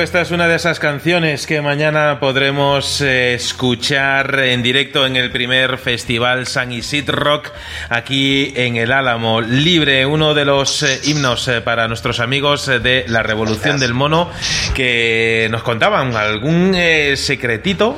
Esta 0.00 0.20
es 0.20 0.30
una 0.30 0.46
de 0.46 0.54
esas 0.54 0.78
canciones 0.78 1.46
que 1.46 1.60
mañana 1.60 2.20
podremos 2.20 3.00
eh, 3.00 3.34
escuchar 3.34 4.38
en 4.38 4.62
directo 4.62 5.06
en 5.06 5.16
el 5.16 5.32
primer 5.32 5.76
festival 5.78 6.46
San 6.46 6.70
Isid 6.70 7.10
Rock 7.10 7.50
aquí 7.88 8.52
en 8.54 8.76
el 8.76 8.92
Álamo 8.92 9.40
Libre, 9.40 10.06
uno 10.06 10.34
de 10.34 10.44
los 10.44 10.84
eh, 10.84 11.00
himnos 11.04 11.48
eh, 11.48 11.62
para 11.62 11.88
nuestros 11.88 12.20
amigos 12.20 12.66
de 12.66 13.06
la 13.08 13.24
Revolución 13.24 13.80
del 13.80 13.92
Mono 13.92 14.30
que 14.74 15.48
nos 15.50 15.64
contaban 15.64 16.14
algún 16.14 16.76
secretito, 17.16 17.96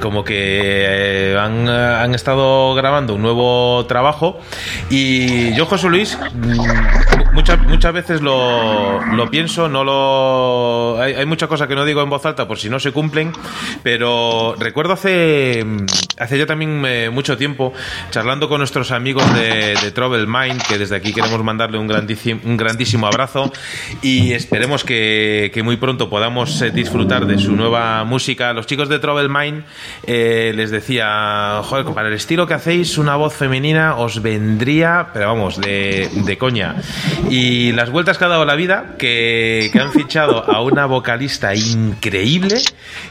como 0.00 0.24
que 0.24 1.36
han, 1.38 1.68
han 1.68 2.14
estado 2.14 2.74
grabando 2.74 3.14
un 3.14 3.22
nuevo 3.22 3.84
trabajo 3.86 4.40
y 4.88 5.54
yo, 5.54 5.66
José 5.66 5.88
Luis, 5.88 6.18
mm, 6.32 7.34
muchas, 7.34 7.60
muchas 7.66 7.92
veces 7.92 8.20
lo, 8.22 9.00
lo 9.00 9.30
pienso, 9.30 9.68
no 9.68 9.84
lo. 9.84 10.93
Hay, 10.98 11.14
hay 11.14 11.26
muchas 11.26 11.48
cosas 11.48 11.68
que 11.68 11.74
no 11.74 11.84
digo 11.84 12.02
en 12.02 12.10
voz 12.10 12.24
alta 12.26 12.46
por 12.46 12.58
si 12.58 12.68
no 12.68 12.78
se 12.80 12.92
cumplen, 12.92 13.32
pero 13.82 14.54
recuerdo 14.58 14.92
hace, 14.92 15.64
hace 16.18 16.38
ya 16.38 16.46
también 16.46 16.82
eh, 16.86 17.10
mucho 17.10 17.36
tiempo, 17.36 17.72
charlando 18.10 18.48
con 18.48 18.58
nuestros 18.58 18.90
amigos 18.90 19.24
de, 19.34 19.74
de 19.82 19.90
Trouble 19.92 20.26
Mind, 20.26 20.62
que 20.66 20.78
desde 20.78 20.96
aquí 20.96 21.12
queremos 21.12 21.42
mandarle 21.42 21.78
un 21.78 21.86
grandísimo, 21.86 22.40
un 22.44 22.56
grandísimo 22.56 23.06
abrazo 23.06 23.52
y 24.02 24.32
esperemos 24.32 24.84
que, 24.84 25.50
que 25.52 25.62
muy 25.62 25.76
pronto 25.76 26.08
podamos 26.08 26.60
eh, 26.62 26.70
disfrutar 26.70 27.26
de 27.26 27.38
su 27.38 27.56
nueva 27.56 28.04
música. 28.04 28.52
Los 28.52 28.66
chicos 28.66 28.88
de 28.88 28.98
Trouble 28.98 29.28
Mind 29.28 29.64
eh, 30.06 30.52
les 30.54 30.70
decía, 30.70 31.60
joder, 31.64 31.86
para 31.94 32.08
el 32.08 32.14
estilo 32.14 32.46
que 32.46 32.54
hacéis, 32.54 32.98
una 32.98 33.16
voz 33.16 33.34
femenina 33.34 33.96
os 33.96 34.22
vendría, 34.22 35.08
pero 35.12 35.28
vamos, 35.28 35.60
de, 35.60 36.08
de 36.12 36.38
coña. 36.38 36.76
Y 37.30 37.72
las 37.72 37.90
vueltas 37.90 38.18
que 38.18 38.24
ha 38.24 38.28
dado 38.28 38.44
la 38.44 38.54
vida, 38.54 38.94
que, 38.98 39.70
que 39.72 39.80
han 39.80 39.92
fichado 39.92 40.44
a 40.44 40.60
una 40.60 40.83
vocalista 40.86 41.54
increíble, 41.54 42.58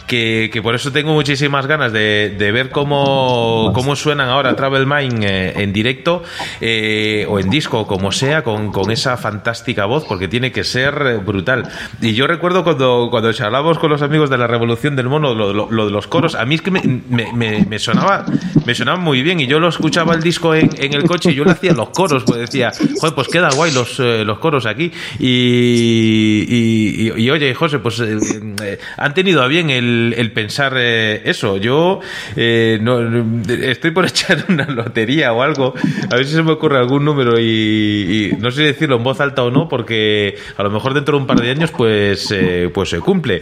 que, 0.08 0.50
que 0.52 0.62
por 0.62 0.76
eso 0.76 0.92
tengo 0.92 1.14
muchísimas 1.14 1.66
ganas 1.68 1.92
de, 1.94 2.36
de 2.38 2.52
ver 2.52 2.70
cómo, 2.70 3.72
cómo 3.74 3.96
suenan 3.96 4.30
ahora 4.30 4.56
Travel 4.56 4.86
Mind 4.86 5.24
eh, 5.24 5.54
en 5.62 5.74
directo 5.74 6.24
eh, 6.62 7.26
o 7.30 7.40
en 7.40 7.50
disco, 7.50 7.86
como 7.88 8.12
sea, 8.12 8.44
con, 8.44 8.72
con 8.72 8.92
esa 8.92 9.18
fantástica 9.18 9.86
voz, 9.86 10.06
porque 10.08 10.28
tiene 10.28 10.52
que 10.52 10.64
ser 10.64 10.94
eh, 11.06 11.18
brutal. 11.18 11.70
Y 12.02 12.14
yo 12.14 12.28
recuerdo 12.28 12.64
cuando, 12.64 13.08
cuando 13.10 13.32
charlábamos 13.34 13.80
con 13.80 13.90
los 13.90 14.02
amigos 14.02 14.30
de 14.30 14.38
la 14.38 14.48
Revolución 14.48 14.96
del 14.96 15.08
Mono, 15.10 15.34
lo, 15.34 15.54
lo- 15.54 15.72
lo 15.72 15.86
de 15.86 15.92
los 15.92 16.08
coros, 16.08 16.36
a 16.36 16.46
mí 16.46 16.56
es 16.56 16.62
que 16.62 16.72
me, 16.72 16.82
me- 17.10 17.32
me- 17.34 17.66
me 17.66 17.80
sonaba 17.80 18.26
me 18.66 18.74
sonaba 18.76 18.98
muy 18.98 19.22
bien 19.22 19.40
y 19.40 19.48
yo 19.48 19.60
lo 19.60 19.68
escuchaba 19.70 20.14
el 20.14 20.22
disco 20.22 20.54
en, 20.56 20.70
en 20.78 20.94
el 20.94 21.04
coche 21.04 21.32
y 21.32 21.36
yo 21.36 21.44
le 21.44 21.52
hacía 21.52 21.74
los 21.74 21.90
coros, 21.90 22.24
pues 22.26 22.40
decía, 22.40 22.72
joder, 23.00 23.16
pues 23.16 23.28
queda 23.28 23.50
guay 23.54 23.72
los, 23.74 24.00
eh, 24.00 24.24
los 24.26 24.40
coros 24.40 24.66
aquí. 24.66 24.92
Y, 25.20 26.46
y- 26.48 27.12
y- 27.18 27.22
y 27.24 27.30
oye, 27.30 27.54
José, 27.64 27.80
pues 27.80 27.98
eh, 28.02 28.18
eh, 28.62 28.78
han 28.98 29.14
tenido 29.14 29.42
a 29.42 29.48
bien 29.48 29.70
el, 29.70 30.32
pensar 30.34 30.74
eh, 30.76 31.22
eso. 31.24 31.56
Yo 31.56 32.02
no, 32.36 33.24
estoy 33.48 33.92
por 33.92 34.06
echar 34.06 34.46
una 34.50 34.66
lotería 34.66 35.32
o 35.32 35.42
algo, 35.42 35.74
a 36.12 36.16
ver 36.16 36.26
si 36.26 36.34
se 36.34 36.44
me 36.44 36.52
ocurre 36.52 36.78
algún 36.78 37.06
número 37.06 37.40
y, 37.40 38.36
no 38.40 38.52
sé 38.52 38.64
decirlo 38.64 38.98
en 38.98 39.04
voz 39.04 39.22
alta 39.22 39.44
o 39.44 39.52
no, 39.52 39.70
porque 39.70 40.36
a 40.58 40.64
lo 40.64 40.72
mejor 40.72 40.94
dentro 40.94 41.16
de 41.16 41.22
un 41.22 41.28
par 41.28 41.40
de 41.40 41.52
años 41.52 41.72
pues, 41.72 42.34
pues 42.74 42.90
se 42.90 43.00
cumple. 43.00 43.42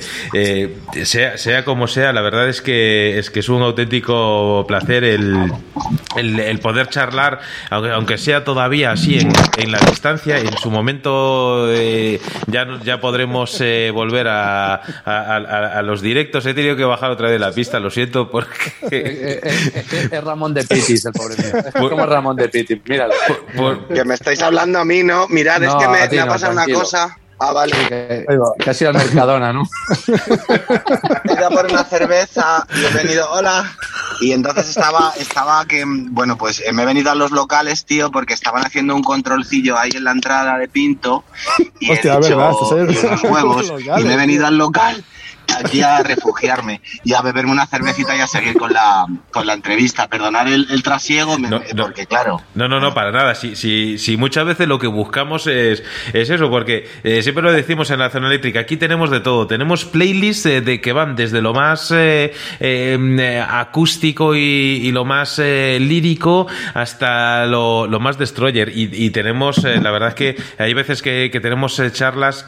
Sea, 1.03 1.65
como 1.65 1.87
sea, 1.87 2.13
la 2.13 2.21
verdad 2.21 2.47
es 2.47 2.61
que 2.61 3.17
es 3.17 3.31
que 3.31 3.39
es 3.39 3.49
un 3.49 3.63
auténtico 3.63 4.65
placer 4.67 5.03
el, 5.03 5.51
el, 6.15 6.59
poder 6.59 6.89
charlar, 6.89 7.39
aunque, 7.71 7.89
aunque 7.89 8.17
sea 8.19 8.43
todavía 8.43 8.91
así 8.91 9.17
en, 9.17 9.31
en 9.57 9.71
la 9.71 9.79
distancia, 9.79 10.37
en 10.37 10.55
su 10.57 10.69
momento 10.69 11.71
eh, 11.73 12.19
ya, 12.47 12.67
ya 12.83 13.01
podremos 13.01 13.61
volver 13.93 14.10
a, 14.27 14.75
a- 14.75 14.81
a- 15.05 15.79
a 15.79 15.81
los 15.81 16.01
directos. 16.01 16.45
He 16.45 16.53
tenido 16.53 16.75
que 16.75 16.83
bajar 16.83 17.11
otra 17.11 17.29
vez 17.29 17.39
la 17.39 17.51
pista, 17.51 17.79
lo 17.79 17.89
siento, 17.89 18.29
porque... 18.29 18.71
Eh, 18.91 19.39
eh, 19.43 19.51
eh, 19.73 20.09
es 20.11 20.23
Ramón 20.23 20.53
de 20.53 20.63
Pitis, 20.63 21.05
el 21.05 21.13
pobre 21.13 21.35
mío. 21.37 21.63
Es 21.65 21.73
como 21.73 22.05
Ramón 22.05 22.35
de 22.35 22.49
Pitis, 22.49 22.79
míralo. 22.87 23.13
por- 23.55 23.87
Que 23.87 24.03
me 24.03 24.15
estáis 24.15 24.41
hablando 24.41 24.79
a 24.79 24.85
mí, 24.85 25.01
¿no? 25.03 25.27
Mirad, 25.29 25.61
No, 25.61 25.67
es 25.67 25.75
que 25.75 25.87
me, 25.87 26.09
me 26.09 26.19
ha 26.19 26.25
pasado 26.27 26.53
una 26.53 26.65
cosa. 26.67 27.17
Ah, 27.43 27.53
vale. 27.53 27.73
Que, 27.89 28.25
que 28.59 28.69
ha 28.69 28.73
sido 28.73 28.91
el 28.91 28.97
Mercadona, 28.97 29.51
¿no? 29.51 29.63
He 31.23 31.33
ido 31.33 31.47
a 31.47 31.49
por 31.49 31.65
una 31.65 31.83
cerveza 31.83 32.67
y 32.75 32.85
he 32.85 32.89
venido, 32.89 33.27
hola. 33.31 33.65
Y 34.19 34.31
entonces 34.31 34.69
estaba, 34.69 35.11
estaba 35.17 35.65
que, 35.65 35.83
bueno, 35.87 36.37
pues 36.37 36.61
eh, 36.63 36.71
me 36.71 36.83
he 36.83 36.85
venido 36.85 37.09
a 37.09 37.15
los 37.15 37.31
locales, 37.31 37.85
tío, 37.85 38.11
porque 38.11 38.35
estaban 38.35 38.63
haciendo 38.63 38.95
un 38.95 39.01
controlcillo 39.01 39.75
ahí 39.75 39.89
en 39.95 40.03
la 40.03 40.11
entrada 40.11 40.59
de 40.59 40.67
Pinto. 40.67 41.23
Y 41.79 41.91
Hostia, 41.91 42.13
he 42.13 42.17
dicho, 42.17 42.37
verdad, 42.37 42.53
en 42.77 43.11
los 43.11 43.23
huevos. 43.23 43.73
Y 43.99 44.03
me 44.03 44.13
he 44.13 44.17
venido 44.17 44.45
al 44.45 44.59
local 44.59 45.03
aquí 45.59 45.81
a 45.81 46.01
refugiarme 46.03 46.81
y 47.03 47.13
a 47.13 47.21
beberme 47.21 47.51
una 47.51 47.65
cervecita 47.67 48.15
y 48.15 48.19
a 48.19 48.27
seguir 48.27 48.55
con 48.57 48.71
la, 48.73 49.05
con 49.31 49.45
la 49.45 49.53
entrevista. 49.53 50.07
Perdonar 50.07 50.47
el, 50.47 50.67
el 50.69 50.83
trasiego, 50.83 51.37
me- 51.37 51.49
No, 51.49 51.61
no. 51.75 51.83
porque 51.83 52.05
claro. 52.05 52.41
No, 52.55 52.67
no, 52.67 52.79
no, 52.79 52.93
para 52.93 53.11
nada. 53.11 53.35
Si, 53.35 53.55
si, 53.55 53.97
si 53.97 54.17
muchas 54.17 54.45
veces 54.45 54.67
lo 54.67 54.79
que 54.79 54.87
buscamos 54.87 55.47
es, 55.47 55.83
es 56.13 56.29
eso, 56.29 56.49
porque 56.49 56.89
eh, 57.03 57.21
siempre 57.21 57.43
lo 57.43 57.51
decimos 57.51 57.89
en 57.91 57.99
la 57.99 58.09
zona 58.09 58.27
eléctrica, 58.27 58.61
aquí 58.61 58.77
tenemos 58.77 59.09
de 59.11 59.19
todo. 59.19 59.47
Tenemos 59.47 59.85
playlists 59.85 60.45
eh, 60.45 60.61
de 60.61 60.81
que 60.81 60.93
van 60.93 61.15
desde 61.15 61.41
lo 61.41 61.53
más 61.53 61.91
eh, 61.91 62.33
eh, 62.59 63.45
acústico 63.49 64.35
y, 64.35 64.39
y 64.39 64.91
lo 64.91 65.05
más 65.05 65.37
lírico 65.39 66.47
hasta 66.73 67.45
lo, 67.45 67.87
lo 67.87 67.99
más 67.99 68.17
destroyer. 68.17 68.69
Y, 68.75 68.89
y 69.05 69.09
tenemos, 69.11 69.63
eh, 69.65 69.79
la 69.81 69.91
verdad 69.91 70.09
es 70.09 70.15
que 70.15 70.35
hay 70.57 70.73
veces 70.73 71.01
que, 71.01 71.29
que 71.31 71.39
tenemos 71.39 71.81
charlas 71.93 72.45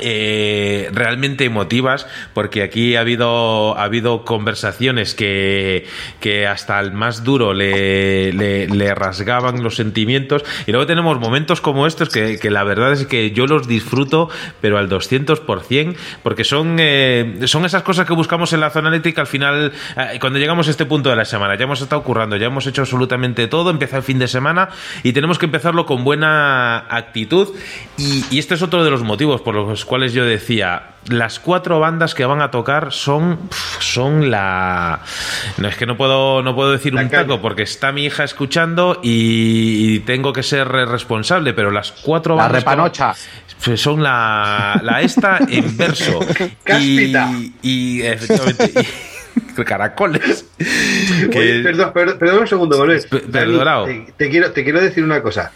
eh, 0.00 0.88
realmente 0.92 1.44
emotivas 1.44 2.06
porque 2.32 2.62
aquí 2.62 2.96
ha 2.96 3.00
habido 3.00 3.76
ha 3.78 3.84
habido 3.84 4.24
conversaciones 4.24 5.14
que, 5.14 5.86
que 6.20 6.46
hasta 6.46 6.80
el 6.80 6.92
más 6.92 7.24
duro 7.24 7.54
le, 7.54 8.32
le- 8.32 8.94
rasgaban 8.94 9.62
los 9.62 9.76
sentimientos. 9.76 10.44
Y 10.66 10.70
luego 10.72 10.86
tenemos 10.86 11.18
momentos 11.18 11.60
como 11.60 11.86
estos 11.86 12.08
que, 12.10 12.38
que 12.38 12.50
la 12.50 12.64
verdad 12.64 12.92
es 12.92 13.06
que 13.06 13.30
yo 13.32 13.46
los 13.46 13.66
disfruto 13.66 14.28
pero 14.60 14.78
al 14.78 14.88
200% 14.88 15.96
porque 16.22 16.44
son 16.44 16.76
eh, 16.78 17.40
son 17.46 17.64
esas 17.64 17.82
cosas 17.82 18.06
que 18.06 18.12
buscamos 18.14 18.52
en 18.52 18.60
la 18.60 18.70
zona 18.70 18.88
eléctrica. 18.88 19.20
Al 19.22 19.26
final 19.26 19.72
eh, 19.96 20.18
cuando 20.20 20.38
llegamos 20.38 20.68
a 20.68 20.70
este 20.70 20.86
punto 20.86 21.10
de 21.10 21.16
la 21.16 21.24
semana 21.24 21.56
ya 21.56 21.64
hemos 21.64 21.80
estado 21.80 22.02
currando 22.02 22.36
ya 22.36 22.46
hemos 22.46 22.66
hecho 22.66 22.82
absolutamente 22.82 23.46
todo 23.48 23.70
empieza 23.70 23.96
el 23.96 24.02
fin 24.02 24.18
de 24.18 24.28
semana 24.28 24.68
y 25.02 25.12
tenemos 25.12 25.38
que 25.38 25.46
empezarlo 25.46 25.86
con 25.86 26.04
buena 26.04 26.78
actitud. 26.88 27.48
Y, 27.96 28.24
y 28.30 28.38
este 28.38 28.54
es 28.54 28.62
otro 28.62 28.84
de 28.84 28.90
los 28.90 29.02
motivos 29.02 29.40
por 29.40 29.54
los 29.54 29.83
cuales 29.84 30.12
yo 30.12 30.24
decía 30.24 30.90
las 31.08 31.38
cuatro 31.38 31.80
bandas 31.80 32.14
que 32.14 32.24
van 32.24 32.40
a 32.40 32.50
tocar 32.50 32.90
son 32.92 33.38
son 33.78 34.30
la 34.30 35.00
no 35.58 35.68
es 35.68 35.76
que 35.76 35.84
no 35.84 35.96
puedo 35.98 36.42
no 36.42 36.54
puedo 36.54 36.72
decir 36.72 36.94
un 36.94 37.10
taco 37.10 37.42
porque 37.42 37.62
está 37.62 37.92
mi 37.92 38.06
hija 38.06 38.24
escuchando 38.24 39.00
y, 39.02 39.96
y 39.96 39.98
tengo 40.00 40.32
que 40.32 40.42
ser 40.42 40.66
responsable 40.68 41.52
pero 41.52 41.70
las 41.70 41.92
cuatro 41.92 42.36
La 42.36 42.44
bandas 42.44 42.64
van- 42.64 42.72
repanocha. 42.76 43.14
son 43.76 44.02
la, 44.02 44.80
la 44.82 45.02
esta 45.02 45.38
en 45.48 45.76
verso. 45.76 46.20
Cáspita. 46.64 47.30
Y, 47.32 47.52
y 47.62 48.02
efectivamente. 48.02 48.72
y- 48.80 49.64
caracoles. 49.64 50.46
Que- 50.58 51.38
Oye, 51.38 51.62
perdón, 51.62 51.90
perdón, 51.92 52.18
perdón 52.18 52.38
un 52.40 52.46
segundo, 52.46 52.78
Manuel. 52.78 53.04
Te, 53.08 53.20
te 54.16 54.30
quiero, 54.30 54.52
te 54.52 54.64
quiero 54.64 54.80
decir 54.80 55.02
una 55.04 55.22
cosa. 55.22 55.52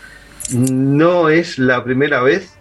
No 0.51 1.29
es 1.29 1.59
la 1.59 1.85
primera 1.85 2.21
vez 2.23 2.58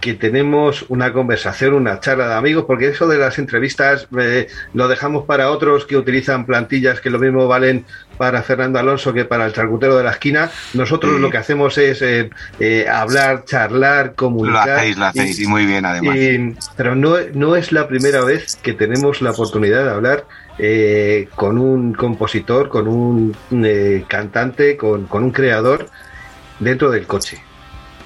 que 0.00 0.14
tenemos 0.14 0.84
una 0.88 1.12
conversación, 1.12 1.74
una 1.74 2.00
charla 2.00 2.28
de 2.28 2.34
amigos, 2.34 2.64
porque 2.66 2.88
eso 2.88 3.08
de 3.08 3.18
las 3.18 3.38
entrevistas 3.38 4.06
eh, 4.18 4.46
lo 4.74 4.86
dejamos 4.88 5.24
para 5.26 5.50
otros 5.50 5.84
que 5.86 5.96
utilizan 5.96 6.46
plantillas 6.46 7.00
que 7.00 7.10
lo 7.10 7.18
mismo 7.18 7.48
valen 7.48 7.84
para 8.16 8.42
Fernando 8.42 8.78
Alonso 8.78 9.12
que 9.12 9.24
para 9.24 9.46
el 9.46 9.52
charcutero 9.52 9.96
de 9.96 10.04
la 10.04 10.10
esquina. 10.12 10.50
Nosotros 10.74 11.14
Sí. 11.16 11.20
lo 11.20 11.30
que 11.30 11.36
hacemos 11.38 11.78
es 11.78 12.02
eh, 12.02 12.30
eh, 12.60 12.86
hablar, 12.88 13.44
charlar, 13.44 14.06
Lo 14.06 14.14
comunicar. 14.14 14.70
hacéis, 14.70 14.96
lo 14.98 15.04
hacéis, 15.06 15.40
y 15.40 15.46
muy 15.46 15.66
bien 15.66 15.84
además. 15.84 16.16
Y- 16.16 16.54
pero 16.76 16.94
no, 16.94 17.16
no 17.34 17.56
es 17.56 17.72
la 17.72 17.88
primera 17.88 18.22
vez 18.24 18.56
que 18.62 18.72
tenemos 18.74 19.20
la 19.22 19.30
oportunidad 19.32 19.84
de 19.84 19.90
hablar 19.90 20.24
eh, 20.58 21.28
con 21.36 21.58
un 21.58 21.92
compositor, 21.94 22.68
con 22.68 22.88
un 22.88 23.36
eh, 23.64 24.04
cantante, 24.08 24.76
con, 24.76 25.06
con 25.06 25.22
un 25.24 25.30
creador 25.30 25.88
dentro 26.58 26.90
del 26.90 27.06
coche. 27.06 27.38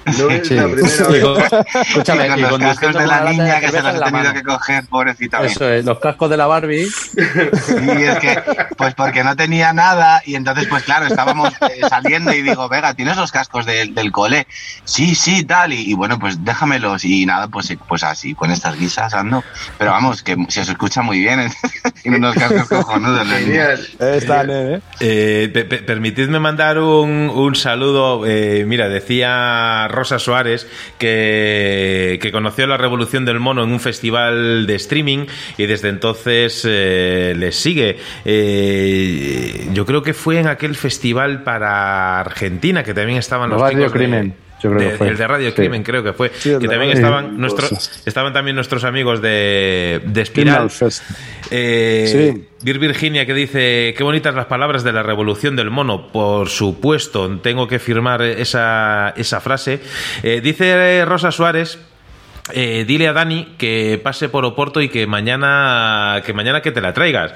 No 0.05 0.29
es 0.29 0.47
Sí. 0.47 0.55
la 0.55 0.63
primera 0.65 0.87
Sí, 0.89 1.03
vez. 1.11 1.21
con- 1.23 1.81
Escúchame, 1.81 2.25
Y 2.27 2.29
con 2.43 2.61
y 2.61 2.65
los 2.65 2.79
cascos 2.79 2.93
de 3.01 3.07
la 3.07 3.21
niña 3.31 3.59
que 3.59 3.69
se 3.69 3.81
los 3.81 3.95
he 3.95 3.99
tenido 3.99 4.33
que 4.33 4.43
coger, 4.43 4.83
pobrecita. 4.87 5.41
Eso 5.43 5.69
es, 5.69 5.85
los 5.85 5.99
cascos 5.99 6.29
de 6.29 6.37
la 6.37 6.47
Barbie. 6.47 6.87
Y 6.87 8.03
es 8.03 8.19
que, 8.19 8.43
pues 8.77 8.93
porque 8.95 9.23
no 9.23 9.35
tenía 9.35 9.73
nada, 9.73 10.21
y 10.25 10.35
entonces, 10.35 10.67
pues 10.67 10.83
claro, 10.83 11.05
estábamos 11.07 11.53
eh, 11.61 11.81
saliendo 11.89 12.33
y 12.33 12.41
digo, 12.41 12.67
Vega, 12.69 12.93
¿tienes 12.93 13.17
los 13.17 13.31
cascos 13.31 13.65
del, 13.65 13.93
del 13.95 14.11
cole? 14.11 14.47
Sí, 14.83 15.15
sí, 15.15 15.43
tal, 15.45 15.73
y, 15.73 15.89
y 15.91 15.93
bueno, 15.93 16.19
pues 16.19 16.43
déjamelos, 16.43 17.05
y 17.05 17.25
nada, 17.25 17.47
pues, 17.47 17.69
eh, 17.71 17.77
pues 17.87 18.03
así, 18.03 18.33
con 18.35 18.51
estas 18.51 18.77
guisas 18.77 19.13
ando. 19.13 19.43
Pero 19.77 19.91
vamos, 19.91 20.23
que 20.23 20.35
se 20.49 20.61
os 20.61 20.69
escucha 20.69 21.01
muy 21.01 21.19
bien, 21.19 21.39
¿eh? 21.39 21.49
tiene 22.01 22.17
unos 22.17 22.35
cascos 22.35 22.67
cojonudos. 22.67 23.27
está. 23.99 24.43
Eh, 24.99 25.49
pe- 25.53 25.65
pe- 25.65 25.79
permitidme 25.83 26.39
mandar 26.39 26.77
un, 26.79 27.29
un 27.33 27.55
saludo. 27.55 28.25
eh, 28.25 28.65
mira, 28.67 28.89
decía 28.89 29.87
Rosa 29.93 30.19
Suárez 30.19 30.67
que, 30.97 32.19
que 32.21 32.31
conoció 32.31 32.67
la 32.67 32.75
revolución 32.77 33.23
del 33.23 33.39
mono 33.39 33.63
en 33.63 33.71
un 33.71 33.79
festival 33.79 34.65
de 34.67 34.75
streaming 34.75 35.25
y 35.57 35.65
desde 35.65 35.89
entonces 35.89 36.63
eh, 36.67 37.33
les 37.37 37.55
sigue. 37.55 37.97
Eh, 38.25 39.67
yo 39.73 39.85
creo 39.85 40.01
que 40.03 40.13
fue 40.13 40.39
en 40.39 40.47
aquel 40.47 40.75
festival 40.75 41.43
para 41.43 42.19
Argentina 42.19 42.83
que 42.83 42.93
también 42.93 43.17
estaban 43.19 43.49
los 43.49 43.61
Radio 43.61 43.77
chicos 43.79 43.93
de- 43.93 43.99
Crimen, 43.99 44.33
yo 44.63 44.69
creo 44.71 44.81
de- 44.81 44.91
que 44.91 44.97
fue. 44.97 45.07
El 45.09 45.17
de 45.17 45.27
Radio 45.27 45.49
Sí. 45.49 45.55
Crimen, 45.55 45.83
creo 45.83 46.03
que 46.03 46.13
fue. 46.13 46.29
Sí, 46.33 46.49
que 46.49 46.67
también 46.67 46.79
Radio 46.79 46.93
estaban, 46.93 47.23
Crimen, 47.25 47.41
nuestro- 47.41 47.69
pues. 47.69 48.01
estaban 48.05 48.33
también 48.33 48.55
nuestros 48.55 48.83
amigos 48.83 49.21
de, 49.21 50.01
de 50.05 50.21
Espiral. 50.21 50.69
Eh, 51.51 52.31
Sí. 52.33 52.47
Vir 52.63 52.79
Virginia 52.79 53.25
que 53.25 53.33
dice, 53.33 53.93
qué 53.97 54.03
bonitas 54.03 54.33
las 54.33 54.45
palabras 54.45 54.83
de 54.85 54.93
la 54.93 55.03
revolución 55.03 55.55
del 55.57 55.69
mono. 55.69 56.07
Por 56.11 56.47
supuesto, 56.49 57.29
tengo 57.41 57.67
que 57.67 57.77
firmar 57.79 58.21
esa, 58.21 59.13
esa 59.17 59.41
frase. 59.41 59.81
Eh, 60.23 60.39
dice 60.41 61.03
Rosa 61.05 61.31
Suárez. 61.31 61.77
Eh, 62.51 62.83
dile 62.85 63.07
a 63.07 63.13
Dani 63.13 63.55
que 63.57 63.99
pase 64.03 64.27
por 64.27 64.43
Oporto 64.43 64.81
y 64.81 64.89
que 64.89 65.07
mañana 65.07 66.21
que 66.25 66.33
mañana 66.33 66.61
que 66.61 66.71
te 66.71 66.81
la 66.81 66.93
traigas. 66.93 67.33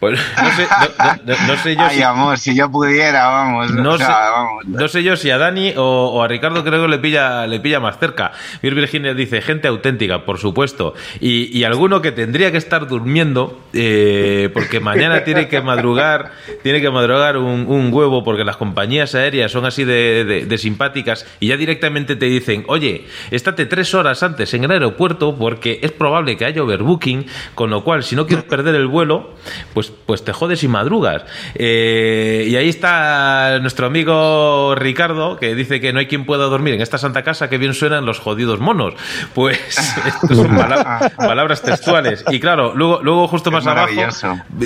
Pues 0.00 0.18
no 0.42 0.50
sé, 0.52 0.66
no, 0.98 1.34
no- 1.34 1.46
no 1.46 1.56
sé 1.62 1.76
yo 1.76 1.82
Ay, 1.82 1.96
si, 1.96 2.02
amor, 2.02 2.38
si 2.38 2.56
yo 2.56 2.68
pudiera, 2.70 3.26
vamos. 3.28 3.70
no, 3.72 3.92
o 3.92 3.98
sé, 3.98 4.04
vamos. 4.04 4.64
no 4.66 4.88
sé 4.88 5.02
yo 5.04 5.16
si 5.16 5.30
a 5.30 5.38
Dani 5.38 5.74
o, 5.76 5.82
o 6.12 6.22
a 6.22 6.28
Ricardo 6.28 6.64
creo 6.64 6.82
que 6.82 6.88
le 6.88 6.98
pilla, 6.98 7.46
le 7.46 7.60
pilla 7.60 7.78
más 7.78 7.98
cerca. 7.98 8.32
Vir 8.62 8.74
Virginia 8.74 9.14
dice, 9.14 9.40
gente 9.42 9.68
auténtica, 9.68 10.24
por 10.24 10.38
supuesto. 10.38 10.94
Y, 11.20 11.56
y 11.56 11.64
alguno 11.64 12.02
que 12.02 12.10
tendría 12.12 12.50
que 12.50 12.58
estar 12.58 12.88
durmiendo, 12.88 13.60
eh, 13.72 14.50
porque 14.52 14.80
mañana 14.80 15.22
tiene 15.24 15.46
que 15.48 15.60
madrugar, 15.60 16.32
tiene 16.64 16.80
que 16.80 16.90
madrugar 16.90 17.36
un, 17.36 17.66
un 17.68 17.92
huevo, 17.92 18.24
porque 18.24 18.44
las 18.44 18.56
compañías 18.56 19.14
aéreas 19.14 19.52
son 19.52 19.66
así 19.66 19.84
de, 19.84 20.24
de- 20.24 20.46
de 20.46 20.58
simpáticas, 20.58 21.26
y 21.40 21.48
ya 21.48 21.56
directamente 21.56 22.16
te 22.16 22.26
dicen, 22.26 22.64
oye, 22.66 23.06
estate 23.30 23.66
tres 23.66 23.94
horas 23.94 24.22
antes 24.22 24.47
en 24.54 24.64
el 24.64 24.70
aeropuerto, 24.72 25.36
porque 25.36 25.80
es 25.82 25.92
probable 25.92 26.36
que 26.36 26.44
haya 26.44 26.62
overbooking, 26.62 27.26
con 27.54 27.70
lo 27.70 27.84
cual, 27.84 28.02
si 28.02 28.16
no 28.16 28.26
quieres 28.26 28.44
perder 28.44 28.74
el 28.74 28.86
vuelo, 28.86 29.34
pues, 29.74 29.92
pues 30.06 30.24
te 30.24 30.32
jodes 30.32 30.62
y 30.64 30.68
madrugas. 30.68 31.22
Eh, 31.54 32.46
y 32.48 32.56
ahí 32.56 32.68
está 32.68 33.58
nuestro 33.60 33.86
amigo 33.86 34.74
Ricardo, 34.76 35.36
que 35.36 35.54
dice 35.54 35.80
que 35.80 35.92
no 35.92 35.98
hay 36.00 36.06
quien 36.06 36.24
pueda 36.24 36.44
dormir 36.44 36.74
en 36.74 36.80
esta 36.80 36.98
santa 36.98 37.22
casa, 37.22 37.48
que 37.48 37.58
bien 37.58 37.74
suenan 37.74 38.04
los 38.06 38.18
jodidos 38.18 38.60
monos. 38.60 38.94
Pues 39.34 39.58
estas 39.78 40.36
son 40.36 40.48
pala- 40.56 41.12
palabras 41.16 41.62
textuales. 41.62 42.24
Y 42.30 42.40
claro, 42.40 42.72
luego, 42.74 43.00
luego 43.02 43.28
justo 43.28 43.50
más 43.50 43.66
abajo, 43.66 43.92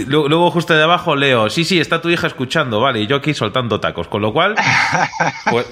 luego 0.07 0.51
justo 0.51 0.75
de 0.75 0.83
abajo 0.83 1.17
leo, 1.17 1.51
sí, 1.51 1.65
sí, 1.65 1.81
está 1.81 2.01
tu 2.01 2.09
hija 2.11 2.27
escuchando, 2.27 2.81
vale, 2.81 3.01
y 3.01 3.07
yo 3.07 3.17
aquí 3.17 3.35
soltando 3.35 3.81
tacos. 3.81 4.09
Con 4.09 4.23
lo 4.23 4.33
cual, 4.33 4.55
pues, 5.51 5.67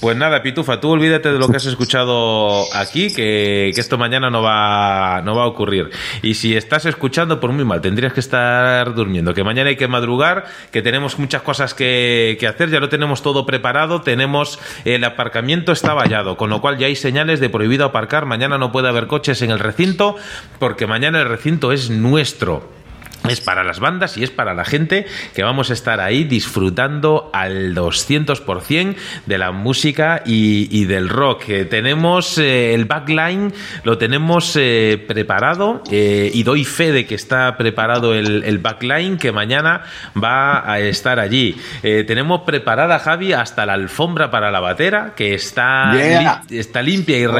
pues 0.00 0.16
nada, 0.16 0.42
Pitufa, 0.42 0.80
tú 0.80 0.90
olvídate 0.90 1.32
de 1.32 1.38
lo 1.38 1.48
que 1.48 1.56
has 1.56 1.66
escuchado 1.66 2.64
aquí, 2.74 3.12
que 3.14 3.49
que, 3.74 3.80
esto 3.80 3.98
mañana 3.98 4.30
no 4.30 4.42
va, 4.42 5.22
no 5.22 5.34
va 5.34 5.44
a 5.44 5.46
ocurrir. 5.46 5.90
Y 6.22 6.34
si 6.34 6.56
estás 6.56 6.86
escuchando, 6.86 7.40
por 7.40 7.52
muy 7.52 7.64
mal, 7.64 7.80
tendrías 7.80 8.12
que 8.12 8.20
estar 8.20 8.94
durmiendo, 8.94 9.34
que 9.34 9.44
mañana 9.44 9.70
hay 9.70 9.76
que 9.76 9.88
madrugar, 9.88 10.46
que 10.70 10.82
tenemos 10.82 11.18
muchas 11.18 11.42
cosas 11.42 11.74
que, 11.74 12.36
que 12.38 12.46
hacer, 12.46 12.70
ya 12.70 12.80
lo 12.80 12.88
tenemos 12.88 13.22
todo 13.22 13.46
preparado, 13.46 14.02
tenemos 14.02 14.58
el 14.84 15.04
aparcamiento 15.04 15.72
está 15.72 15.94
vallado, 15.94 16.36
con 16.36 16.50
lo 16.50 16.60
cual 16.60 16.78
ya 16.78 16.86
hay 16.86 16.96
señales 16.96 17.40
de 17.40 17.48
prohibido 17.48 17.84
aparcar, 17.84 18.26
mañana 18.26 18.58
no 18.58 18.72
puede 18.72 18.88
haber 18.88 19.06
coches 19.06 19.42
en 19.42 19.50
el 19.50 19.58
recinto, 19.58 20.16
porque 20.58 20.86
mañana 20.86 21.20
el 21.20 21.28
recinto 21.28 21.72
es 21.72 21.90
nuestro. 21.90 22.79
Es 23.28 23.40
para 23.42 23.62
las 23.64 23.80
bandas 23.80 24.16
y 24.16 24.22
es 24.24 24.30
para 24.30 24.54
la 24.54 24.64
gente 24.64 25.06
que 25.34 25.42
vamos 25.42 25.68
a 25.70 25.74
estar 25.74 26.00
ahí 26.00 26.24
disfrutando 26.24 27.30
al 27.34 27.74
200% 27.74 28.96
de 29.26 29.38
la 29.38 29.52
música 29.52 30.22
y, 30.24 30.68
y 30.70 30.86
del 30.86 31.08
rock. 31.08 31.44
Eh, 31.48 31.64
tenemos 31.66 32.38
eh, 32.38 32.72
el 32.74 32.86
backline, 32.86 33.52
lo 33.84 33.98
tenemos 33.98 34.56
eh, 34.58 35.04
preparado 35.06 35.82
y 35.90 36.42
doy 36.42 36.64
fe 36.64 36.92
de 36.92 37.06
que 37.06 37.14
está 37.14 37.56
preparado 37.58 38.14
el, 38.14 38.42
el 38.44 38.58
backline 38.58 39.18
que 39.18 39.32
mañana 39.32 39.82
va 40.22 40.70
a 40.70 40.80
estar 40.80 41.18
allí. 41.20 41.56
Tenemos 41.82 42.42
preparada, 42.42 42.98
Javi, 42.98 43.32
hasta 43.32 43.66
la 43.66 43.74
alfombra 43.74 44.30
para 44.30 44.50
la 44.50 44.60
batera 44.60 45.14
que 45.16 45.34
está, 45.34 45.92
Yeah. 45.94 46.42
li- 46.48 46.58
está 46.58 46.82
limpia 46.82 47.18
y 47.18 47.26
Wow. 47.26 47.34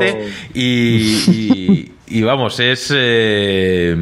reluciente 0.00 0.32
y- 0.54 1.24
y 1.30 1.92
y 2.10 2.22
vamos, 2.22 2.58
es, 2.60 2.92
eh, 2.94 3.96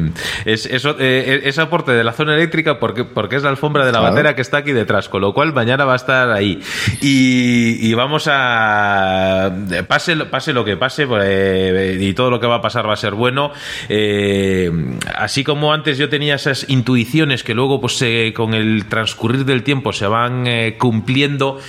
es 0.45 0.65
eso, 0.65 0.95
eh, 0.99 1.41
es 1.45 1.57
aporte 1.59 1.91
de 1.91 2.03
la 2.03 2.11
zona 2.13 2.35
eléctrica 2.35 2.79
porque, 2.79 3.03
porque 3.05 3.35
es 3.35 3.43
la 3.43 3.49
alfombra 3.49 3.85
de 3.85 3.91
la 3.91 3.99
Claro. 3.99 4.13
batera 4.15 4.35
que 4.35 4.41
está 4.41 4.57
aquí 4.57 4.71
detrás, 4.71 5.09
con 5.09 5.21
lo 5.21 5.33
cual 5.33 5.53
mañana 5.53 5.85
va 5.85 5.93
a 5.93 5.97
estar 5.97 6.31
ahí. 6.31 6.59
Y, 7.01 7.77
y 7.87 7.93
vamos 7.93 8.27
a. 8.31 9.51
Pase, 9.87 10.15
lo- 10.15 10.29
pase 10.29 10.53
lo 10.53 10.63
que 10.65 10.77
pase, 10.77 11.07
pues, 11.07 11.23
eh, 11.25 11.97
y 11.99 12.13
todo 12.13 12.29
lo 12.31 12.39
que 12.39 12.47
va 12.47 12.55
a 12.55 12.61
pasar 12.61 12.87
va 12.87 12.93
a 12.93 12.97
ser 12.97 13.13
bueno. 13.13 13.51
eh, 13.89 14.71
así 15.15 15.43
como 15.43 15.73
antes 15.73 15.97
yo 15.97 16.09
tenía 16.09 16.35
esas 16.35 16.65
intuiciones 16.69 17.43
que 17.43 17.53
luego, 17.53 17.79
pues 17.81 18.01
eh, 18.01 18.33
con 18.35 18.53
el 18.53 18.85
transcurrir 18.87 19.45
del 19.45 19.63
tiempo 19.63 19.93
se 19.93 20.07
van 20.07 20.47
eh, 20.47 20.75
cumpliendo, 20.77 21.59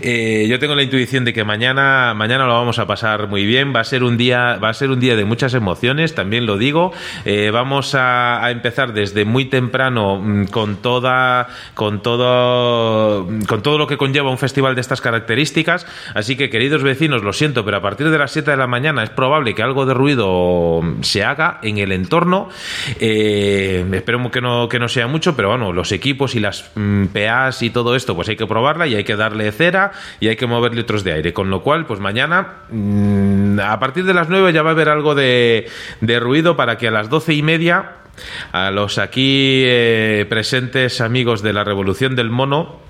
eh, 0.00 0.46
yo 0.48 0.58
tengo 0.58 0.74
la 0.74 0.82
intuición 0.82 1.24
de 1.24 1.32
que 1.32 1.44
mañana, 1.44 2.14
mañana 2.14 2.46
lo 2.46 2.54
vamos 2.54 2.78
a 2.78 2.86
pasar 2.86 3.28
muy 3.28 3.44
bien. 3.46 3.72
Va 3.74 3.80
a 3.80 3.84
ser 3.84 4.02
un 4.02 4.16
día, 4.16 4.56
va 4.62 4.68
a 4.70 4.74
ser 4.74 4.90
un 4.90 5.00
día 5.00 5.16
de 5.16 5.24
muchas 5.24 5.54
emociones, 5.54 5.78
también 6.14 6.44
lo 6.44 6.58
digo. 6.58 6.92
Eh, 7.24 7.50
vamos 7.50 7.94
a, 7.94 8.50
empezar 8.50 8.92
desde 8.92 9.24
muy 9.24 9.46
temprano 9.46 10.20
mm, 10.20 10.46
con 10.46 10.76
toda, 10.76 11.48
con 11.74 12.02
todo, 12.02 13.26
con 13.46 13.62
todo 13.62 13.78
lo 13.78 13.86
que 13.86 13.96
conlleva 13.96 14.30
un 14.30 14.36
festival 14.36 14.74
de 14.74 14.82
estas 14.82 15.00
características. 15.00 15.86
Así 16.14 16.36
que, 16.36 16.50
queridos 16.50 16.82
vecinos, 16.82 17.22
lo 17.22 17.32
siento, 17.32 17.64
pero 17.64 17.78
a 17.78 17.82
partir 17.82 18.10
de 18.10 18.18
las 18.18 18.32
7 18.32 18.50
de 18.50 18.56
la 18.58 18.66
mañana 18.66 19.02
es 19.02 19.10
probable 19.10 19.54
que 19.54 19.62
algo 19.62 19.86
de 19.86 19.94
ruido 19.94 20.82
se 21.00 21.24
haga 21.24 21.58
en 21.62 21.78
el 21.78 21.92
entorno. 21.92 22.50
Eh, 23.00 23.86
esperemos 23.92 24.30
que 24.30 24.42
no, 24.42 24.68
que 24.68 24.78
no 24.78 24.88
sea 24.88 25.06
mucho, 25.06 25.34
pero 25.36 25.48
bueno, 25.48 25.72
los 25.72 25.90
equipos 25.92 26.34
y 26.34 26.40
las 26.40 26.70
mm, 26.74 27.06
PAs 27.06 27.62
y 27.62 27.70
todo 27.70 27.96
esto, 27.96 28.14
pues 28.14 28.28
hay 28.28 28.36
que 28.36 28.46
probarla 28.46 28.86
y 28.86 28.94
hay 28.94 29.04
que 29.04 29.16
darle 29.16 29.50
cera 29.52 29.92
y 30.20 30.28
hay 30.28 30.36
que 30.36 30.46
mover 30.46 30.74
litros 30.74 31.02
de 31.02 31.12
aire. 31.14 31.32
Con 31.32 31.48
lo 31.48 31.62
cual, 31.62 31.86
pues 31.86 31.98
mañana, 31.98 32.58
mm, 32.70 33.47
a 33.60 33.78
partir 33.78 34.04
de 34.04 34.14
las 34.14 34.28
9 34.28 34.52
ya 34.52 34.62
va 34.62 34.70
a 34.70 34.72
haber 34.72 34.88
algo 34.88 35.14
de, 35.14 35.68
de 36.00 36.20
ruido 36.20 36.56
para 36.56 36.78
que 36.78 36.88
a 36.88 36.90
las 36.90 37.08
doce 37.08 37.34
y 37.34 37.42
media 37.42 37.92
a 38.52 38.70
los 38.70 38.98
aquí 38.98 39.62
eh, 39.64 40.26
presentes 40.28 41.00
amigos 41.00 41.42
de 41.42 41.52
la 41.52 41.64
Revolución 41.64 42.16
del 42.16 42.30
Mono 42.30 42.80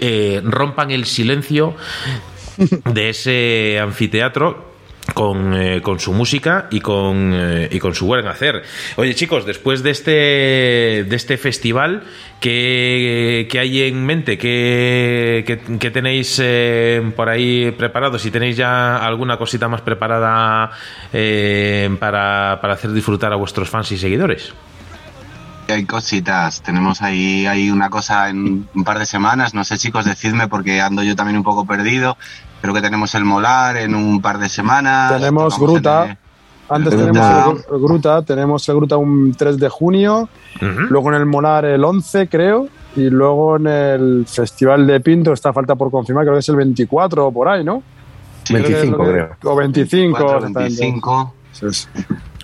eh, 0.00 0.40
rompan 0.44 0.90
el 0.90 1.06
silencio 1.06 1.74
de 2.84 3.10
ese 3.10 3.78
anfiteatro 3.80 4.75
con, 5.14 5.54
eh, 5.54 5.80
con 5.82 5.98
su 6.00 6.12
música 6.12 6.66
y 6.70 6.80
con, 6.80 7.32
eh, 7.34 7.68
y 7.70 7.78
con 7.78 7.94
su 7.94 8.06
buen 8.06 8.26
hacer. 8.26 8.62
Oye 8.96 9.14
chicos, 9.14 9.46
después 9.46 9.82
de 9.82 9.90
este, 9.90 10.10
de 11.08 11.16
este 11.16 11.36
festival, 11.38 12.02
¿qué, 12.40 13.48
qué 13.50 13.58
hay 13.58 13.82
en 13.82 14.04
mente? 14.04 14.36
¿Qué, 14.38 15.60
qué- 15.80 15.90
tenéis 15.90 16.38
eh, 16.42 17.12
por 17.16 17.28
ahí 17.28 17.70
preparado? 17.70 18.18
Si 18.18 18.30
tenéis 18.30 18.56
ya 18.56 18.96
alguna 18.98 19.36
cosita 19.38 19.68
más 19.68 19.80
preparada 19.80 20.70
para, 21.98 22.58
para 22.60 22.74
hacer 22.74 22.92
disfrutar 22.92 23.32
a 23.32 23.36
vuestros 23.36 23.70
fans 23.70 23.92
y 23.92 23.98
seguidores. 23.98 24.52
Hay 25.68 25.84
cositas, 25.84 26.62
tenemos 26.62 27.02
ahí 27.02 27.44
hay 27.46 27.70
una 27.70 27.90
cosa 27.90 28.28
en 28.28 28.68
un 28.72 28.84
par 28.84 29.00
de 29.00 29.06
semanas, 29.06 29.52
no 29.52 29.64
sé 29.64 29.76
chicos, 29.78 30.04
decidme 30.04 30.46
porque 30.46 30.80
ando 30.80 31.02
yo 31.02 31.16
también 31.16 31.38
un 31.38 31.42
poco 31.42 31.66
perdido. 31.66 32.16
Creo 32.66 32.74
que 32.74 32.82
tenemos 32.82 33.14
el 33.14 33.24
molar 33.24 33.76
en 33.76 33.94
un 33.94 34.20
par 34.20 34.38
de 34.38 34.48
semanas. 34.48 35.12
Tenemos 35.12 35.56
Gruta. 35.56 36.18
Antes 36.68 36.94
Gruta. 36.94 37.12
tenemos 37.12 37.64
el, 37.68 37.74
el 37.74 37.80
Gruta, 37.80 38.22
tenemos 38.22 38.68
el 38.68 38.74
Gruta 38.74 38.96
un 38.96 39.32
3 39.34 39.56
de 39.56 39.68
junio, 39.68 40.28
luego 40.60 41.10
en 41.10 41.14
el 41.20 41.26
Molar 41.26 41.64
el 41.64 41.84
11 41.84 42.28
creo, 42.28 42.66
y 42.96 43.08
luego 43.08 43.54
en 43.54 43.68
el 43.68 44.26
Festival 44.26 44.84
de 44.84 44.98
Pinto 44.98 45.32
está 45.32 45.52
falta 45.52 45.76
por 45.76 45.92
confirmar, 45.92 46.24
creo 46.24 46.34
que 46.34 46.40
es 46.40 46.48
el 46.48 46.56
24 46.56 47.28
o 47.28 47.32
por 47.32 47.48
ahí, 47.48 47.62
¿no? 47.62 47.84
Sí, 48.42 48.54
25 48.54 49.04
creo. 49.04 49.28
O 49.44 49.54
25. 49.54 50.18
24, 50.18 50.38
exactamente. 50.38 50.80
25. 50.80 51.34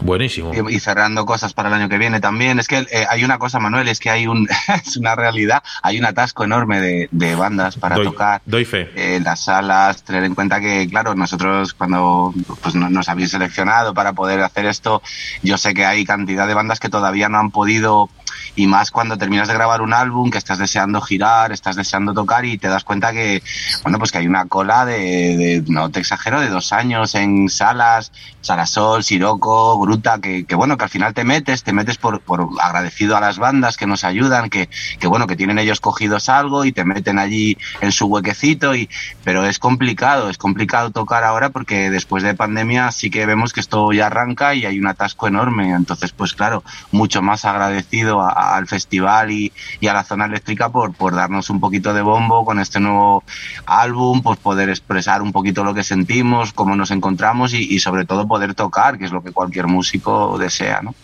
Buenísimo. 0.05 0.53
Y, 0.69 0.75
y 0.77 0.81
cerrando 0.81 1.25
cosas 1.27 1.53
para 1.55 1.69
el 1.69 1.75
año 1.75 1.89
que 1.89 1.99
viene 1.99 2.21
también. 2.21 2.59
Es 2.59 2.69
que 2.69 2.79
eh, 2.91 3.07
hay 3.09 3.25
una 3.25 3.39
cosa, 3.39 3.59
Manuel, 3.59 3.89
es 3.89 4.01
que 4.01 4.11
hay 4.11 4.27
un, 4.27 4.49
es 4.87 4.97
una 4.97 5.15
realidad, 5.15 5.63
hay 5.83 5.99
un 5.99 6.05
atasco 6.05 6.45
enorme 6.45 6.81
de, 6.81 7.09
de 7.11 7.35
bandas 7.35 7.77
para 7.77 7.97
Doy- 7.97 8.05
tocar. 8.07 8.43
Doy 8.45 8.65
fe. 8.65 8.91
eh, 8.97 9.21
las 9.23 9.41
salas, 9.45 10.03
tener 10.03 10.25
en 10.25 10.35
cuenta 10.35 10.61
que, 10.61 10.87
claro, 10.89 11.15
nosotros 11.15 11.75
cuando 11.75 12.35
pues, 12.63 12.75
no- 12.75 12.91
nos 12.91 13.09
habéis 13.09 13.31
seleccionado 13.31 13.95
para 13.95 14.13
poder 14.13 14.41
hacer 14.41 14.67
esto, 14.67 15.03
yo 15.43 15.57
sé 15.59 15.75
que 15.75 15.85
hay 15.85 16.05
cantidad 16.05 16.47
de 16.47 16.55
bandas 16.55 16.81
que 16.81 16.89
todavía 16.89 17.29
no 17.29 17.39
han 17.39 17.51
podido, 17.51 18.09
y 18.57 18.67
más 18.67 18.91
cuando 18.91 19.17
terminas 19.19 19.49
de 19.49 19.55
grabar 19.55 19.81
un 19.83 19.93
álbum, 19.95 20.31
que 20.31 20.39
estás 20.39 20.59
deseando 20.59 21.01
girar, 21.01 21.53
estás 21.53 21.77
deseando 21.77 22.13
tocar 22.15 22.45
y 22.45 22.59
te 22.59 22.69
das 22.69 22.85
cuenta 22.85 23.13
que, 23.13 23.43
bueno, 23.83 23.99
pues 23.99 24.13
que 24.13 24.19
hay 24.19 24.27
una 24.27 24.47
cola 24.47 24.85
de, 24.85 24.99
de- 25.37 25.65
no 25.69 25.91
te 25.91 26.01
exagero, 26.01 26.41
de 26.41 26.49
dos 26.49 26.73
años 26.73 27.15
en 27.15 27.49
salas, 27.49 28.13
Salasol, 28.41 29.05
Siroco, 29.05 29.79
Gruta, 29.79 30.19
que, 30.21 30.45
que 30.45 30.55
bueno, 30.57 30.77
que 30.77 30.85
al 30.85 30.91
final 30.91 31.15
te 31.15 31.25
metes, 31.25 31.63
te 31.63 31.73
metes 31.73 31.97
por, 31.99 32.21
por 32.21 32.49
agradecido 32.61 33.17
a 33.17 33.21
las 33.21 33.39
bandas 33.39 33.77
que 33.77 33.87
nos 33.87 34.03
ayudan, 34.05 34.51
que, 34.51 34.69
que 34.99 35.07
bueno, 35.07 35.27
que 35.27 35.37
tienen 35.37 35.59
ellos 35.59 35.81
cogidos 35.81 36.29
algo 36.29 36.65
y 36.65 36.73
te 36.73 36.85
meten 36.85 37.19
allí 37.19 37.57
en 37.81 37.93
su 37.93 38.07
huequecito 38.07 38.75
y, 38.75 38.89
pero 39.25 39.45
es 39.47 39.59
complicado, 39.61 40.29
es 40.29 40.39
complicado 40.39 40.91
tocar 40.91 41.23
ahora 41.25 41.51
porque 41.51 41.89
después 41.91 42.23
de 42.25 42.35
pandemia 42.35 42.91
sí 42.91 43.11
que 43.11 43.27
vemos 43.27 43.53
que 43.53 43.61
esto 43.61 43.93
ya 43.93 44.07
arranca 44.07 44.55
y 44.55 44.67
hay 44.67 44.79
un 44.81 44.89
atasco 44.89 45.29
enorme. 45.29 45.71
Entonces, 45.71 46.11
pues 46.13 46.35
claro, 46.35 46.65
mucho 46.91 47.23
más 47.23 47.45
agradecido 47.45 48.21
a- 48.21 48.32
al 48.33 48.67
festival 48.67 49.31
y, 49.31 49.53
y 49.81 49.87
a 49.87 49.93
la 49.93 50.05
zona 50.05 50.27
eléctrica 50.27 50.71
por, 50.71 50.95
por 50.95 51.15
darnos 51.15 51.51
un 51.51 51.61
poquito 51.61 51.95
de 51.95 52.03
bombo 52.03 52.45
con 52.45 52.59
este 52.59 52.81
nuevo 52.81 53.25
álbum, 53.67 54.23
pues 54.23 54.39
poder 54.39 54.69
expresar 54.69 55.23
un 55.23 55.33
poquito 55.33 55.65
lo 55.65 55.75
que 55.75 55.85
sentimos, 55.85 56.53
cómo 56.53 56.77
nos 56.77 56.91
encontramos 56.91 57.55
y, 57.55 57.75
y 57.75 57.81
sobre 57.81 58.05
todo 58.05 58.27
poder 58.27 58.55
tocar, 58.55 58.99
que 58.99 59.05
es 59.05 59.13
lo 59.13 59.23
que 59.23 59.33
cualquier 59.33 59.67
músico 59.67 60.37
desea, 60.39 60.81
¿no? 60.83 60.95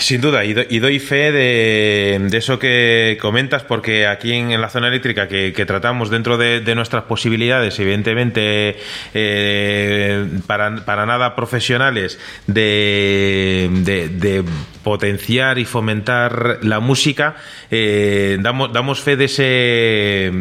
Sin 0.00 0.20
duda, 0.20 0.44
y, 0.44 0.54
do- 0.54 0.64
y 0.68 0.78
doy 0.78 0.98
fe 0.98 1.32
de, 1.32 2.28
eso 2.32 2.58
que 2.58 3.18
comentas, 3.20 3.62
porque 3.64 4.06
aquí 4.06 4.32
en, 4.32 4.60
la 4.60 4.68
zona 4.68 4.88
eléctrica 4.88 5.28
que, 5.28 5.52
tratamos 5.66 6.10
dentro 6.10 6.38
de, 6.38 6.74
nuestras 6.74 7.04
posibilidades, 7.04 7.78
evidentemente 7.80 8.76
eh, 9.14 10.26
para, 10.46 10.70
nada 11.06 11.34
profesionales, 11.34 12.18
de 12.46 13.68
potenciar 14.88 15.58
y 15.58 15.66
fomentar 15.66 16.60
la 16.62 16.80
música, 16.80 17.36
eh, 17.70 18.38
damos, 18.40 18.72
damos 18.72 19.02
fe 19.02 19.16
de 19.16 19.24
ese 19.26 20.32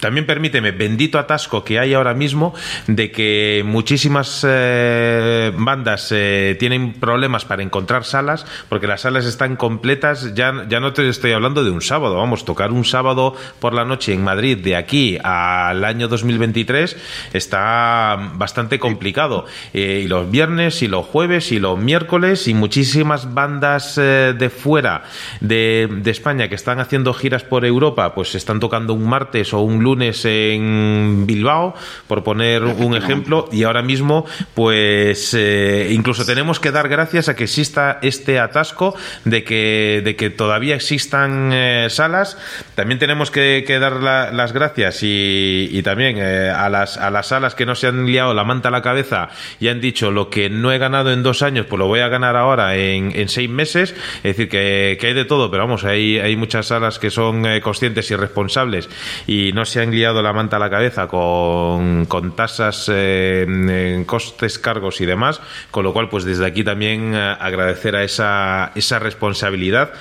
también 0.00 0.26
permíteme, 0.26 0.72
bendito 0.72 1.18
atasco 1.18 1.62
que 1.64 1.78
hay 1.78 1.94
ahora 1.94 2.14
mismo 2.14 2.54
de 2.86 3.10
que 3.10 3.62
muchísimas 3.64 4.44
eh, 4.48 5.52
bandas 5.56 6.08
eh, 6.10 6.56
tienen 6.58 6.94
problemas 6.94 7.44
para 7.44 7.62
encontrar 7.62 8.04
salas, 8.04 8.46
porque 8.68 8.86
las 8.86 9.02
salas 9.02 9.26
están 9.26 9.56
completas, 9.56 10.34
ya, 10.34 10.64
ya 10.68 10.80
no 10.80 10.92
te 10.92 11.08
estoy 11.08 11.32
hablando 11.32 11.62
de 11.64 11.70
un 11.70 11.82
sábado, 11.82 12.16
vamos, 12.16 12.44
tocar 12.44 12.72
un 12.72 12.84
sábado 12.84 13.34
por 13.58 13.74
la 13.74 13.84
noche 13.84 14.14
en 14.14 14.24
Madrid 14.24 14.58
de 14.58 14.76
aquí 14.76 15.18
al 15.22 15.84
año 15.84 16.08
2023 16.08 16.96
está 17.32 18.32
bastante 18.34 18.78
complicado. 18.78 19.44
Eh, 19.72 20.02
y 20.04 20.08
los 20.08 20.30
viernes, 20.30 20.82
y 20.82 20.88
los 20.88 21.06
jueves, 21.06 21.52
y 21.52 21.58
los 21.58 21.78
miércoles, 21.78 22.48
y 22.48 22.54
muchísimas 22.54 23.34
bandas 23.34 23.96
de 23.96 24.50
fuera 24.50 25.04
de, 25.40 25.88
de 25.90 26.10
España 26.10 26.48
que 26.48 26.54
están 26.54 26.80
haciendo 26.80 27.12
giras 27.12 27.44
por 27.44 27.64
Europa, 27.64 28.14
pues 28.14 28.34
están 28.34 28.60
tocando 28.60 28.94
un 28.94 29.08
martes 29.08 29.52
o 29.52 29.60
un 29.60 29.82
lunes 29.82 29.89
lunes 29.90 30.24
en 30.24 31.26
Bilbao, 31.26 31.74
por 32.06 32.22
poner 32.22 32.62
un 32.62 32.96
ejemplo, 32.96 33.48
y 33.50 33.64
ahora 33.64 33.82
mismo, 33.82 34.24
pues 34.54 35.34
eh, 35.34 35.88
incluso 35.90 36.24
tenemos 36.24 36.60
que 36.60 36.70
dar 36.70 36.88
gracias 36.88 37.28
a 37.28 37.34
que 37.34 37.44
exista 37.44 37.98
este 38.02 38.38
atasco 38.38 38.94
de 39.24 39.42
que, 39.42 40.00
de 40.04 40.14
que 40.14 40.30
todavía 40.30 40.76
existan 40.76 41.50
eh, 41.52 41.86
salas. 41.90 42.38
También 42.76 42.98
tenemos 42.98 43.30
que, 43.30 43.64
que 43.66 43.78
dar 43.78 43.94
la- 43.94 44.30
las 44.30 44.52
gracias 44.52 45.02
y, 45.02 45.68
y 45.72 45.82
también 45.82 46.16
eh, 46.18 46.50
a, 46.50 46.68
las, 46.68 46.96
a 46.96 47.10
las 47.10 47.26
salas 47.28 47.54
que 47.54 47.66
no 47.66 47.74
se 47.74 47.88
han 47.88 48.06
liado 48.06 48.32
la 48.32 48.44
manta 48.44 48.68
a 48.68 48.72
la 48.72 48.82
cabeza 48.82 49.28
y 49.58 49.68
han 49.68 49.80
dicho 49.80 50.10
lo 50.12 50.30
que 50.30 50.48
no 50.50 50.70
he 50.72 50.78
ganado 50.78 51.12
en 51.12 51.22
dos 51.24 51.42
años, 51.42 51.66
pues 51.66 51.78
lo 51.78 51.86
voy 51.88 52.00
a 52.00 52.08
ganar 52.08 52.36
ahora 52.36 52.76
en, 52.76 53.10
en 53.14 53.28
seis 53.28 53.50
meses. 53.50 53.94
Es 54.18 54.36
decir, 54.36 54.48
que, 54.48 54.96
que 55.00 55.06
hay 55.08 55.14
de 55.14 55.24
todo, 55.24 55.50
pero 55.50 55.64
vamos, 55.64 55.84
hay, 55.84 56.18
hay 56.18 56.36
muchas 56.36 56.66
salas 56.66 56.98
que 57.00 57.10
son 57.10 57.44
eh, 57.46 57.60
conscientes 57.60 58.10
y 58.10 58.16
responsables 58.16 58.88
y 59.26 59.52
no 59.52 59.64
se 59.64 59.79
han 59.80 59.90
liado 59.90 60.22
la 60.22 60.32
manta 60.32 60.56
a 60.56 60.58
la 60.58 60.70
cabeza 60.70 61.06
con, 61.08 62.06
con 62.06 62.36
tasas, 62.36 62.90
eh, 62.92 64.04
costes, 64.06 64.58
cargos 64.58 65.00
y 65.00 65.06
demás. 65.06 65.40
Con 65.70 65.84
lo 65.84 65.92
cual, 65.92 66.08
pues 66.08 66.24
desde 66.24 66.46
aquí 66.46 66.64
también 66.64 67.14
eh, 67.14 67.36
agradecer 67.40 67.96
a 67.96 68.04
esa, 68.04 68.72
esa 68.74 68.98
responsabilidad 68.98 69.92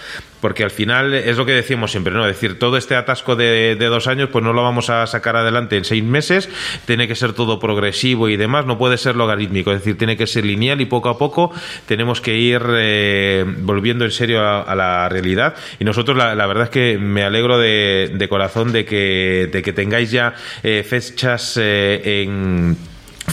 porque 0.41 0.63
al 0.63 0.71
final 0.71 1.13
es 1.13 1.37
lo 1.37 1.45
que 1.45 1.53
decimos 1.53 1.91
siempre, 1.91 2.13
¿no? 2.13 2.25
Es 2.27 2.35
decir, 2.35 2.59
todo 2.59 2.77
este 2.77 2.95
atasco 2.95 3.35
de, 3.35 3.75
de 3.75 3.85
dos 3.87 4.07
años, 4.07 4.29
pues 4.31 4.43
no 4.43 4.53
lo 4.53 4.63
vamos 4.63 4.89
a 4.89 5.05
sacar 5.07 5.35
adelante 5.35 5.77
en 5.77 5.85
seis 5.85 6.03
meses, 6.03 6.49
tiene 6.85 7.07
que 7.07 7.15
ser 7.15 7.33
todo 7.33 7.59
progresivo 7.59 8.29
y 8.29 8.37
demás, 8.37 8.65
no 8.65 8.77
puede 8.77 8.97
ser 8.97 9.15
logarítmico, 9.15 9.71
es 9.71 9.79
decir, 9.79 9.97
tiene 9.97 10.17
que 10.17 10.27
ser 10.27 10.45
lineal 10.45 10.81
y 10.81 10.85
poco 10.85 11.09
a 11.09 11.17
poco 11.17 11.51
tenemos 11.85 12.21
que 12.21 12.37
ir 12.37 12.61
eh, 12.75 13.45
volviendo 13.59 14.05
en 14.05 14.11
serio 14.11 14.41
a, 14.41 14.75
la 14.75 15.09
realidad. 15.09 15.55
Y 15.79 15.83
nosotros, 15.83 16.17
la, 16.17 16.35
la 16.35 16.47
verdad 16.47 16.65
es 16.65 16.69
que 16.69 16.97
me 16.97 17.23
alegro 17.23 17.57
de, 17.57 18.11
de 18.13 18.29
corazón 18.29 18.71
de 18.71 18.85
que, 18.85 19.49
de 19.51 19.61
que 19.61 19.73
tengáis 19.73 20.11
ya 20.11 20.33
eh, 20.63 20.85
fechas 20.87 21.57
eh, 21.61 22.23
en 22.23 22.77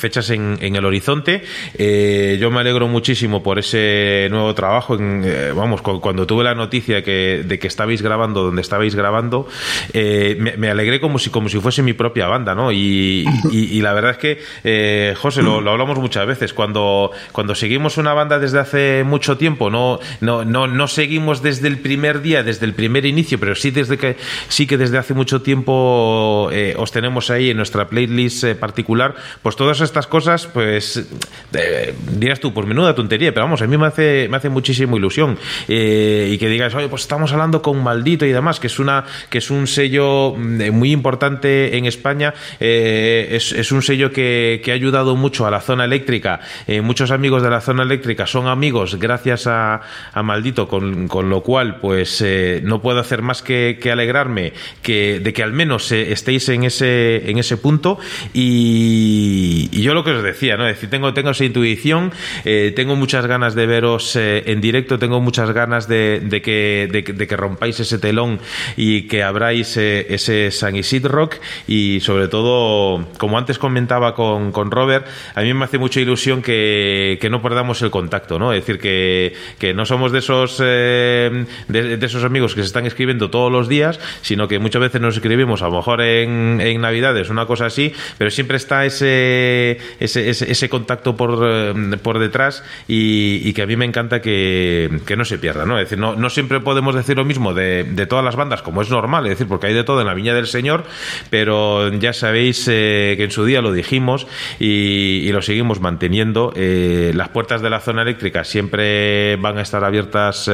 fechas 0.01 0.31
en, 0.31 0.59
el 0.60 0.85
horizonte. 0.85 1.43
Eh, 1.78 2.36
yo 2.40 2.51
me 2.51 2.60
alegro 2.60 2.89
muchísimo 2.89 3.43
por 3.43 3.59
ese 3.59 4.28
nuevo 4.31 4.55
trabajo. 4.55 4.94
En, 4.94 5.23
eh, 5.24 5.52
vamos, 5.55 5.82
cu- 5.82 6.01
cuando 6.01 6.27
tuve 6.27 6.44
la 6.44 6.55
noticia 6.55 7.02
que, 7.02 7.43
de 7.47 7.59
que 7.59 7.66
estabais 7.66 8.02
grabando 8.02 8.43
donde 8.43 8.62
estabais 8.62 8.94
grabando, 8.94 9.48
eh, 9.93 10.36
me, 10.56 10.68
alegré 10.70 11.01
como 11.01 11.18
si, 11.18 11.31
como 11.31 11.48
si 11.48 11.59
fuese 11.60 11.82
mi 11.82 11.93
propia 11.93 12.27
banda, 12.27 12.55
¿no? 12.55 12.73
Y, 12.73 13.24
y- 13.51 13.81
la 13.81 13.93
verdad 13.93 14.12
es 14.12 14.18
que, 14.18 14.39
eh, 14.64 15.14
José, 15.16 15.43
lo, 15.43 15.60
lo 15.60 15.70
hablamos 15.70 15.98
muchas 15.98 16.27
veces. 16.27 16.52
Cuando, 16.52 17.10
cuando 17.32 17.55
seguimos 17.55 17.98
una 17.98 18.12
banda 18.14 18.39
desde 18.39 18.59
hace 18.59 19.05
mucho 19.05 19.36
tiempo, 19.36 19.70
no, 19.70 19.98
no, 20.20 20.44
no, 20.44 20.66
no 20.66 20.89
seguimos 20.89 21.43
desde 21.43 21.68
el 21.68 21.78
primer 21.78 22.20
día, 22.23 22.43
desde 22.43 22.66
el 22.66 22.74
primer 22.74 23.06
inicio, 23.06 23.39
pero 23.39 23.55
sí 23.55 23.70
desde 23.70 23.97
que 23.98 24.16
sí 24.48 24.66
que 24.66 24.77
desde 24.77 24.98
hace 24.98 25.14
mucho 25.14 25.43
tiempo 25.43 26.51
os 26.77 26.93
tenemos 26.93 27.31
ahí 27.31 27.51
en 27.51 27.56
nuestra 27.56 27.89
playlist 27.89 28.44
particular, 28.55 29.14
pues 29.43 29.56
todas 29.56 29.81
estas 29.87 30.07
cosas, 30.07 30.47
pues 30.47 31.07
eh, 31.53 31.95
dirás 32.13 32.41
tú, 32.41 32.53
pues 32.53 32.67
menuda 32.67 32.95
tontería, 32.95 33.33
pero 33.33 33.47
vamos, 33.47 33.63
a 33.63 33.67
mí 33.67 33.77
me 33.77 33.87
hace, 33.87 34.29
me 34.29 34.37
hace 34.37 34.49
muchísima 34.49 34.97
ilusión. 34.97 35.39
Eh, 35.69 36.31
y 36.33 36.39
que 36.39 36.49
digas, 36.49 36.75
oye, 36.75 36.89
pues 36.89 37.03
estamos 37.03 37.33
hablando 37.33 37.63
con 37.63 37.83
Maldito 37.83 38.27
y 38.27 38.33
demás, 38.33 38.61
que 38.61 38.67
es 38.67 38.79
una, 38.79 39.05
que 39.31 39.39
es 39.39 39.51
un 39.51 39.67
sello 39.67 40.35
mm, 40.37 40.61
eh, 40.61 40.71
muy 40.71 40.93
importante 40.93 41.77
en 41.77 41.87
España, 41.87 42.35
eh, 42.61 43.29
es, 43.33 43.53
es 43.53 43.73
un 43.73 43.83
sello 43.83 44.11
que, 44.11 44.61
que 44.65 44.73
ha 44.73 44.75
ayudado 44.75 45.17
mucho 45.17 45.47
a 45.47 45.51
la 45.51 45.61
zona 45.61 45.85
eléctrica. 45.85 46.41
Muchos 46.83 47.11
amigos 47.11 47.43
de 47.43 47.51
la 47.51 47.61
zona 47.61 47.83
eléctrica 47.83 48.27
son 48.27 48.47
amigos 48.47 48.97
gracias 48.97 49.47
a, 49.47 49.81
a 50.13 50.23
Maldito, 50.23 50.69
con, 50.69 51.09
con 51.09 51.29
lo 51.31 51.43
cual, 51.43 51.79
pues 51.81 52.25
no 52.63 52.81
puedo 52.83 53.01
hacer 53.01 53.23
más 53.23 53.43
que, 53.43 53.79
que 53.81 53.91
alegrarme 53.91 54.53
que, 54.83 55.21
de 55.21 55.33
que 55.33 55.43
al 55.43 55.53
menos 55.53 55.91
estéis 55.93 56.49
en 56.49 56.65
ese, 56.65 57.31
en 57.31 57.39
ese 57.39 57.57
punto. 57.57 57.99
Y, 58.33 59.69
y 59.77 59.82
yo 59.82 59.93
lo 59.93 60.05
que 60.05 60.12
os 60.12 60.23
decía, 60.23 60.57
¿no? 60.57 60.66
Es 60.66 60.77
decir, 60.77 60.89
tengo, 60.89 61.12
tengo 61.12 61.31
esa 61.31 61.44
intuición, 61.44 62.11
eh, 62.47 62.73
tengo 62.74 62.97
muchas 62.97 63.27
ganas 63.27 63.55
de 63.55 63.66
veros 63.66 64.16
eh, 64.16 64.44
en 64.47 64.62
directo, 64.62 64.98
tengo 64.98 65.20
muchas 65.20 65.51
ganas 65.51 65.86
de, 65.86 66.20
de 66.20 66.40
que, 66.40 66.89
de, 66.90 67.03
de 67.03 67.27
que 67.27 67.36
rompáis 67.36 67.78
ese 67.78 67.98
telón 67.98 68.40
y 68.78 69.03
que 69.03 69.23
abráis 69.23 69.77
eh, 69.77 70.07
ese 70.09 70.51
San 70.51 70.77
Rock 71.03 71.36
y 71.69 72.01
sobre 72.01 72.28
todo, 72.28 73.07
como 73.19 73.36
antes 73.36 73.59
comentaba 73.59 74.15
con, 74.15 74.51
con 74.51 74.70
Robert, 74.70 75.07
a 75.35 75.43
mí 75.43 75.53
me 75.53 75.66
hace 75.66 75.77
mucha 75.77 76.01
ilusión 76.01 76.40
que, 76.40 77.19
que 77.20 77.28
no 77.28 77.43
perdamos 77.43 77.82
el 77.82 77.90
contacto, 77.90 78.39
¿no? 78.39 78.55
Es 78.55 78.62
decir, 78.62 78.81
que, 78.81 79.35
que 79.59 79.74
no 79.74 79.85
somos 79.85 80.11
de 80.11 80.20
esos, 80.20 80.59
eh, 80.65 81.44
de 81.69 82.07
esos 82.07 82.24
amigos 82.24 82.55
que 82.55 82.62
se 82.62 82.69
están 82.69 82.86
escribiendo 82.86 83.28
todos 83.28 83.53
los 83.53 83.69
días, 83.69 84.01
sino 84.23 84.48
que 84.48 84.59
muchas 84.59 84.81
veces 84.81 85.03
nos 85.03 85.16
escribimos, 85.16 85.61
a 85.61 85.66
lo 85.66 85.77
mejor 85.77 86.01
en, 86.01 86.62
en 86.62 86.81
Navidades, 86.81 87.28
una 87.28 87.44
cosa 87.44 87.66
así, 87.66 87.93
pero 88.16 88.31
siempre 88.31 88.57
está 88.57 88.86
ese, 88.86 89.65
ese, 90.01 90.30
ese, 90.30 90.51
ese 90.51 90.68
contacto 90.68 91.16
por, 91.16 91.38
eh, 91.43 91.74
por 92.02 92.18
detrás 92.18 92.62
y, 92.88 93.52
que 93.52 93.62
a 93.62 93.66
mí 93.66 93.76
me 93.76 93.84
encanta 93.84 94.20
que, 94.20 95.01
que 95.06 95.16
no 95.16 95.24
se 95.24 95.38
pierda, 95.38 95.64
¿no? 95.64 95.78
Es 95.78 95.86
decir, 95.86 95.98
no, 95.98 96.14
no 96.14 96.28
siempre 96.28 96.60
podemos 96.60 96.94
decir 96.94 97.16
lo 97.16 97.24
mismo 97.24 97.55
de, 97.55 97.84
de 97.84 98.06
todas 98.06 98.24
las 98.24 98.36
bandas, 98.36 98.62
como 98.62 98.82
es 98.82 98.90
normal, 98.90 99.24
es 99.24 99.30
decir, 99.30 99.48
porque 99.48 99.68
hay 99.68 99.74
de 99.74 99.84
todo 99.84 100.01
en 100.01 100.06
la 100.06 100.14
Viña 100.14 100.34
del 100.34 100.47
Señor, 100.47 100.84
pero 101.30 101.90
ya 101.93 102.12
sabéis 102.12 102.66
eh, 102.68 103.14
que 103.16 103.24
en 103.24 103.30
su 103.30 103.44
día 103.44 103.62
lo 103.62 103.72
dijimos 103.72 104.26
y, 104.59 105.30
lo 105.36 105.43
seguimos 105.43 105.80
manteniendo. 105.80 106.52
Eh, 106.56 107.12
las 107.14 107.28
puertas 107.28 107.60
de 107.60 107.68
la 107.68 107.80
zona 107.80 108.02
eléctrica 108.02 108.44
siempre 108.44 109.36
van 109.36 109.59
a 109.59 109.62
estar 109.62 109.84
abiertas 109.84 110.51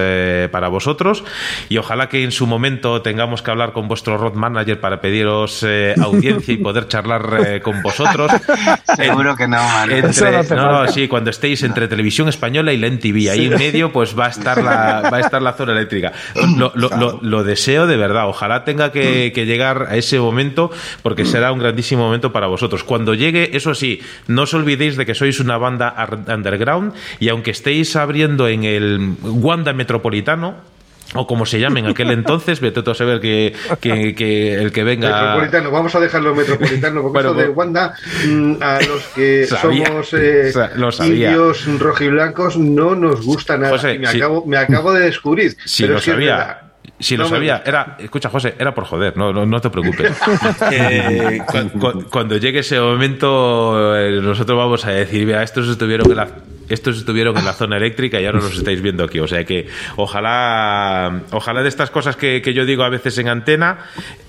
para 0.51 0.68
vosotros 0.68 1.22
y 1.68 1.78
ojalá 1.78 2.09
que 2.09 2.24
en 2.24 2.32
su 2.32 2.47
momento 2.48 3.01
tengamos 3.01 3.43
que 3.43 3.51
hablar 3.52 3.72
con 3.72 3.86
vuestro 3.86 4.18
road 4.18 4.34
manager 4.34 4.80
para 4.80 5.01
pediros 5.01 5.64
audiencia 6.01 6.55
y 6.55 6.56
poder 6.56 6.89
charlar 6.89 7.62
con 7.62 7.80
vosotros. 7.82 8.32
Seguro 8.97 9.36
que 9.36 9.47
no, 9.48 9.56
Manu. 9.56 9.93
Entre- 9.94 10.10
Eso 10.40 10.55
no 10.56 10.82
no, 10.85 10.89
sí, 10.89 11.09
cuando 11.09 11.31
estéis 11.31 11.62
entre 11.62 11.89
televisión 11.89 12.28
española 12.28 12.73
y 12.73 12.78
la 12.78 12.86
NTV, 12.89 13.31
ahí 13.31 13.47
en 13.47 13.55
medio, 13.59 13.93
pues 13.93 14.19
va 14.19 14.27
a 14.27 14.31
estar 14.31 14.62
la, 14.62 15.09
va 15.12 15.16
a 15.16 15.20
estar 15.20 15.40
la 15.43 15.52
zona 15.55 15.73
eléctrica. 15.73 16.12
Lo, 16.56 16.73
lo- 16.74 16.90
lo- 16.90 17.19
lo 17.23 17.44
deseo 17.44 17.86
de 17.86 17.97
verdad. 17.97 18.28
Ojalá 18.28 18.64
tenga 18.64 18.93
que, 18.93 19.32
que 19.35 19.47
llegar 19.47 19.86
a 19.90 19.97
ese 19.97 20.19
momento, 20.19 20.70
porque 21.02 21.24
será 21.24 21.52
un 21.52 21.59
grandísimo 21.59 22.02
momento 22.05 22.32
para 22.32 22.47
vosotros. 22.47 22.85
Cuando 22.85 23.14
llegue, 23.14 23.56
eso 23.56 23.74
sí, 23.74 24.01
no 24.27 24.43
os 24.43 24.55
olvidéis 24.55 24.97
de 24.97 25.06
que 25.06 25.14
sois 25.14 25.40
una 25.40 25.56
banda 25.59 25.94
underground 26.28 26.93
y 27.20 27.28
aunque 27.28 27.51
estéis 27.52 27.97
abriendo 27.97 28.48
en 28.48 28.64
el 28.64 29.14
Wanda 29.23 29.73
Metropolitano, 29.73 30.56
o 31.14 31.26
como 31.26 31.44
se 31.47 31.60
llame 31.60 31.80
en 31.80 31.86
aquel 31.86 32.10
entonces, 32.10 32.60
vete 32.60 32.82
tú 32.82 32.90
a 32.90 32.94
saber 32.94 33.20
que, 33.20 33.55
que- 33.80 34.14
que 34.14 34.55
el 34.55 34.72
que 34.72 34.82
venga. 34.84 35.09
Metropolitano, 35.10 35.70
vamos 35.70 35.94
a 35.94 36.01
dejarlo 36.01 36.34
metropolitano, 36.34 37.02
porque 37.02 37.12
Bueno, 37.12 37.28
esto 37.30 37.40
de 37.40 37.47
pues- 37.47 37.56
Wanda, 37.56 37.94
mm, 38.26 38.55
a 38.62 38.78
los 38.80 39.02
que 39.14 39.47
Sabía. 39.48 39.86
somos 39.86 40.12
eh, 40.14 40.52
lo 40.76 40.89
indios 41.05 41.66
rojiblancos, 41.78 42.56
no 42.56 42.94
nos 42.94 43.24
gusta 43.24 43.56
nada. 43.56 43.72
José, 43.72 43.94
Y 43.94 43.98
me, 43.98 44.09
acabo, 44.09 44.47
me 44.47 44.56
acabo 44.56 44.93
de 44.93 45.05
descubrir. 45.06 45.56
Si 45.64 45.82
pero 45.82 45.94
lo 45.94 45.98
es 45.98 46.05
sabía. 46.05 46.59
Si 46.98 47.16
lo 47.16 47.28
sabía, 47.28 47.62
era, 47.66 47.97
escucha 47.98 48.28
José, 48.28 48.55
era 48.59 48.72
por 48.74 48.84
joder, 48.84 49.16
no, 49.16 49.32
no, 49.32 49.44
no 49.44 49.60
te 49.60 49.70
preocupes. 49.70 50.12
Eh, 50.70 51.40
cu- 51.47 51.78
cu- 51.78 52.05
cuando 52.10 52.36
llegue 52.36 52.60
ese 52.60 52.78
momento, 52.80 53.97
eh, 53.98 54.20
nosotros 54.22 54.56
vamos 54.56 54.84
a 54.86 54.90
decir, 54.93 55.26
mira, 55.26 55.43
estos 55.43 55.68
estuvieron 55.68 56.09
en 56.10 56.16
la, 56.16 56.28
estos 56.68 56.98
estuvieron 56.98 57.36
en 57.36 57.44
la 57.44 57.52
zona 57.52 57.76
eléctrica 57.76 58.20
y 58.20 58.26
ahora 58.26 58.39
nos 58.40 58.56
estáis 58.56 58.80
viendo 58.82 59.05
aquí. 59.05 59.20
O 59.20 59.26
sea 59.28 59.44
que 59.44 59.66
ojalá, 59.97 61.22
ojalá 61.32 61.62
de 61.62 61.68
estas 61.68 61.90
cosas 61.90 62.16
que, 62.16 62.43
que 62.43 62.55
yo 62.55 62.64
digo 62.64 62.84
a 62.84 62.89
veces 62.89 63.18
en 63.18 63.28
antena, 63.28 63.78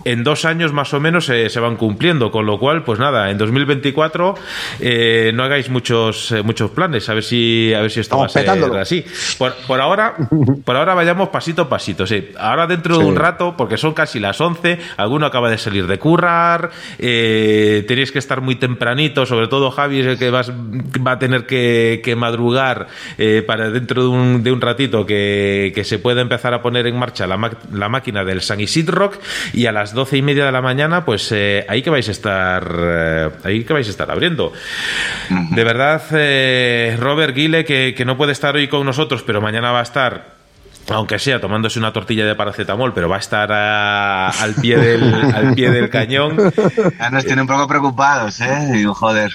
en 0.05 0.23
dos 0.23 0.45
años 0.45 0.73
más 0.73 0.93
o 0.93 0.99
menos 0.99 1.25
se, 1.25 1.49
se 1.49 1.59
van 1.59 1.75
cumpliendo. 1.77 2.31
Con 2.31 2.45
lo 2.45 2.57
cual, 2.59 2.83
pues 2.83 2.99
nada, 2.99 3.29
en 3.29 3.37
2024 3.37 4.35
eh, 4.79 5.31
no 5.33 5.43
hagáis 5.43 5.69
muchos, 5.69 6.31
eh, 6.31 6.41
muchos 6.43 6.71
planes, 6.71 7.07
a 7.09 7.13
ver 7.13 7.23
si, 7.23 7.73
a 7.73 7.81
ver 7.81 7.91
si 7.91 7.99
esto 7.99 8.15
Vamos 8.17 8.35
va 8.35 8.41
a 8.41 8.43
ser 8.43 8.49
así. 8.79 9.05
Por, 9.37 9.53
por 9.67 9.79
ahora, 9.81 10.15
por 10.65 10.75
ahora 10.75 10.93
vayamos 10.93 11.29
pasito 11.29 11.63
a 11.63 11.69
pasito. 11.69 12.05
sí. 12.07 12.29
Ahora 12.37 12.67
dentro 12.67 12.97
de 12.97 13.05
un 13.05 13.15
rato, 13.15 13.55
porque 13.57 13.77
son 13.77 13.93
casi 13.93 14.19
las 14.19 14.39
11, 14.41 14.79
alguno 14.97 15.25
acaba 15.25 15.49
de 15.49 15.57
salir 15.57 15.87
de 15.87 15.99
currar, 15.99 16.71
eh, 16.99 17.83
tenéis 17.87 18.11
que 18.11 18.19
estar 18.19 18.41
muy 18.41 18.55
tempranito, 18.55 19.25
sobre 19.25 19.47
todo 19.47 19.71
Javi 19.71 19.99
es 20.01 20.05
el 20.07 20.17
que 20.17 20.29
vas- 20.29 20.51
va 20.51 21.11
a 21.13 21.19
tener 21.19 21.45
que, 21.45 22.01
que 22.03 22.15
madrugar 22.23 22.87
eh, 23.17 23.43
para 23.45 23.69
dentro 23.69 24.03
de 24.03 24.07
un, 24.09 24.43
de 24.43 24.51
un 24.51 24.61
ratito 24.61 25.05
que, 25.05 25.71
que 25.75 25.83
se 25.83 25.99
pueda 25.99 26.21
empezar 26.21 26.53
a 26.53 26.61
poner 26.61 26.87
en 26.87 26.97
marcha 26.97 27.27
la, 27.27 27.35
ma- 27.37 27.51
la 27.71 27.89
máquina 27.89 28.23
del 28.23 28.41
San 28.41 28.59
Isidro 28.61 28.95
Rock 28.97 29.19
y 29.53 29.65
a 29.65 29.71
las 29.71 29.93
doce 29.93 30.17
y 30.17 30.21
media 30.21 30.45
de 30.45 30.51
la 30.51 30.61
mañana, 30.61 31.03
pues 31.05 31.29
eh, 31.31 31.65
ahí 31.67 31.81
que 31.81 31.89
vais 31.89 32.07
a 32.07 32.11
estar, 32.11 32.63
eh, 32.79 33.29
ahí 33.43 33.63
que 33.65 33.73
vais 33.73 33.87
a 33.87 33.91
estar 33.91 34.09
abriendo. 34.09 34.53
De 35.29 35.63
verdad, 35.63 36.01
eh, 36.11 36.95
Robert 36.99 37.35
Guile, 37.35 37.65
que, 37.65 37.93
que 37.95 38.05
no 38.05 38.15
puede 38.17 38.31
estar 38.31 38.55
hoy 38.55 38.67
con 38.67 38.85
nosotros, 38.85 39.23
pero 39.25 39.41
mañana 39.41 39.71
va 39.71 39.79
a 39.81 39.83
estar 39.83 40.33
aunque 40.89 41.17
sea 41.17 41.39
tomándose 41.39 41.79
una 41.79 41.93
tortilla 41.93 42.25
de 42.25 42.35
paracetamol, 42.35 42.93
pero 42.93 43.07
va 43.07 43.15
a 43.15 43.19
estar 43.19 43.49
a- 43.53 44.27
al, 44.29 44.53
pie 44.55 44.77
del, 44.77 45.13
al 45.33 45.53
pie 45.55 45.71
del 45.71 45.89
cañón. 45.89 46.35
Ya 46.99 47.09
nos 47.09 47.23
tiene 47.25 47.41
un 47.41 47.47
poco 47.47 47.67
preocupados, 47.69 48.41
¿eh? 48.41 48.69
Digo, 48.73 48.93
joder. 48.93 49.31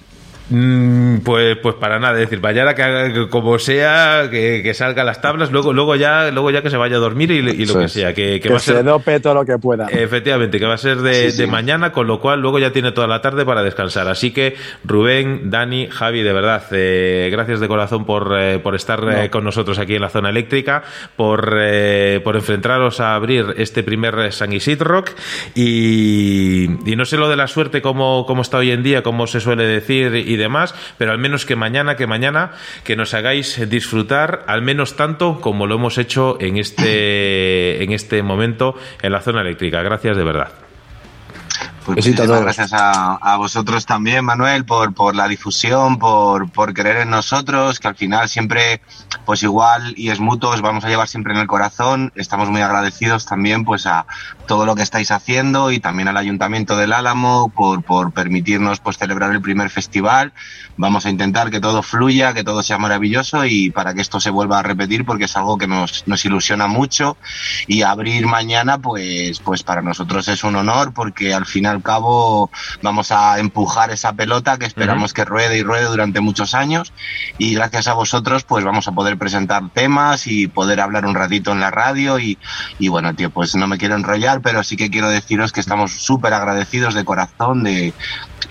Mm, 0.51 1.19
Pues, 1.25 1.57
pues 1.59 1.75
para 1.75 1.99
nada, 1.99 2.15
es 2.15 2.21
decir, 2.21 2.41
mañana 2.41 2.75
que, 2.75 2.83
haga- 2.83 3.13
que 3.13 3.29
como 3.29 3.59
sea, 3.59 4.29
que, 4.31 4.61
que 4.63 4.73
salga 4.73 5.05
las 5.05 5.21
tablas, 5.21 5.51
luego, 5.51 5.73
luego 5.73 5.95
ya, 5.97 6.31
luego 6.31 6.51
ya 6.51 6.63
que 6.63 6.71
se 6.71 6.77
vaya 6.77 6.97
a 6.97 7.01
dormir 7.01 7.31
y, 7.31 7.39
y 7.39 7.43
lo 7.43 7.51
Eso 7.51 7.79
que 7.81 7.85
es. 7.87 7.93
sea, 7.93 8.15
que, 8.15 8.35
que 8.35 8.41
Que, 8.41 8.49
va 8.51 8.57
a 8.57 8.61
se 8.61 8.73
ser 8.73 8.85
dope 8.85 9.21
todo 9.21 9.35
lo 9.35 9.45
que 9.45 9.59
pueda. 9.59 9.87
Efectivamente, 9.89 10.59
que 10.59 10.65
va 10.67 10.75
a 10.75 10.79
ser 10.79 10.99
de, 10.99 11.31
Sí, 11.31 11.31
sí. 11.33 11.37
de 11.43 11.47
mañana, 11.49 11.93
con 11.93 12.07
lo 12.07 12.21
cual 12.21 12.41
luego 12.41 12.59
ya 12.59 12.73
tiene 12.73 12.93
toda 12.93 13.07
la 13.07 13.21
tarde 13.21 13.45
para 13.45 13.63
descansar. 13.63 14.09
Así 14.09 14.31
que 14.31 14.55
Rubén, 14.85 15.51
Dani, 15.51 15.89
Javi, 15.91 16.23
de 16.23 16.33
verdad, 16.33 16.63
eh, 16.71 17.29
gracias 17.31 17.61
de 17.61 17.69
corazón 17.69 18.07
por, 18.07 18.35
eh, 18.39 18.59
por 18.59 18.75
estar 18.75 19.01
eh, 19.11 19.31
con 19.31 19.45
nosotros 19.45 19.79
aquí 19.79 19.97
en 19.97 20.03
la 20.03 20.09
zona 20.09 20.31
eléctrica, 20.31 20.83
por, 21.17 21.57
eh, 21.61 22.21
por 22.25 22.37
enfrentaros 22.37 23.01
a 23.01 23.15
abrir 23.15 23.55
este 23.59 23.83
primer 23.83 24.33
San 24.33 24.53
Isid 24.53 24.81
Rock 24.81 25.11
y, 25.55 26.65
y 26.91 26.97
no 26.97 27.05
sé 27.05 27.17
lo 27.19 27.29
de 27.29 27.37
la 27.37 27.49
suerte 27.49 27.83
cómo, 27.83 28.25
cómo 28.27 28.43
está 28.43 28.59
hoy 28.59 28.71
en 28.71 28.83
día, 28.83 29.03
cómo 29.03 29.27
se 29.27 29.41
suele 29.41 29.65
decir 29.65 30.15
y 30.15 30.38
demás, 30.39 30.75
pero 30.97 31.13
al 31.13 31.19
menos 31.19 31.45
que 31.45 31.57
mañana, 31.57 31.97
que 31.97 32.07
mañana, 32.07 32.53
que 32.85 32.97
nos 32.97 33.13
hagáis 33.13 33.69
disfrutar 33.69 34.45
al 34.47 34.63
menos 34.63 34.97
tanto 34.97 35.41
como 35.41 35.67
lo 35.67 35.75
hemos 35.75 35.99
hecho 35.99 36.39
en 36.41 36.57
este, 36.57 37.83
en 37.85 37.93
este 37.93 38.23
momento 38.23 38.75
en 39.03 39.13
la 39.13 39.21
zona 39.21 39.43
eléctrica. 39.43 39.83
Gracias 39.83 40.17
de 40.17 40.25
verdad. 40.25 40.49
Pues 41.85 42.07
muchísimas 42.07 42.43
gracias 42.43 42.73
a, 42.75 43.15
a 43.15 43.39
vosotros 43.39 43.87
también, 43.87 44.23
Manuel, 44.23 44.67
por, 44.67 44.93
por 44.93 45.17
la 45.17 45.27
difusión, 45.27 45.99
por, 45.99 46.51
por 46.51 46.75
creer 46.75 46.99
en 46.99 47.11
nosotros, 47.11 47.79
que 47.79 47.89
al 47.89 47.95
final 47.95 48.29
siempre, 48.29 48.83
pues 49.25 49.43
igual 49.43 49.95
y 49.97 50.11
es 50.11 50.21
mutuo, 50.21 50.51
os 50.51 50.61
vamos 50.61 50.85
a 50.85 50.89
llevar 50.89 51.09
siempre 51.09 51.33
en 51.33 51.41
el 51.41 51.47
corazón. 51.47 52.13
Estamos 52.15 52.51
muy 52.51 52.61
agradecidos 52.61 53.25
también 53.25 53.65
pues 53.65 53.87
a 53.87 54.05
todo 54.49 54.67
lo 54.67 54.75
que 54.75 54.83
estáis 54.83 55.13
haciendo 55.13 55.71
y 55.71 55.79
también 55.79 56.09
al 56.09 56.17
Ayuntamiento 56.17 56.77
del 56.77 56.93
Álamo 56.93 57.53
por, 57.55 57.85
por 57.85 58.13
permitirnos 58.13 58.81
pues 58.81 58.99
celebrar 58.99 59.31
el 59.31 59.43
primer 59.43 59.71
festival. 59.71 60.33
Vamos 60.77 61.07
a 61.07 61.11
intentar 61.11 61.51
que 61.51 61.61
todo 61.61 61.83
fluya, 61.83 62.33
que 62.33 62.43
todo 62.43 62.63
sea 62.63 62.79
maravilloso 62.79 63.45
y 63.45 63.71
para 63.71 63.95
que 63.95 64.01
esto 64.01 64.19
se 64.19 64.31
vuelva 64.31 64.59
a 64.59 64.63
repetir 64.63 65.05
porque 65.05 65.27
es 65.27 65.37
algo 65.37 65.59
que 65.59 65.69
nos, 65.69 66.03
nos 66.09 66.25
ilusiona 66.25 66.67
mucho. 66.67 67.17
Y 67.67 67.83
abrir 67.83 68.27
mañana 68.27 68.79
pues 68.79 69.39
pues 69.41 69.63
para 69.63 69.83
nosotros 69.83 70.27
es 70.29 70.43
un 70.43 70.57
honor 70.57 70.95
porque 70.95 71.35
al 71.35 71.45
fin 71.45 71.65
y 71.65 71.69
al 71.69 71.83
cabo 71.83 72.51
vamos 72.83 73.13
a 73.13 73.39
empujar 73.39 73.91
esa 73.91 74.15
pelota 74.15 74.59
que 74.59 74.65
esperamos 74.67 75.13
que 75.13 75.27
ruede 75.27 75.59
y 75.59 75.63
ruede 75.63 75.85
durante 75.85 76.21
muchos 76.21 76.55
años. 76.55 76.93
Y 77.37 77.55
gracias 77.55 77.87
a 77.87 77.93
vosotros 77.93 78.45
pues 78.45 78.65
vamos 78.65 78.89
a 78.89 78.93
poder 78.93 79.19
presentar 79.19 79.69
temas 79.75 80.27
y 80.27 80.49
poder 80.49 80.81
hablar 80.81 81.05
un 81.05 81.15
ratito 81.15 81.53
en 81.53 81.61
la 81.61 81.71
radio 81.71 82.19
y, 82.19 82.39
y 82.79 82.89
bueno 82.89 83.15
tío 83.15 83.29
pues 83.29 83.55
no 83.55 83.67
me 83.67 83.77
quiero 83.77 83.95
enrollar 83.95 84.38
pero 84.43 84.63
sí 84.63 84.77
que 84.77 84.91
quiero 84.91 85.09
deciros 85.09 85.53
que 85.53 85.61
estamos 85.61 85.93
súper 85.93 86.35
agradecidos 86.35 86.95
de 86.95 87.05
corazón 87.05 87.65
de 87.65 87.93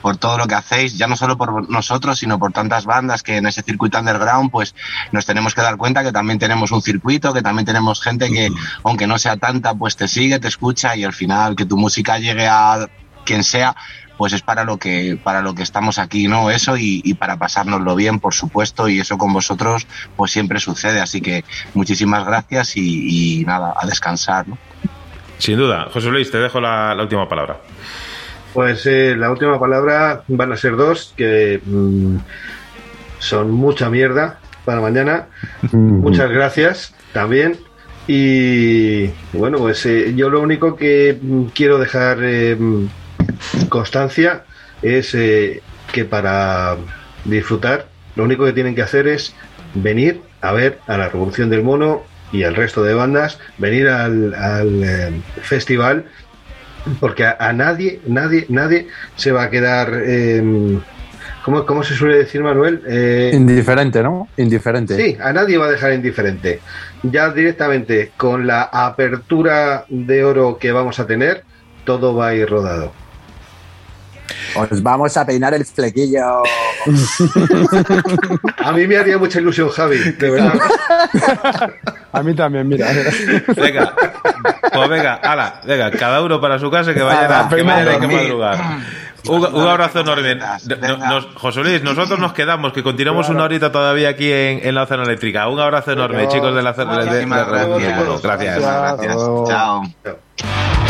por 0.01 0.18
todo 0.18 0.38
lo 0.38 0.47
que 0.47 0.55
hacéis, 0.55 0.97
ya 0.97 1.07
no 1.07 1.18
solo 1.18 1.38
por 1.38 1.69
nosotros, 1.69 2.19
sino 2.19 2.39
por 2.39 2.53
tantas 2.53 2.85
bandas 2.85 3.23
que 3.23 3.38
en 3.38 3.47
ese 3.47 3.64
circuito 3.64 3.99
underground, 3.99 4.51
pues 4.51 4.76
nos 5.11 5.26
tenemos 5.26 5.53
que 5.53 5.61
dar 5.61 5.77
cuenta 5.77 6.03
que 6.03 6.11
también 6.11 6.39
tenemos 6.39 6.72
un 6.72 6.81
circuito, 6.81 7.34
que 7.34 7.41
también 7.41 7.65
tenemos 7.65 8.01
gente 8.01 8.30
que, 8.30 8.49
aunque 8.84 9.07
no 9.07 9.18
sea 9.18 9.38
tanta, 9.38 9.73
pues 9.73 9.95
te 9.95 10.07
sigue, 10.07 10.39
te 10.39 10.47
escucha 10.47 10.95
y 10.95 11.03
al 11.03 11.14
final 11.14 11.55
que 11.55 11.65
tu 11.65 11.77
música 11.77 12.19
llegue 12.19 12.47
a 12.47 12.88
quien 13.26 13.43
sea, 13.43 13.76
pues 14.18 14.34
es 14.34 14.41
para 14.41 14.64
lo 14.64 14.77
que, 14.77 15.19
para 15.22 15.41
lo 15.41 15.53
que 15.53 15.64
estamos 15.64 15.99
aquí, 15.99 16.27
¿no? 16.27 16.49
Eso 16.49 16.76
y, 16.77 17.01
y 17.03 17.14
para 17.14 17.38
pasárnoslo 17.38 17.95
bien, 17.95 18.19
por 18.19 18.34
supuesto, 18.34 18.89
y 18.89 18.99
eso 18.99 19.18
con 19.18 19.31
vosotros, 19.31 19.88
pues 20.15 20.31
siempre 20.31 20.59
sucede. 20.59 20.99
Así 20.99 21.22
que 21.22 21.45
muchísimas 21.73 22.26
gracias 22.26 22.77
y, 22.77 23.41
y 23.41 23.45
nada, 23.45 23.76
a 23.80 23.85
descansar, 23.85 24.47
¿no? 24.47 24.57
Sin 25.38 25.57
duda. 25.57 25.88
José 25.91 26.09
Luis, 26.09 26.31
te 26.31 26.38
dejo 26.38 26.59
la, 26.59 26.95
la 26.95 27.03
última 27.03 27.27
palabra. 27.27 27.57
Pues 28.53 28.85
eh, 28.85 29.15
la 29.15 29.30
última 29.30 29.59
palabra 29.59 30.23
van 30.27 30.51
a 30.51 30.57
ser 30.57 30.76
dos, 30.76 31.14
que 31.15 31.61
mm, 31.64 32.18
son 33.19 33.51
mucha 33.51 33.89
mierda 33.89 34.39
para 34.65 34.81
mañana. 34.81 35.27
Muchas 35.72 36.30
gracias 36.30 36.95
también. 37.14 37.57
Y 38.07 39.07
bueno, 39.34 39.57
pues 39.57 39.85
eh, 39.85 40.14
yo 40.15 40.30
lo 40.30 40.41
único 40.41 40.76
que 40.76 41.18
mm, 41.22 41.45
quiero 41.47 41.77
dejar 41.77 42.19
eh, 42.22 42.57
constancia 43.69 44.45
es 44.81 45.14
eh, 45.14 45.61
que 45.91 46.05
para 46.05 46.77
disfrutar 47.26 47.88
lo 48.15 48.23
único 48.23 48.45
que 48.45 48.53
tienen 48.53 48.76
que 48.76 48.81
hacer 48.81 49.07
es 49.07 49.35
venir 49.73 50.22
a 50.41 50.53
ver 50.53 50.80
a 50.88 50.97
la 50.97 51.09
Revolución 51.09 51.49
del 51.49 51.64
Mono 51.64 52.03
y 52.31 52.43
al 52.43 52.55
resto 52.55 52.83
de 52.83 52.93
bandas, 52.93 53.39
venir 53.57 53.87
al, 53.87 54.33
al, 54.33 54.83
eh, 54.83 55.21
festival 55.41 56.05
porque 56.99 57.25
a, 57.25 57.35
a 57.39 57.53
nadie, 57.53 58.01
nadie, 58.07 58.45
nadie 58.49 58.87
se 59.15 59.31
va 59.31 59.43
a 59.43 59.49
quedar. 59.49 60.01
Eh, 60.05 60.79
¿cómo, 61.43 61.65
cómo 61.65 61.83
se 61.83 61.95
suele 61.95 62.17
decir, 62.17 62.41
Manuel? 62.41 62.81
Eh, 62.87 63.31
Indiferente, 63.33 64.01
¿no? 64.03 64.27
Indiferente. 64.37 64.95
Sí, 64.95 65.17
a 65.21 65.33
nadie 65.33 65.57
va 65.57 65.67
a 65.67 65.71
dejar 65.71 65.93
indiferente. 65.93 66.61
Ya 67.03 67.29
directamente 67.29 68.11
con 68.17 68.47
la 68.47 68.63
apertura 68.63 69.85
de 69.89 70.23
oro 70.23 70.57
que 70.57 70.71
vamos 70.71 70.99
a 70.99 71.07
tener, 71.07 71.43
todo 71.83 72.15
va 72.15 72.29
a 72.29 72.35
ir 72.35 72.49
rodado. 72.49 72.91
Os 74.55 74.81
vamos 74.81 75.15
a 75.15 75.25
peinar 75.25 75.53
el 75.53 75.65
flequillo. 75.65 76.43
A 78.57 78.71
mí 78.71 78.87
me 78.87 78.97
haría 78.97 79.17
mucha 79.17 79.39
ilusión, 79.39 79.69
Javi, 79.69 79.97
de 79.97 80.31
verdad. 80.31 80.53
A 82.18 82.23
mí 82.23 82.34
también, 82.34 82.68
mira. 82.68 82.88
Venga, 83.56 83.94
pues 84.73 84.89
venga, 84.89 85.15
ala, 85.15 85.61
venga, 85.65 85.91
cada 85.91 86.22
uno 86.22 86.39
para 86.41 86.60
su 86.60 86.69
casa 86.72 86.94
que 86.94 87.02
vayan 87.02 87.31
a, 87.31 87.49
que 87.49 87.64
vayan 87.64 87.88
a 87.88 87.99
que 87.99 88.07
madrugar. 88.07 88.57
Un, 89.27 89.45
un 89.45 89.68
abrazo 89.68 89.99
enorme. 90.02 90.35
No- 90.35 90.98
nos- 90.98 91.27
José 91.35 91.61
Luis, 91.61 91.84
nosotros 91.84 92.19
nos 92.19 92.34
quedamos, 92.34 92.72
que 92.73 92.81
continuamos 92.84 93.27
una 93.30 93.44
horita 93.44 93.72
todavía 93.72 94.10
aquí 94.10 94.31
en, 94.31 94.61
en 94.65 94.76
la 94.76 94.85
zona 94.85 95.03
eléctrica. 95.03 95.48
Un 95.48 95.60
abrazo 95.60 95.91
enorme, 95.91 96.27
chicos 96.27 96.56
de 96.56 96.61
la 96.61 96.73
zona 96.73 96.94
Muchísimas 97.03 97.48
gracias. 97.48 98.22
Gracias. 98.23 98.60
Gracias. 98.61 99.18
Chao. 99.48 100.86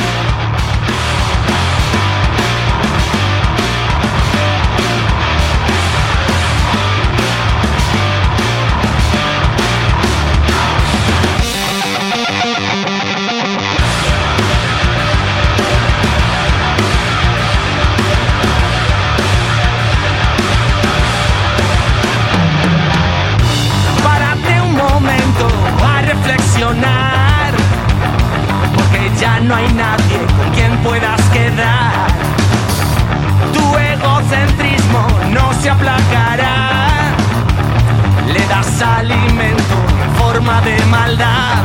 De 40.48 40.86
maldad. 40.86 41.58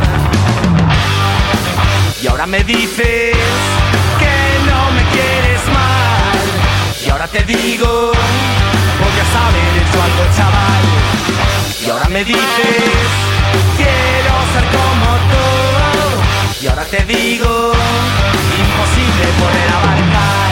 Y 2.21 2.27
ahora 2.27 2.47
me 2.47 2.65
dices 2.65 3.37
que 4.19 4.35
no 4.69 4.91
me 4.91 5.03
quieres 5.15 5.63
mal, 5.73 6.39
y 7.07 7.11
ahora 7.11 7.29
te 7.29 7.45
digo, 7.45 8.11
podrías 8.99 9.35
haber 9.45 9.73
hecho 9.83 10.03
algo, 10.03 10.23
chaval. 10.37 10.85
Y 11.87 11.91
ahora 11.91 12.09
me 12.09 12.25
dices, 12.25 12.99
quiero 13.77 14.35
ser 14.53 14.65
como 14.77 15.09
tú. 15.31 16.65
Y 16.65 16.67
ahora 16.67 16.85
te 16.85 17.05
digo, 17.05 17.73
imposible 18.59 19.25
poder 19.39 19.69
abarcar. 19.79 20.52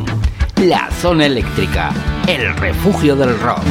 La 0.59 0.89
zona 0.93 1.27
eléctrica, 1.27 1.91
el 2.29 2.55
refugio 2.55 3.17
del 3.17 3.37
rock. 3.41 3.65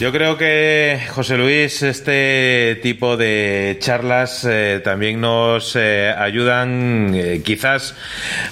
Yo 0.00 0.12
creo 0.12 0.38
que, 0.38 0.98
José 1.10 1.36
Luis, 1.36 1.82
este 1.82 2.80
tipo 2.82 3.18
de 3.18 3.76
charlas 3.80 4.46
eh, 4.48 4.80
también 4.82 5.20
nos 5.20 5.76
eh, 5.76 6.08
ayudan, 6.16 7.12
eh, 7.14 7.42
quizás, 7.44 7.94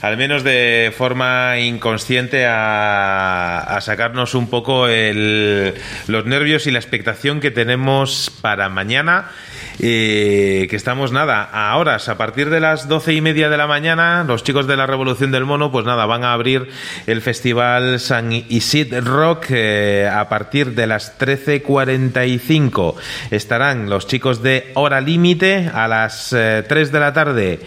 al 0.03 0.19
menos 0.19 0.45
de 0.45 0.93
forma 0.95 1.59
inconsciente, 1.59 2.45
a, 2.45 3.61
a 3.61 3.81
sacarnos 3.81 4.35
un 4.35 4.51
poco 4.51 4.89
el, 4.89 5.73
los 6.07 6.27
nervios 6.27 6.67
y 6.67 6.71
la 6.71 6.81
expectación 6.81 7.41
que 7.41 7.51
tenemos 7.51 8.31
para 8.43 8.69
mañana. 8.69 9.31
Que 9.79 10.69
estamos 10.73 11.13
nada 11.13 11.43
a 11.45 11.77
horas, 11.77 12.09
a 12.09 12.17
partir 12.17 12.51
de 12.51 12.61
las 12.61 12.89
doce 12.89 13.15
y 13.15 13.21
media 13.21 13.49
de 13.49 13.57
la 13.57 13.67
mañana, 13.67 14.25
los 14.25 14.43
chicos 14.43 14.67
de 14.67 14.77
la 14.77 14.87
Revolución 14.87 15.31
del 15.31 15.45
Mono, 15.45 15.71
pues 15.73 15.85
nada, 15.85 16.07
van 16.07 16.25
a 16.25 16.33
abrir 16.33 16.69
el 17.07 17.23
festival 17.23 18.01
San 18.01 18.33
Isid 18.33 18.99
Rock 19.01 19.53
a 19.53 20.29
partir 20.29 20.75
de 20.75 20.87
las 20.87 21.19
13.45 21.19 22.95
estarán 23.31 23.89
los 23.89 24.07
chicos 24.07 24.43
de 24.43 24.71
Hora 24.75 25.01
Límite 25.01 25.71
a 25.73 25.89
las 25.89 26.31
3 26.31 26.93
de 26.93 27.01
la 27.01 27.13
tarde. 27.13 27.61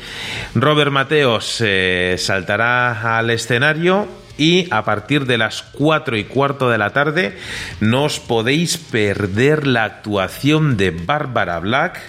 Robert 0.55 0.91
Mateos 0.91 1.61
eh, 1.61 2.15
saltará 2.17 3.17
al 3.17 3.29
escenario 3.29 4.07
y 4.41 4.67
a 4.71 4.83
partir 4.83 5.27
de 5.27 5.37
las 5.37 5.61
4 5.61 6.17
y 6.17 6.23
cuarto 6.23 6.71
de 6.71 6.79
la 6.79 6.89
tarde 6.89 7.37
no 7.79 8.05
os 8.05 8.19
podéis 8.19 8.77
perder 8.77 9.67
la 9.67 9.83
actuación 9.83 10.77
de 10.77 10.89
Bárbara 10.89 11.59
Black 11.59 12.01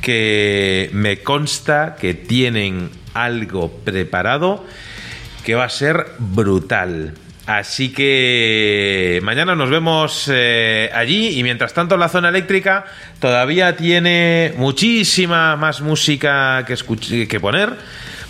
que 0.00 0.90
me 0.92 1.18
consta 1.18 1.94
que 1.94 2.12
tienen 2.12 2.90
algo 3.14 3.70
preparado 3.84 4.66
que 5.44 5.54
va 5.54 5.66
a 5.66 5.68
ser 5.68 6.06
brutal. 6.18 7.14
Así 7.46 7.92
que 7.92 9.20
mañana 9.22 9.54
nos 9.54 9.70
vemos 9.70 10.28
eh, 10.28 10.90
allí 10.92 11.38
y 11.38 11.44
mientras 11.44 11.72
tanto 11.72 11.96
la 11.96 12.08
zona 12.08 12.30
eléctrica 12.30 12.84
todavía 13.20 13.76
tiene 13.76 14.54
muchísima 14.56 15.54
más 15.54 15.82
música 15.82 16.64
que, 16.66 17.28
que 17.28 17.38
poner. 17.38 17.74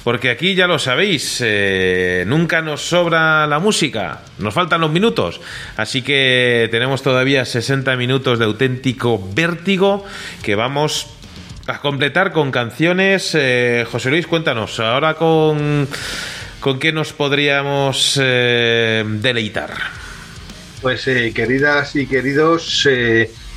Porque 0.06 0.30
aquí 0.30 0.54
ya 0.54 0.68
lo 0.68 0.78
sabéis, 0.78 1.38
eh, 1.44 2.22
nunca 2.28 2.62
nos 2.62 2.80
sobra 2.80 3.44
la 3.48 3.58
música, 3.58 4.20
nos 4.38 4.54
faltan 4.54 4.80
los 4.80 4.92
minutos. 4.92 5.40
Así 5.76 6.02
que 6.02 6.68
tenemos 6.70 7.02
todavía 7.02 7.44
60 7.44 7.96
minutos 7.96 8.38
de 8.38 8.44
auténtico 8.44 9.20
vértigo 9.34 10.04
que 10.44 10.54
vamos 10.54 11.08
a 11.66 11.80
completar 11.80 12.30
con 12.30 12.52
canciones. 12.52 13.32
Eh, 13.34 13.84
José 13.90 14.10
Luis, 14.10 14.28
cuéntanos, 14.28 14.78
ahora 14.78 15.14
con 15.14 15.88
¿Con 16.60 16.78
qué 16.78 16.92
nos 16.92 17.12
podríamos 17.12 18.16
eh, 18.22 19.02
deleitar? 19.04 19.70
Pues 20.82 21.02
queridas 21.34 21.96
y 21.96 22.06
queridos, 22.06 22.88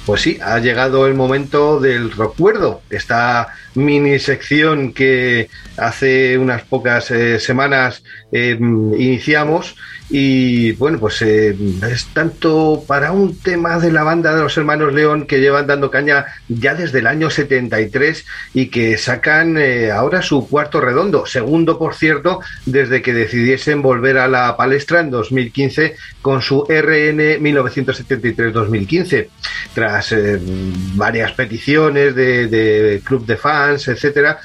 pues 0.04 0.22
sí, 0.22 0.40
ha 0.42 0.58
llegado 0.58 1.06
el 1.06 1.14
momento 1.14 1.80
del 1.80 2.10
recuerdo, 2.10 2.82
esta 2.90 3.50
mini 3.76 4.20
sección 4.20 4.94
que 4.94 5.50
hace 5.78 6.38
unas 6.38 6.64
pocas 6.64 7.12
semanas 7.40 8.04
iniciamos 8.32 9.76
y 10.10 10.72
bueno, 10.74 11.00
pues 11.00 11.22
eh, 11.22 11.56
es 11.92 12.08
tanto 12.08 12.84
para 12.88 13.12
un 13.12 13.38
tema 13.38 13.78
de 13.78 13.92
la 13.92 14.02
banda 14.02 14.34
de 14.34 14.42
los 14.42 14.58
hermanos 14.58 14.92
León 14.92 15.28
que 15.28 15.40
llevan 15.40 15.68
dando 15.68 15.92
caña 15.92 16.26
ya 16.48 16.74
desde 16.74 17.00
el 17.00 17.08
año 17.08 17.30
73 17.30 18.26
y 18.56 18.70
que 18.70 18.98
sacan 18.98 19.58
eh, 19.60 19.92
ahora 19.92 20.24
su 20.24 20.48
cuarto 20.50 20.82
redondo, 20.82 21.28
segundo 21.28 21.78
por 21.78 21.94
cierto, 21.94 22.40
desde 22.66 23.04
que 23.04 23.14
decidiesen 23.14 23.84
volver 23.84 24.18
a 24.18 24.28
la 24.28 24.58
palestra 24.58 25.02
en 25.02 25.12
2015 25.12 25.96
con 26.24 26.42
su 26.42 26.64
RN 26.68 27.40
1973-2015. 27.40 29.28
Tras 29.76 30.12
eh, 30.12 30.40
varias 30.96 31.34
peticiones 31.34 32.16
de, 32.16 33.00
club 33.06 33.28
de 33.28 33.38
fans, 33.38 33.59
etcétera, 33.68 34.40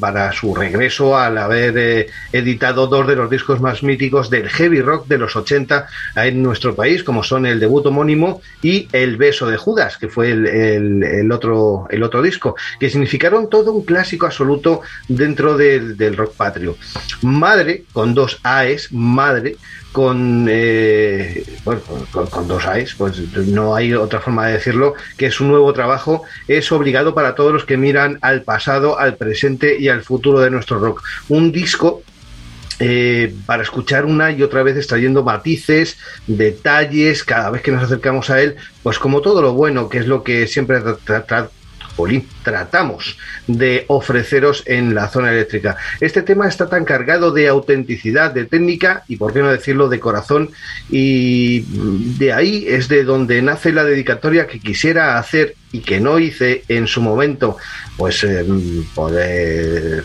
para 0.00 0.32
su 0.32 0.54
regreso 0.54 1.16
al 1.16 1.38
haber 1.38 2.08
editado 2.32 2.86
dos 2.86 3.06
de 3.06 3.16
los 3.16 3.30
discos 3.30 3.60
más 3.60 3.82
míticos 3.82 4.30
del 4.30 4.48
heavy 4.48 4.80
rock 4.80 5.06
de 5.06 5.18
los 5.18 5.36
80 5.36 5.86
en 6.16 6.42
nuestro 6.42 6.74
país, 6.74 7.02
como 7.02 7.22
son 7.22 7.46
el 7.46 7.60
debut 7.60 7.86
homónimo 7.86 8.40
y 8.62 8.88
El 8.92 9.16
beso 9.16 9.48
de 9.48 9.56
Judas, 9.56 9.96
que 9.96 10.08
fue 10.08 10.30
el, 10.30 11.30
otro, 11.32 11.86
el 11.90 12.02
otro 12.02 12.22
disco, 12.22 12.56
que 12.78 12.90
significaron 12.90 13.48
todo 13.50 13.72
un 13.72 13.84
clásico 13.84 14.26
absoluto 14.26 14.82
dentro 15.08 15.56
del, 15.56 16.16
rock 16.16 16.34
patrio. 16.34 16.76
Madre, 17.22 17.84
con 17.92 18.14
dos 18.14 18.40
AES, 18.42 18.92
madre, 18.92 19.56
con, 19.92 20.46
eh, 20.48 21.44
con, 22.30 22.48
dos 22.48 22.66
AES, 22.66 22.94
pues 22.94 23.18
no 23.48 23.74
hay 23.74 23.94
otra 23.94 24.20
forma 24.20 24.46
de 24.46 24.54
decirlo, 24.54 24.94
que 25.16 25.30
su 25.30 25.44
nuevo 25.44 25.72
trabajo 25.72 26.24
es 26.46 26.70
obligado 26.72 27.14
para 27.14 27.34
todos 27.34 27.52
los 27.52 27.64
que 27.64 27.76
miran 27.76 28.18
al 28.20 28.42
pasado, 28.42 28.98
al 28.98 29.16
presente 29.16 29.78
y 29.78 29.88
al 29.88 30.02
futuro 30.02 30.40
de 30.40 30.50
nuestro 30.50 30.78
rock. 30.78 31.02
Un 31.28 31.52
disco 31.52 32.02
eh, 32.80 33.34
para 33.44 33.64
escuchar 33.64 34.04
una 34.04 34.30
y 34.30 34.42
otra 34.42 34.62
vez 34.62 34.76
extrayendo 34.76 35.24
matices, 35.24 35.98
detalles, 36.28 37.24
cada 37.24 37.50
vez 37.50 37.62
que 37.62 37.72
nos 37.72 37.82
acercamos 37.82 38.30
a 38.30 38.40
él, 38.40 38.56
pues 38.84 39.00
como 39.00 39.20
todo 39.20 39.42
lo 39.42 39.54
bueno, 39.54 39.88
que 39.88 39.98
es 39.98 40.06
lo 40.06 40.22
que 40.22 40.46
siempre 40.46 40.80
tratamos 42.42 43.18
de 43.46 43.84
ofreceros 43.88 44.62
en 44.66 44.94
la 44.94 45.08
zona 45.08 45.32
eléctrica. 45.32 45.76
Este 46.00 46.22
tema 46.22 46.48
está 46.48 46.68
tan 46.68 46.84
cargado 46.84 47.32
de 47.32 47.48
autenticidad, 47.48 48.32
de 48.32 48.44
técnica 48.44 49.04
y, 49.08 49.16
por 49.16 49.32
qué 49.32 49.40
no 49.40 49.48
decirlo, 49.48 49.88
de 49.88 50.00
corazón. 50.00 50.50
Y 50.90 51.60
de 52.18 52.32
ahí 52.32 52.64
es 52.68 52.88
de 52.88 53.04
donde 53.04 53.42
nace 53.42 53.72
la 53.72 53.84
dedicatoria 53.84 54.46
que 54.46 54.60
quisiera 54.60 55.18
hacer 55.18 55.56
y 55.72 55.80
que 55.80 56.00
no 56.00 56.18
hice 56.18 56.64
en 56.68 56.86
su 56.86 57.00
momento, 57.00 57.56
pues 57.96 58.22
eh, 58.24 58.44
poder 58.94 60.04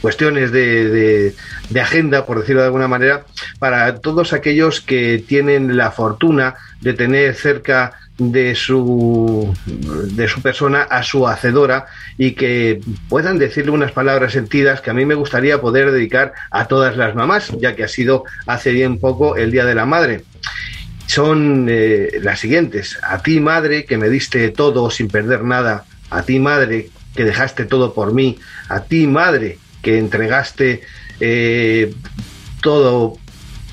cuestiones 0.00 0.52
de, 0.52 1.34
agenda, 1.80 2.26
por 2.26 2.38
decirlo 2.38 2.60
de 2.60 2.68
alguna 2.68 2.86
manera, 2.86 3.24
para 3.58 3.96
todos 3.96 4.32
aquellos 4.32 4.80
que 4.80 5.24
tienen 5.26 5.76
la 5.76 5.90
fortuna 5.90 6.54
de 6.80 6.92
tener 6.92 7.34
cerca 7.34 7.92
de 8.18 8.54
su, 8.54 9.54
de 9.66 10.28
su 10.28 10.40
persona 10.40 10.82
a 10.82 11.02
su 11.02 11.28
hacedora 11.28 11.86
y 12.16 12.32
que 12.32 12.80
puedan 13.08 13.38
decirle 13.38 13.72
unas 13.72 13.92
palabras 13.92 14.32
sentidas 14.32 14.80
que 14.80 14.90
a 14.90 14.94
mí 14.94 15.04
me 15.04 15.14
gustaría 15.14 15.60
poder 15.60 15.90
dedicar 15.90 16.32
a 16.50 16.66
todas 16.66 16.96
las 16.96 17.14
mamás, 17.14 17.52
ya 17.60 17.76
que 17.76 17.84
ha 17.84 17.88
sido 17.88 18.24
hace 18.46 18.72
bien 18.72 18.98
poco 18.98 19.36
el 19.36 19.50
Día 19.50 19.64
de 19.64 19.74
la 19.74 19.86
Madre. 19.86 20.24
Son 21.06 21.66
eh, 21.68 22.18
las 22.22 22.40
siguientes. 22.40 22.98
A 23.02 23.22
ti, 23.22 23.38
madre, 23.38 23.84
que 23.84 23.96
me 23.96 24.08
diste 24.08 24.48
todo 24.50 24.90
sin 24.90 25.08
perder 25.08 25.44
nada. 25.44 25.84
A 26.10 26.22
ti, 26.22 26.40
madre, 26.40 26.90
que 27.14 27.24
dejaste 27.24 27.64
todo 27.64 27.94
por 27.94 28.12
mí. 28.12 28.38
A 28.68 28.84
ti, 28.84 29.06
madre, 29.06 29.58
que 29.82 29.98
entregaste 29.98 30.82
eh, 31.20 31.94
todo 32.60 33.18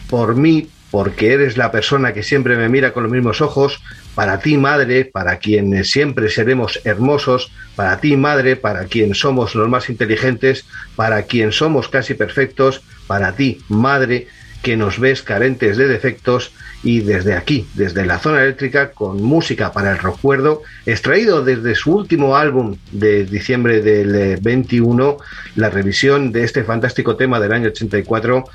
por 0.10 0.36
mí, 0.36 0.70
porque 0.92 1.34
eres 1.34 1.58
la 1.58 1.72
persona 1.72 2.14
que 2.14 2.22
siempre 2.22 2.56
me 2.56 2.70
mira 2.70 2.94
con 2.94 3.02
los 3.02 3.12
mismos 3.12 3.42
ojos, 3.42 3.82
para 4.16 4.40
ti 4.40 4.58
madre, 4.58 5.06
para 5.06 5.38
quien 5.38 5.84
siempre 5.84 6.30
seremos 6.30 6.80
hermosos, 6.84 7.52
para 7.76 8.00
ti 8.00 8.16
madre, 8.16 8.56
para 8.56 8.86
quien 8.86 9.16
somos 9.16 9.56
los 9.56 9.70
más 9.70 9.90
inteligentes, 9.90 10.66
para 10.96 11.24
quien 11.24 11.52
somos 11.52 11.90
casi 11.90 12.14
perfectos, 12.14 12.82
para 13.08 13.36
ti 13.36 13.60
madre, 13.70 14.28
que 14.62 14.78
nos 14.78 14.98
ves 14.98 15.22
carentes 15.22 15.78
de 15.78 15.88
defectos 15.88 16.54
y 16.84 17.02
desde 17.02 17.34
aquí, 17.34 17.68
desde 17.76 18.06
la 18.06 18.20
zona 18.20 18.44
eléctrica, 18.44 18.92
con 18.92 19.22
música 19.22 19.74
para 19.74 19.92
el 19.92 20.00
recuerdo, 20.00 20.64
extraído 20.86 21.44
desde 21.44 21.76
su 21.76 21.94
último 21.94 22.36
álbum 22.36 22.78
de 22.92 23.26
diciembre 23.26 23.82
del 23.82 24.38
21, 24.42 25.18
la 25.56 25.70
revisión 25.70 26.32
de 26.32 26.44
este 26.44 26.64
fantástico 26.64 27.16
tema 27.18 27.40
del 27.40 27.52
año 27.52 27.68
84, 27.68 28.46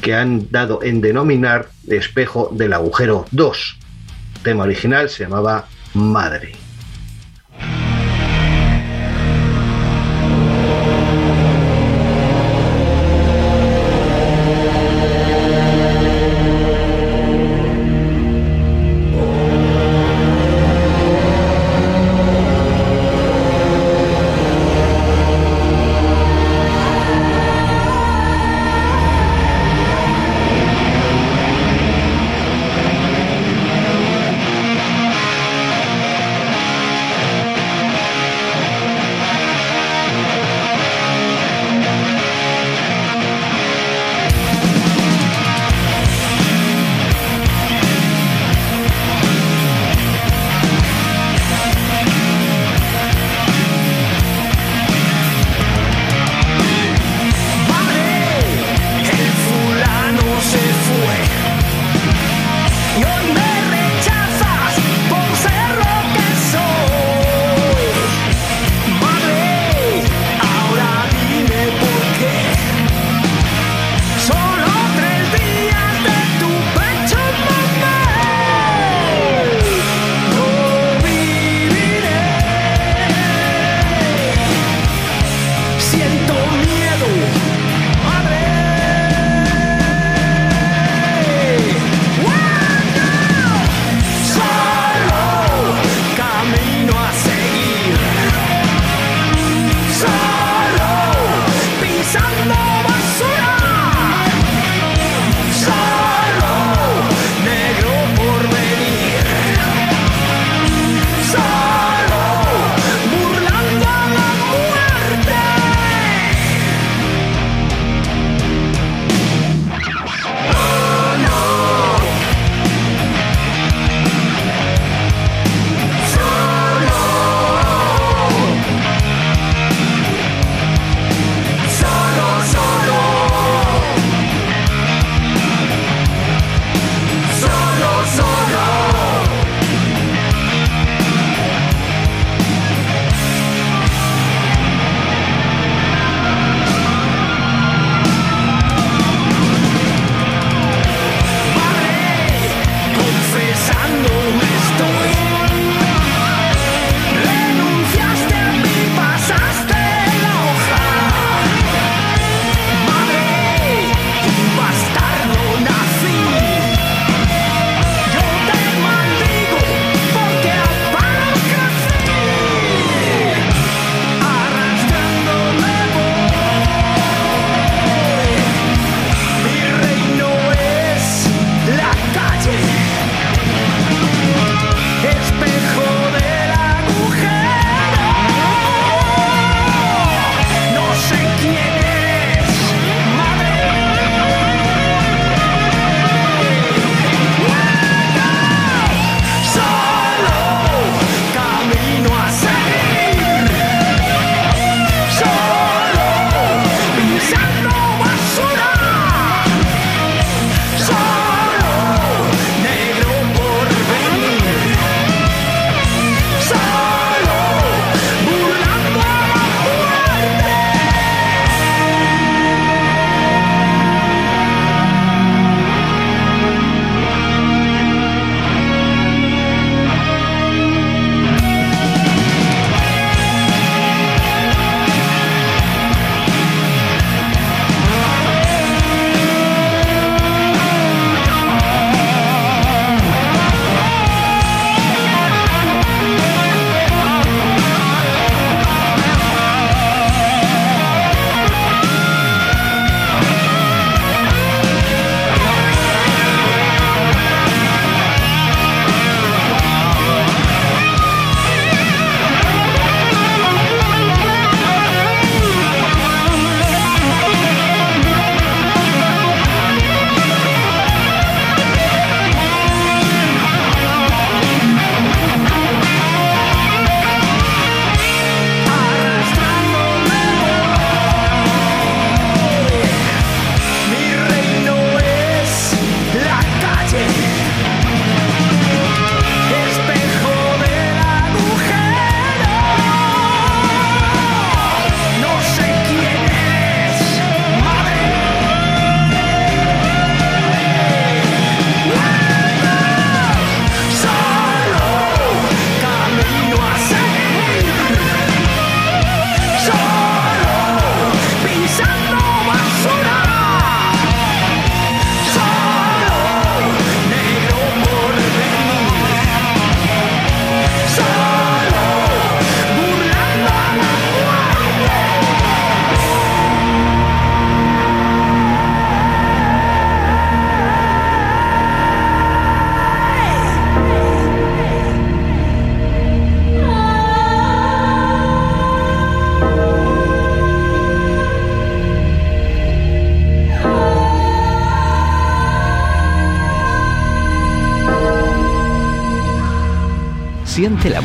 que 0.00 0.14
han 0.14 0.50
dado 0.50 0.82
en 0.82 1.00
denominar 1.00 1.68
Espejo 1.86 2.50
del 2.52 2.72
Agujero 2.72 3.26
2. 3.30 3.81
Tema 4.42 4.64
original 4.64 5.08
se 5.08 5.24
llamaba 5.24 5.66
Madre. 5.94 6.61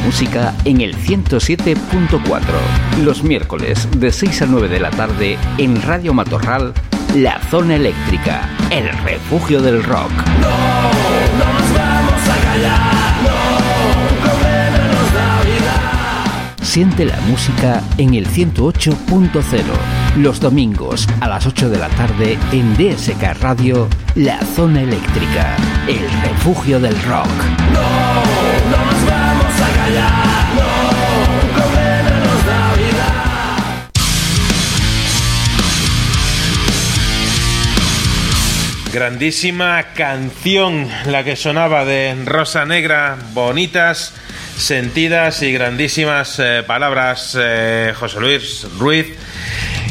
Música 0.08 0.56
en 0.64 0.80
el 0.80 0.96
107.4. 0.96 2.42
Los 3.04 3.24
miércoles 3.24 3.90
de 4.00 4.14
6 4.14 4.44
a 4.44 4.46
9 4.46 4.70
de 4.70 4.80
la 4.80 4.90
tarde 4.90 5.38
en 5.58 5.82
Radio 5.82 6.14
Matorral, 6.14 6.74
La 7.14 7.42
Zona 7.52 7.76
Eléctrica, 7.76 8.50
el 8.72 8.88
refugio 9.04 9.62
del 9.62 9.84
rock. 9.84 10.10
Siente 16.62 17.04
la 17.04 17.20
música 17.28 17.84
en 17.98 18.14
el 18.14 18.28
108.0. 18.28 19.64
Los 20.16 20.40
domingos 20.40 21.06
a 21.20 21.28
las 21.28 21.46
8 21.46 21.70
de 21.70 21.80
la 21.80 21.90
tarde 21.90 22.38
en 22.54 22.78
DSK 22.78 23.42
Radio, 23.42 23.90
La 24.16 24.40
Zona 24.56 24.84
Eléctrica, 24.84 25.58
el 25.86 26.10
refugio 26.22 26.80
del 26.80 26.96
rock. 27.04 27.28
Grandísima 38.98 39.94
canción 39.94 40.90
la 41.06 41.24
que 41.24 41.36
sonaba 41.36 41.86
de 41.86 42.16
Rosa 42.26 42.66
Negra, 42.66 43.16
bonitas, 43.34 44.14
sentidas 44.58 45.44
y 45.44 45.52
grandísimas 45.52 46.40
eh, 46.40 46.64
palabras, 46.66 47.38
eh, 47.40 47.94
José 47.96 48.20
Luis 48.20 48.68
Ruiz. 48.80 49.08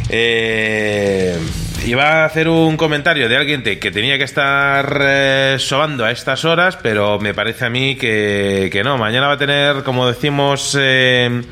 Eh, 0.09 1.39
iba 1.85 2.23
a 2.23 2.25
hacer 2.25 2.49
un 2.49 2.77
comentario 2.77 3.29
de 3.29 3.37
alguien 3.37 3.63
que 3.63 3.91
tenía 3.91 4.19
que 4.19 4.25
estar 4.25 5.01
eh, 5.03 5.57
sobando 5.59 6.05
a 6.05 6.11
estas 6.11 6.45
horas, 6.45 6.77
pero 6.81 7.19
me 7.19 7.35
parece 7.35 7.67
a 7.67 7.71
mí 7.71 7.97
que, 7.97 8.69
que 8.73 8.83
no. 8.83 8.97
Mañana 8.99 9.27
va 9.27 9.35
a 9.35 9.39
tener, 9.39 9.83
como 9.83 10.07
decimos 10.07 10.77
eh, 10.79 11.43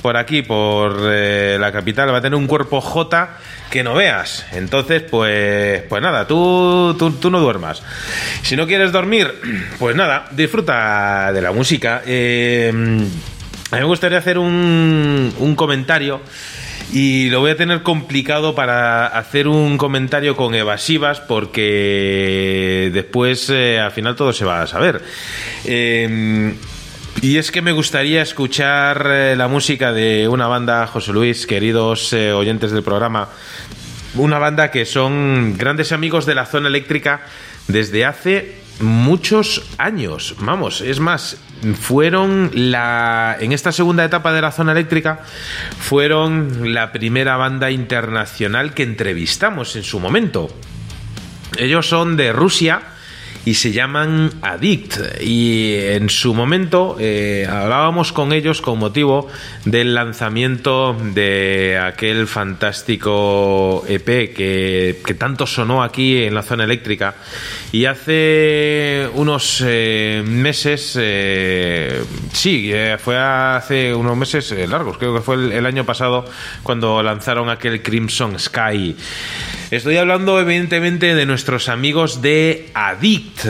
por 0.00 0.16
aquí, 0.16 0.42
por 0.42 1.10
eh, 1.12 1.56
la 1.58 1.72
capital, 1.72 2.12
va 2.12 2.18
a 2.18 2.22
tener 2.22 2.36
un 2.36 2.46
cuerpo 2.46 2.80
J 2.80 3.38
que 3.70 3.82
no 3.82 3.94
veas. 3.94 4.46
Entonces, 4.52 5.02
pues, 5.02 5.82
pues 5.88 6.02
nada, 6.02 6.26
tú, 6.26 6.94
tú, 6.98 7.12
tú 7.12 7.30
no 7.30 7.40
duermas. 7.40 7.82
Si 8.42 8.56
no 8.56 8.66
quieres 8.66 8.92
dormir, 8.92 9.32
pues 9.78 9.96
nada, 9.96 10.26
disfruta 10.30 11.32
de 11.32 11.42
la 11.42 11.52
música. 11.52 12.02
Eh, 12.06 12.70
a 13.72 13.76
mí 13.76 13.80
me 13.80 13.86
gustaría 13.86 14.18
hacer 14.18 14.38
un, 14.38 15.34
un 15.38 15.56
comentario 15.56 16.20
y 16.92 17.30
lo 17.30 17.40
voy 17.40 17.52
a 17.52 17.56
tener 17.56 17.82
complicado 17.82 18.54
para 18.54 19.06
hacer 19.06 19.48
un 19.48 19.78
comentario 19.78 20.36
con 20.36 20.54
evasivas 20.54 21.20
porque 21.20 22.90
después 22.92 23.48
eh, 23.48 23.80
al 23.80 23.92
final 23.92 24.14
todo 24.14 24.32
se 24.34 24.44
va 24.44 24.60
a 24.60 24.66
saber. 24.66 25.00
Eh, 25.64 26.54
y 27.22 27.38
es 27.38 27.50
que 27.50 27.62
me 27.62 27.72
gustaría 27.72 28.20
escuchar 28.20 29.06
eh, 29.10 29.34
la 29.36 29.48
música 29.48 29.92
de 29.92 30.28
una 30.28 30.48
banda, 30.48 30.86
José 30.86 31.12
Luis, 31.12 31.46
queridos 31.46 32.12
oyentes 32.12 32.72
del 32.72 32.82
programa, 32.82 33.28
una 34.14 34.38
banda 34.38 34.70
que 34.70 34.84
son 34.84 35.56
grandes 35.56 35.92
amigos 35.92 36.26
de 36.26 36.34
la 36.34 36.44
zona 36.44 36.68
eléctrica 36.68 37.22
desde 37.68 38.04
hace 38.04 38.56
muchos 38.80 39.64
años. 39.78 40.34
Vamos, 40.40 40.82
es 40.82 41.00
más, 41.00 41.38
fueron 41.80 42.50
la 42.54 43.36
en 43.40 43.52
esta 43.52 43.72
segunda 43.72 44.04
etapa 44.04 44.32
de 44.32 44.42
la 44.42 44.52
zona 44.52 44.72
eléctrica 44.72 45.20
fueron 45.78 46.74
la 46.74 46.92
primera 46.92 47.36
banda 47.36 47.70
internacional 47.70 48.74
que 48.74 48.82
entrevistamos 48.82 49.76
en 49.76 49.82
su 49.82 50.00
momento. 50.00 50.48
Ellos 51.56 51.88
son 51.88 52.16
de 52.16 52.32
Rusia 52.32 52.82
y 53.44 53.54
se 53.54 53.72
llaman 53.72 54.30
Addict. 54.42 55.20
Y 55.20 55.74
en 55.74 56.08
su 56.10 56.34
momento 56.34 56.96
eh, 56.98 57.46
hablábamos 57.48 58.12
con 58.12 58.32
ellos 58.32 58.60
con 58.60 58.78
motivo 58.78 59.28
del 59.64 59.94
lanzamiento 59.94 60.94
de 61.14 61.78
aquel 61.78 62.26
fantástico 62.26 63.84
EP 63.88 64.34
que, 64.34 65.00
que 65.04 65.14
tanto 65.14 65.46
sonó 65.46 65.82
aquí 65.82 66.22
en 66.22 66.34
la 66.34 66.42
zona 66.42 66.64
eléctrica. 66.64 67.14
Y 67.72 67.86
hace 67.86 69.08
unos 69.14 69.62
eh, 69.66 70.22
meses, 70.26 70.96
eh, 71.00 72.02
sí, 72.32 72.70
eh, 72.72 72.96
fue 73.02 73.18
hace 73.18 73.94
unos 73.94 74.16
meses 74.16 74.52
eh, 74.52 74.66
largos, 74.66 74.98
creo 74.98 75.14
que 75.14 75.20
fue 75.20 75.36
el, 75.36 75.52
el 75.52 75.66
año 75.66 75.84
pasado 75.84 76.24
cuando 76.62 77.02
lanzaron 77.02 77.48
aquel 77.48 77.82
Crimson 77.82 78.38
Sky. 78.38 78.96
Estoy 79.72 79.96
hablando 79.96 80.38
evidentemente 80.38 81.14
de 81.14 81.24
nuestros 81.24 81.70
amigos 81.70 82.20
de 82.20 82.68
Addict. 82.74 83.46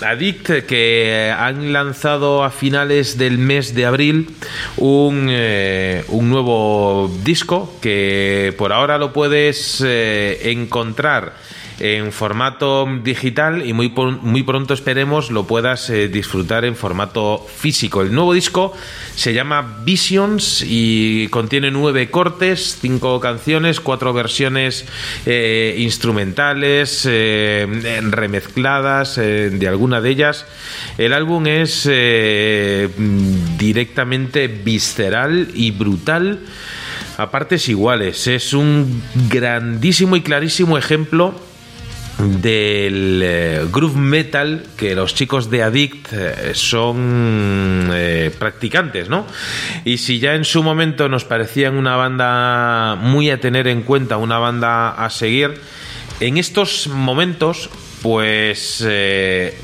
Addict 0.00 0.66
que 0.68 1.34
han 1.36 1.72
lanzado 1.72 2.44
a 2.44 2.52
finales 2.52 3.18
del 3.18 3.38
mes 3.38 3.74
de 3.74 3.84
abril 3.84 4.28
un, 4.76 5.26
eh, 5.28 6.04
un 6.10 6.30
nuevo 6.30 7.12
disco 7.24 7.76
que 7.82 8.54
por 8.56 8.72
ahora 8.72 8.98
lo 8.98 9.12
puedes 9.12 9.82
eh, 9.84 10.52
encontrar 10.52 11.34
en 11.80 12.12
formato 12.12 12.88
digital 13.02 13.66
y 13.66 13.72
muy, 13.72 13.92
muy 14.22 14.42
pronto 14.42 14.74
esperemos 14.74 15.30
lo 15.30 15.46
puedas 15.46 15.90
eh, 15.90 16.08
disfrutar 16.08 16.64
en 16.64 16.76
formato 16.76 17.44
físico. 17.56 18.02
El 18.02 18.14
nuevo 18.14 18.32
disco 18.32 18.72
se 19.16 19.34
llama 19.34 19.80
Visions 19.84 20.64
y 20.66 21.28
contiene 21.28 21.70
nueve 21.70 22.10
cortes, 22.10 22.78
cinco 22.80 23.18
canciones, 23.20 23.80
cuatro 23.80 24.12
versiones 24.12 24.86
eh, 25.26 25.74
instrumentales, 25.78 27.06
eh, 27.10 27.66
remezcladas 28.10 29.16
de 29.16 29.68
alguna 29.68 30.00
de 30.00 30.10
ellas. 30.10 30.46
El 30.98 31.12
álbum 31.12 31.46
es 31.46 31.88
directamente 33.58 34.48
visceral 34.48 35.48
y 35.54 35.70
brutal 35.72 36.40
a 37.16 37.30
partes 37.30 37.68
iguales. 37.68 38.26
Es 38.26 38.52
un 38.52 39.02
grandísimo 39.28 40.16
y 40.16 40.22
clarísimo 40.22 40.78
ejemplo 40.78 41.34
del 42.18 43.20
eh, 43.22 43.66
groove 43.70 43.96
metal 43.96 44.64
que 44.76 44.94
los 44.94 45.14
chicos 45.14 45.50
de 45.50 45.62
Addict 45.62 46.12
eh, 46.12 46.54
son 46.54 47.90
eh, 47.92 48.30
practicantes, 48.38 49.08
¿no? 49.08 49.26
Y 49.84 49.98
si 49.98 50.20
ya 50.20 50.34
en 50.34 50.44
su 50.44 50.62
momento 50.62 51.08
nos 51.08 51.24
parecían 51.24 51.76
una 51.76 51.96
banda 51.96 52.96
muy 53.00 53.30
a 53.30 53.40
tener 53.40 53.66
en 53.66 53.82
cuenta, 53.82 54.16
una 54.16 54.38
banda 54.38 54.90
a 54.90 55.10
seguir, 55.10 55.60
en 56.20 56.38
estos 56.38 56.86
momentos, 56.86 57.68
pues 58.00 58.86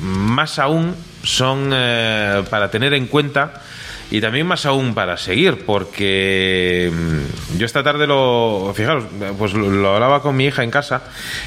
más 0.01 0.59
aún 0.59 0.97
son 1.23 1.71
para 1.71 2.71
tener 2.71 2.95
en 2.95 3.07
cuenta 3.07 3.63
y 4.11 4.21
también 4.21 4.47
más 4.47 4.67
aún 4.67 4.95
para 4.95 5.17
seguir, 5.17 5.65
porque 5.65 6.91
mm, 6.93 7.59
yo 7.59 7.67
esta 7.67 7.83
tarde 7.83 8.07
lo, 8.07 8.73
fijaros, 8.75 9.05
pues 9.39 9.53
lo, 9.55 9.95
hablaba 9.95 10.23
con 10.23 10.37
mi 10.37 10.47
hija 10.47 10.65
en 10.65 10.71
casa, 10.71 11.03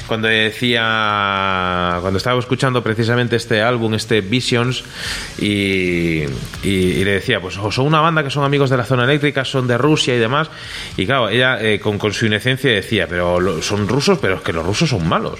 cuando 0.06 0.28
decía, 0.28 1.98
cuando 2.00 2.16
estaba 2.18 2.38
escuchando 2.38 2.82
precisamente 2.82 3.36
este 3.36 3.60
álbum, 3.62 3.94
este 3.94 4.20
Visions, 4.20 4.84
y, 5.38 6.24
le 6.62 7.04
decía, 7.12 7.40
pues 7.40 7.56
o 7.58 7.70
son 7.70 7.86
una 7.86 8.00
banda 8.00 8.22
que 8.24 8.30
son 8.30 8.44
amigos 8.44 8.70
de 8.70 8.76
la 8.76 8.84
zona 8.84 9.04
eléctrica, 9.04 9.44
son 9.44 9.66
de 9.66 9.76
Rusia 9.78 10.14
y 10.14 10.18
demás, 10.18 10.48
y 10.96 11.06
claro, 11.06 11.28
ella 11.28 11.58
eh, 11.60 11.78
con, 11.80 11.98
con 11.98 12.12
su 12.12 12.26
inocencia 12.26 12.70
decía, 12.70 13.06
pero 13.08 13.40
lo- 13.40 13.62
son 13.62 13.88
rusos, 13.88 14.18
pero 14.20 14.36
es 14.36 14.40
que 14.42 14.52
los 14.52 14.64
rusos 14.64 14.88
son 14.90 15.06
malos. 15.08 15.38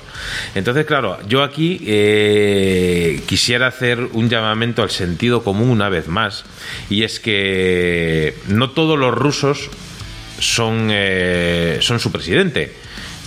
Entonces, 0.55 0.85
claro, 0.87 1.19
yo 1.29 1.43
aquí 1.43 1.81
eh, 1.87 3.23
quisiera 3.27 3.67
hacer 3.69 3.99
un 4.13 4.29
llamamiento 4.29 4.83
al 4.83 4.91
sentido 4.91 5.43
común 5.43 5.71
una 5.71 5.89
vez 5.89 6.09
más, 6.09 6.45
y 6.91 7.03
es 7.03 7.14
que 7.21 8.35
no 8.49 8.71
todos 8.71 8.99
los 8.99 9.15
rusos 9.15 9.71
son, 10.39 10.89
eh, 10.91 11.79
son 11.81 12.01
su 12.01 12.11
presidente. 12.13 12.73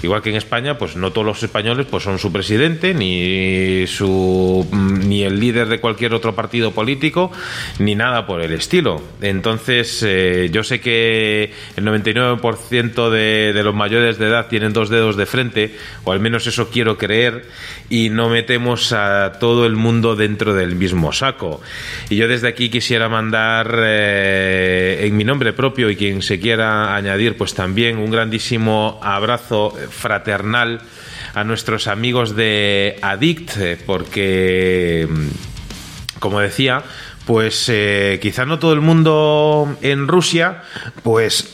Igual 0.03 0.21
que 0.21 0.29
en 0.29 0.35
España, 0.35 0.77
pues 0.77 0.95
no 0.95 1.11
todos 1.11 1.25
los 1.25 1.43
españoles 1.43 1.87
pues 1.89 2.03
son 2.03 2.19
su 2.19 2.31
presidente, 2.31 2.93
ni 2.93 3.85
su 3.87 4.67
ni 4.71 5.23
el 5.23 5.39
líder 5.39 5.67
de 5.67 5.79
cualquier 5.79 6.13
otro 6.13 6.35
partido 6.35 6.71
político, 6.71 7.31
ni 7.79 7.95
nada 7.95 8.25
por 8.25 8.41
el 8.41 8.53
estilo. 8.53 9.01
Entonces, 9.21 10.03
eh, 10.05 10.49
yo 10.51 10.63
sé 10.63 10.79
que 10.79 11.51
el 11.75 11.85
99% 11.85 13.09
de, 13.09 13.53
de 13.53 13.63
los 13.63 13.73
mayores 13.73 14.17
de 14.17 14.27
edad 14.27 14.47
tienen 14.47 14.73
dos 14.73 14.89
dedos 14.89 15.17
de 15.17 15.25
frente, 15.25 15.75
o 16.03 16.11
al 16.11 16.19
menos 16.19 16.45
eso 16.47 16.69
quiero 16.69 16.97
creer, 16.97 17.45
y 17.89 18.09
no 18.09 18.29
metemos 18.29 18.91
a 18.93 19.33
todo 19.39 19.65
el 19.65 19.75
mundo 19.75 20.15
dentro 20.15 20.53
del 20.53 20.75
mismo 20.75 21.11
saco. 21.11 21.61
Y 22.09 22.15
yo 22.15 22.27
desde 22.27 22.47
aquí 22.47 22.69
quisiera 22.69 23.09
mandar 23.09 23.73
eh, 23.79 24.99
en 25.01 25.17
mi 25.17 25.23
nombre 25.23 25.53
propio 25.53 25.89
y 25.89 25.95
quien 25.95 26.21
se 26.21 26.39
quiera 26.39 26.95
añadir, 26.95 27.37
pues 27.37 27.53
también 27.53 27.97
un 27.97 28.11
grandísimo 28.11 28.99
abrazo 29.01 29.73
fraternal 29.89 30.81
a 31.33 31.43
nuestros 31.43 31.87
amigos 31.87 32.35
de 32.35 32.97
Addict, 33.01 33.57
eh, 33.57 33.77
porque, 33.85 35.07
mm, 35.09 36.19
como 36.19 36.39
decía, 36.39 36.83
pues 37.25 37.67
eh, 37.69 38.19
quizá 38.21 38.45
no 38.45 38.59
todo 38.59 38.73
el 38.73 38.81
mundo 38.81 39.77
en 39.81 40.07
Rusia, 40.07 40.63
pues, 41.03 41.51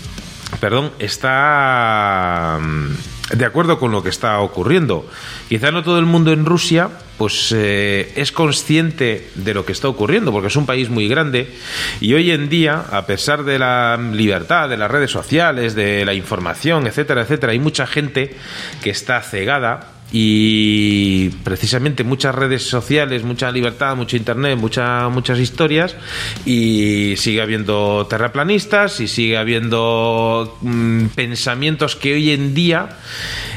perdón, 0.60 0.92
está 0.98 2.58
mm, 2.60 2.94
de 3.30 3.44
acuerdo 3.44 3.78
con 3.78 3.92
lo 3.92 4.02
que 4.02 4.08
está 4.08 4.40
ocurriendo. 4.40 5.08
Quizá 5.48 5.70
no 5.70 5.82
todo 5.82 5.98
el 5.98 6.06
mundo 6.06 6.32
en 6.32 6.44
Rusia 6.44 6.90
pues 7.16 7.52
eh, 7.54 8.12
es 8.16 8.32
consciente 8.32 9.28
de 9.34 9.52
lo 9.52 9.66
que 9.66 9.72
está 9.72 9.88
ocurriendo, 9.88 10.32
porque 10.32 10.48
es 10.48 10.56
un 10.56 10.64
país 10.64 10.88
muy 10.88 11.06
grande 11.06 11.52
y 12.00 12.14
hoy 12.14 12.30
en 12.30 12.48
día, 12.48 12.86
a 12.90 13.04
pesar 13.04 13.44
de 13.44 13.58
la 13.58 13.98
libertad, 13.98 14.70
de 14.70 14.78
las 14.78 14.90
redes 14.90 15.10
sociales, 15.10 15.74
de 15.74 16.06
la 16.06 16.14
información, 16.14 16.86
etcétera, 16.86 17.20
etcétera, 17.20 17.52
hay 17.52 17.58
mucha 17.58 17.86
gente 17.86 18.34
que 18.82 18.88
está 18.88 19.20
cegada 19.20 19.99
y 20.12 21.28
precisamente 21.44 22.04
muchas 22.04 22.34
redes 22.34 22.62
sociales, 22.62 23.22
mucha 23.22 23.50
libertad, 23.52 23.96
mucho 23.96 24.16
internet, 24.16 24.58
mucha, 24.58 25.08
muchas 25.08 25.38
historias 25.38 25.96
y 26.44 27.14
sigue 27.16 27.40
habiendo 27.40 28.06
terraplanistas 28.08 29.00
y 29.00 29.08
sigue 29.08 29.36
habiendo 29.36 30.58
mm, 30.62 31.06
pensamientos 31.08 31.96
que 31.96 32.14
hoy 32.14 32.30
en 32.30 32.54
día 32.54 32.98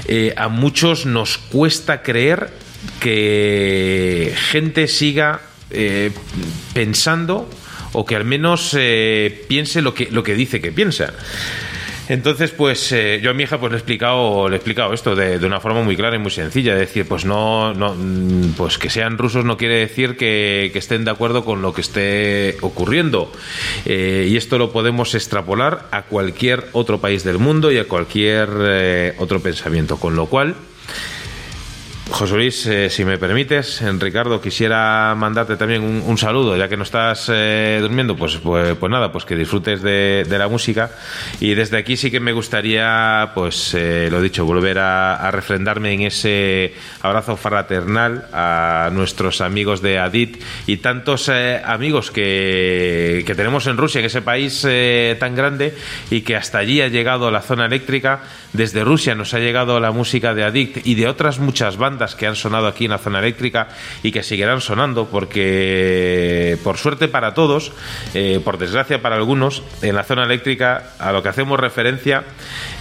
eh, 0.07 0.33
a 0.37 0.47
muchos 0.47 1.05
nos 1.05 1.37
cuesta 1.37 2.03
creer 2.03 2.51
que 2.99 4.33
gente 4.51 4.87
siga 4.87 5.41
eh, 5.71 6.11
pensando 6.73 7.49
o 7.93 8.05
que 8.05 8.15
al 8.15 8.25
menos 8.25 8.75
eh, 8.77 9.45
piense 9.47 9.81
lo 9.81 9.93
que, 9.93 10.09
lo 10.11 10.23
que 10.23 10.35
dice 10.35 10.61
que 10.61 10.71
piensa. 10.71 11.13
Entonces, 12.09 12.51
pues 12.51 12.91
eh, 12.91 13.19
yo 13.23 13.31
a 13.31 13.33
mi 13.33 13.43
hija 13.43 13.59
pues 13.59 13.71
le 13.71 13.77
he 13.77 13.79
explicado, 13.79 14.49
le 14.49 14.55
he 14.55 14.57
explicado 14.57 14.93
esto 14.93 15.15
de, 15.15 15.37
una 15.45 15.59
forma 15.59 15.83
muy 15.83 15.95
clara 15.95 16.15
y 16.15 16.19
muy 16.19 16.31
sencilla. 16.31 16.73
Es 16.73 16.79
decir, 16.79 17.07
pues 17.07 17.25
no, 17.25 17.73
no 17.73 17.95
mm, 17.95 18.53
pues 18.57 18.77
que 18.77 18.89
sean 18.89 19.17
rusos 19.17 19.45
no 19.45 19.57
quiere 19.57 19.75
decir 19.75 20.17
que, 20.17 20.69
que 20.73 20.79
estén 20.79 21.05
de 21.05 21.11
acuerdo 21.11 21.45
con 21.45 21.61
lo 21.61 21.73
que 21.73 21.81
esté 21.81 22.57
ocurriendo. 22.61 23.31
Eh, 23.85 24.27
y 24.29 24.35
esto 24.35 24.57
lo 24.57 24.71
podemos 24.71 25.15
extrapolar 25.15 25.87
a 25.91 26.03
cualquier 26.03 26.67
otro 26.73 26.99
país 26.99 27.23
del 27.23 27.39
mundo 27.39 27.71
y 27.71 27.77
a 27.77 27.87
cualquier 27.87 28.49
eh, 28.59 29.15
otro 29.19 29.39
pensamiento. 29.39 29.97
Con 29.97 30.15
lo 30.15 30.25
cual, 30.25 30.55
José 32.11 32.35
Luis, 32.35 32.65
eh, 32.65 32.89
si 32.89 33.05
me 33.05 33.17
permites, 33.17 33.81
en 33.81 33.97
Ricardo, 33.97 34.41
quisiera 34.41 35.15
mandarte 35.15 35.55
también 35.55 35.81
un, 35.83 36.17
saludo, 36.17 36.57
ya 36.57 36.67
que 36.67 36.75
no 36.75 36.83
estás 36.83 37.31
eh, 37.33 37.79
durmiendo, 37.81 38.17
pues, 38.17 38.37
pues, 38.37 38.75
pues, 38.75 38.91
nada, 38.91 39.09
pues 39.11 39.23
que 39.23 39.37
disfrutes 39.37 39.81
de, 39.81 40.25
la 40.29 40.49
música. 40.49 40.91
Y 41.39 41.53
desde 41.53 41.77
aquí 41.77 41.95
sí 41.95 42.11
que 42.11 42.19
me 42.19 42.33
gustaría, 42.33 43.31
pues 43.33 43.73
eh, 43.73 44.09
lo 44.11 44.21
dicho, 44.21 44.45
volver 44.45 44.79
a, 44.79 45.31
refrendarme 45.31 45.93
en 45.93 46.01
ese 46.01 46.73
abrazo 47.01 47.37
fraternal 47.37 48.27
a 48.33 48.89
nuestros 48.91 49.39
amigos 49.39 49.81
de 49.81 49.97
Adit 49.97 50.43
y 50.67 50.77
tantos 50.77 51.29
eh, 51.29 51.61
amigos 51.63 52.11
que, 52.11 53.23
que, 53.25 53.33
tenemos 53.33 53.65
en 53.67 53.77
Rusia, 53.77 53.99
en 53.99 54.05
ese 54.05 54.21
país 54.21 54.67
tan 55.19 55.35
grande, 55.35 55.75
y 56.11 56.21
que 56.21 56.35
hasta 56.35 56.57
allí 56.57 56.81
ha 56.81 56.89
llegado 56.89 57.31
la 57.31 57.41
zona 57.41 57.65
eléctrica. 57.65 58.23
Desde 58.51 58.83
Rusia 58.83 59.15
nos 59.15 59.33
ha 59.33 59.39
llegado 59.39 59.79
la 59.79 59.91
música 59.91 60.33
de 60.33 60.43
Addict 60.43 60.85
y 60.85 60.95
de 60.95 61.07
otras 61.07 61.39
muchas 61.39 61.77
bandas 61.77 61.92
que 62.15 62.27
han 62.27 62.35
sonado 62.35 62.67
aquí 62.67 62.85
en 62.85 62.91
la 62.91 62.97
zona 62.97 63.19
eléctrica 63.19 63.69
y 64.01 64.11
que 64.11 64.23
seguirán 64.23 64.61
sonando 64.61 65.07
porque, 65.07 66.57
por 66.63 66.77
suerte 66.77 67.07
para 67.07 67.33
todos, 67.33 67.71
eh, 68.13 68.39
por 68.43 68.57
desgracia 68.57 69.01
para 69.01 69.15
algunos, 69.15 69.63
en 69.81 69.95
la 69.95 70.03
zona 70.03 70.23
eléctrica 70.23 70.93
a 70.99 71.11
lo 71.11 71.23
que 71.23 71.29
hacemos 71.29 71.59
referencia 71.59 72.23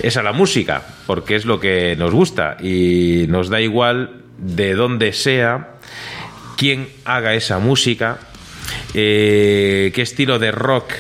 es 0.01 0.17
a 0.17 0.23
la 0.23 0.33
música, 0.33 0.83
porque 1.07 1.37
es 1.37 1.45
lo 1.45 1.61
que 1.61 1.97
nos 1.97 2.13
gusta 2.13 2.57
y 2.61 3.27
nos 3.29 3.49
da 3.49 3.61
igual 3.61 4.23
de 4.39 4.75
dónde 4.75 5.13
sea, 5.13 5.77
quién 6.57 6.89
haga 7.05 7.35
esa 7.35 7.59
música, 7.59 8.19
eh, 8.95 9.93
qué 9.95 10.03
estilo 10.03 10.39
de 10.39 10.51
rock 10.51 10.93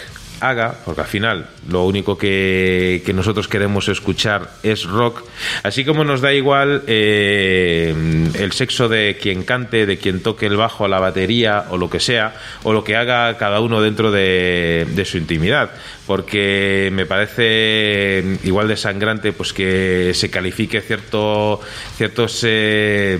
haga, 0.42 0.74
porque 0.84 1.00
al 1.02 1.06
final 1.06 1.46
lo 1.68 1.84
único 1.84 2.18
que, 2.18 3.02
que, 3.06 3.12
nosotros 3.12 3.46
queremos 3.46 3.88
escuchar 3.88 4.50
es 4.62 4.84
rock, 4.84 5.24
así 5.62 5.84
como 5.84 6.04
nos 6.04 6.20
da 6.20 6.32
igual 6.34 6.82
eh, 6.86 7.94
el 8.34 8.52
sexo 8.52 8.88
de 8.88 9.18
quien 9.20 9.44
cante, 9.44 9.86
de 9.86 9.98
quien 9.98 10.20
toque 10.20 10.46
el 10.46 10.56
bajo, 10.56 10.88
la 10.88 10.98
batería 10.98 11.66
o 11.70 11.76
lo 11.76 11.88
que 11.88 12.00
sea, 12.00 12.34
o 12.64 12.72
lo 12.72 12.82
que 12.82 12.96
haga 12.96 13.38
cada 13.38 13.60
uno 13.60 13.80
dentro 13.80 14.10
de, 14.10 14.86
de 14.94 15.04
su 15.04 15.16
intimidad, 15.16 15.70
porque 16.06 16.90
me 16.92 17.06
parece 17.06 18.38
igual 18.42 18.68
de 18.68 18.76
sangrante 18.76 19.32
pues 19.32 19.52
que 19.52 20.12
se 20.14 20.30
califique 20.30 20.80
cierto, 20.80 21.60
ciertos... 21.96 22.44
Eh, 22.46 23.18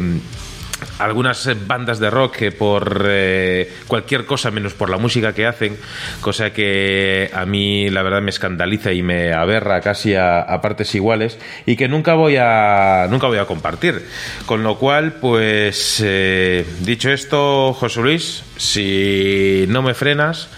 algunas 0.98 1.48
bandas 1.66 1.98
de 1.98 2.10
rock 2.10 2.36
que 2.36 2.52
por 2.52 3.06
eh, 3.09 3.72
cualquier 3.86 4.26
cosa 4.26 4.50
menos 4.50 4.74
por 4.74 4.90
la 4.90 4.98
música 4.98 5.32
que 5.32 5.46
hacen, 5.46 5.76
cosa 6.20 6.52
que 6.52 7.30
a 7.32 7.44
mí 7.46 7.90
la 7.90 8.02
verdad 8.02 8.22
me 8.22 8.30
escandaliza 8.30 8.92
y 8.92 9.02
me 9.02 9.32
aberra 9.32 9.80
casi 9.80 10.14
a, 10.14 10.40
a, 10.40 10.60
partes 10.60 10.94
iguales 10.94 11.38
y 11.66 11.76
que 11.76 11.88
nunca 11.88 12.14
voy 12.14 12.36
a 12.38 13.06
nunca 13.10 13.26
voy 13.26 13.38
a 13.38 13.46
compartir. 13.46 14.06
Con 14.46 14.62
lo 14.62 14.78
cual, 14.78 15.14
pues 15.14 16.00
eh, 16.04 16.64
dicho 16.80 17.10
esto, 17.10 17.72
José 17.72 18.00
Luis, 18.00 18.42
si 18.56 19.66
no 19.68 19.82
me 19.82 19.94
frenas, 19.94 20.48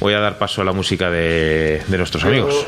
voy 0.00 0.14
a 0.14 0.20
dar 0.20 0.38
paso 0.38 0.62
a 0.62 0.64
la 0.64 0.72
música 0.72 1.10
de, 1.10 1.82
de 1.86 1.98
nuestros 1.98 2.24
amigos. 2.24 2.66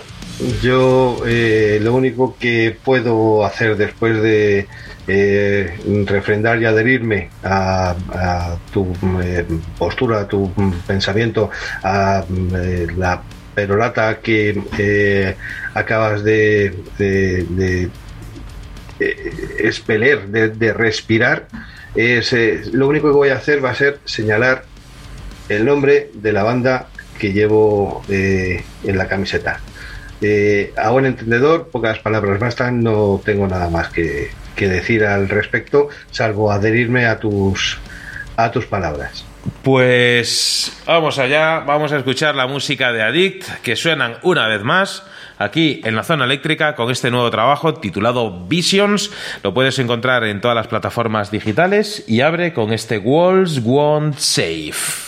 Yo 0.62 1.22
eh, 1.26 1.78
lo 1.80 1.94
único 1.94 2.36
que 2.38 2.76
puedo 2.84 3.44
hacer 3.44 3.76
después 3.76 4.20
de 4.20 4.66
eh, 5.06 6.04
refrendar 6.06 6.60
y 6.60 6.64
adherirme 6.64 7.30
a, 7.42 7.94
tu 8.72 8.92
eh, 9.22 9.44
postura, 9.78 10.20
a 10.20 10.28
tu 10.28 10.50
pensamiento, 10.86 11.50
a 11.82 12.24
eh, 12.28 12.86
la 12.96 13.22
perolata 13.54 14.18
que 14.20 14.62
eh, 14.78 15.36
acabas 15.74 16.24
de, 16.24 16.74
de, 16.98 17.44
de 17.44 17.90
expeler, 19.58 20.28
de, 20.28 20.72
respirar, 20.72 21.48
es, 21.94 22.32
lo 22.72 22.88
único 22.88 23.08
que 23.08 23.14
voy 23.14 23.28
a 23.28 23.36
hacer 23.36 23.64
va 23.64 23.70
a 23.70 23.74
ser 23.74 24.00
señalar 24.04 24.64
el 25.48 25.64
nombre 25.64 26.10
de 26.14 26.32
la 26.32 26.42
banda 26.42 26.88
que 27.18 27.32
llevo 27.32 28.02
en 28.08 28.98
la 28.98 29.06
camiseta. 29.06 29.60
a 30.76 30.90
buen 30.90 31.06
entendedor, 31.06 31.68
pocas 31.68 31.98
palabras 32.00 32.40
bastan, 32.40 32.82
no 32.82 33.20
tengo 33.24 33.46
nada 33.46 33.68
más 33.68 33.90
que, 33.90 34.30
que 34.54 34.68
decir 34.68 35.04
al 35.04 35.28
respecto, 35.28 35.88
salvo 36.10 36.50
adherirme 36.50 37.06
a 37.06 37.18
tus, 37.18 37.78
a 38.36 38.50
tus 38.50 38.66
palabras. 38.66 39.24
Pues 39.62 40.72
vamos 40.86 41.18
allá, 41.18 41.60
vamos 41.60 41.92
a 41.92 41.98
escuchar 41.98 42.34
la 42.34 42.46
música 42.46 42.92
de 42.92 43.02
Addict, 43.02 43.60
que 43.62 43.76
suenan 43.76 44.16
una 44.22 44.48
vez 44.48 44.62
más 44.62 45.04
aquí 45.38 45.80
en 45.84 45.96
la 45.96 46.02
zona 46.02 46.24
eléctrica 46.24 46.74
con 46.74 46.90
este 46.90 47.10
nuevo 47.10 47.30
trabajo 47.30 47.74
titulado 47.74 48.46
Visions. 48.46 49.10
Lo 49.42 49.52
puedes 49.52 49.78
encontrar 49.78 50.24
en 50.24 50.40
todas 50.40 50.54
las 50.54 50.68
plataformas 50.68 51.30
digitales 51.30 52.04
y 52.06 52.20
abre 52.22 52.52
con 52.54 52.72
este 52.72 52.98
Walls 52.98 53.62
Won't 53.62 54.18
Save. 54.18 55.03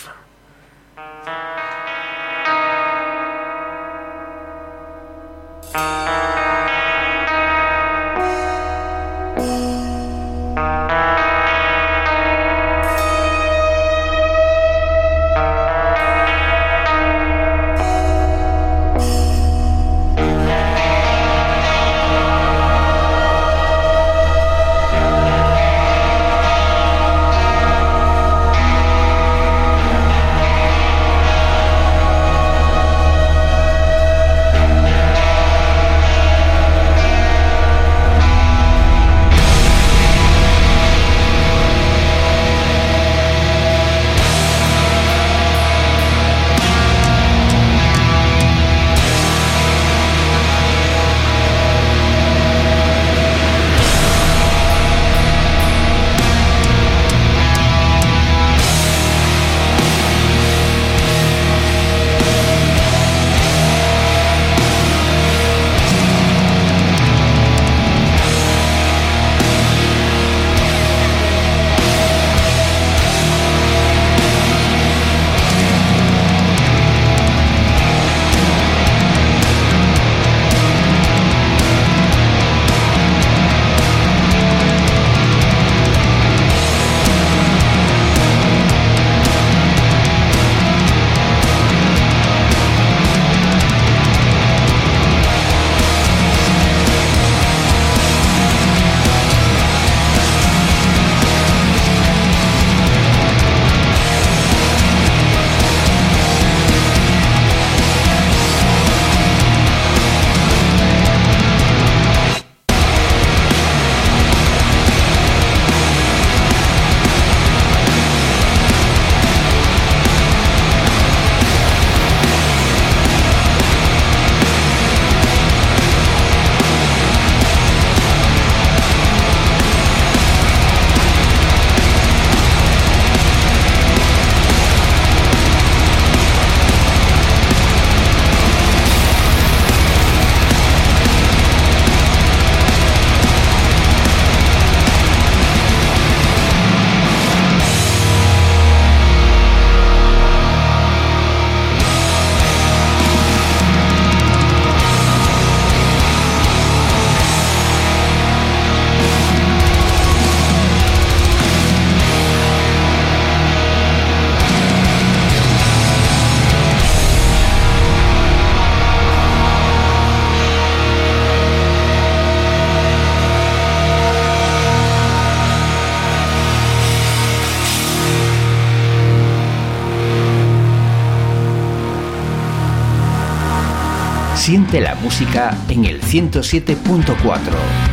Siente 184.69 184.85
la 184.85 184.95
música 184.95 185.55
en 185.69 185.85
el 185.85 186.01
107.4, 186.01 187.15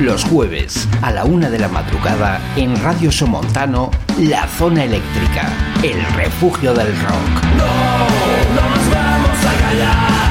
los 0.00 0.24
jueves 0.24 0.88
a 1.02 1.12
la 1.12 1.24
una 1.24 1.48
de 1.48 1.60
la 1.60 1.68
madrugada 1.68 2.40
en 2.56 2.74
Radio 2.82 3.12
Somontano, 3.12 3.92
La 4.18 4.48
Zona 4.48 4.82
Eléctrica, 4.82 5.52
el 5.84 6.04
refugio 6.16 6.74
del 6.74 6.88
rock. 6.88 7.44
No, 7.56 7.66
no 8.56 8.70
nos 8.70 8.90
vamos 8.90 9.38
a 9.38 9.54
callar, 9.60 10.23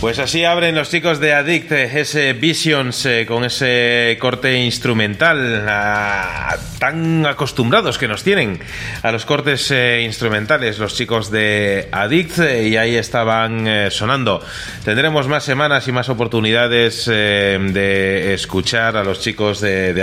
Pues 0.00 0.18
así 0.18 0.44
abren 0.44 0.74
los 0.74 0.88
chicos 0.88 1.20
de 1.20 1.34
Addict 1.34 1.72
ese 1.72 2.32
Visions 2.32 3.04
eh, 3.04 3.26
con 3.28 3.44
ese 3.44 4.16
corte 4.18 4.58
instrumental. 4.58 5.66
Ah, 5.68 6.56
tan 6.80 7.26
acostumbrados 7.26 7.98
que 7.98 8.08
nos 8.08 8.24
tienen 8.24 8.58
a 9.02 9.12
los 9.12 9.26
cortes 9.26 9.70
eh, 9.70 10.00
instrumentales 10.02 10.78
los 10.78 10.94
chicos 10.94 11.30
de 11.30 11.88
Addict 11.92 12.38
eh, 12.38 12.68
y 12.68 12.76
ahí 12.78 12.96
estaban 12.96 13.68
eh, 13.68 13.90
sonando. 13.90 14.42
Tendremos 14.84 15.28
más 15.28 15.44
semanas 15.44 15.86
y 15.86 15.92
más 15.92 16.08
oportunidades 16.08 17.04
de 17.04 18.32
escuchar 18.32 18.96
a 18.96 19.04
los 19.04 19.20
chicos 19.20 19.60
de, 19.60 19.92
de 19.92 20.00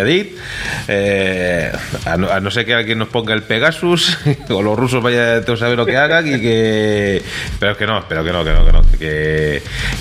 a, 2.06 2.18
no, 2.18 2.30
a 2.30 2.40
no 2.40 2.52
ser 2.52 2.66
que 2.66 2.76
alguien 2.76 3.00
nos 3.00 3.08
ponga 3.08 3.34
el 3.34 3.42
Pegasus 3.42 4.18
o 4.50 4.62
los 4.62 4.78
rusos 4.78 5.02
vaya 5.02 5.38
a 5.38 5.58
saber 5.58 5.78
lo 5.78 5.86
que 5.86 5.98
hagan 5.98 6.28
y 6.28 6.40
que 6.40 7.24
pero 7.60 7.76
que 7.76 7.88
no, 7.88 8.06
pero 8.08 8.24
que 8.24 8.32
no, 8.32 8.44
que 8.44 8.54
no, 8.54 8.66
que 8.66 8.72
no, 8.72 8.82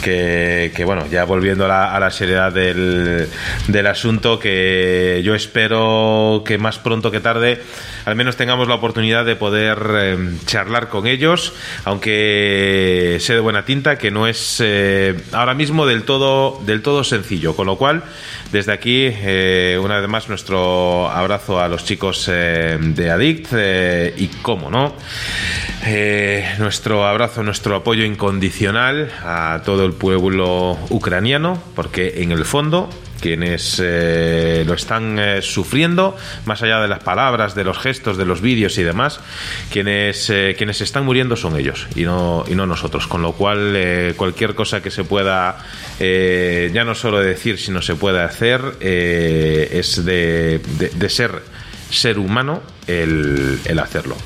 que, 0.03 0.85
bueno, 0.85 1.07
ya 1.11 1.25
volviendo 1.25 1.65
a 1.65 1.69
la, 1.69 1.97
a 1.97 2.01
la 2.01 2.11
seriedad 2.11 2.53
del, 2.53 3.29
del 3.69 3.87
asunto, 3.87 4.39
que 4.39 5.23
yo 5.25 5.35
espero 5.35 6.43
que 6.45 6.59
más 6.59 6.66
pronto 6.75 7.11
que 7.11 7.21
tarde 7.21 7.63
al 8.05 8.17
menos 8.17 8.37
tengamos 8.37 8.69
la 8.69 8.75
oportunidad 8.75 9.25
de 9.25 9.37
poder 9.37 9.79
eh, 9.95 10.37
charlar 10.47 10.89
con 10.89 11.07
ellos, 11.07 11.53
aunque 11.85 13.19
sé 13.21 13.35
de 13.35 13.41
buena 13.41 13.65
tinta 13.65 13.99
que 13.99 14.11
no 14.11 14.27
es 14.27 14.61
eh, 14.61 15.15
ahora 15.33 15.55
mismo 15.55 15.87
del 15.87 16.03
todo, 16.03 16.61
del 16.67 16.83
todo 16.83 17.05
sencillo, 17.05 17.55
con 17.55 17.67
lo 17.67 17.77
cual 17.77 18.03
desde 18.53 18.73
aquí, 18.73 19.09
eh, 19.09 19.79
una 19.83 20.01
vez 20.01 20.09
más, 20.09 20.29
nuestro 20.29 21.09
abrazo 21.09 21.61
a 21.61 21.69
los 21.69 21.85
chicos 21.85 22.27
de 22.27 23.11
Addict 23.11 23.53
y, 24.17 24.29
cómo 24.43 24.71
no, 24.71 24.95
nuestro 26.59 27.07
abrazo, 27.07 27.43
nuestro 27.43 27.77
apoyo 27.77 28.05
incondicional 28.05 29.11
a 29.23 29.63
todo 29.65 29.85
el 29.85 29.93
pueblo 29.93 30.79
ucraniano, 30.91 31.63
porque 31.75 32.23
en 32.23 32.33
el 32.33 32.45
fondo 32.45 32.89
quienes 33.21 33.81
eh, 33.83 34.65
lo 34.67 34.75
están 34.75 35.19
eh, 35.19 35.43
sufriendo, 35.43 36.17
más 36.45 36.63
allá 36.63 36.81
de 36.81 36.89
las 36.89 37.01
palabras, 37.01 37.55
de 37.55 37.65
los 37.65 37.79
gestos, 37.79 38.17
de 38.17 38.25
los 38.25 38.41
vídeos 38.41 38.77
y 38.79 38.83
demás, 38.83 39.21
quienes, 39.71 40.29
eh, 40.31 40.55
quienes 40.57 40.81
están 40.81 41.05
muriendo 41.05 41.37
son 41.37 41.59
ellos 41.59 41.87
y 41.95 42.03
no, 42.05 42.45
y 42.49 42.55
no 42.55 42.67
nosotros. 42.67 43.07
Con 43.07 43.23
lo 43.23 43.33
cual, 43.33 43.73
eh, 43.77 44.15
cualquier 44.17 44.55
cosa 44.55 44.83
que 44.83 44.91
se 44.91 45.05
pueda, 45.05 45.59
ya 45.99 46.85
no 46.85 46.95
solo 46.95 47.21
decir, 47.21 47.59
sino 47.59 47.83
se 47.83 47.95
pueda 47.95 48.25
hacer, 48.25 48.61
es 48.81 50.05
de, 50.05 50.61
de- 50.79 51.09
ser 51.11 51.43
ser 51.91 52.19
humano 52.19 52.63
el 52.87 53.79
hacerlo. 53.79 54.17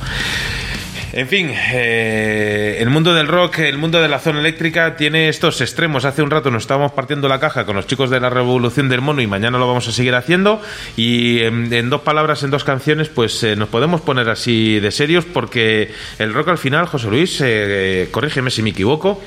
En 1.12 1.26
fin, 1.26 1.50
eh, 1.72 2.76
el 2.78 2.88
mundo 2.88 3.12
del 3.12 3.26
rock, 3.26 3.58
el 3.58 3.78
mundo 3.78 4.00
de 4.00 4.06
la 4.06 4.20
zona 4.20 4.38
eléctrica 4.38 4.94
tiene 4.94 5.28
estos 5.28 5.60
extremos. 5.60 6.04
Hace 6.04 6.22
un 6.22 6.30
rato 6.30 6.52
nos 6.52 6.62
estábamos 6.62 6.92
partiendo 6.92 7.26
la 7.26 7.40
caja 7.40 7.66
con 7.66 7.74
los 7.74 7.88
chicos 7.88 8.10
de 8.10 8.20
la 8.20 8.30
Revolución 8.30 8.88
del 8.88 9.00
Mono 9.00 9.20
y 9.20 9.26
mañana 9.26 9.58
lo 9.58 9.66
vamos 9.66 9.88
a 9.88 9.92
seguir 9.92 10.14
haciendo. 10.14 10.62
Y 10.96 11.40
en, 11.40 11.72
en 11.72 11.90
dos 11.90 12.02
palabras, 12.02 12.44
en 12.44 12.50
dos 12.50 12.62
canciones, 12.62 13.08
pues 13.08 13.42
eh, 13.42 13.56
nos 13.56 13.68
podemos 13.68 14.02
poner 14.02 14.28
así 14.28 14.78
de 14.78 14.92
serios 14.92 15.24
porque 15.24 15.90
el 16.20 16.32
rock 16.32 16.48
al 16.50 16.58
final, 16.58 16.86
José 16.86 17.08
Luis, 17.08 17.40
eh, 17.44 18.08
corrígeme 18.12 18.52
si 18.52 18.62
me 18.62 18.70
equivoco, 18.70 19.20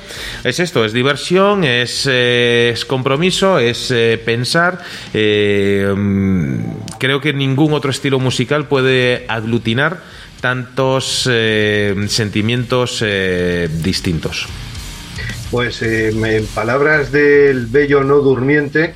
es 0.46 0.62
esto, 0.62 0.86
es 0.86 0.94
diversión, 0.94 1.66
es, 1.66 2.08
eh, 2.10 2.72
es 2.74 2.86
compromiso, 2.86 3.60
es 3.60 3.92
eh, 3.92 4.22
pensar. 4.24 4.80
eh, 5.14 5.94
mm, 5.94 6.60
creo 6.98 7.20
que 7.20 7.34
ningún 7.34 7.74
otro 7.74 7.92
estilo 7.92 8.20
musical 8.20 8.70
puede 8.70 9.26
aglutinar 9.28 10.24
tantos 10.44 11.26
eh, 11.32 11.96
sentimientos 12.10 13.00
eh, 13.02 13.70
distintos. 13.82 14.46
Pues 15.50 15.82
eh, 15.82 16.10
en 16.10 16.46
palabras 16.48 17.14
del 17.14 17.68
bello 17.68 18.04
no 18.04 18.18
durmiente, 18.18 18.94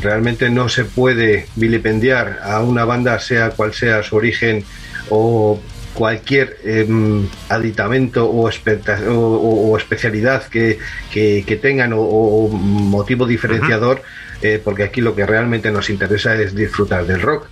realmente 0.00 0.48
no 0.48 0.70
se 0.70 0.86
puede 0.86 1.46
vilipendiar 1.56 2.40
a 2.42 2.60
una 2.60 2.86
banda, 2.86 3.18
sea 3.20 3.50
cual 3.50 3.74
sea 3.74 4.02
su 4.02 4.16
origen 4.16 4.64
o 5.10 5.60
cualquier 5.92 6.56
eh, 6.64 6.86
aditamento 7.50 8.24
o, 8.30 8.48
especta- 8.48 8.98
o- 9.10 9.12
o- 9.12 9.70
o 9.72 9.76
especialidad 9.76 10.44
que, 10.48 10.78
que- 11.12 11.44
que 11.46 11.56
tengan 11.56 11.92
o, 11.92 12.00
o 12.00 12.48
motivo 12.48 13.26
diferenciador, 13.26 14.00
eh, 14.40 14.58
porque 14.64 14.84
aquí 14.84 15.02
lo 15.02 15.14
que 15.14 15.26
realmente 15.26 15.70
nos 15.70 15.90
interesa 15.90 16.34
es 16.40 16.54
disfrutar 16.54 17.04
del 17.06 17.20
rock 17.20 17.46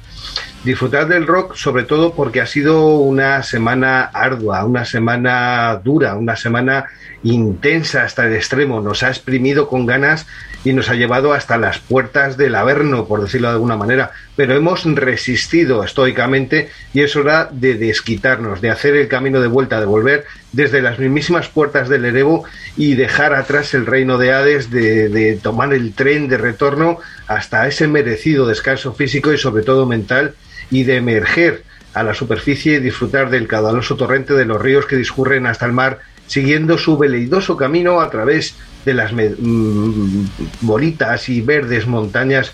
disfrutar 0.64 1.08
del 1.08 1.26
rock, 1.26 1.54
sobre 1.54 1.84
todo 1.84 2.14
porque 2.14 2.40
ha 2.40 2.46
sido 2.46 2.98
una 2.98 3.42
semana 3.42 4.02
ardua, 4.02 4.64
una 4.64 4.84
semana 4.84 5.80
dura, 5.82 6.14
una 6.16 6.36
semana 6.36 6.86
intensa 7.22 8.02
hasta 8.02 8.26
el 8.26 8.34
extremo. 8.34 8.80
Nos 8.80 9.02
ha 9.02 9.08
exprimido 9.08 9.68
con 9.68 9.86
ganas 9.86 10.26
y 10.62 10.74
nos 10.74 10.90
ha 10.90 10.94
llevado 10.94 11.32
hasta 11.32 11.56
las 11.56 11.78
puertas 11.78 12.36
del 12.36 12.54
Averno, 12.54 13.06
por 13.06 13.22
decirlo 13.22 13.48
de 13.48 13.54
alguna 13.54 13.76
manera. 13.76 14.10
Pero 14.36 14.54
hemos 14.54 14.84
resistido 14.84 15.82
estoicamente 15.82 16.68
y 16.92 17.00
es 17.00 17.16
hora 17.16 17.48
de 17.50 17.74
desquitarnos, 17.74 18.60
de 18.60 18.70
hacer 18.70 18.96
el 18.96 19.08
camino 19.08 19.40
de 19.40 19.48
vuelta, 19.48 19.80
de 19.80 19.86
volver 19.86 20.26
desde 20.52 20.82
las 20.82 20.98
mismísimas 20.98 21.48
puertas 21.48 21.88
del 21.88 22.04
Erebo 22.04 22.44
y 22.76 22.94
dejar 22.94 23.34
atrás 23.34 23.72
el 23.72 23.86
reino 23.86 24.18
de 24.18 24.32
Hades, 24.32 24.70
de, 24.70 25.08
de 25.08 25.36
tomar 25.36 25.72
el 25.72 25.94
tren 25.94 26.28
de 26.28 26.36
retorno 26.36 26.98
hasta 27.26 27.66
ese 27.66 27.88
merecido 27.88 28.46
descanso 28.46 28.92
físico 28.92 29.32
y 29.32 29.38
sobre 29.38 29.62
todo 29.62 29.86
mental 29.86 30.34
y 30.70 30.84
de 30.84 30.96
emerger 30.96 31.64
a 31.94 32.02
la 32.02 32.14
superficie 32.14 32.76
y 32.76 32.80
disfrutar 32.80 33.30
del 33.30 33.48
caudaloso 33.48 33.96
torrente 33.96 34.34
de 34.34 34.44
los 34.44 34.60
ríos 34.60 34.86
que 34.86 34.96
discurren 34.96 35.46
hasta 35.46 35.66
el 35.66 35.72
mar, 35.72 35.98
siguiendo 36.26 36.78
su 36.78 36.96
veleidoso 36.96 37.56
camino 37.56 38.00
a 38.00 38.10
través 38.10 38.54
de 38.84 38.94
las 38.94 39.12
me- 39.12 39.34
mm, 39.36 40.26
bonitas 40.60 41.28
y 41.28 41.40
verdes 41.40 41.86
montañas 41.86 42.52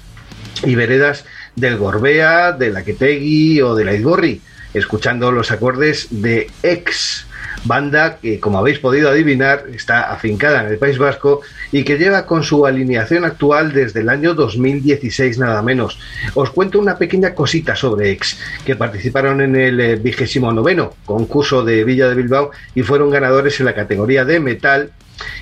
y 0.65 0.75
veredas 0.75 1.25
del 1.55 1.77
Gorbea, 1.77 2.53
de 2.53 2.71
la 2.71 2.83
Quetegui 2.85 3.61
o 3.61 3.75
de 3.75 3.85
la 3.85 3.95
Izgorri, 3.95 4.41
escuchando 4.73 5.31
los 5.33 5.51
acordes 5.51 6.09
de 6.11 6.51
Ex, 6.63 7.27
banda 7.67 8.19
que, 8.19 8.41
como 8.41 8.59
habéis 8.59 8.79
podido 8.79 9.11
adivinar, 9.11 9.65
está 9.75 10.13
afincada 10.13 10.63
en 10.63 10.73
el 10.73 10.79
País 10.79 10.99
Vasco 10.99 11.41
y 11.73 11.85
que 11.85 11.99
lleva 11.99 12.27
con 12.27 12.43
su 12.43 12.67
alineación 12.67 13.25
actual 13.25 13.73
desde 13.73 14.01
el 14.01 14.09
año 14.09 14.35
2016 14.35 15.39
nada 15.39 15.63
menos. 15.63 15.99
Os 16.35 16.51
cuento 16.51 16.79
una 16.79 16.99
pequeña 16.99 17.35
cosita 17.35 17.77
sobre 17.77 18.11
Ex, 18.11 18.39
que 18.65 18.77
participaron 18.77 19.41
en 19.41 19.57
el 19.57 19.97
vigésimo 19.97 20.53
noveno 20.53 20.95
concurso 21.05 21.65
de 21.65 21.85
Villa 21.85 22.09
de 22.09 22.15
Bilbao 22.15 22.51
y 22.75 22.83
fueron 22.83 23.11
ganadores 23.11 23.59
en 23.61 23.67
la 23.67 23.75
categoría 23.75 24.25
de 24.25 24.41
metal 24.41 24.91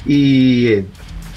y 0.07 0.69
eh, 0.69 0.85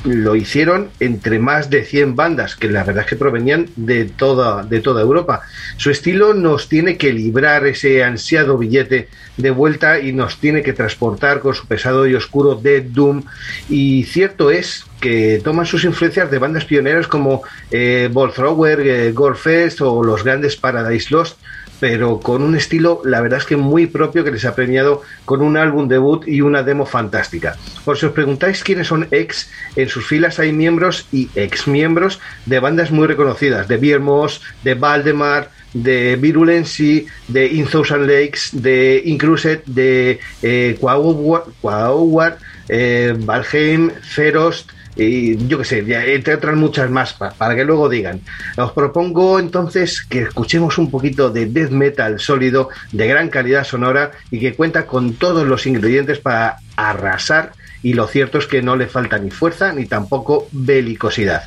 lo 0.07 0.35
hicieron 0.35 0.89
entre 0.99 1.39
más 1.39 1.69
de 1.69 1.83
100 1.83 2.15
bandas, 2.15 2.55
que 2.55 2.69
la 2.69 2.83
verdad 2.83 3.03
es 3.03 3.09
que 3.09 3.15
provenían 3.15 3.67
de 3.75 4.05
toda, 4.05 4.63
de 4.63 4.79
toda 4.79 5.01
Europa. 5.01 5.41
Su 5.77 5.91
estilo 5.91 6.33
nos 6.33 6.69
tiene 6.69 6.97
que 6.97 7.13
librar 7.13 7.65
ese 7.67 8.03
ansiado 8.03 8.57
billete 8.57 9.09
de 9.35 9.51
vuelta 9.51 9.99
y 9.99 10.13
nos 10.13 10.39
tiene 10.39 10.63
que 10.63 10.73
transportar 10.73 11.39
con 11.41 11.53
su 11.53 11.67
pesado 11.67 12.07
y 12.07 12.15
oscuro 12.15 12.55
Dead 12.55 12.83
Doom. 12.83 13.23
Y 13.69 14.03
cierto 14.03 14.49
es 14.49 14.85
que 14.99 15.41
toman 15.43 15.65
sus 15.65 15.83
influencias 15.83 16.31
de 16.31 16.39
bandas 16.39 16.65
pioneras 16.65 17.07
como 17.07 17.43
eh, 17.69 18.09
Ball 18.11 18.33
Thrower, 18.33 18.79
eh, 18.79 19.11
Gorefest 19.11 19.81
o 19.81 20.03
los 20.03 20.23
grandes 20.23 20.55
Paradise 20.55 21.07
Lost, 21.11 21.37
pero 21.79 22.19
con 22.19 22.41
un 22.41 22.55
estilo, 22.55 23.01
la 23.03 23.21
verdad 23.21 23.39
es 23.39 23.45
que 23.45 23.57
muy 23.57 23.87
propio 23.87 24.23
que 24.23 24.31
les 24.31 24.45
ha 24.45 24.55
premiado 24.55 25.01
con 25.25 25.41
un 25.41 25.57
álbum 25.57 25.87
debut 25.87 26.27
y 26.27 26.41
una 26.41 26.63
demo 26.63 26.85
fantástica. 26.85 27.57
Por 27.85 27.97
si 27.97 28.05
os 28.05 28.13
preguntáis 28.13 28.63
quiénes 28.63 28.87
son 28.87 29.07
ex, 29.11 29.49
en 29.75 29.89
sus 29.89 30.05
filas 30.05 30.39
hay 30.39 30.51
miembros 30.51 31.07
y 31.11 31.29
ex 31.35 31.67
miembros 31.67 32.19
de 32.45 32.59
bandas 32.59 32.91
muy 32.91 33.07
reconocidas, 33.07 33.67
de 33.67 33.77
Biermos, 33.77 34.41
de 34.63 34.73
Valdemar, 34.73 35.51
de 35.73 36.15
Virulency, 36.15 37.07
de 37.27 37.47
In 37.47 37.67
Thousand 37.67 38.07
Lakes, 38.07 38.49
de 38.53 39.01
Incluset, 39.05 39.63
de 39.65 40.19
eh, 40.41 40.77
Quaowar, 40.79 42.37
eh, 42.69 43.15
Valheim, 43.17 43.91
Ferost, 44.01 44.71
y 44.97 45.47
yo 45.47 45.59
qué 45.59 45.63
sé, 45.63 46.13
entre 46.15 46.33
otras 46.33 46.55
muchas 46.55 46.89
más, 46.89 47.13
pa- 47.13 47.29
para 47.31 47.55
que 47.55 47.63
luego 47.63 47.87
digan. 47.87 48.21
Os 48.57 48.71
propongo 48.71 49.39
entonces 49.39 50.01
que 50.01 50.23
escuchemos 50.23 50.77
un 50.77 50.89
poquito 50.89 51.29
de 51.29 51.45
death 51.45 51.69
metal 51.71 52.19
sólido, 52.19 52.69
de 52.91 53.07
gran 53.07 53.29
calidad 53.29 53.63
sonora 53.63 54.11
y 54.31 54.39
que 54.39 54.55
cuenta 54.55 54.85
con 54.87 55.13
todos 55.13 55.45
los 55.47 55.67
ingredientes 55.67 56.19
para 56.19 56.57
arrasar 56.75 57.51
y 57.83 57.93
lo 57.93 58.07
cierto 58.07 58.39
es 58.39 58.47
que 58.47 58.61
no 58.61 58.75
le 58.75 58.87
falta 58.87 59.19
ni 59.19 59.29
fuerza 59.29 59.71
ni 59.71 59.85
tampoco 59.85 60.47
belicosidad. 60.51 61.43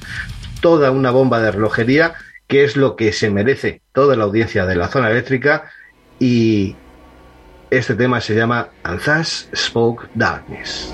Toda 0.61 0.91
una 0.91 1.11
bomba 1.11 1.41
de 1.41 1.51
relojería 1.51 2.15
que 2.47 2.65
es 2.65 2.77
lo 2.77 2.97
que 2.97 3.13
se 3.13 3.31
merece 3.31 3.81
toda 3.93 4.17
la 4.17 4.25
audiencia 4.25 4.67
de 4.67 4.75
la 4.77 4.89
zona 4.89 5.11
eléctrica 5.11 5.65
y 6.19 6.77
este 7.71 7.95
tema 7.95 8.21
se 8.21 8.35
llama 8.35 8.69
Anthas 8.83 9.49
Spoke 9.55 10.09
Darkness. 10.15 10.93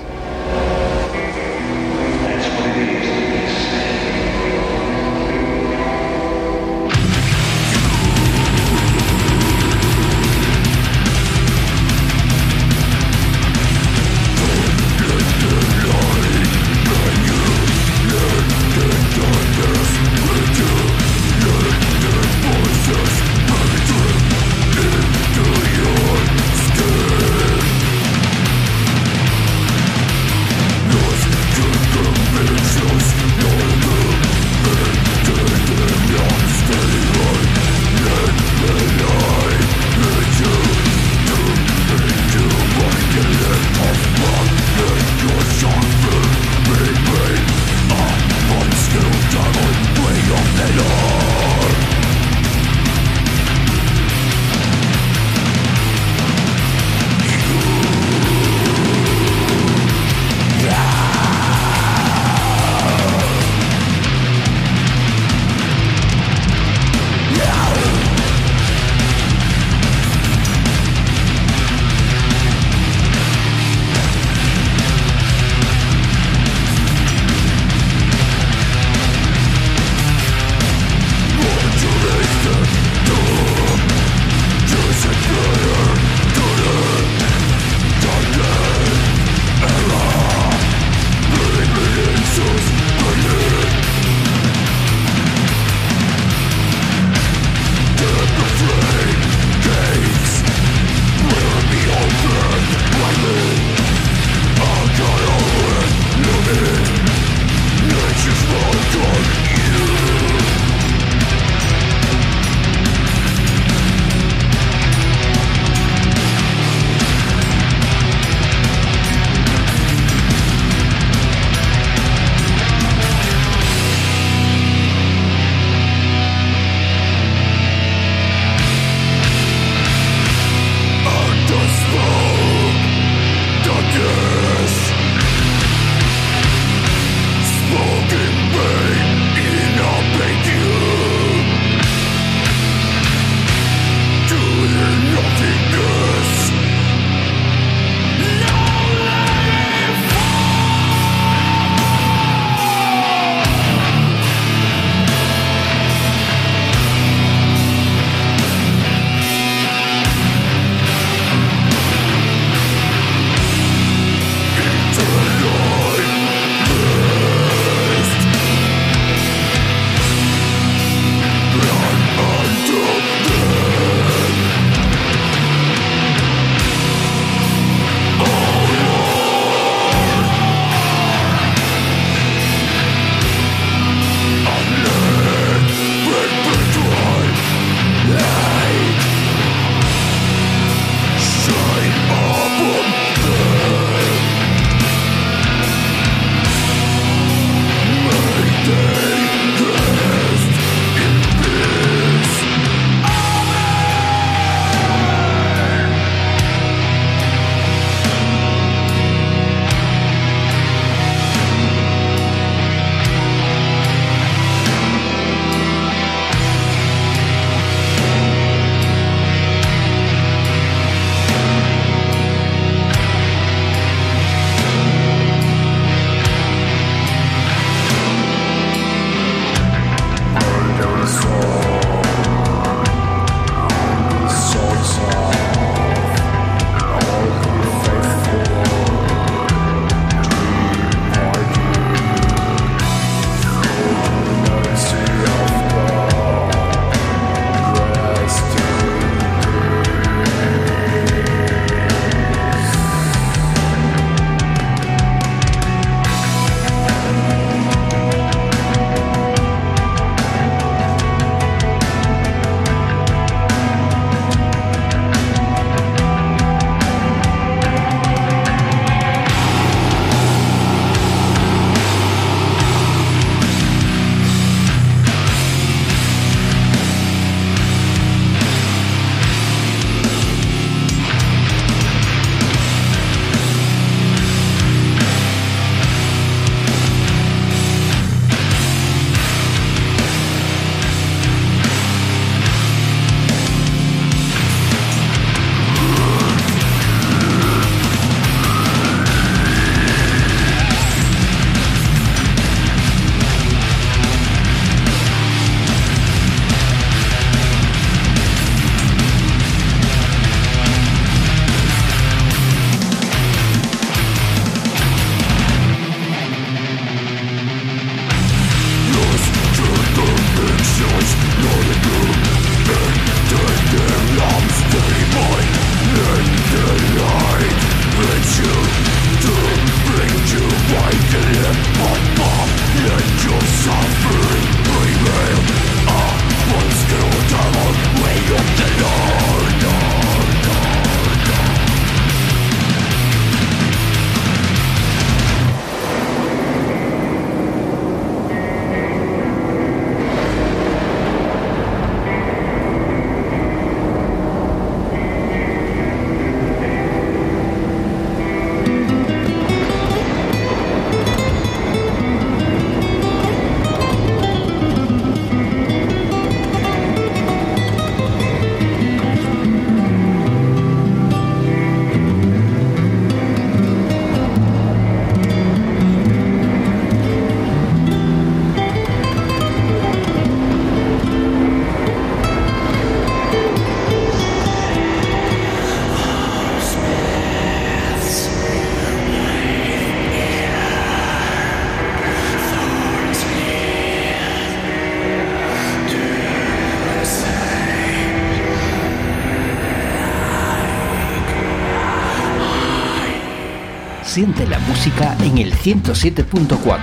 Siente 404.17 404.47
la 404.47 404.57
música 404.57 405.15
en 405.21 405.37
el 405.37 405.53
107.4. 405.53 406.79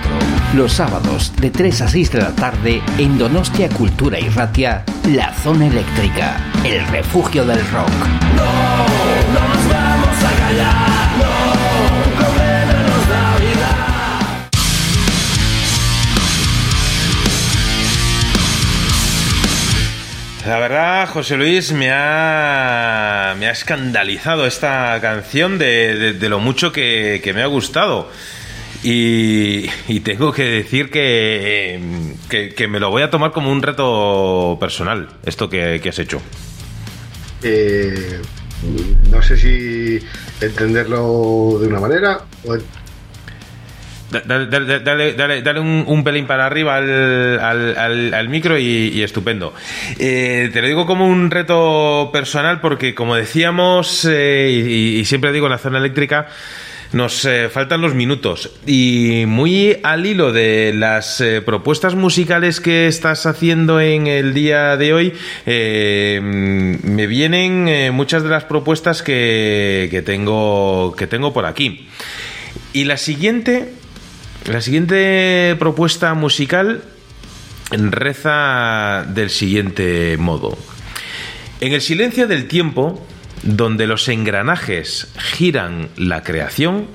Los 0.53 0.71
sábados 0.71 1.33
de 1.35 1.49
3 1.51 1.81
a 1.81 1.89
6 1.89 2.11
de 2.13 2.21
la 2.21 2.33
tarde 2.33 2.81
en 2.97 3.17
Donostia 3.17 3.67
Cultura 3.67 4.17
y 4.17 4.29
Ratia, 4.29 4.85
La 5.09 5.33
Zona 5.33 5.67
Eléctrica, 5.67 6.37
el 6.63 6.87
refugio 6.87 7.45
del 7.45 7.59
rock. 7.71 7.89
No, 8.37 8.45
no 9.33 9.47
nos 9.49 9.67
vamos 9.67 10.23
a 10.23 10.31
callar, 10.39 11.09
no, 11.19 11.25
un 12.05 12.11
problema 12.13 12.71
nos 12.71 13.09
da 13.09 13.35
vida. 13.39 13.85
La 20.47 20.59
verdad, 20.59 21.09
José 21.09 21.35
Luis, 21.35 21.73
me 21.73 21.91
ha, 21.91 23.14
me 23.45 23.49
ha 23.49 23.53
escandalizado 23.53 24.47
esta 24.47 24.99
canción 25.01 25.59
de, 25.59 26.17
lo 26.19 26.39
mucho 26.39 26.71
que, 26.71 27.31
me 27.35 27.43
ha 27.43 27.45
gustado. 27.45 28.09
Y, 28.81 29.67
tengo 29.99 30.31
que 30.31 30.45
decir 30.45 30.89
que, 30.89 31.79
que, 32.27 32.67
me 32.67 32.79
lo 32.79 32.89
voy 32.89 33.03
a 33.03 33.11
tomar 33.11 33.33
como 33.33 33.51
un 33.51 33.61
reto 33.61 34.57
personal, 34.59 35.09
esto 35.27 35.47
que, 35.47 35.79
has 35.87 35.99
hecho. 35.99 36.19
Eh, 37.43 38.19
no 39.11 39.21
sé 39.21 39.37
si 39.37 39.99
entenderlo 40.41 41.59
de 41.61 41.67
una 41.67 41.79
manera 41.79 42.21
o 42.45 42.57
Dale, 44.23 45.13
dale, 45.15 45.41
dale, 45.41 45.59
un, 45.59 45.83
un 45.87 46.03
pelín 46.03 46.25
para 46.27 46.45
arriba 46.45 46.77
al, 46.77 48.13
al- 48.13 48.29
micro 48.29 48.57
y, 48.57 49.01
estupendo. 49.03 49.53
Eh, 49.99 50.49
te 50.53 50.61
lo 50.61 50.67
digo 50.67 50.85
como 50.85 51.07
un 51.07 51.31
reto 51.31 52.09
personal 52.13 52.61
porque, 52.61 52.93
como 52.95 53.15
decíamos, 53.15 54.05
eh, 54.09 54.49
y, 54.97 55.03
siempre 55.05 55.31
digo 55.31 55.47
en 55.47 55.51
la 55.51 55.57
zona 55.57 55.79
eléctrica, 55.79 56.27
nos 56.93 57.25
eh, 57.25 57.49
faltan 57.49 57.81
los 57.81 57.93
minutos. 57.93 58.51
Y 58.65 59.25
muy 59.27 59.77
al 59.83 60.05
hilo 60.05 60.31
de 60.31 60.71
las 60.73 61.23
propuestas 61.45 61.95
musicales 61.95 62.61
que 62.61 62.87
estás 62.87 63.25
haciendo 63.25 63.81
en 63.81 64.07
el 64.07 64.33
día 64.33 64.77
de 64.77 64.93
hoy, 64.93 65.13
me 65.45 67.07
vienen 67.07 67.93
muchas 67.93 68.23
de 68.23 68.29
las 68.29 68.45
propuestas 68.45 69.01
que, 69.03 69.87
que 69.91 70.01
tengo, 70.01 70.95
que 70.97 71.07
tengo 71.07 71.33
por 71.33 71.45
aquí. 71.45 71.87
Y 72.73 72.85
la 72.85 72.97
siguiente, 72.97 73.69
la 74.47 74.61
siguiente 74.61 75.55
propuesta 75.57 76.13
musical 76.13 76.83
reza 77.71 79.03
del 79.07 79.29
siguiente 79.29 80.17
modo. 80.17 80.57
En 81.61 81.73
el 81.73 81.81
silencio 81.81 82.27
del 82.27 82.47
tiempo, 82.47 83.05
donde 83.41 83.87
los 83.87 84.07
engranajes 84.07 85.11
giran 85.17 85.89
la 85.97 86.23
creación, 86.23 86.87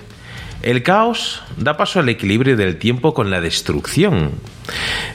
el 0.63 0.83
caos 0.83 1.43
da 1.57 1.77
paso 1.77 2.01
al 2.01 2.09
equilibrio 2.09 2.57
del 2.57 2.77
tiempo 2.77 3.15
con 3.15 3.31
la 3.31 3.41
destrucción, 3.41 4.33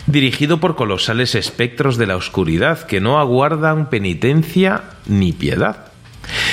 dirigido 0.08 0.60
por 0.60 0.76
colosales 0.76 1.36
espectros 1.36 1.98
de 1.98 2.08
la 2.08 2.18
oscuridad 2.18 2.86
que 2.86 3.00
no 3.00 3.20
aguardan 3.20 3.90
penitencia 3.90 4.84
ni 5.06 5.32
piedad. 5.32 5.92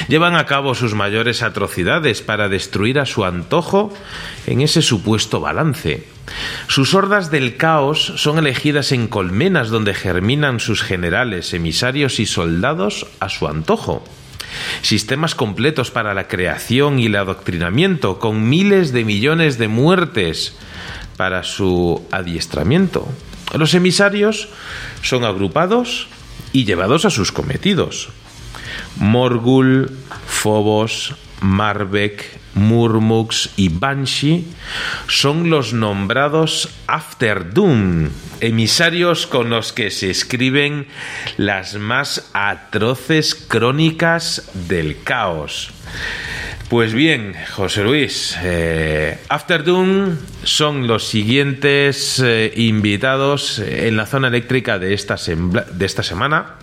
Llevan 0.08 0.34
a 0.34 0.46
cabo 0.46 0.74
sus 0.74 0.94
mayores 0.94 1.42
atrocidades 1.42 2.22
para 2.22 2.48
destruir 2.48 2.98
a 2.98 3.06
su 3.06 3.24
antojo 3.24 3.92
en 4.46 4.60
ese 4.60 4.82
supuesto 4.82 5.40
balance. 5.40 6.06
Sus 6.68 6.94
hordas 6.94 7.30
del 7.30 7.56
caos 7.56 8.14
son 8.16 8.38
elegidas 8.38 8.92
en 8.92 9.08
colmenas 9.08 9.68
donde 9.68 9.94
germinan 9.94 10.60
sus 10.60 10.82
generales, 10.82 11.52
emisarios 11.54 12.20
y 12.20 12.26
soldados 12.26 13.06
a 13.20 13.28
su 13.28 13.48
antojo. 13.48 14.04
Sistemas 14.82 15.34
completos 15.34 15.90
para 15.90 16.14
la 16.14 16.28
creación 16.28 16.98
y 16.98 17.06
el 17.06 17.16
adoctrinamiento, 17.16 18.18
con 18.18 18.48
miles 18.48 18.92
de 18.92 19.04
millones 19.04 19.58
de 19.58 19.68
muertes 19.68 20.56
para 21.16 21.42
su 21.42 22.06
adiestramiento. 22.10 23.08
Los 23.56 23.74
emisarios 23.74 24.48
son 25.02 25.24
agrupados 25.24 26.08
y 26.52 26.64
llevados 26.64 27.04
a 27.04 27.10
sus 27.10 27.32
cometidos. 27.32 28.10
Morgul, 28.98 29.90
Phobos, 30.26 31.14
Marbek, 31.40 32.40
Murmux 32.54 33.50
y 33.56 33.68
Banshee 33.68 34.46
son 35.08 35.50
los 35.50 35.72
nombrados 35.72 36.68
After 36.86 37.52
Doom, 37.52 38.10
emisarios 38.40 39.26
con 39.26 39.50
los 39.50 39.72
que 39.72 39.90
se 39.90 40.10
escriben 40.10 40.86
las 41.36 41.76
más 41.76 42.30
atroces 42.34 43.34
crónicas 43.34 44.50
del 44.68 45.02
caos. 45.02 45.70
Pues 46.72 46.94
bien, 46.94 47.34
José 47.50 47.84
Luis, 47.84 48.34
eh, 48.42 49.18
After 49.28 49.62
Doom 49.62 50.16
son 50.42 50.86
los 50.86 51.06
siguientes 51.06 52.18
eh, 52.18 52.50
invitados 52.56 53.58
en 53.58 53.94
la 53.98 54.06
zona 54.06 54.28
eléctrica 54.28 54.78
de 54.78 54.94
esta, 54.94 55.16
de 55.16 55.84
esta 55.84 56.02
semana. 56.02 56.54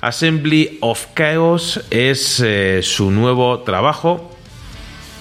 Assembly 0.00 0.78
of 0.82 1.08
Chaos 1.16 1.84
es 1.90 2.38
eh, 2.38 2.78
su 2.84 3.10
nuevo 3.10 3.58
trabajo 3.62 4.38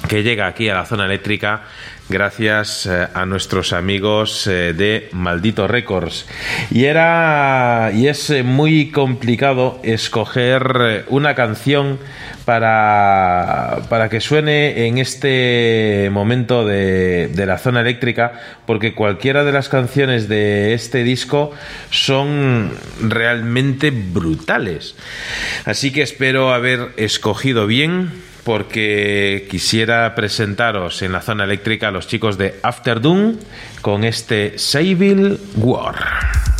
que 0.07 0.22
llega 0.22 0.45
aquí 0.45 0.69
a 0.69 0.75
la 0.75 0.85
zona 0.85 1.06
eléctrica 1.06 1.64
gracias 2.09 2.85
eh, 2.85 3.08
a 3.14 3.25
nuestros 3.25 3.74
amigos 3.74 4.48
eh, 4.48 4.74
de 4.74 5.09
Maldito 5.11 5.67
Records. 5.67 6.25
Y 6.72 6.85
era 6.85 7.92
y 7.93 8.08
es 8.08 8.30
eh, 8.30 8.43
muy 8.43 8.92
complicado 8.92 9.80
escoger 9.84 11.06
una 11.09 11.35
canción 11.35 12.00
para, 12.45 13.80
para 13.90 14.09
que 14.09 14.22
suene 14.22 14.88
en 14.88 15.00
este 15.00 16.09
momento 16.11 16.66
de, 16.66 17.27
de 17.27 17.45
la 17.45 17.58
zona 17.58 17.82
eléctrica, 17.82 18.34
porque 18.67 18.93
cualquiera 18.93 19.43
de 19.43 19.51
las 19.51 19.67
canciones 19.67 20.27
de 20.27 20.74
este 20.74 21.03
disco 21.03 21.51
son 21.90 22.72
realmente 23.01 23.90
brutales. 23.90 24.95
Así 25.66 25.92
que 25.92 26.03
espero 26.03 26.53
haber 26.53 26.90
escogido 26.98 27.66
bien 27.66 28.25
porque 28.45 29.48
quisiera 29.49 30.14
presentaros 30.14 31.01
en 31.01 31.11
la 31.11 31.22
zona 31.22 31.45
eléctrica 31.45 31.88
a 31.88 31.91
los 31.91 32.07
chicos 32.07 32.38
de 32.38 32.59
After 32.61 33.01
Doom 33.01 33.38
con 33.82 34.03
este 34.03 34.59
Civil 34.59 35.40
War. 35.57 36.55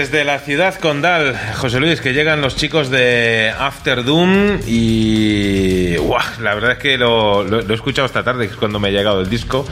Desde 0.00 0.24
la 0.24 0.38
ciudad 0.38 0.76
condal, 0.76 1.38
José 1.56 1.78
Luis, 1.78 2.00
que 2.00 2.14
llegan 2.14 2.40
los 2.40 2.56
chicos 2.56 2.88
de 2.88 3.52
After 3.58 4.02
Doom 4.02 4.60
y... 4.66 5.94
La 6.40 6.54
verdad 6.54 6.72
es 6.72 6.78
que 6.78 6.96
lo, 6.96 7.44
he 7.60 7.74
escuchado 7.74 8.06
esta 8.06 8.24
tarde, 8.24 8.46
que 8.46 8.54
es 8.54 8.58
cuando 8.58 8.80
me 8.80 8.88
ha 8.88 8.90
llegado 8.92 9.20
el 9.20 9.28
disco, 9.28 9.66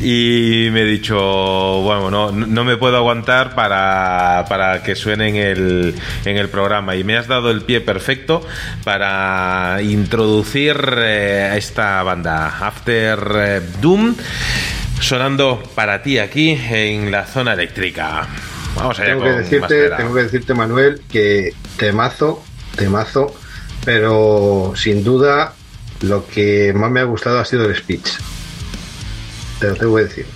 y 0.00 0.68
me 0.72 0.80
he 0.80 0.84
dicho, 0.86 1.18
bueno, 1.18 2.32
no, 2.32 2.64
me 2.64 2.78
puedo 2.78 2.96
aguantar 2.96 3.54
para, 3.54 4.46
para 4.48 4.82
que 4.82 4.94
suene 4.94 5.28
en 5.28 5.36
el, 5.36 5.94
en 6.24 6.38
el 6.38 6.48
programa. 6.48 6.96
Y 6.96 7.04
me 7.04 7.18
has 7.18 7.26
dado 7.26 7.50
el 7.50 7.60
pie 7.60 7.82
perfecto 7.82 8.40
para 8.82 9.80
introducir 9.82 10.78
eh, 10.96 11.52
esta 11.54 12.02
banda, 12.02 12.66
After 12.66 13.18
eh, 13.36 13.60
Doom, 13.82 14.14
sonando 15.00 15.62
para 15.74 16.02
ti 16.02 16.18
aquí 16.18 16.58
en 16.70 17.10
la 17.10 17.26
zona 17.26 17.52
eléctrica. 17.52 18.26
Vamos 18.76 18.98
allá 18.98 19.08
Tengo 19.08 19.22
con 19.22 19.32
que, 19.32 19.38
decirte, 19.38 19.90
tengo 19.96 20.14
que 20.14 20.22
decirte, 20.22 20.54
Manuel, 20.54 21.02
que 21.10 21.54
temazo, 21.78 22.44
temazo, 22.76 23.34
pero 23.84 24.72
sin 24.76 25.02
duda 25.02 25.54
lo 26.02 26.26
que 26.26 26.72
más 26.74 26.90
me 26.90 27.00
ha 27.00 27.04
gustado 27.04 27.38
ha 27.38 27.44
sido 27.44 27.64
el 27.64 27.74
speech. 27.74 28.08
Te 29.60 29.68
lo 29.68 29.74
tengo 29.76 29.96
que 29.96 30.02
decir. 30.04 30.26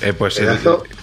Eh, 0.00 0.12
pues 0.14 0.38
el- 0.38 0.48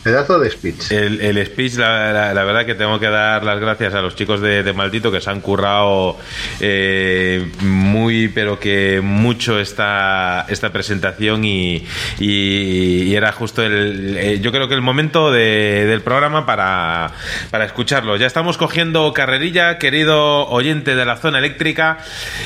Pedazo, 0.05 0.37
de 0.39 0.51
speech. 0.51 0.91
El, 0.91 1.19
el 1.19 1.43
speech, 1.47 1.73
la, 1.77 2.13
la- 2.13 2.33
la 2.35 2.43
verdad 2.43 2.63
que 2.63 2.75
tengo 2.75 2.99
que 2.99 3.07
dar 3.07 3.43
las 3.43 3.59
gracias 3.59 3.95
a 3.95 4.01
los 4.03 4.15
chicos 4.15 4.39
de, 4.39 4.61
de 4.61 4.71
Maldito 4.71 5.11
que 5.11 5.19
se 5.19 5.31
han 5.31 5.41
currado 5.41 6.15
eh, 6.59 7.49
muy, 7.61 8.27
pero 8.27 8.59
que 8.59 9.01
mucho 9.03 9.59
esta, 9.59 10.45
esta 10.47 10.71
presentación 10.71 11.43
y, 11.43 11.83
y- 12.19 13.01
y 13.01 13.15
era 13.15 13.31
justo 13.31 13.63
el, 13.63 14.15
eh, 14.15 14.39
yo 14.41 14.51
creo 14.51 14.67
que 14.67 14.75
el 14.75 14.83
momento 14.83 15.31
de- 15.31 15.85
del 15.87 16.01
programa 16.01 16.45
para, 16.45 17.09
para 17.49 17.65
escucharlo. 17.65 18.15
Ya 18.15 18.27
estamos 18.27 18.57
cogiendo 18.59 19.11
carrerilla, 19.11 19.79
querido 19.79 20.47
oyente 20.49 20.95
de 20.95 21.05
la 21.05 21.17
zona 21.17 21.39
eléctrica, 21.39 21.97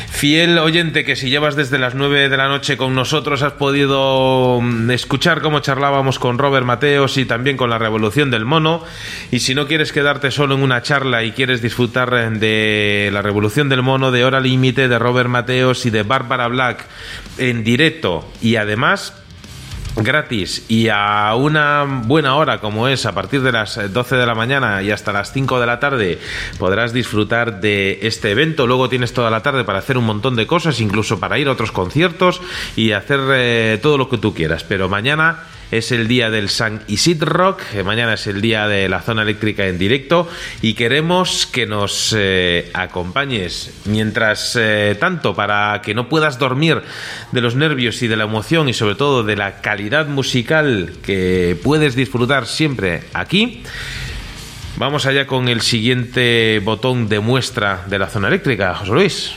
fiel 0.10 0.58
oyente 0.60 1.04
que 1.04 1.18
si 1.18 1.30
llevas 1.30 1.58
desde 1.58 1.78
las 1.78 1.94
9 1.94 2.30
de 2.30 2.38
la 2.38 2.48
noche 2.48 2.78
con 2.78 2.96
nosotros 2.96 3.42
has 3.44 3.52
podido 3.52 4.60
mm, 4.62 4.92
escuchar 4.92 5.42
cómo 5.42 5.60
charlábamos 5.60 6.20
con 6.20 6.38
Robert 6.38 6.66
Mateos 6.66 7.18
y 7.18 7.26
también 7.26 7.49
con 7.58 7.70
la 7.70 7.78
revolución 7.78 8.32
del 8.32 8.46
mono. 8.46 8.84
Y 9.32 9.40
si 9.40 9.56
no 9.56 9.68
quieres 9.68 9.92
quedarte 9.92 10.32
solo 10.32 10.56
en 10.56 10.64
una 10.64 10.82
charla 10.82 11.24
y 11.24 11.32
quieres 11.32 11.62
disfrutar 11.62 12.10
de 12.40 13.10
la 13.12 13.22
revolución 13.22 13.70
del 13.70 13.84
mono, 13.84 14.12
de 14.12 14.26
Hora 14.26 14.40
Límite, 14.40 14.88
de 14.88 15.00
Robert 15.00 15.30
Mateos 15.30 15.86
y 15.86 15.90
de 15.90 16.04
Bárbara 16.04 16.48
Black 16.48 16.86
en 17.38 17.64
directo 17.64 18.30
y 18.42 18.56
además 18.56 19.14
gratis 19.96 20.66
y 20.70 20.88
a 20.90 21.34
una 21.36 21.84
buena 22.06 22.36
hora 22.36 22.60
como 22.60 22.88
es 22.88 23.06
a 23.06 23.14
partir 23.14 23.42
de 23.42 23.52
las 23.52 23.78
eh, 23.78 23.90
12 23.90 24.16
de 24.16 24.26
la 24.26 24.36
mañana 24.36 24.82
y 24.82 24.92
hasta 24.92 25.12
las 25.12 25.34
5 25.34 25.60
de 25.60 25.66
la 25.66 25.80
tarde 25.80 26.20
podrás 26.58 26.94
disfrutar 26.94 27.60
de 27.60 28.00
este 28.04 28.32
evento 28.32 28.68
luego 28.68 28.88
tienes 28.88 29.14
toda 29.14 29.30
la 29.30 29.42
tarde 29.42 29.64
para 29.64 29.80
hacer 29.80 29.98
un 29.98 30.06
montón 30.06 30.36
de 30.36 30.48
cosas 30.48 30.80
incluso 30.80 31.20
para 31.20 31.40
ir 31.40 31.48
a 31.48 31.52
otros 31.52 31.72
conciertos 31.72 32.42
y 32.76 32.92
hacer 32.92 33.20
eh, 33.32 33.80
todo 33.82 33.98
lo 33.98 34.10
que 34.10 34.18
tú 34.18 34.34
quieras 34.34 34.64
pero 34.64 34.90
mañana 34.90 35.44
es 35.72 35.92
el 35.92 36.08
día 36.08 36.30
del 36.30 36.50
San 36.50 36.82
Isid 36.88 37.24
Rock, 37.24 37.62
que 37.72 37.84
mañana 37.84 38.16
es 38.16 38.28
el 38.28 38.42
día 38.42 38.68
de 38.68 38.90
la 38.90 39.02
zona 39.02 39.22
eléctrica 39.22 39.68
en 39.68 39.78
directo 39.78 40.28
y 40.62 40.74
queremos 40.74 41.46
que 41.46 41.66
nos 41.66 42.16
eh, 42.18 42.70
acompañes 42.74 43.72
mientras 43.86 44.56
eh, 44.60 44.98
tanto 45.00 45.36
para 45.36 45.82
que 45.84 45.94
no 45.94 46.10
puedas 46.10 46.40
dormir 46.40 46.82
de 47.32 47.42
los 47.42 47.56
nervios 47.56 48.02
y 48.02 48.08
de 48.08 48.18
la 48.18 48.24
emoción 48.24 48.70
y 48.70 48.74
sobre 48.74 48.96
todo 48.96 49.24
de 49.24 49.36
la 49.36 49.62
calidad 49.62 50.08
musical 50.08 50.94
que 51.04 51.58
puedes 51.64 51.96
disfrutar 51.96 52.48
siempre 52.48 53.04
aquí. 53.14 53.64
Vamos 54.78 55.06
allá 55.06 55.28
con 55.28 55.50
el 55.50 55.62
siguiente 55.62 56.62
botón 56.64 57.10
de 57.10 57.20
muestra 57.20 57.86
de 57.88 58.00
la 58.00 58.08
zona 58.08 58.30
eléctrica, 58.30 58.74
José 58.76 58.92
Luis. 58.92 59.32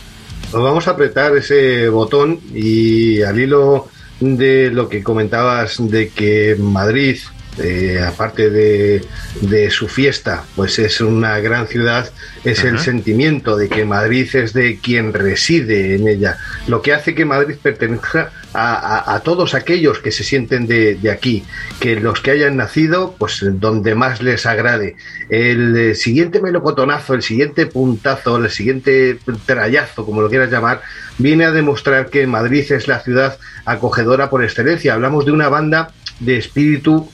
Pues 0.51 0.63
vamos 0.63 0.87
a 0.87 0.93
apretar 0.93 1.37
ese 1.37 1.89
botón 1.89 2.39
y 2.55 3.23
al 3.23 3.41
hilo 3.41 3.89
de 4.23 4.71
lo 4.71 4.89
que 4.89 5.03
comentabas 5.03 5.77
de 5.91 6.09
que 6.09 6.57
Madrid, 6.59 7.19
eh, 7.59 8.01
aparte 8.07 8.49
de, 8.51 9.05
de 9.43 9.71
su 9.71 9.89
fiesta, 9.89 10.45
pues 10.57 10.79
es 10.79 11.01
una 11.01 11.39
gran 11.41 11.67
ciudad, 11.67 12.11
es 12.45 12.65
el 12.65 12.79
sentimiento 12.79 13.57
de 13.57 13.69
que 13.69 13.85
Madrid 13.85 14.29
es 14.35 14.53
de 14.53 14.79
quien 14.79 15.13
reside 15.13 15.97
en 15.97 16.09
ella, 16.09 16.39
lo 16.67 16.81
que 16.83 16.93
hace 16.95 17.15
que 17.15 17.25
Madrid 17.25 17.57
pertenezca 17.63 18.31
a, 18.55 18.75
a- 18.75 19.15
a 19.15 19.21
todos 19.21 19.55
aquellos 19.55 19.99
que 20.01 20.13
se 20.13 20.25
sienten 20.25 20.67
de, 20.67 20.95
de 20.97 21.11
aquí, 21.11 21.45
que 21.81 21.97
los 21.97 22.21
que 22.21 22.31
hayan 22.33 22.57
nacido, 22.57 23.15
pues 23.19 23.41
donde 23.43 23.95
más 23.95 24.23
les 24.23 24.45
agrade. 24.47 24.97
El 25.29 25.77
eh, 25.77 25.95
siguiente 25.95 26.41
melocotonazo, 26.41 27.15
el 27.15 27.23
siguiente 27.23 27.67
puntazo, 27.67 28.37
el 28.39 28.51
siguiente 28.51 29.19
trayazo, 29.47 30.05
como 30.05 30.21
lo 30.23 30.29
quieras 30.29 30.51
llamar, 30.51 30.83
viene 31.19 31.45
a 31.45 31.53
demostrar 31.53 32.09
que 32.11 32.27
Madrid 32.27 32.71
es 32.73 32.89
la 32.89 33.01
ciudad 33.01 33.39
acogedora 33.65 34.29
por 34.31 34.43
excelencia. 34.43 34.95
Hablamos 34.95 35.25
de 35.25 35.33
una 35.33 35.49
banda 35.49 35.93
de 36.21 36.37
espíritu, 36.37 37.11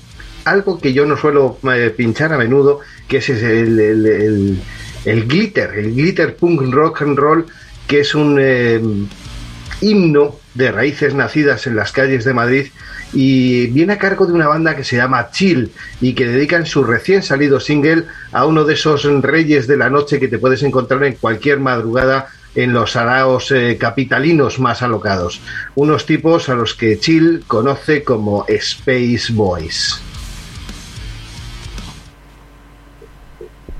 algo 0.50 0.80
que 0.80 0.92
yo 0.92 1.06
no 1.06 1.16
suelo 1.16 1.58
eh, 1.74 1.92
pinchar 1.96 2.32
a 2.32 2.38
menudo, 2.38 2.80
que 3.08 3.18
es 3.18 3.28
el, 3.30 3.78
el- 3.78 4.58
glitter, 5.26 5.70
el 5.78 5.94
glitter 5.94 6.36
punk 6.36 6.62
rock 6.72 7.02
and 7.02 7.18
roll, 7.18 7.46
que 7.86 8.00
es 8.00 8.14
un 8.14 8.38
eh, 8.40 8.80
himno 9.80 10.36
de 10.54 10.72
raíces 10.72 11.14
nacidas 11.14 11.66
en 11.66 11.76
las 11.76 11.92
calles 11.92 12.24
de 12.24 12.34
Madrid 12.34 12.66
y 13.12 13.68
viene 13.68 13.94
a 13.94 13.98
cargo 13.98 14.26
de 14.26 14.32
una 14.34 14.48
banda 14.48 14.76
que 14.76 14.84
se 14.84 14.96
llama 14.96 15.30
Chill 15.30 15.70
y 16.00 16.12
que 16.14 16.26
dedican 16.26 16.66
su 16.66 16.84
recién 16.84 17.22
salido 17.22 17.58
single 17.60 18.04
a 18.32 18.44
uno 18.44 18.64
de 18.64 18.74
esos 18.74 19.04
reyes 19.22 19.66
de 19.66 19.76
la 19.78 19.88
noche 19.88 20.18
que 20.20 20.28
te 20.28 20.38
puedes 20.38 20.62
encontrar 20.62 21.02
en 21.04 21.14
cualquier 21.14 21.60
madrugada 21.60 22.26
en 22.54 22.72
los 22.72 22.96
araos 22.96 23.50
eh, 23.52 23.76
capitalinos 23.80 24.58
más 24.58 24.82
alocados. 24.82 25.40
Unos 25.76 26.06
tipos 26.06 26.48
a 26.48 26.54
los 26.54 26.74
que 26.74 26.98
Chill 26.98 27.44
conoce 27.46 28.02
como 28.02 28.44
Space 28.48 29.32
Boys. 29.32 30.00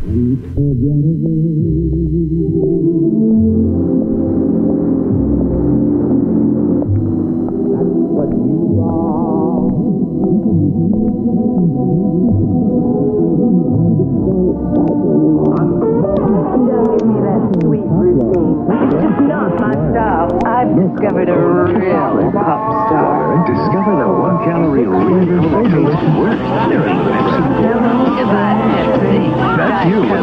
Oh, 0.00 0.38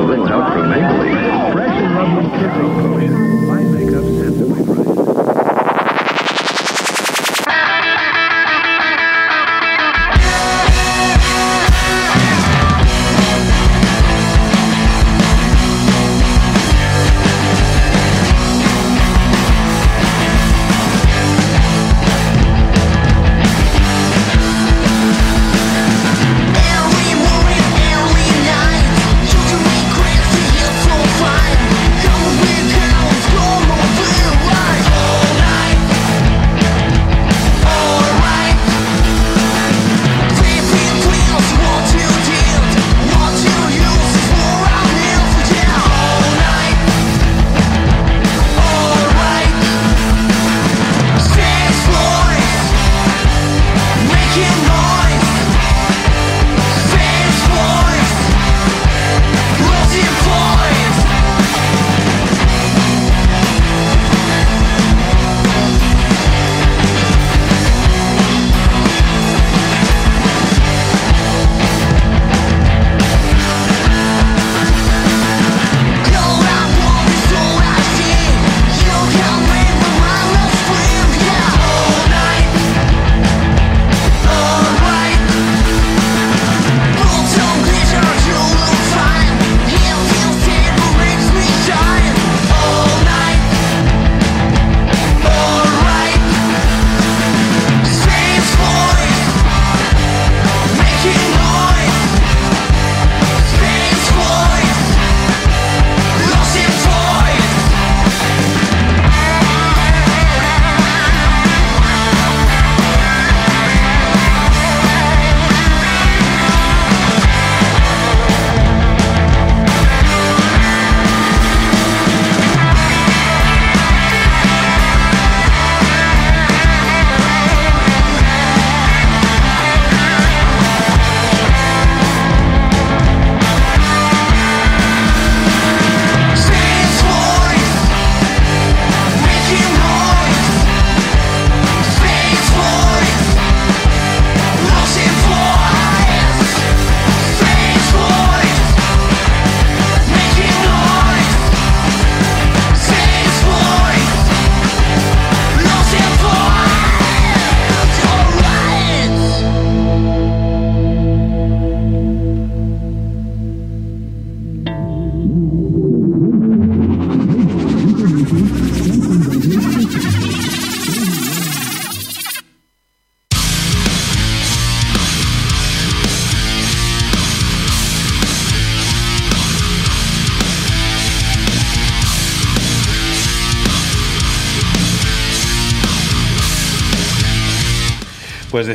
Maybelline. 0.07 1.51
Fresh 1.51 1.81
and 1.81 1.95
lovely 1.95 2.29
kissing. 2.37 3.44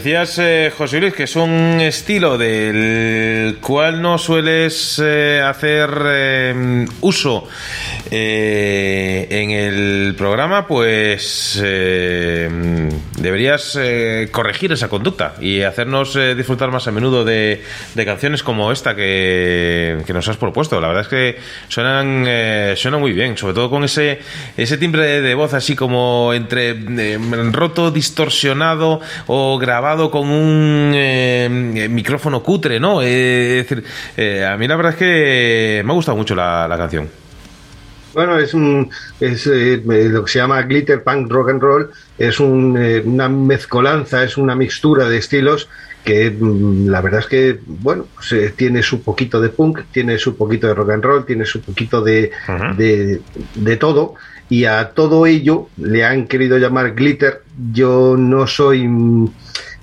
Decías, 0.03 0.39
eh, 0.39 0.73
José 0.75 0.99
Luis, 0.99 1.13
que 1.13 1.25
es 1.25 1.37
un 1.37 1.79
estilo 1.83 2.39
del 2.39 3.59
cual 3.61 4.01
no 4.01 4.17
sueles 4.17 4.99
eh, 5.05 5.43
hacer 5.45 5.91
eh, 6.07 6.87
uso 7.03 7.47
eh, 8.11 9.27
en 9.29 9.51
el 9.51 10.15
programa, 10.17 10.67
pues 10.67 11.63
deberías 13.21 13.79
eh, 13.81 14.29
corregir 14.33 14.73
esa 14.73 14.89
conducta 14.89 15.35
y 15.41 15.63
hacernos 15.63 16.17
eh, 16.17 16.35
disfrutar 16.35 16.71
más 16.71 16.89
a 16.89 16.91
menudo 16.91 17.25
de, 17.25 17.63
de 17.95 18.05
canciones 18.05 18.43
como 18.43 18.73
esta 18.73 18.97
que, 18.97 19.99
que 20.07 20.13
nos 20.13 20.27
has 20.29 20.37
propuesto. 20.37 20.81
La 20.81 20.89
verdad 20.89 21.03
es 21.03 21.09
que 21.09 21.39
suenan, 21.69 22.25
eh, 22.27 22.75
suenan 22.77 23.01
muy 23.01 23.13
bien, 23.13 23.37
sobre 23.37 23.55
todo 23.55 23.71
con 23.71 23.85
ese, 23.85 24.21
ese 24.57 24.79
timbre 24.79 25.05
de, 25.05 25.21
de 25.21 25.35
voz 25.35 25.55
así 25.55 25.77
como 25.77 26.33
entre 26.35 26.71
eh, 26.71 27.19
roto, 27.53 27.91
distorsionado 27.91 29.01
o 29.27 29.59
grabado 29.59 30.11
con 30.11 30.29
un 30.29 30.93
eh, 30.95 31.89
micrófono 31.91 32.43
cutre, 32.43 32.81
¿no? 32.81 33.03
Es 33.03 33.69
decir, 33.69 33.85
a 34.45 34.57
mí 34.57 34.67
la 34.67 34.77
verdad 34.77 34.93
es 34.93 34.99
que 34.99 35.83
me 35.85 35.93
ha 35.93 35.95
gustado 35.95 36.17
mucho 36.17 36.35
la, 36.35 36.67
la 36.67 36.77
canción. 36.77 37.09
Bueno, 38.13 38.39
es, 38.39 38.55
un, 38.55 38.91
es 39.21 39.47
eh, 39.47 39.83
lo 39.85 40.25
que 40.25 40.33
se 40.33 40.39
llama 40.41 40.63
glitter 40.63 41.03
punk 41.03 41.31
rock 41.31 41.51
and 41.51 41.63
roll, 41.63 41.91
es 42.19 42.41
un, 42.41 42.77
eh, 42.77 43.03
una 43.05 43.29
mezcolanza, 43.29 44.25
es 44.25 44.37
una 44.37 44.55
mixtura 44.55 45.09
de 45.09 45.19
estilos 45.19 45.69
que 46.05 46.31
mm, 46.31 46.89
la 46.89 47.01
verdad 47.01 47.21
es 47.21 47.27
que, 47.27 47.61
bueno, 47.67 48.07
pues, 48.15 48.33
eh, 48.33 48.53
tiene 48.57 48.83
su 48.83 49.03
poquito 49.03 49.41
de 49.41 49.51
punk, 49.51 49.81
tiene 49.93 50.19
su 50.19 50.37
poquito 50.37 50.67
de 50.67 50.75
rock 50.75 50.91
and 50.91 51.05
roll, 51.05 51.25
tiene 51.27 51.45
su 51.45 51.61
poquito 51.61 52.03
de, 52.03 52.31
de, 52.77 53.21
de 53.55 53.77
todo, 53.77 54.15
y 54.49 54.65
a 54.65 54.91
todo 54.91 55.27
ello 55.27 55.69
le 55.77 56.05
han 56.05 56.27
querido 56.27 56.59
llamar 56.59 56.95
glitter. 56.95 57.43
Yo 57.73 58.17
no 58.19 58.47
soy 58.47 58.89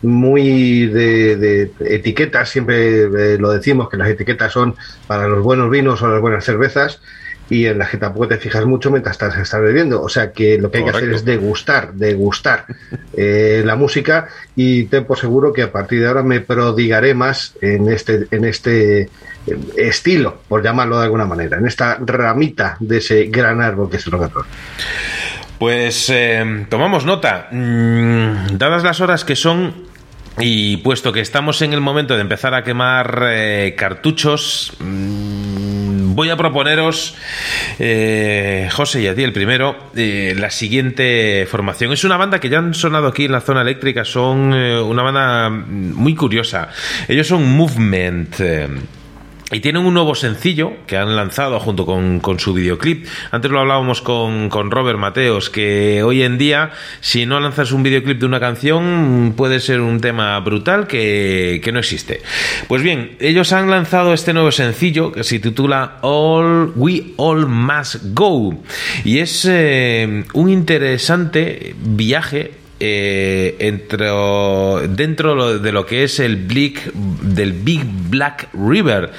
muy 0.02 0.88
de, 0.88 1.38
de 1.38 1.72
etiquetas, 1.86 2.50
siempre 2.50 3.04
eh, 3.04 3.38
lo 3.40 3.52
decimos 3.52 3.90
que 3.90 3.98
las 3.98 4.10
etiquetas 4.10 4.52
son 4.52 4.76
para 5.08 5.28
los 5.28 5.42
buenos 5.42 5.72
vinos 5.72 6.02
o 6.02 6.08
las 6.08 6.22
buenas 6.22 6.44
cervezas 6.44 7.02
y 7.50 7.66
en 7.66 7.78
las 7.78 7.90
que 7.90 7.98
tampoco 7.98 8.28
te 8.28 8.38
fijas 8.38 8.66
mucho 8.66 8.92
mientras 8.92 9.14
estás, 9.14 9.38
estás 9.38 9.62
bebiendo. 9.62 10.02
O 10.02 10.10
sea 10.10 10.32
que 10.32 10.58
lo 10.58 10.70
que 10.70 10.80
hay 10.80 10.84
que 10.84 10.90
hacer 10.90 11.14
es 11.14 11.26
degustar, 11.26 11.94
degustar 11.94 12.66
eh, 13.16 13.62
la 13.66 13.76
música 13.76 14.28
y 14.56 14.84
ten 14.86 15.06
por 15.06 15.18
seguro 15.18 15.54
que 15.54 15.64
a 15.64 15.72
partir 15.72 16.02
de 16.02 16.08
ahora 16.08 16.24
me 16.24 16.42
prodigaré 16.42 17.14
más 17.14 17.56
en 17.62 17.90
este, 17.90 18.28
en 18.32 18.46
este 18.46 19.02
eh, 19.02 19.10
estilo, 19.78 20.42
por 20.48 20.64
llamarlo 20.64 20.98
de 20.98 21.06
alguna 21.06 21.26
manera, 21.26 21.58
en 21.58 21.68
esta 21.68 21.98
ramita 22.00 22.78
de 22.80 22.98
ese 22.98 23.26
gran 23.26 23.62
árbol 23.62 23.90
que 23.90 23.98
es 23.98 24.06
el 24.06 24.12
rock 24.12 24.24
and 24.24 24.34
roll. 24.34 24.46
Pues 25.58 26.10
eh, 26.10 26.66
tomamos 26.70 27.06
nota. 27.06 27.48
Mm, 27.52 28.58
dadas 28.58 28.84
las 28.84 29.02
horas 29.02 29.26
que 29.26 29.36
son 29.36 29.88
y 30.40 30.78
puesto 30.78 31.12
que 31.12 31.20
estamos 31.20 31.62
en 31.64 31.74
el 31.74 31.82
momento 31.82 32.16
de 32.16 32.22
empezar 32.22 32.54
a 32.54 32.64
quemar 32.64 33.24
eh, 33.32 33.74
cartuchos, 33.76 34.74
mm, 34.80 35.37
voy 36.18 36.32
a 36.32 36.36
proponeros, 36.36 37.14
eh, 37.78 38.68
José 38.72 39.04
y 39.04 39.08
a 39.08 39.14
ti 39.14 39.22
el 39.22 39.34
primero, 39.34 39.78
eh, 39.96 40.34
la 40.36 40.50
siguiente 40.50 41.46
formación. 41.48 41.94
Es 41.94 42.04
una 42.06 42.18
banda 42.18 42.40
que 42.40 42.50
ya 42.50 42.58
han 42.58 42.74
sonado 42.74 43.06
aquí 43.06 43.26
en 43.26 43.34
la 43.34 43.40
zona 43.40 43.62
eléctrica, 43.62 44.04
son 44.04 44.52
eh, 44.52 44.82
una 44.82 45.04
banda 45.04 45.52
muy 45.52 46.16
curiosa. 46.16 46.70
Ellos 47.08 47.28
son 47.28 47.48
Movement. 47.56 48.36
Y 49.50 49.62
tienen 49.62 49.86
un 49.86 49.94
nuevo 49.94 50.14
sencillo 50.14 50.74
que 50.88 50.98
han 50.98 51.16
lanzado 51.16 51.60
junto 51.60 51.86
con, 51.86 52.20
con 52.20 52.38
su 52.40 52.54
videoclip. 52.54 53.08
Antes 53.32 53.50
lo 53.50 53.62
hablábamos 53.62 54.02
con, 54.02 54.50
con 54.50 54.72
Robert 54.72 55.00
Mateos, 55.00 55.50
que 55.50 56.04
hoy 56.04 56.24
en 56.24 56.38
día, 56.38 56.72
si 57.00 57.26
no 57.26 57.40
lanzas 57.40 57.72
un 57.72 57.82
videoclip 57.82 58.20
de 58.20 58.26
una 58.26 58.42
canción, 58.42 59.34
puede 59.38 59.62
ser 59.62 59.80
un 59.80 60.02
tema 60.02 60.38
brutal 60.42 60.86
que, 60.86 61.62
que 61.64 61.72
no 61.72 61.80
existe. 61.80 62.22
Pues 62.68 62.84
bien, 62.84 63.16
ellos 63.20 63.54
han 63.54 63.70
lanzado 63.70 64.14
este 64.14 64.34
nuevo 64.34 64.52
sencillo 64.52 65.14
que 65.14 65.24
se 65.24 65.40
titula 65.40 66.00
All 66.02 66.74
We 66.76 67.14
All 67.16 67.48
Must 67.48 68.14
Go. 68.14 68.64
Y 69.06 69.20
es 69.20 69.46
eh, 69.50 70.26
un 70.34 70.50
interesante 70.50 71.74
viaje 71.80 72.52
eh, 72.80 73.56
entre, 73.60 74.08
dentro 74.90 75.58
de 75.58 75.72
lo 75.72 75.86
que 75.86 76.04
es 76.04 76.20
el 76.20 76.36
Big, 76.36 76.92
del 76.94 77.54
Big 77.54 77.84
Black 77.84 78.50
River 78.54 79.12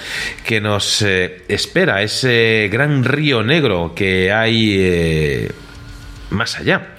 que 0.46 0.60
nos 0.60 1.02
eh, 1.02 1.42
espera, 1.48 2.02
ese 2.02 2.68
gran 2.70 3.02
río 3.04 3.42
negro 3.42 3.94
que 3.96 4.32
hay 4.32 4.76
eh, 4.78 5.52
más 6.30 6.56
allá 6.56 6.94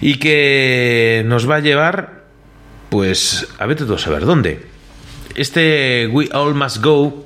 y 0.00 0.18
que 0.18 1.22
nos 1.26 1.48
va 1.48 1.56
a 1.56 1.60
llevar, 1.60 2.24
pues, 2.90 3.48
a 3.58 3.66
vete 3.66 3.84
tú 3.84 3.94
a 3.94 3.98
saber 3.98 4.26
dónde. 4.26 4.60
Este 5.34 6.06
We 6.12 6.28
All 6.32 6.54
Must 6.54 6.82
Go 6.82 7.23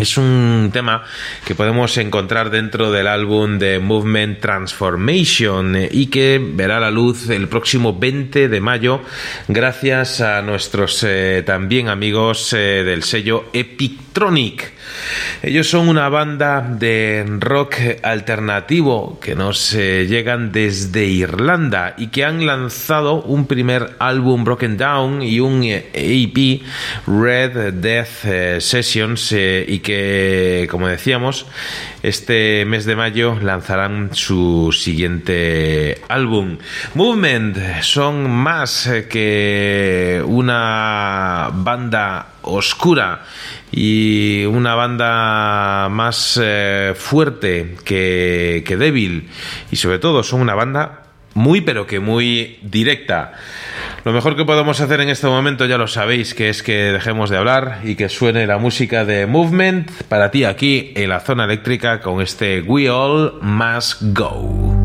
es 0.00 0.16
un 0.16 0.70
tema 0.72 1.02
que 1.44 1.54
podemos 1.54 1.96
encontrar 1.98 2.50
dentro 2.50 2.92
del 2.92 3.08
álbum 3.08 3.58
de 3.58 3.80
Movement 3.80 4.40
Transformation 4.40 5.76
y 5.90 6.06
que 6.06 6.40
verá 6.40 6.78
la 6.78 6.90
luz 6.90 7.28
el 7.30 7.48
próximo 7.48 7.98
20 7.98 8.48
de 8.48 8.60
mayo 8.60 9.00
gracias 9.48 10.20
a 10.20 10.40
nuestros 10.42 11.02
eh, 11.02 11.42
también 11.44 11.88
amigos 11.88 12.52
eh, 12.52 12.84
del 12.84 13.02
sello 13.02 13.46
Epictronic. 13.52 14.72
Ellos 15.42 15.68
son 15.68 15.88
una 15.88 16.08
banda 16.08 16.60
de 16.60 17.24
rock 17.38 17.76
alternativo 18.02 19.18
que 19.20 19.34
nos 19.34 19.74
eh, 19.74 20.06
llegan 20.06 20.50
desde 20.50 21.04
Irlanda 21.04 21.94
y 21.98 22.08
que 22.08 22.24
han 22.24 22.46
lanzado 22.46 23.22
un 23.22 23.46
primer 23.46 23.96
álbum 23.98 24.44
Broken 24.44 24.76
Down 24.76 25.22
y 25.22 25.40
un 25.40 25.62
EP 25.64 26.62
Red 27.06 27.74
Death 27.74 28.60
Sessions 28.60 29.32
y 29.32 29.78
que, 29.80 29.87
como 30.70 30.88
decíamos, 30.88 31.46
este 32.02 32.64
mes 32.66 32.84
de 32.84 32.96
mayo 32.96 33.38
lanzarán 33.40 34.10
su 34.12 34.70
siguiente 34.72 36.02
álbum. 36.08 36.58
Movement 36.94 37.82
son 37.82 38.30
más 38.30 38.90
que 39.08 40.22
una 40.26 41.50
banda 41.52 42.28
oscura 42.42 43.24
y 43.70 44.44
una 44.46 44.74
banda 44.74 45.88
más 45.90 46.40
eh, 46.42 46.94
fuerte 46.96 47.76
que, 47.84 48.62
que 48.66 48.76
débil 48.76 49.28
y 49.70 49.76
sobre 49.76 49.98
todo 49.98 50.22
son 50.22 50.40
una 50.40 50.54
banda 50.54 51.07
muy 51.34 51.60
pero 51.60 51.86
que 51.86 52.00
muy 52.00 52.58
directa. 52.62 53.32
Lo 54.04 54.12
mejor 54.12 54.36
que 54.36 54.44
podemos 54.44 54.80
hacer 54.80 55.00
en 55.00 55.08
este 55.08 55.26
momento 55.26 55.66
ya 55.66 55.78
lo 55.78 55.86
sabéis, 55.86 56.34
que 56.34 56.48
es 56.48 56.62
que 56.62 56.92
dejemos 56.92 57.30
de 57.30 57.36
hablar 57.36 57.80
y 57.84 57.94
que 57.94 58.08
suene 58.08 58.46
la 58.46 58.58
música 58.58 59.04
de 59.04 59.26
Movement 59.26 59.90
para 60.08 60.30
ti 60.30 60.44
aquí 60.44 60.92
en 60.94 61.10
la 61.10 61.20
zona 61.20 61.44
eléctrica 61.44 62.00
con 62.00 62.20
este 62.20 62.62
We 62.62 62.88
All 62.90 63.38
Must 63.42 64.02
Go. 64.14 64.77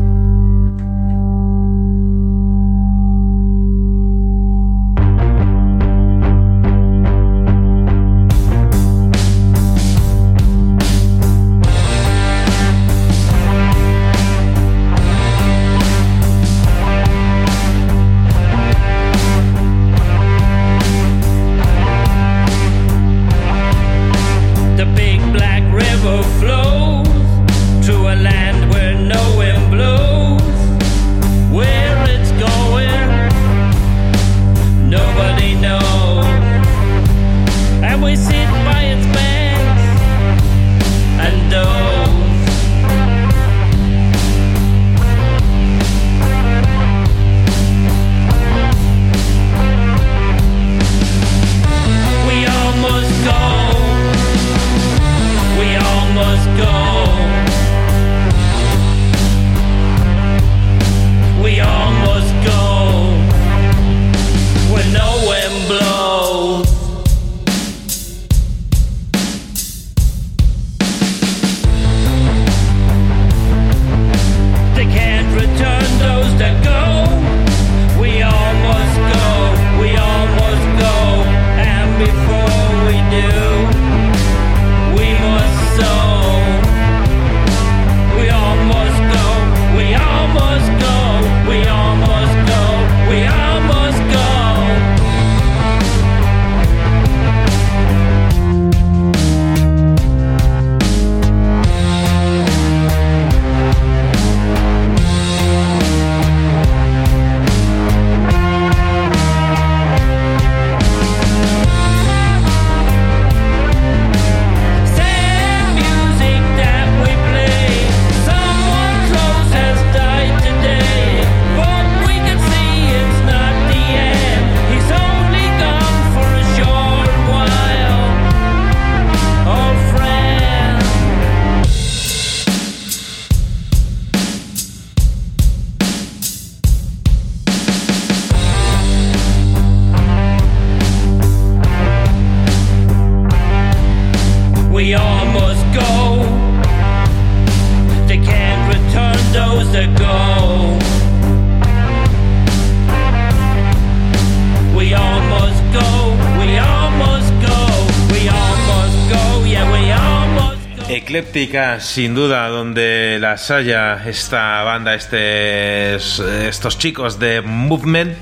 Sin 161.78 162.16
duda, 162.16 162.48
donde 162.48 163.18
las 163.20 163.52
haya 163.52 164.02
esta 164.08 164.64
banda, 164.64 164.96
este, 164.96 165.94
estos 165.94 166.78
chicos 166.78 167.20
de 167.20 167.42
Movement 167.42 168.16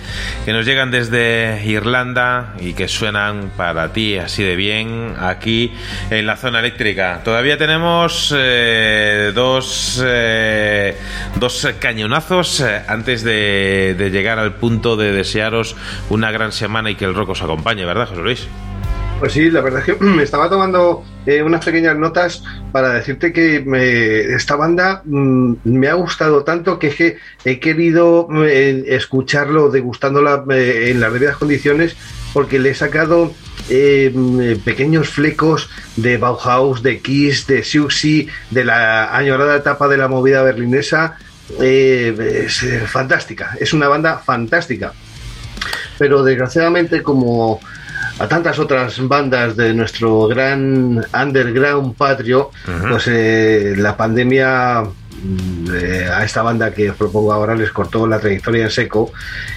que 0.45 0.53
nos 0.53 0.67
llegan 0.67 0.91
desde 0.91 1.63
Irlanda 1.65 2.53
y 2.61 2.75
que 2.75 2.89
suenan 2.89 3.51
para 3.57 3.91
ti 3.95 4.19
así 4.19 4.43
de 4.43 4.55
bien 4.55 5.15
aquí 5.19 5.73
en 6.11 6.27
la 6.27 6.37
zona 6.37 6.59
eléctrica. 6.59 7.23
Todavía 7.25 7.57
tenemos 7.57 8.35
eh, 8.37 9.33
dos, 9.35 10.03
eh, 10.05 10.95
dos 11.37 11.67
cañonazos 11.79 12.61
eh, 12.61 12.83
antes 12.87 13.25
de, 13.25 13.95
de 13.97 14.11
llegar 14.11 14.39
al 14.39 14.57
punto 14.57 14.99
de 14.99 15.11
desearos 15.11 15.75
una 16.11 16.31
gran 16.33 16.53
semana 16.53 16.91
y 16.91 16.97
que 16.97 17.07
el 17.07 17.15
rock 17.15 17.31
os 17.31 17.43
acompañe, 17.43 17.87
¿verdad, 17.87 18.09
José 18.09 18.21
Luis? 18.21 18.49
Pues 19.23 19.35
sí, 19.35 19.53
la 19.53 19.61
verdad 19.61 19.85
es 19.87 19.95
que 19.97 20.05
me 20.05 20.25
estaba 20.25 20.51
tomando 20.51 21.05
eh, 21.27 21.45
unas 21.45 21.65
pequeñas 21.65 21.97
notas 21.97 22.43
para 22.73 22.89
decirte 22.89 23.33
que 23.33 23.65
esta 24.35 24.57
banda 24.57 25.03
mm, 25.05 25.59
me 25.63 25.87
ha 25.87 25.95
gustado 25.95 26.43
tanto 26.43 26.81
que 26.81 26.89
es 26.89 26.97
que 26.97 27.19
he 27.45 27.61
querido 27.61 28.27
eh, 28.45 28.83
escucharlo, 28.89 29.71
degustándola 29.71 30.45
eh, 30.51 30.89
en 30.91 30.99
las 30.99 31.13
debidas 31.13 31.37
condiciones, 31.37 31.95
porque 32.33 32.59
le 32.59 32.71
he 32.71 32.75
sacado 32.75 33.33
pequeños 34.65 35.11
flecos 35.11 35.71
de 35.95 36.19
Bauhaus, 36.19 36.83
de 36.83 36.99
Kiss, 36.99 37.47
de 37.47 37.63
Siouxsie, 37.63 38.27
de 38.51 38.65
la 38.65 39.17
añorada 39.17 39.55
etapa 39.55 39.87
de 39.87 39.99
la 39.99 40.09
movida 40.09 40.43
berlinesa. 40.43 41.17
Es 41.61 42.67
fantástica, 42.87 43.57
es 43.61 43.73
una 43.73 43.87
banda 43.87 44.19
fantástica 44.19 44.93
pero 45.99 46.25
desgraciadamente 46.25 47.03
como 47.03 47.61
a 48.19 48.29
tantas 48.29 48.59
otras 48.59 49.07
bandas 49.07 49.57
de 49.57 49.75
nuestro 49.75 50.27
gran 50.29 51.05
underground 51.13 51.97
patrio, 51.97 52.51
pues 52.89 53.09
eh, 53.09 53.75
la 53.77 53.97
pandemia 53.97 54.83
mm, 54.83 55.75
eh, 55.75 56.09
a 56.13 56.25
esta 56.25 56.43
banda 56.43 56.73
que 56.73 56.91
os 56.91 56.97
propongo 56.97 57.33
ahora 57.33 57.55
les 57.55 57.73
cortó 57.73 58.07
la 58.07 58.21
trayectoria 58.21 58.65
en 58.65 58.71
seco 58.71 59.13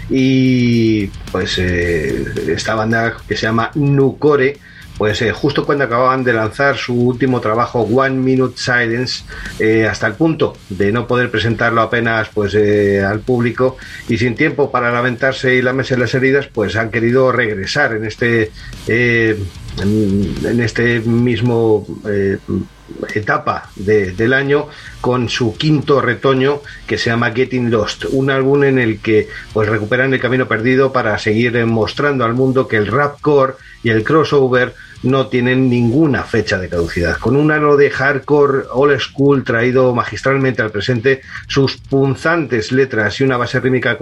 y 0.10 1.08
pues 1.32 1.58
eh, 1.58 2.26
esta 2.48 2.76
banda 2.76 3.16
que 3.28 3.36
se 3.36 3.44
llama 3.44 3.72
Nucore 3.76 4.58
pues 4.98 5.22
eh, 5.22 5.32
justo 5.32 5.66
cuando 5.66 5.84
acababan 5.84 6.24
de 6.24 6.34
lanzar 6.34 6.78
su 6.78 6.94
último 6.94 7.42
trabajo 7.42 7.82
One 7.82 8.16
Minute 8.16 8.56
Silence 8.58 9.24
eh, 9.60 9.86
hasta 9.86 10.08
el 10.08 10.14
punto 10.14 10.56
de 10.70 10.92
no 10.92 11.06
poder 11.08 11.30
presentarlo 11.30 11.82
apenas 11.82 12.30
pues 12.34 12.54
eh, 12.56 13.04
al 13.04 13.20
público 13.20 13.78
y 14.08 14.18
sin 14.18 14.36
tiempo 14.36 14.72
para 14.72 14.92
lamentarse 14.92 15.56
y 15.56 15.62
lamerse 15.62 15.98
las 15.98 16.14
heridas 16.14 16.48
pues 16.48 16.76
han 16.76 16.92
querido 16.92 17.32
regresar 17.32 17.94
en 17.94 18.06
este 18.06 18.52
en, 18.88 20.62
este 20.62 21.02
mismo 21.02 21.86
etapa 23.14 23.70
de- 23.76 24.12
del 24.12 24.34
año 24.34 24.68
con 25.02 25.28
su 25.30 25.58
quinto 25.58 26.02
retoño 26.02 26.62
que 26.88 26.98
se 26.98 27.10
llama 27.10 27.32
Getting 27.32 27.70
Lost, 27.72 28.06
un 28.12 28.30
álbum 28.30 28.64
en 28.64 28.80
el 28.80 29.00
que 29.00 29.28
pues 29.54 29.68
recuperan 29.68 30.14
el 30.14 30.20
camino 30.20 30.48
perdido 30.48 30.94
para 30.94 31.18
seguir 31.18 31.64
mostrando 31.66 32.24
al 32.26 32.34
mundo 32.34 32.68
que 32.68 32.78
el 32.78 32.88
rapcore 32.88 33.54
y 33.84 33.90
el 33.90 34.04
crossover 34.04 34.74
no 35.06 35.28
tienen 35.28 35.70
ninguna 35.70 36.24
fecha 36.24 36.58
de 36.58 36.68
caducidad. 36.70 37.18
Con 37.18 37.36
un 37.36 37.52
halo 37.52 37.78
de 37.78 37.90
hardcore 37.90 38.64
old 38.74 39.00
school 39.00 39.44
traído 39.44 39.94
magistralmente 39.96 40.62
al 40.62 40.72
presente, 40.72 41.22
sus 41.48 41.78
punzantes 41.78 42.72
letras 42.72 43.20
y 43.20 43.24
una 43.24 43.38
base 43.38 43.60
rítmica 43.60 43.98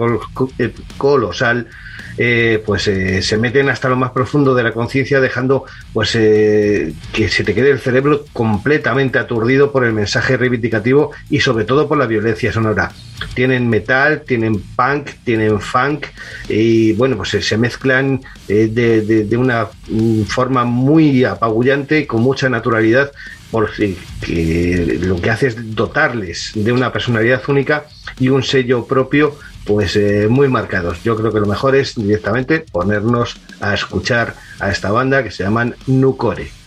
eh, 0.58 0.72
colosal, 0.98 1.68
eh, 2.16 2.62
pues 2.64 2.86
eh, 2.88 3.22
se 3.22 3.36
meten 3.38 3.68
hasta 3.68 3.88
lo 3.88 3.96
más 3.96 4.12
profundo 4.12 4.54
de 4.54 4.62
la 4.62 4.72
conciencia, 4.72 5.20
dejando 5.20 5.64
pues 5.92 6.12
que 6.12 7.28
se 7.28 7.44
te 7.44 7.54
quede 7.54 7.70
el 7.70 7.78
cerebro 7.80 8.24
completamente 8.32 9.18
aturdido 9.18 9.70
por 9.72 9.84
el 9.84 9.92
mensaje 9.92 10.36
reivindicativo 10.36 11.10
y 11.30 11.40
sobre 11.40 11.64
todo 11.64 11.86
por 11.88 11.98
la 11.98 12.06
violencia 12.06 12.52
sonora. 12.52 12.92
Tienen 13.34 13.68
metal, 13.68 14.22
tienen 14.26 14.60
punk, 14.76 15.10
tienen 15.24 15.60
funk 15.60 16.06
y 16.48 16.92
bueno, 16.94 17.16
pues 17.16 17.30
se 17.30 17.56
mezclan 17.58 18.20
de, 18.48 18.68
de- 18.68 19.24
de 19.24 19.36
una 19.36 19.66
mm, 19.88 20.22
forma 20.22 20.64
muy 20.64 20.93
apabullante 21.24 22.00
y 22.00 22.06
con 22.06 22.22
mucha 22.22 22.48
naturalidad 22.48 23.12
porque 23.50 23.96
que 24.20 24.98
lo 25.00 25.20
que 25.20 25.30
hace 25.30 25.46
es 25.48 25.74
dotarles 25.74 26.52
de 26.54 26.72
una 26.72 26.92
personalidad 26.92 27.42
única 27.48 27.84
y 28.18 28.28
un 28.28 28.42
sello 28.42 28.84
propio 28.86 29.36
pues 29.64 29.96
eh, 29.96 30.26
muy 30.28 30.48
marcados. 30.48 31.02
Yo 31.02 31.16
creo 31.16 31.32
que 31.32 31.40
lo 31.40 31.46
mejor 31.46 31.74
es 31.76 31.94
directamente 31.94 32.60
ponernos 32.60 33.36
a 33.60 33.74
escuchar 33.74 34.34
a 34.60 34.70
esta 34.70 34.90
banda 34.90 35.22
que 35.22 35.30
se 35.30 35.44
llaman 35.44 35.74
Nucore. 35.86 36.63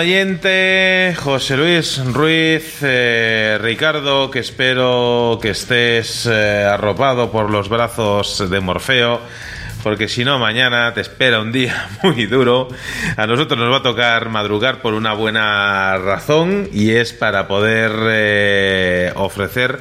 Oyente, 0.00 1.14
José 1.18 1.58
Luis 1.58 2.02
Ruiz, 2.14 2.78
eh, 2.80 3.58
Ricardo, 3.60 4.30
que 4.30 4.38
espero 4.38 5.38
que 5.42 5.50
estés 5.50 6.24
eh, 6.24 6.64
arropado 6.64 7.30
por 7.30 7.50
los 7.50 7.68
brazos 7.68 8.48
de 8.48 8.60
Morfeo, 8.60 9.20
porque 9.82 10.08
si 10.08 10.24
no 10.24 10.38
mañana 10.38 10.94
te 10.94 11.02
espera 11.02 11.42
un 11.42 11.52
día 11.52 11.90
muy 12.02 12.24
duro. 12.24 12.68
A 13.18 13.26
nosotros 13.26 13.58
nos 13.58 13.70
va 13.70 13.78
a 13.78 13.82
tocar 13.82 14.30
madrugar 14.30 14.80
por 14.80 14.94
una 14.94 15.12
buena 15.12 15.98
razón 15.98 16.70
y 16.72 16.92
es 16.92 17.12
para 17.12 17.46
poder 17.46 17.92
eh, 18.08 19.12
ofrecer 19.16 19.80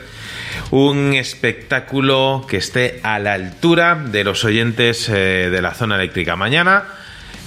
un 0.71 1.13
espectáculo 1.13 2.45
que 2.45 2.57
esté 2.57 2.99
a 3.03 3.19
la 3.19 3.35
altura 3.35 3.95
de 3.95 4.25
los 4.25 4.43
oyentes 4.43 5.09
de 5.09 5.61
la 5.61 5.73
zona 5.73 5.95
eléctrica. 5.95 6.35
Mañana, 6.35 6.98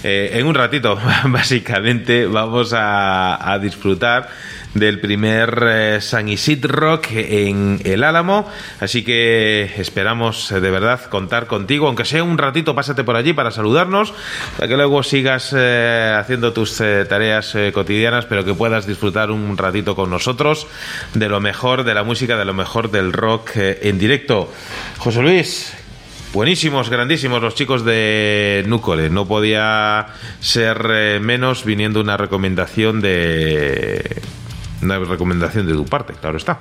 eh, 0.04 0.30
en 0.34 0.46
un 0.46 0.54
ratito, 0.54 0.98
básicamente, 1.26 2.26
vamos 2.26 2.72
a, 2.76 3.58
disfrutar 3.60 4.28
del 4.74 4.98
primer 5.00 5.62
eh, 5.68 6.00
San 6.00 6.28
Isid 6.28 6.64
Rock 6.64 7.08
en 7.12 7.80
el 7.84 8.02
Álamo. 8.02 8.48
Así 8.80 9.04
que 9.04 9.70
esperamos 9.76 10.50
eh, 10.50 10.60
de 10.60 10.70
verdad 10.70 11.04
contar 11.04 11.46
contigo, 11.46 11.86
aunque 11.86 12.04
sea 12.04 12.24
un 12.24 12.38
ratito, 12.38 12.74
pásate 12.74 13.04
por 13.04 13.16
allí 13.16 13.32
para 13.32 13.50
saludarnos, 13.50 14.14
para 14.56 14.68
que 14.68 14.76
luego 14.76 15.02
sigas 15.02 15.54
eh, 15.56 16.16
haciendo 16.18 16.52
tus 16.52 16.76
tareas 16.76 17.56
cotidianas, 17.72 18.26
pero 18.26 18.44
que 18.44 18.54
puedas 18.54 18.86
disfrutar 18.86 19.30
un 19.30 19.56
ratito 19.56 19.94
con 19.94 20.10
nosotros 20.10 20.66
de 21.14 21.28
lo 21.28 21.40
mejor 21.40 21.84
de 21.84 21.94
la 21.94 22.02
música, 22.02 22.36
de 22.36 22.44
lo 22.44 22.54
mejor 22.54 22.90
del 22.90 23.12
rock 23.12 23.50
en 23.56 23.98
directo. 23.98 24.52
José 24.98 25.22
Luis. 25.22 25.81
Buenísimos, 26.32 26.88
grandísimos 26.88 27.42
los 27.42 27.54
chicos 27.54 27.84
de 27.84 28.64
Núcole. 28.66 29.10
No 29.10 29.28
podía 29.28 30.06
ser 30.40 30.78
eh, 30.90 31.20
menos 31.20 31.62
viniendo 31.66 32.00
una 32.00 32.16
recomendación 32.16 33.02
de 33.02 34.22
una 34.80 34.98
recomendación 34.98 35.66
de 35.66 35.74
tu 35.74 35.84
parte, 35.84 36.14
claro 36.14 36.38
está. 36.38 36.60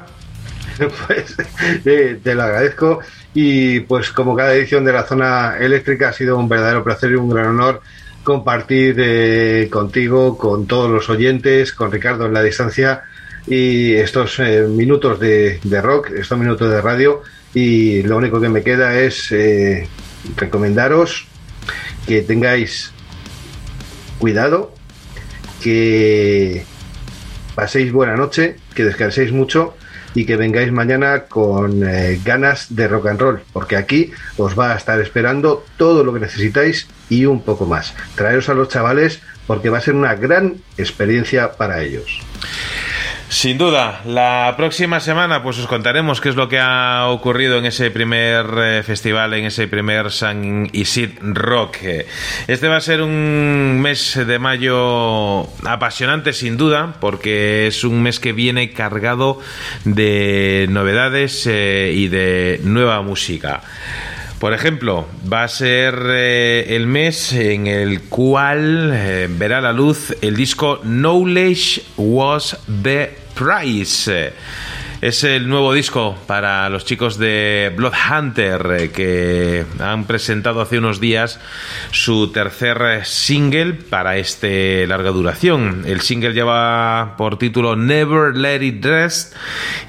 Pues 1.08 1.38
eh, 1.85 2.19
te 2.22 2.35
lo 2.35 2.43
agradezco 2.43 3.00
y 3.33 3.82
pues 3.82 4.11
como 4.11 4.35
cada 4.35 4.53
edición 4.56 4.83
de 4.83 4.91
la 4.91 5.03
zona 5.03 5.58
eléctrica 5.58 6.09
ha 6.09 6.14
sido 6.14 6.38
un 6.38 6.50
verdadero 6.50 6.83
placer 6.83 7.11
y 7.11 7.16
un 7.16 7.30
gran 7.30 7.48
honor 7.48 7.82
compartir 8.24 8.95
eh, 9.00 9.69
contigo, 9.72 10.38
con 10.38 10.67
todos 10.67 10.91
los 10.91 11.09
oyentes, 11.09 11.72
con 11.72 11.91
Ricardo 11.91 12.25
en 12.25 12.33
la 12.33 12.43
distancia 12.43 13.03
y 13.48 13.93
estos 13.93 14.40
eh, 14.40 14.66
minutos 14.67 15.19
de, 15.19 15.59
de 15.64 15.82
rock, 15.82 16.11
estos 16.11 16.38
minutos 16.38 16.69
de 16.69 16.82
radio 16.82 17.22
y 17.53 18.03
lo 18.03 18.17
único 18.17 18.39
que 18.39 18.49
me 18.49 18.63
queda 18.63 18.99
es 18.99 19.31
eh, 19.31 19.88
recomendaros 20.35 21.27
que 22.07 22.21
tengáis 22.21 22.91
cuidado, 24.19 24.73
que 25.61 26.63
paséis 27.55 27.91
buena 27.91 28.15
noche, 28.15 28.57
que 28.73 28.85
descanséis 28.85 29.31
mucho 29.31 29.75
y 30.13 30.25
que 30.25 30.35
vengáis 30.35 30.71
mañana 30.71 31.23
con 31.23 31.88
eh, 31.88 32.19
ganas 32.23 32.75
de 32.75 32.88
rock 32.88 33.07
and 33.07 33.21
roll, 33.21 33.41
porque 33.53 33.75
aquí 33.75 34.11
os 34.38 34.57
va 34.57 34.73
a 34.73 34.77
estar 34.77 34.99
esperando 34.99 35.65
todo 35.77 36.03
lo 36.03 36.13
que 36.13 36.19
necesitáis 36.19 36.88
y 37.09 37.25
un 37.25 37.41
poco 37.41 37.65
más. 37.65 37.93
Traeros 38.15 38.49
a 38.49 38.53
los 38.53 38.69
chavales 38.69 39.21
porque 39.47 39.69
va 39.69 39.77
a 39.77 39.81
ser 39.81 39.95
una 39.95 40.15
gran 40.15 40.57
experiencia 40.77 41.53
para 41.53 41.81
ellos. 41.81 42.21
Sin 43.32 43.58
duda, 43.58 44.01
la 44.06 44.56
próxima 44.58 45.00
semana 45.00 45.42
pues 45.42 45.58
os 45.58 45.66
contaremos 45.66 46.19
qué 46.19 46.27
es 46.27 46.35
lo 46.35 46.50
que 46.50 46.60
ha 46.60 47.08
ocurrido 47.08 47.58
en 47.58 47.66
ese 47.66 47.90
primer 47.90 48.45
eh, 48.58 48.84
festival, 48.84 49.34
en 49.34 49.45
ese 49.45 49.69
primer 49.69 50.11
San 50.11 50.68
Isid 50.74 51.11
Rock. 51.22 51.77
Este 52.48 52.68
va 52.68 52.76
a 52.76 52.82
ser 52.82 53.01
un 53.01 53.80
mes 53.82 54.19
de 54.27 54.38
mayo 54.38 55.43
apasionante 55.66 56.34
sin 56.34 56.58
duda, 56.58 56.95
porque 57.00 57.68
es 57.68 57.85
un 57.85 58.03
mes 58.03 58.19
que 58.19 58.34
viene 58.34 58.74
cargado 58.74 59.40
de 59.85 60.68
novedades 60.69 61.48
eh, 61.48 61.93
y 61.95 62.10
de 62.10 62.60
nueva 62.66 63.01
música. 63.01 63.61
Por 64.40 64.53
ejemplo, 64.53 65.08
va 65.32 65.43
a 65.43 65.48
ser 65.48 65.95
eh, 66.06 66.76
el 66.76 66.85
mes 66.85 67.32
en 67.32 67.68
el 67.68 68.01
cual 68.01 69.27
verá 69.38 69.61
la 69.61 69.72
luz 69.72 70.18
el 70.22 70.35
disco 70.35 70.82
Knowledge 70.84 71.84
Was 71.95 72.58
the 72.84 73.20
Price. 73.35 74.08
Es 75.01 75.23
el 75.23 75.49
nuevo 75.49 75.73
disco 75.73 76.15
para 76.27 76.69
los 76.69 76.85
chicos 76.85 77.17
de 77.17 77.73
Bloodhunter 77.75 78.67
eh, 78.77 78.91
que 78.91 79.65
han 79.80 80.05
presentado 80.05 80.61
hace 80.61 80.77
unos 80.77 80.99
días 80.99 81.39
su 81.89 82.31
tercer 82.31 83.03
single 83.03 83.73
para 83.73 84.17
este 84.17 84.85
larga 84.85 85.09
duración. 85.09 85.85
El 85.88 86.01
single 86.01 86.33
lleva 86.33 87.15
por 87.17 87.39
título 87.39 87.75
Never 87.75 88.38
Let 88.38 88.61
It 88.63 88.85
Rest 88.85 89.35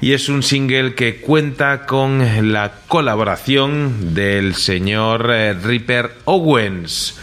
y 0.01 0.13
es 0.13 0.29
un 0.29 0.41
single 0.41 0.95
que 0.95 1.17
cuenta 1.17 1.85
con 1.85 2.51
la 2.51 2.71
colaboración 2.87 4.15
del 4.15 4.55
señor 4.55 5.29
eh, 5.31 5.53
Ripper 5.53 6.09
Owens. 6.25 7.19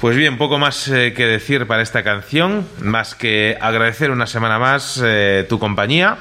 Pues 0.00 0.16
bien, 0.16 0.38
poco 0.38 0.58
más 0.58 0.88
eh, 0.88 1.12
que 1.12 1.26
decir 1.26 1.66
para 1.66 1.82
esta 1.82 2.02
canción, 2.02 2.66
más 2.80 3.14
que 3.14 3.58
agradecer 3.60 4.10
una 4.10 4.26
semana 4.26 4.58
más 4.58 5.04
tu 5.50 5.58
compañía. 5.58 6.16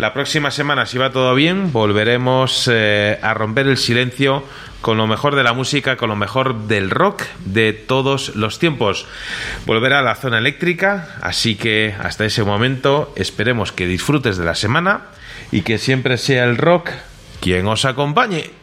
La 0.00 0.14
próxima 0.14 0.50
semana, 0.50 0.86
si 0.86 0.96
va 0.96 1.12
todo 1.12 1.34
bien, 1.34 1.74
volveremos 1.74 2.70
eh, 2.72 3.18
a 3.20 3.34
romper 3.34 3.66
el 3.66 3.76
silencio 3.76 4.42
con 4.80 4.96
lo 4.96 5.06
mejor 5.06 5.36
de 5.36 5.42
la 5.42 5.52
música, 5.52 5.98
con 5.98 6.08
lo 6.08 6.16
mejor 6.16 6.68
del 6.68 6.88
rock 6.88 7.24
de 7.44 7.74
todos 7.74 8.34
los 8.34 8.58
tiempos. 8.58 9.06
Volverá 9.66 9.98
a 9.98 10.02
la 10.02 10.14
zona 10.14 10.38
eléctrica, 10.38 11.18
así 11.20 11.54
que 11.54 11.94
hasta 12.00 12.24
ese 12.24 12.44
momento 12.44 13.12
esperemos 13.14 13.72
que 13.72 13.86
disfrutes 13.86 14.38
de 14.38 14.46
la 14.46 14.54
semana 14.54 15.02
y 15.52 15.60
que 15.60 15.76
siempre 15.76 16.16
sea 16.16 16.44
el 16.44 16.56
rock 16.56 16.92
quien 17.42 17.66
os 17.66 17.84
acompañe. 17.84 18.59